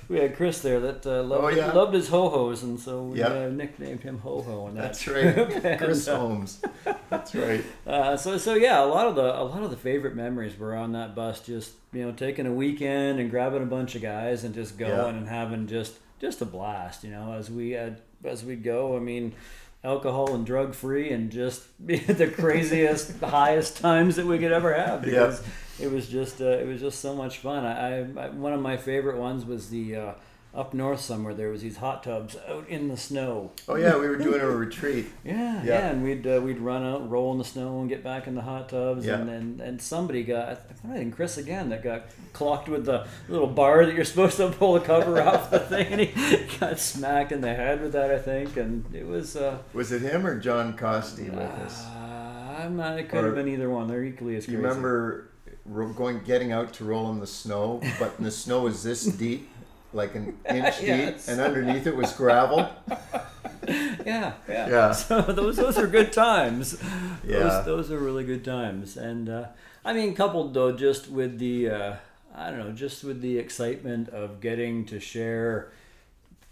we 0.07 0.18
had 0.19 0.36
Chris 0.36 0.61
there 0.61 0.80
that 0.80 1.06
uh, 1.06 1.23
loved, 1.23 1.44
Oh, 1.44 1.48
yeah. 1.49 1.72
loved 1.72 1.94
his 1.94 2.07
ho 2.10 2.30
hos, 2.30 2.64
and 2.64 2.80
so 2.80 3.03
we 3.03 3.19
Yep. 3.19 3.32
uh, 3.32 3.49
nicknamed 3.49 4.02
him 4.02 4.19
Ho 4.19 4.41
Ho. 4.41 4.68
And 4.68 4.77
that. 4.77 4.82
That's 4.94 5.07
right, 5.07 5.34
Chris 5.80 6.07
And, 6.07 6.15
uh, 6.15 6.19
Holmes. 6.19 6.61
That's 7.10 7.36
right. 7.36 7.64
Uh, 7.88 8.18
so 8.18 8.38
so 8.38 8.56
yeah, 8.56 8.84
a 8.84 8.86
lot 8.86 9.07
of 9.07 9.15
the 9.15 9.40
a 9.40 9.44
lot 9.44 9.61
of 9.64 9.69
the 9.69 9.77
favorite 9.77 10.15
memories 10.15 10.57
were 10.57 10.76
on 10.76 10.91
that 10.94 11.15
bus. 11.15 11.40
Just 11.40 11.73
you 11.94 12.03
know, 12.06 12.11
taking 12.11 12.45
a 12.48 12.52
weekend 12.53 13.19
and 13.19 13.30
grabbing 13.30 13.61
a 13.64 13.65
bunch 13.68 13.95
of 13.95 14.02
guys 14.02 14.44
and 14.44 14.53
just 14.56 14.77
going 14.77 14.91
Yeah. 14.91 15.07
and 15.10 15.27
having 15.27 15.68
just 15.68 15.95
just 16.19 16.41
a 16.41 16.45
blast. 16.45 17.03
You 17.03 17.11
know, 17.11 17.34
as 17.34 17.49
we 17.52 17.72
had 17.72 18.02
as 18.23 18.44
we 18.44 18.56
go. 18.56 18.95
I 18.95 18.99
mean. 18.99 19.34
Alcohol 19.86 20.34
and 20.34 20.45
drug 20.45 20.74
free, 20.74 21.12
and 21.12 21.32
just 21.32 21.64
the 21.86 22.28
craziest, 22.36 23.20
highest 23.22 23.78
times 23.78 24.16
that 24.16 24.26
we 24.26 24.40
could 24.40 24.52
ever 24.52 24.74
have 24.74 25.02
because 25.02 25.41
it 25.80 25.91
was 25.91 26.10
just 26.10 26.41
uh, 26.41 26.45
it 26.45 26.68
was 26.68 26.82
just 26.82 26.99
so 26.99 27.16
much 27.16 27.38
fun. 27.38 27.66
I, 27.66 27.99
I 27.99 28.30
one 28.30 28.53
of 28.53 28.62
my 28.62 28.78
favorite 28.78 29.18
ones 29.18 29.45
was 29.45 29.70
the 29.70 29.95
uh, 29.95 30.14
up 30.56 30.73
north 30.73 31.02
somewhere. 31.02 31.34
There 31.34 31.49
was 31.49 31.61
these 31.61 31.77
hot 31.77 32.03
tubs 32.03 32.38
out 32.48 32.68
in 32.69 32.88
the 32.88 32.95
snow. 32.98 33.52
Oh 33.68 33.76
yeah, 33.76 33.98
we 33.98 34.07
were 34.07 34.15
doing 34.15 34.40
a 34.41 34.48
retreat. 34.49 35.07
Yeah, 35.26 35.61
Yeah. 35.64 35.64
yeah, 35.65 35.88
and 35.90 36.03
we'd 36.03 36.26
uh, 36.26 36.40
we'd 36.41 36.60
run 36.60 36.84
out, 36.86 37.10
roll 37.10 37.32
in 37.34 37.38
the 37.38 37.44
snow, 37.44 37.80
and 37.82 37.90
get 37.90 38.03
back 38.03 38.27
in 38.27 38.36
the 38.36 38.41
hot 38.41 38.69
tubs. 38.69 39.06
Yeah. 39.06 39.15
And 39.19 39.27
then 39.30 39.61
and 39.68 39.82
somebody 39.82 40.23
got 40.23 40.61
I 40.90 40.94
think 40.98 41.15
Chris 41.15 41.38
again 41.38 41.69
that 41.69 41.84
got 41.84 42.03
clocked 42.34 42.69
with 42.69 42.86
the 42.86 43.06
little 43.27 43.48
bar 43.48 43.86
that 43.86 43.94
you're 43.95 44.06
supposed 44.06 44.38
to 44.38 44.49
pull 44.52 44.73
the 44.73 44.80
cover 44.82 45.22
off 45.22 45.52
the 45.52 45.60
thing, 45.72 45.88
and 45.91 46.02
he 46.02 46.57
got 46.60 46.80
smacked 46.80 47.32
in 47.32 47.41
the 47.41 47.53
head 47.53 47.82
with 47.82 47.91
that 47.94 48.11
I 48.11 48.18
think, 48.19 48.56
and 48.57 48.86
it 48.95 49.06
was. 49.06 49.36
Uh, 49.36 49.57
Was 49.73 49.91
it 49.91 50.02
him 50.02 50.26
or 50.26 50.40
John 50.40 50.77
Costi 50.77 51.30
with 51.30 51.40
us? 51.40 51.84
uh, 51.86 52.56
I'm 52.60 52.77
not. 52.77 52.98
It 52.98 53.10
could 53.10 53.23
Or- 53.23 53.27
have 53.27 53.36
been 53.36 53.49
either 53.49 53.69
one. 53.69 53.88
They're 53.88 54.03
equally 54.03 54.36
as 54.38 54.48
You 54.48 54.53
crazy. 54.60 54.68
remember 54.68 55.30
ro- 55.65 55.91
going, 55.91 56.22
getting 56.23 56.52
out 56.53 56.72
to 56.76 56.86
roll 56.86 57.11
in 57.11 57.19
the 57.19 57.27
snow, 57.27 57.82
but 57.99 58.18
the 58.22 58.32
snow 58.32 58.61
was 58.61 58.84
this 58.84 59.03
deep, 59.06 59.49
like 59.95 60.13
an 60.15 60.38
inch 60.49 60.81
Yes. 60.81 61.26
deep, 61.26 61.31
and 61.31 61.41
underneath 61.41 61.88
it 61.88 61.95
was 61.95 62.11
gravel. 62.13 62.69
Yeah, 63.67 64.34
yeah. 64.47 64.69
Yeah. 64.69 64.91
So 64.93 65.22
those 65.22 65.55
those 65.57 65.77
are 65.80 65.88
good 65.88 66.13
times. 66.13 66.77
Yeah. 67.26 67.39
Those 67.39 67.65
those 67.65 67.91
are 67.91 67.97
really 67.97 68.23
good 68.23 68.45
times, 68.45 68.95
and 68.97 69.27
uh, 69.27 69.45
I 69.84 69.93
mean, 69.93 70.13
coupled 70.13 70.53
though, 70.53 70.72
just 70.72 71.09
with 71.09 71.39
the 71.39 71.69
uh, 71.69 71.95
I 72.35 72.51
don't 72.51 72.59
know, 72.59 72.72
just 72.73 73.03
with 73.03 73.22
the 73.22 73.39
excitement 73.39 74.09
of 74.09 74.39
getting 74.39 74.85
to 74.85 74.99
share 74.99 75.72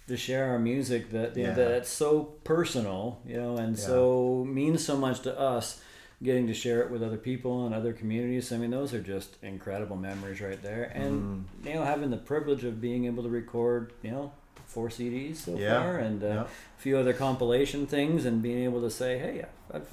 to 0.07 0.17
share 0.17 0.45
our 0.51 0.59
music 0.59 1.11
that 1.11 1.37
you 1.37 1.43
know, 1.43 1.49
Yeah. 1.49 1.55
that's 1.77 1.89
so 1.89 2.33
personal, 2.43 3.19
you 3.27 3.37
know, 3.37 3.57
and 3.57 3.77
so 3.77 4.43
means 4.49 4.83
so 4.83 4.97
much 4.97 5.19
to 5.21 5.39
us. 5.39 5.79
Getting 6.23 6.47
to 6.47 6.53
share 6.53 6.81
it 6.81 6.89
with 6.89 7.03
other 7.03 7.17
people 7.17 7.65
and 7.65 7.75
other 7.75 7.91
communities. 7.91 8.51
I 8.53 8.57
mean, 8.57 8.71
those 8.71 8.93
are 8.93 9.01
just 9.01 9.35
incredible 9.43 9.97
memories 9.97 10.39
right 10.39 10.61
there. 10.61 10.89
And 10.95 11.45
Mm-hmm. 11.59 11.67
you 11.67 11.73
know, 11.75 11.83
having 11.83 12.11
the 12.11 12.17
privilege 12.17 12.63
of 12.63 12.79
being 12.79 13.05
able 13.05 13.23
to 13.23 13.29
record, 13.29 13.91
you 14.01 14.11
know, 14.11 14.31
four 14.65 14.87
CDs 14.89 15.35
so 15.37 15.57
Yeah, 15.57 15.81
far, 15.83 15.97
and 15.97 16.23
uh, 16.23 16.27
yeah. 16.27 16.41
a 16.43 16.81
few 16.81 16.97
other 16.97 17.11
compilation 17.13 17.85
things, 17.87 18.25
and 18.25 18.41
being 18.41 18.63
able 18.63 18.79
to 18.81 18.89
say, 18.89 19.19
"Hey, 19.19 19.43
I've 19.73 19.89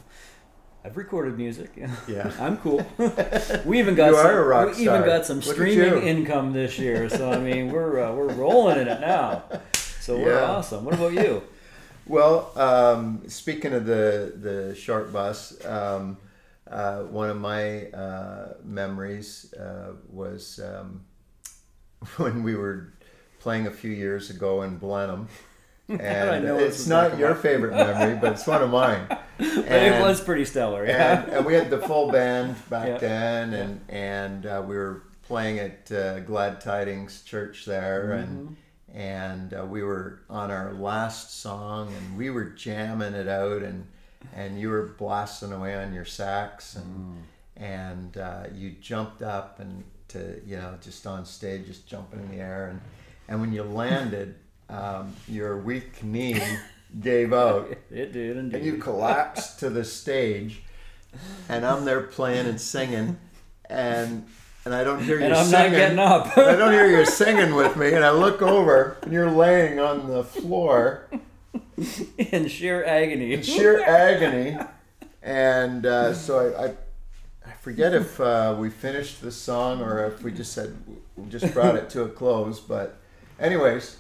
I've 0.85 0.97
recorded 0.97 1.37
music. 1.37 1.71
Yeah. 2.09 2.31
I'm 2.39 2.57
cool." 2.59 2.87
we 3.67 3.81
even 3.81 3.95
got 3.97 4.11
You 4.11 4.17
some, 4.17 4.27
are 4.27 4.43
a 4.45 4.47
rock 4.47 4.77
we 4.77 4.83
even 4.85 5.03
got 5.05 5.27
some 5.27 5.41
Look 5.41 5.55
streaming 5.57 6.03
income 6.05 6.53
this 6.53 6.79
year. 6.79 7.09
So 7.09 7.33
I 7.33 7.39
mean, 7.41 7.73
we're 7.73 7.99
uh, 8.05 8.13
we're 8.15 8.33
rolling 8.35 8.79
in 8.79 8.87
it 8.89 9.01
now. 9.01 9.43
So 10.01 10.17
we're 10.17 10.43
awesome. 10.43 10.85
What 10.87 10.95
about 10.95 11.13
you? 11.13 11.43
Well, 12.11 12.51
um, 12.59 13.23
speaking 13.29 13.73
of 13.73 13.87
the 13.87 14.33
the 14.35 14.75
short 14.75 15.13
bus, 15.13 15.65
um, 15.65 16.19
uh, 16.69 17.03
one 17.05 17.31
of 17.31 17.37
my 17.37 17.87
uh, 17.93 18.55
memories 18.65 19.55
uh, 19.55 19.93
was 20.11 20.59
um, 20.59 21.03
when 22.17 22.43
we 22.43 22.57
were 22.57 22.93
playing 23.39 23.69
a 23.69 23.71
few 23.71 23.93
years 23.93 24.29
ago 24.31 24.63
in 24.63 24.77
Blenheim. 24.79 25.29
And 25.89 26.45
know 26.45 26.57
it's 26.57 26.87
not 26.87 27.19
your 27.19 27.35
favorite 27.47 27.73
memory, 27.75 28.17
but 28.21 28.35
it's 28.35 28.47
one 28.47 28.63
of 28.63 28.71
mine. 28.71 29.07
But 29.09 29.25
it 29.39 30.01
was 30.01 30.21
pretty 30.21 30.45
stellar. 30.45 30.87
Yeah. 30.87 31.25
and, 31.25 31.33
and 31.33 31.45
we 31.45 31.55
had 31.55 31.69
the 31.69 31.79
full 31.79 32.13
band 32.13 32.55
back 32.71 32.87
Yeah. 32.87 32.99
then, 32.99 33.55
and 33.55 33.81
and 33.89 34.47
uh, 34.47 34.63
we 34.65 34.77
were 34.77 35.03
playing 35.25 35.59
at 35.59 35.91
uh, 35.91 36.21
Glad 36.21 36.61
Tidings 36.61 37.23
Church 37.23 37.65
there, 37.65 38.13
and 38.13 38.57
and 38.95 39.55
uh, 39.55 39.65
we 39.65 39.83
were 39.83 40.21
on 40.29 40.51
our 40.51 40.73
last 40.73 41.41
song, 41.41 41.93
and 41.95 42.17
we 42.17 42.31
were 42.31 42.45
jamming 42.45 43.15
it 43.15 43.29
out, 43.29 43.63
and 43.63 43.87
and 44.35 44.61
you 44.61 44.69
were 44.69 44.95
blasting 44.99 45.53
away 45.53 45.75
on 45.75 45.93
your 45.93 46.05
sax, 46.05 46.77
and 46.77 47.25
and 47.57 48.17
uh, 48.17 48.45
you 48.55 48.73
jumped 48.81 49.23
up 49.23 49.61
and 49.61 49.85
to 50.09 50.41
you 50.47 50.57
know 50.57 50.77
just 50.81 51.07
on 51.07 51.25
stage, 51.25 51.67
just 51.67 51.87
jumping 51.87 52.21
in 52.21 52.31
the 52.31 52.43
air, 52.43 52.69
and 52.69 52.81
and 53.29 53.41
when 53.41 53.53
you 53.53 53.63
landed, 53.63 54.35
um, 54.69 55.15
your 55.29 55.59
weak 55.59 56.03
knee 56.03 56.41
gave 57.01 57.33
out. 57.33 57.69
It 57.91 58.13
did 58.13 58.37
indeed. 58.37 58.57
and 58.57 58.65
you 58.65 58.77
collapsed 58.79 59.59
to 59.61 59.69
the 59.69 59.85
stage 59.85 60.63
and 61.49 61.65
I'm 61.65 61.85
there 61.85 62.03
playing 62.03 62.47
and 62.47 62.61
singing, 62.61 63.19
and 63.69 64.27
and 64.65 64.75
I 64.75 64.85
don't 64.85 65.03
hear 65.03 65.19
you 65.19 65.25
And 65.27 65.35
I'm 65.35 65.47
singing. 65.47 65.73
not 65.73 65.77
getting 65.79 65.99
up. 65.99 66.39
I 66.39 66.57
don't 66.57 66.73
hear 66.73 66.87
you 66.99 67.05
singing 67.07 67.55
with 67.55 67.77
me, 67.77 67.93
and 67.95 68.05
I 68.05 68.11
look 68.11 68.43
over, 68.43 68.97
and 69.03 69.13
you're 69.13 69.31
laying 69.31 69.79
on 69.79 70.09
the 70.09 70.23
floor 70.25 71.09
in 72.19 72.49
sheer 72.49 72.85
agony. 72.85 73.33
in 73.35 73.43
sheer 73.43 73.81
agony. 73.83 74.59
And 75.23 75.85
uh, 75.87 76.15
so 76.15 76.53
I, 76.55 76.65
I, 76.67 76.69
I 77.47 77.53
forget 77.61 77.95
if 77.95 78.21
uh, 78.21 78.55
we 78.59 78.71
finished 78.71 79.21
the 79.23 79.31
song 79.33 79.81
or 79.83 80.07
if 80.07 80.23
we 80.23 80.33
just 80.33 80.53
said 80.53 80.77
we 81.17 81.29
just 81.29 81.53
brought 81.53 81.77
it 81.77 81.91
to 81.91 82.03
a 82.05 82.09
close. 82.09 82.61
But, 82.61 82.97
anyways, 83.39 83.97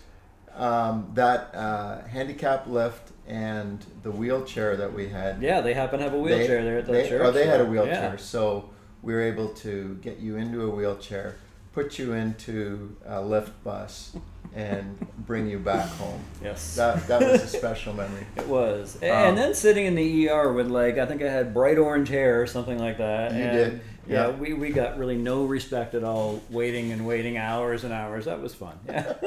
um, 0.56 1.10
that 1.14 1.54
uh, 1.54 2.02
handicap 2.08 2.66
lift 2.66 3.12
and 3.26 3.84
the 4.02 4.10
wheelchair 4.10 4.76
that 4.76 4.92
we 4.92 5.08
had. 5.08 5.42
Yeah, 5.42 5.60
they 5.60 5.74
happen 5.74 5.98
to 6.00 6.04
have 6.04 6.14
a 6.14 6.16
they- 6.16 6.22
wheelchair 6.22 6.64
there 6.64 6.78
at 6.78 6.86
the 6.86 6.92
they, 6.92 7.08
church. 7.08 7.22
Oh, 7.24 7.30
they 7.30 7.46
had 7.46 7.60
a 7.60 7.64
wheelchair. 7.66 7.92
yeah. 8.12 8.16
So 8.16 8.70
we 9.02 9.12
were 9.12 9.22
able 9.22 9.48
to 9.48 9.98
get 10.02 10.18
you 10.18 10.36
into 10.36 10.62
a 10.62 10.70
wheelchair, 10.70 11.36
put 11.72 11.98
you 11.98 12.12
into 12.12 12.96
a 13.06 13.20
lift 13.22 13.62
bus, 13.64 14.16
and 14.54 15.06
bring 15.26 15.48
you 15.48 15.58
back 15.58 15.88
home. 15.90 16.20
Yes. 16.42 16.74
That, 16.76 17.06
that 17.08 17.20
was 17.20 17.42
a 17.42 17.46
special 17.46 17.92
memory. 17.94 18.26
It 18.36 18.48
was, 18.48 18.96
Um, 18.96 19.08
and 19.08 19.38
then 19.38 19.54
sitting 19.54 19.86
in 19.86 19.94
the 19.94 20.28
ER 20.28 20.52
with 20.52 20.68
like 20.68 20.98
I 20.98 21.06
think 21.06 21.22
I 21.22 21.30
had 21.30 21.54
bright 21.54 21.78
orange 21.78 22.08
hair 22.08 22.42
or 22.42 22.46
something 22.46 22.78
like 22.78 22.98
that. 22.98 23.32
You 23.32 23.38
and, 23.38 23.52
did, 23.52 23.80
Yeah, 24.08 24.28
yeah. 24.28 24.30
we, 24.30 24.52
we 24.54 24.70
got 24.70 24.98
really 24.98 25.16
no 25.16 25.44
respect 25.44 25.94
at 25.94 26.02
all, 26.02 26.42
waiting 26.50 26.90
and 26.92 27.06
waiting 27.06 27.36
hours 27.38 27.84
and 27.84 27.92
hours. 27.92 28.24
That 28.24 28.40
was 28.40 28.54
fun. 28.54 28.78
Yeah. 28.88 29.14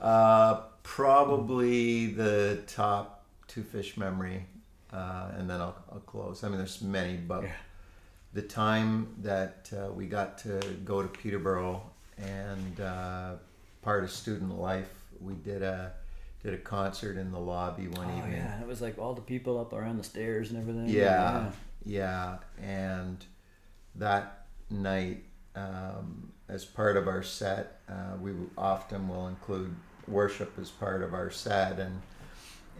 Uh, 0.00 0.62
probably 0.82 2.06
the 2.08 2.60
top 2.66 3.24
two 3.46 3.62
fish 3.62 3.96
memory, 3.96 4.44
uh, 4.92 5.28
and 5.38 5.48
then 5.48 5.60
I'll, 5.60 5.76
I'll 5.92 6.00
close. 6.00 6.42
I 6.42 6.48
mean, 6.48 6.58
there's 6.58 6.82
many, 6.82 7.16
but 7.16 7.44
Yeah. 7.44 7.52
The 8.32 8.42
time 8.42 9.14
that 9.22 9.70
uh, 9.76 9.92
we 9.92 10.06
got 10.06 10.38
to 10.38 10.60
go 10.84 11.02
to 11.02 11.08
Peterborough 11.08 11.82
and 12.18 12.80
uh, 12.80 13.34
part 13.82 14.04
of 14.04 14.10
student 14.10 14.58
life, 14.58 14.90
we 15.20 15.34
did 15.34 15.62
a 15.62 15.92
did 16.42 16.54
a 16.54 16.58
concert 16.58 17.16
in 17.16 17.30
the 17.30 17.38
lobby 17.38 17.86
one 17.86 18.08
oh 18.10 18.18
evening. 18.18 18.38
yeah, 18.38 18.60
it 18.60 18.66
was 18.66 18.80
like 18.80 18.98
all 18.98 19.14
the 19.14 19.20
people 19.20 19.60
up 19.60 19.72
around 19.72 19.96
the 19.96 20.04
stairs 20.04 20.50
and 20.50 20.60
everything. 20.60 20.88
Yeah, 20.88 21.52
yeah, 21.84 22.38
and 22.60 23.24
that 23.94 24.46
night, 24.70 25.24
um, 25.54 26.32
as 26.48 26.64
part 26.64 26.96
of 26.96 27.06
our 27.06 27.22
set, 27.22 27.80
uh, 27.88 28.16
we 28.20 28.32
often 28.58 29.08
will 29.08 29.28
include 29.28 29.74
worship 30.08 30.58
as 30.60 30.70
part 30.70 31.02
of 31.02 31.14
our 31.14 31.30
set, 31.30 31.78
and 31.78 32.00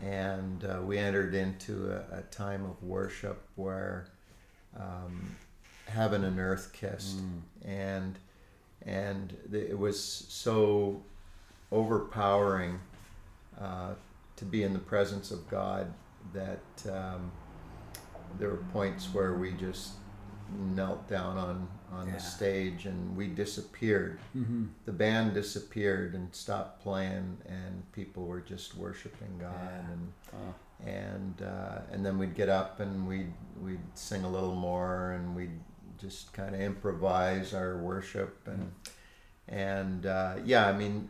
and 0.02 0.64
uh, 0.64 0.80
we 0.82 0.98
entered 0.98 1.34
into 1.34 1.92
a, 1.92 2.18
a 2.18 2.22
time 2.22 2.64
of 2.64 2.82
worship 2.82 3.46
where 3.54 4.08
um, 4.78 5.36
heaven 5.86 6.24
and 6.24 6.38
earth 6.38 6.72
kissed, 6.72 7.18
and 7.64 8.18
and 8.84 9.36
it 9.52 9.78
was 9.78 10.02
so 10.02 11.02
overpowering 11.70 12.78
uh, 13.60 13.94
to 14.36 14.44
be 14.44 14.62
in 14.62 14.72
the 14.72 14.78
presence 14.78 15.30
of 15.30 15.48
God 15.48 15.92
that 16.32 16.60
um, 16.92 17.30
there 18.38 18.48
were 18.48 18.64
points 18.72 19.06
where 19.12 19.34
we 19.34 19.52
just 19.52 19.92
knelt 20.74 21.08
down 21.08 21.36
on 21.38 21.68
on 21.92 22.06
Yeah. 22.06 22.14
the 22.14 22.20
stage 22.20 22.86
and 22.86 23.14
we 23.16 23.26
disappeared. 23.28 24.18
Mm-hmm. 24.34 24.64
The 24.86 24.92
band 24.92 25.34
disappeared 25.34 26.14
and 26.14 26.34
stopped 26.34 26.82
playing, 26.82 27.36
and 27.46 27.92
people 27.92 28.24
were 28.24 28.40
just 28.40 28.74
worshiping 28.76 29.38
God 29.38 29.52
Yeah. 29.62 29.90
and 29.92 30.12
Oh, 30.34 30.54
and 30.86 31.42
uh, 31.42 31.80
and 31.90 32.04
then 32.04 32.18
we'd 32.18 32.34
get 32.34 32.48
up 32.48 32.80
and 32.80 33.06
we'd 33.06 33.32
we'd 33.60 33.80
sing 33.94 34.24
a 34.24 34.28
little 34.28 34.54
more 34.54 35.12
and 35.12 35.34
we'd 35.36 35.60
just 35.98 36.32
kind 36.32 36.54
of 36.54 36.60
improvise 36.60 37.54
our 37.54 37.76
worship 37.78 38.36
and 38.46 38.72
and 39.48 40.06
uh, 40.06 40.34
yeah 40.44 40.66
I 40.68 40.72
mean 40.72 41.08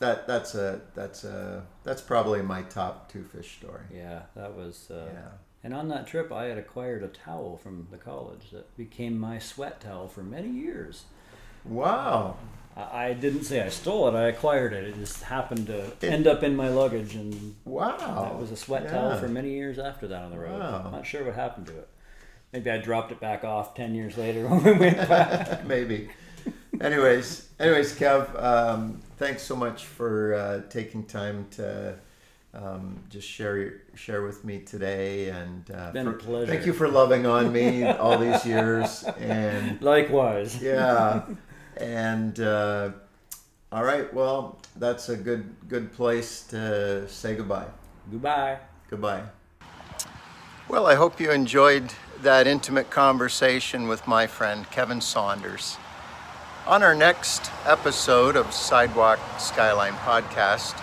that 0.00 0.26
that's 0.26 0.54
a 0.54 0.80
that's 0.94 1.24
a 1.24 1.64
that's 1.84 2.02
probably 2.02 2.42
my 2.42 2.62
top 2.62 3.10
two 3.10 3.22
fish 3.24 3.56
story 3.58 3.84
yeah, 3.94 4.22
that 4.34 4.54
was. 4.54 4.90
Uh, 4.90 5.08
yeah 5.12 5.28
And 5.62 5.72
on 5.72 5.88
that 5.88 6.06
trip, 6.06 6.30
I 6.32 6.44
had 6.44 6.58
acquired 6.58 7.02
a 7.02 7.08
towel 7.08 7.56
from 7.56 7.86
the 7.90 7.96
college 7.96 8.50
that 8.52 8.76
became 8.76 9.16
my 9.18 9.38
sweat 9.38 9.80
towel 9.80 10.08
for 10.08 10.22
many 10.22 10.48
years. 10.50 11.04
wow 11.64 12.36
I, 12.76 13.12
didn't 13.12 13.44
say 13.44 13.62
I 13.62 13.68
stole 13.68 14.08
it; 14.08 14.14
I 14.18 14.28
acquired 14.28 14.72
it. 14.72 14.84
It 14.84 14.96
just 14.96 15.22
happened 15.22 15.68
to 15.68 15.92
end 16.02 16.26
up 16.26 16.42
in 16.42 16.56
my 16.56 16.68
luggage, 16.68 17.14
and 17.14 17.54
wow 17.64 17.96
That 17.96 18.38
was 18.40 18.50
a 18.50 18.56
sweat 18.56 18.88
towel 18.88 19.16
for 19.18 19.28
many 19.28 19.50
years 19.54 19.78
after 19.78 20.08
that 20.08 20.22
on 20.22 20.30
the 20.30 20.38
road. 20.38 20.58
Wow. 20.58 20.82
I'm 20.86 20.92
not 20.92 21.06
sure 21.06 21.24
what 21.24 21.34
happened 21.34 21.66
to 21.66 21.78
it. 21.78 21.88
Maybe 22.52 22.70
I 22.70 22.78
dropped 22.78 23.12
it 23.12 23.20
back 23.20 23.44
off 23.44 23.74
ten 23.74 23.94
years 23.94 24.16
later 24.16 24.46
when 24.48 24.62
we 24.64 24.72
went 24.72 24.96
back. 25.08 25.64
maybe 25.66 26.08
anyways 26.80 27.48
anyways 27.60 27.96
Kev 27.96 28.42
um, 28.42 29.00
thanks 29.18 29.42
so 29.42 29.54
much 29.56 29.84
for 29.84 30.34
uh, 30.34 30.60
taking 30.68 31.04
time 31.04 31.46
to 31.52 31.94
um, 32.52 32.98
just 33.10 33.28
share 33.28 33.82
share 33.94 34.22
with 34.22 34.44
me 34.44 34.60
today 34.60 35.28
and 35.30 35.70
uh, 35.70 35.90
Been 35.92 36.08
a 36.08 36.12
for- 36.12 36.18
pleasure. 36.18 36.46
thank 36.52 36.66
you 36.66 36.72
for 36.72 36.88
loving 36.88 37.26
on 37.26 37.52
me 37.52 37.84
all 38.02 38.18
these 38.18 38.44
years 38.44 39.04
and 39.20 39.80
Likewise. 39.82 40.60
yeah 40.62 41.22
and 41.78 42.40
uh, 42.40 42.90
all 43.72 43.84
right 43.84 44.12
well 44.14 44.58
that's 44.76 45.08
a 45.08 45.16
good 45.16 45.54
good 45.68 45.92
place 45.92 46.42
to 46.46 47.08
say 47.08 47.34
goodbye 47.34 47.66
Goodbye. 48.10 48.58
Goodbye. 48.90 49.22
Well, 50.68 50.86
I 50.86 50.94
hope 50.94 51.20
you 51.20 51.30
enjoyed 51.30 51.94
that 52.20 52.46
intimate 52.46 52.90
conversation 52.90 53.88
with 53.88 54.06
my 54.06 54.26
friend 54.26 54.70
Kevin 54.70 55.00
Saunders. 55.00 55.78
On 56.66 56.82
our 56.82 56.94
next 56.94 57.50
episode 57.66 58.36
of 58.36 58.52
Sidewalk 58.52 59.18
Skyline 59.38 59.94
Podcast, 59.94 60.80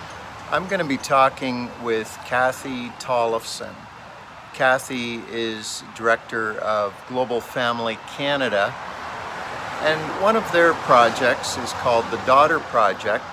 I'm 0.51 0.67
going 0.67 0.79
to 0.79 0.87
be 0.87 0.97
talking 0.97 1.69
with 1.83 2.07
Kathy 2.25 2.89
Tollefson. 2.99 3.73
Kathy 4.53 5.21
is 5.31 5.83
director 5.95 6.57
of 6.59 6.93
Global 7.07 7.39
Family 7.39 7.97
Canada, 8.15 8.73
and 9.83 9.99
one 10.21 10.35
of 10.35 10.51
their 10.51 10.73
projects 10.73 11.57
is 11.57 11.73
called 11.73 12.05
the 12.11 12.17
Daughter 12.17 12.59
Project 12.59 13.25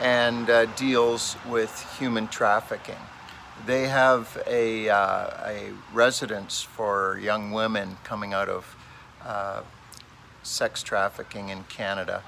and 0.00 0.48
uh, 0.48 0.66
deals 0.76 1.36
with 1.48 1.84
human 1.98 2.28
trafficking. 2.28 2.94
They 3.66 3.88
have 3.88 4.40
a, 4.46 4.88
uh, 4.88 5.48
a 5.48 5.72
residence 5.92 6.62
for 6.62 7.18
young 7.20 7.50
women 7.50 7.96
coming 8.04 8.32
out 8.32 8.48
of 8.48 8.76
uh, 9.24 9.62
sex 10.44 10.84
trafficking 10.84 11.48
in 11.48 11.64
Canada. 11.64 12.22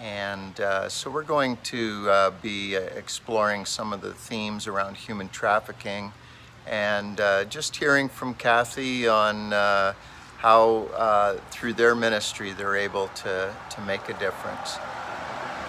And 0.00 0.58
uh, 0.58 0.88
so 0.88 1.08
we're 1.08 1.22
going 1.22 1.58
to 1.64 2.10
uh, 2.10 2.30
be 2.42 2.76
uh, 2.76 2.80
exploring 2.80 3.64
some 3.64 3.92
of 3.92 4.00
the 4.00 4.12
themes 4.12 4.66
around 4.66 4.96
human 4.96 5.28
trafficking 5.28 6.12
and 6.66 7.18
just 7.48 7.76
hearing 7.76 8.08
from 8.08 8.34
Kathy 8.34 9.06
on 9.06 9.52
how, 10.44 10.86
uh, 10.94 11.38
through 11.50 11.72
their 11.72 11.94
ministry, 11.94 12.52
they're 12.52 12.76
able 12.76 13.08
to, 13.08 13.50
to 13.70 13.80
make 13.80 14.10
a 14.10 14.12
difference. 14.18 14.76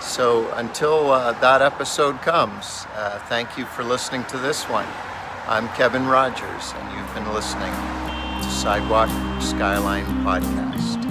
So 0.01 0.51
until 0.55 1.11
uh, 1.11 1.31
that 1.39 1.61
episode 1.61 2.21
comes, 2.21 2.85
uh, 2.93 3.17
thank 3.29 3.57
you 3.57 3.63
for 3.63 3.85
listening 3.85 4.25
to 4.25 4.37
this 4.37 4.65
one. 4.65 4.85
I'm 5.47 5.69
Kevin 5.77 6.05
Rogers, 6.05 6.73
and 6.75 6.91
you've 6.91 7.13
been 7.15 7.33
listening 7.33 7.71
to 7.71 8.49
Sidewalk 8.49 9.07
Skyline 9.41 10.03
Podcast. 10.25 11.04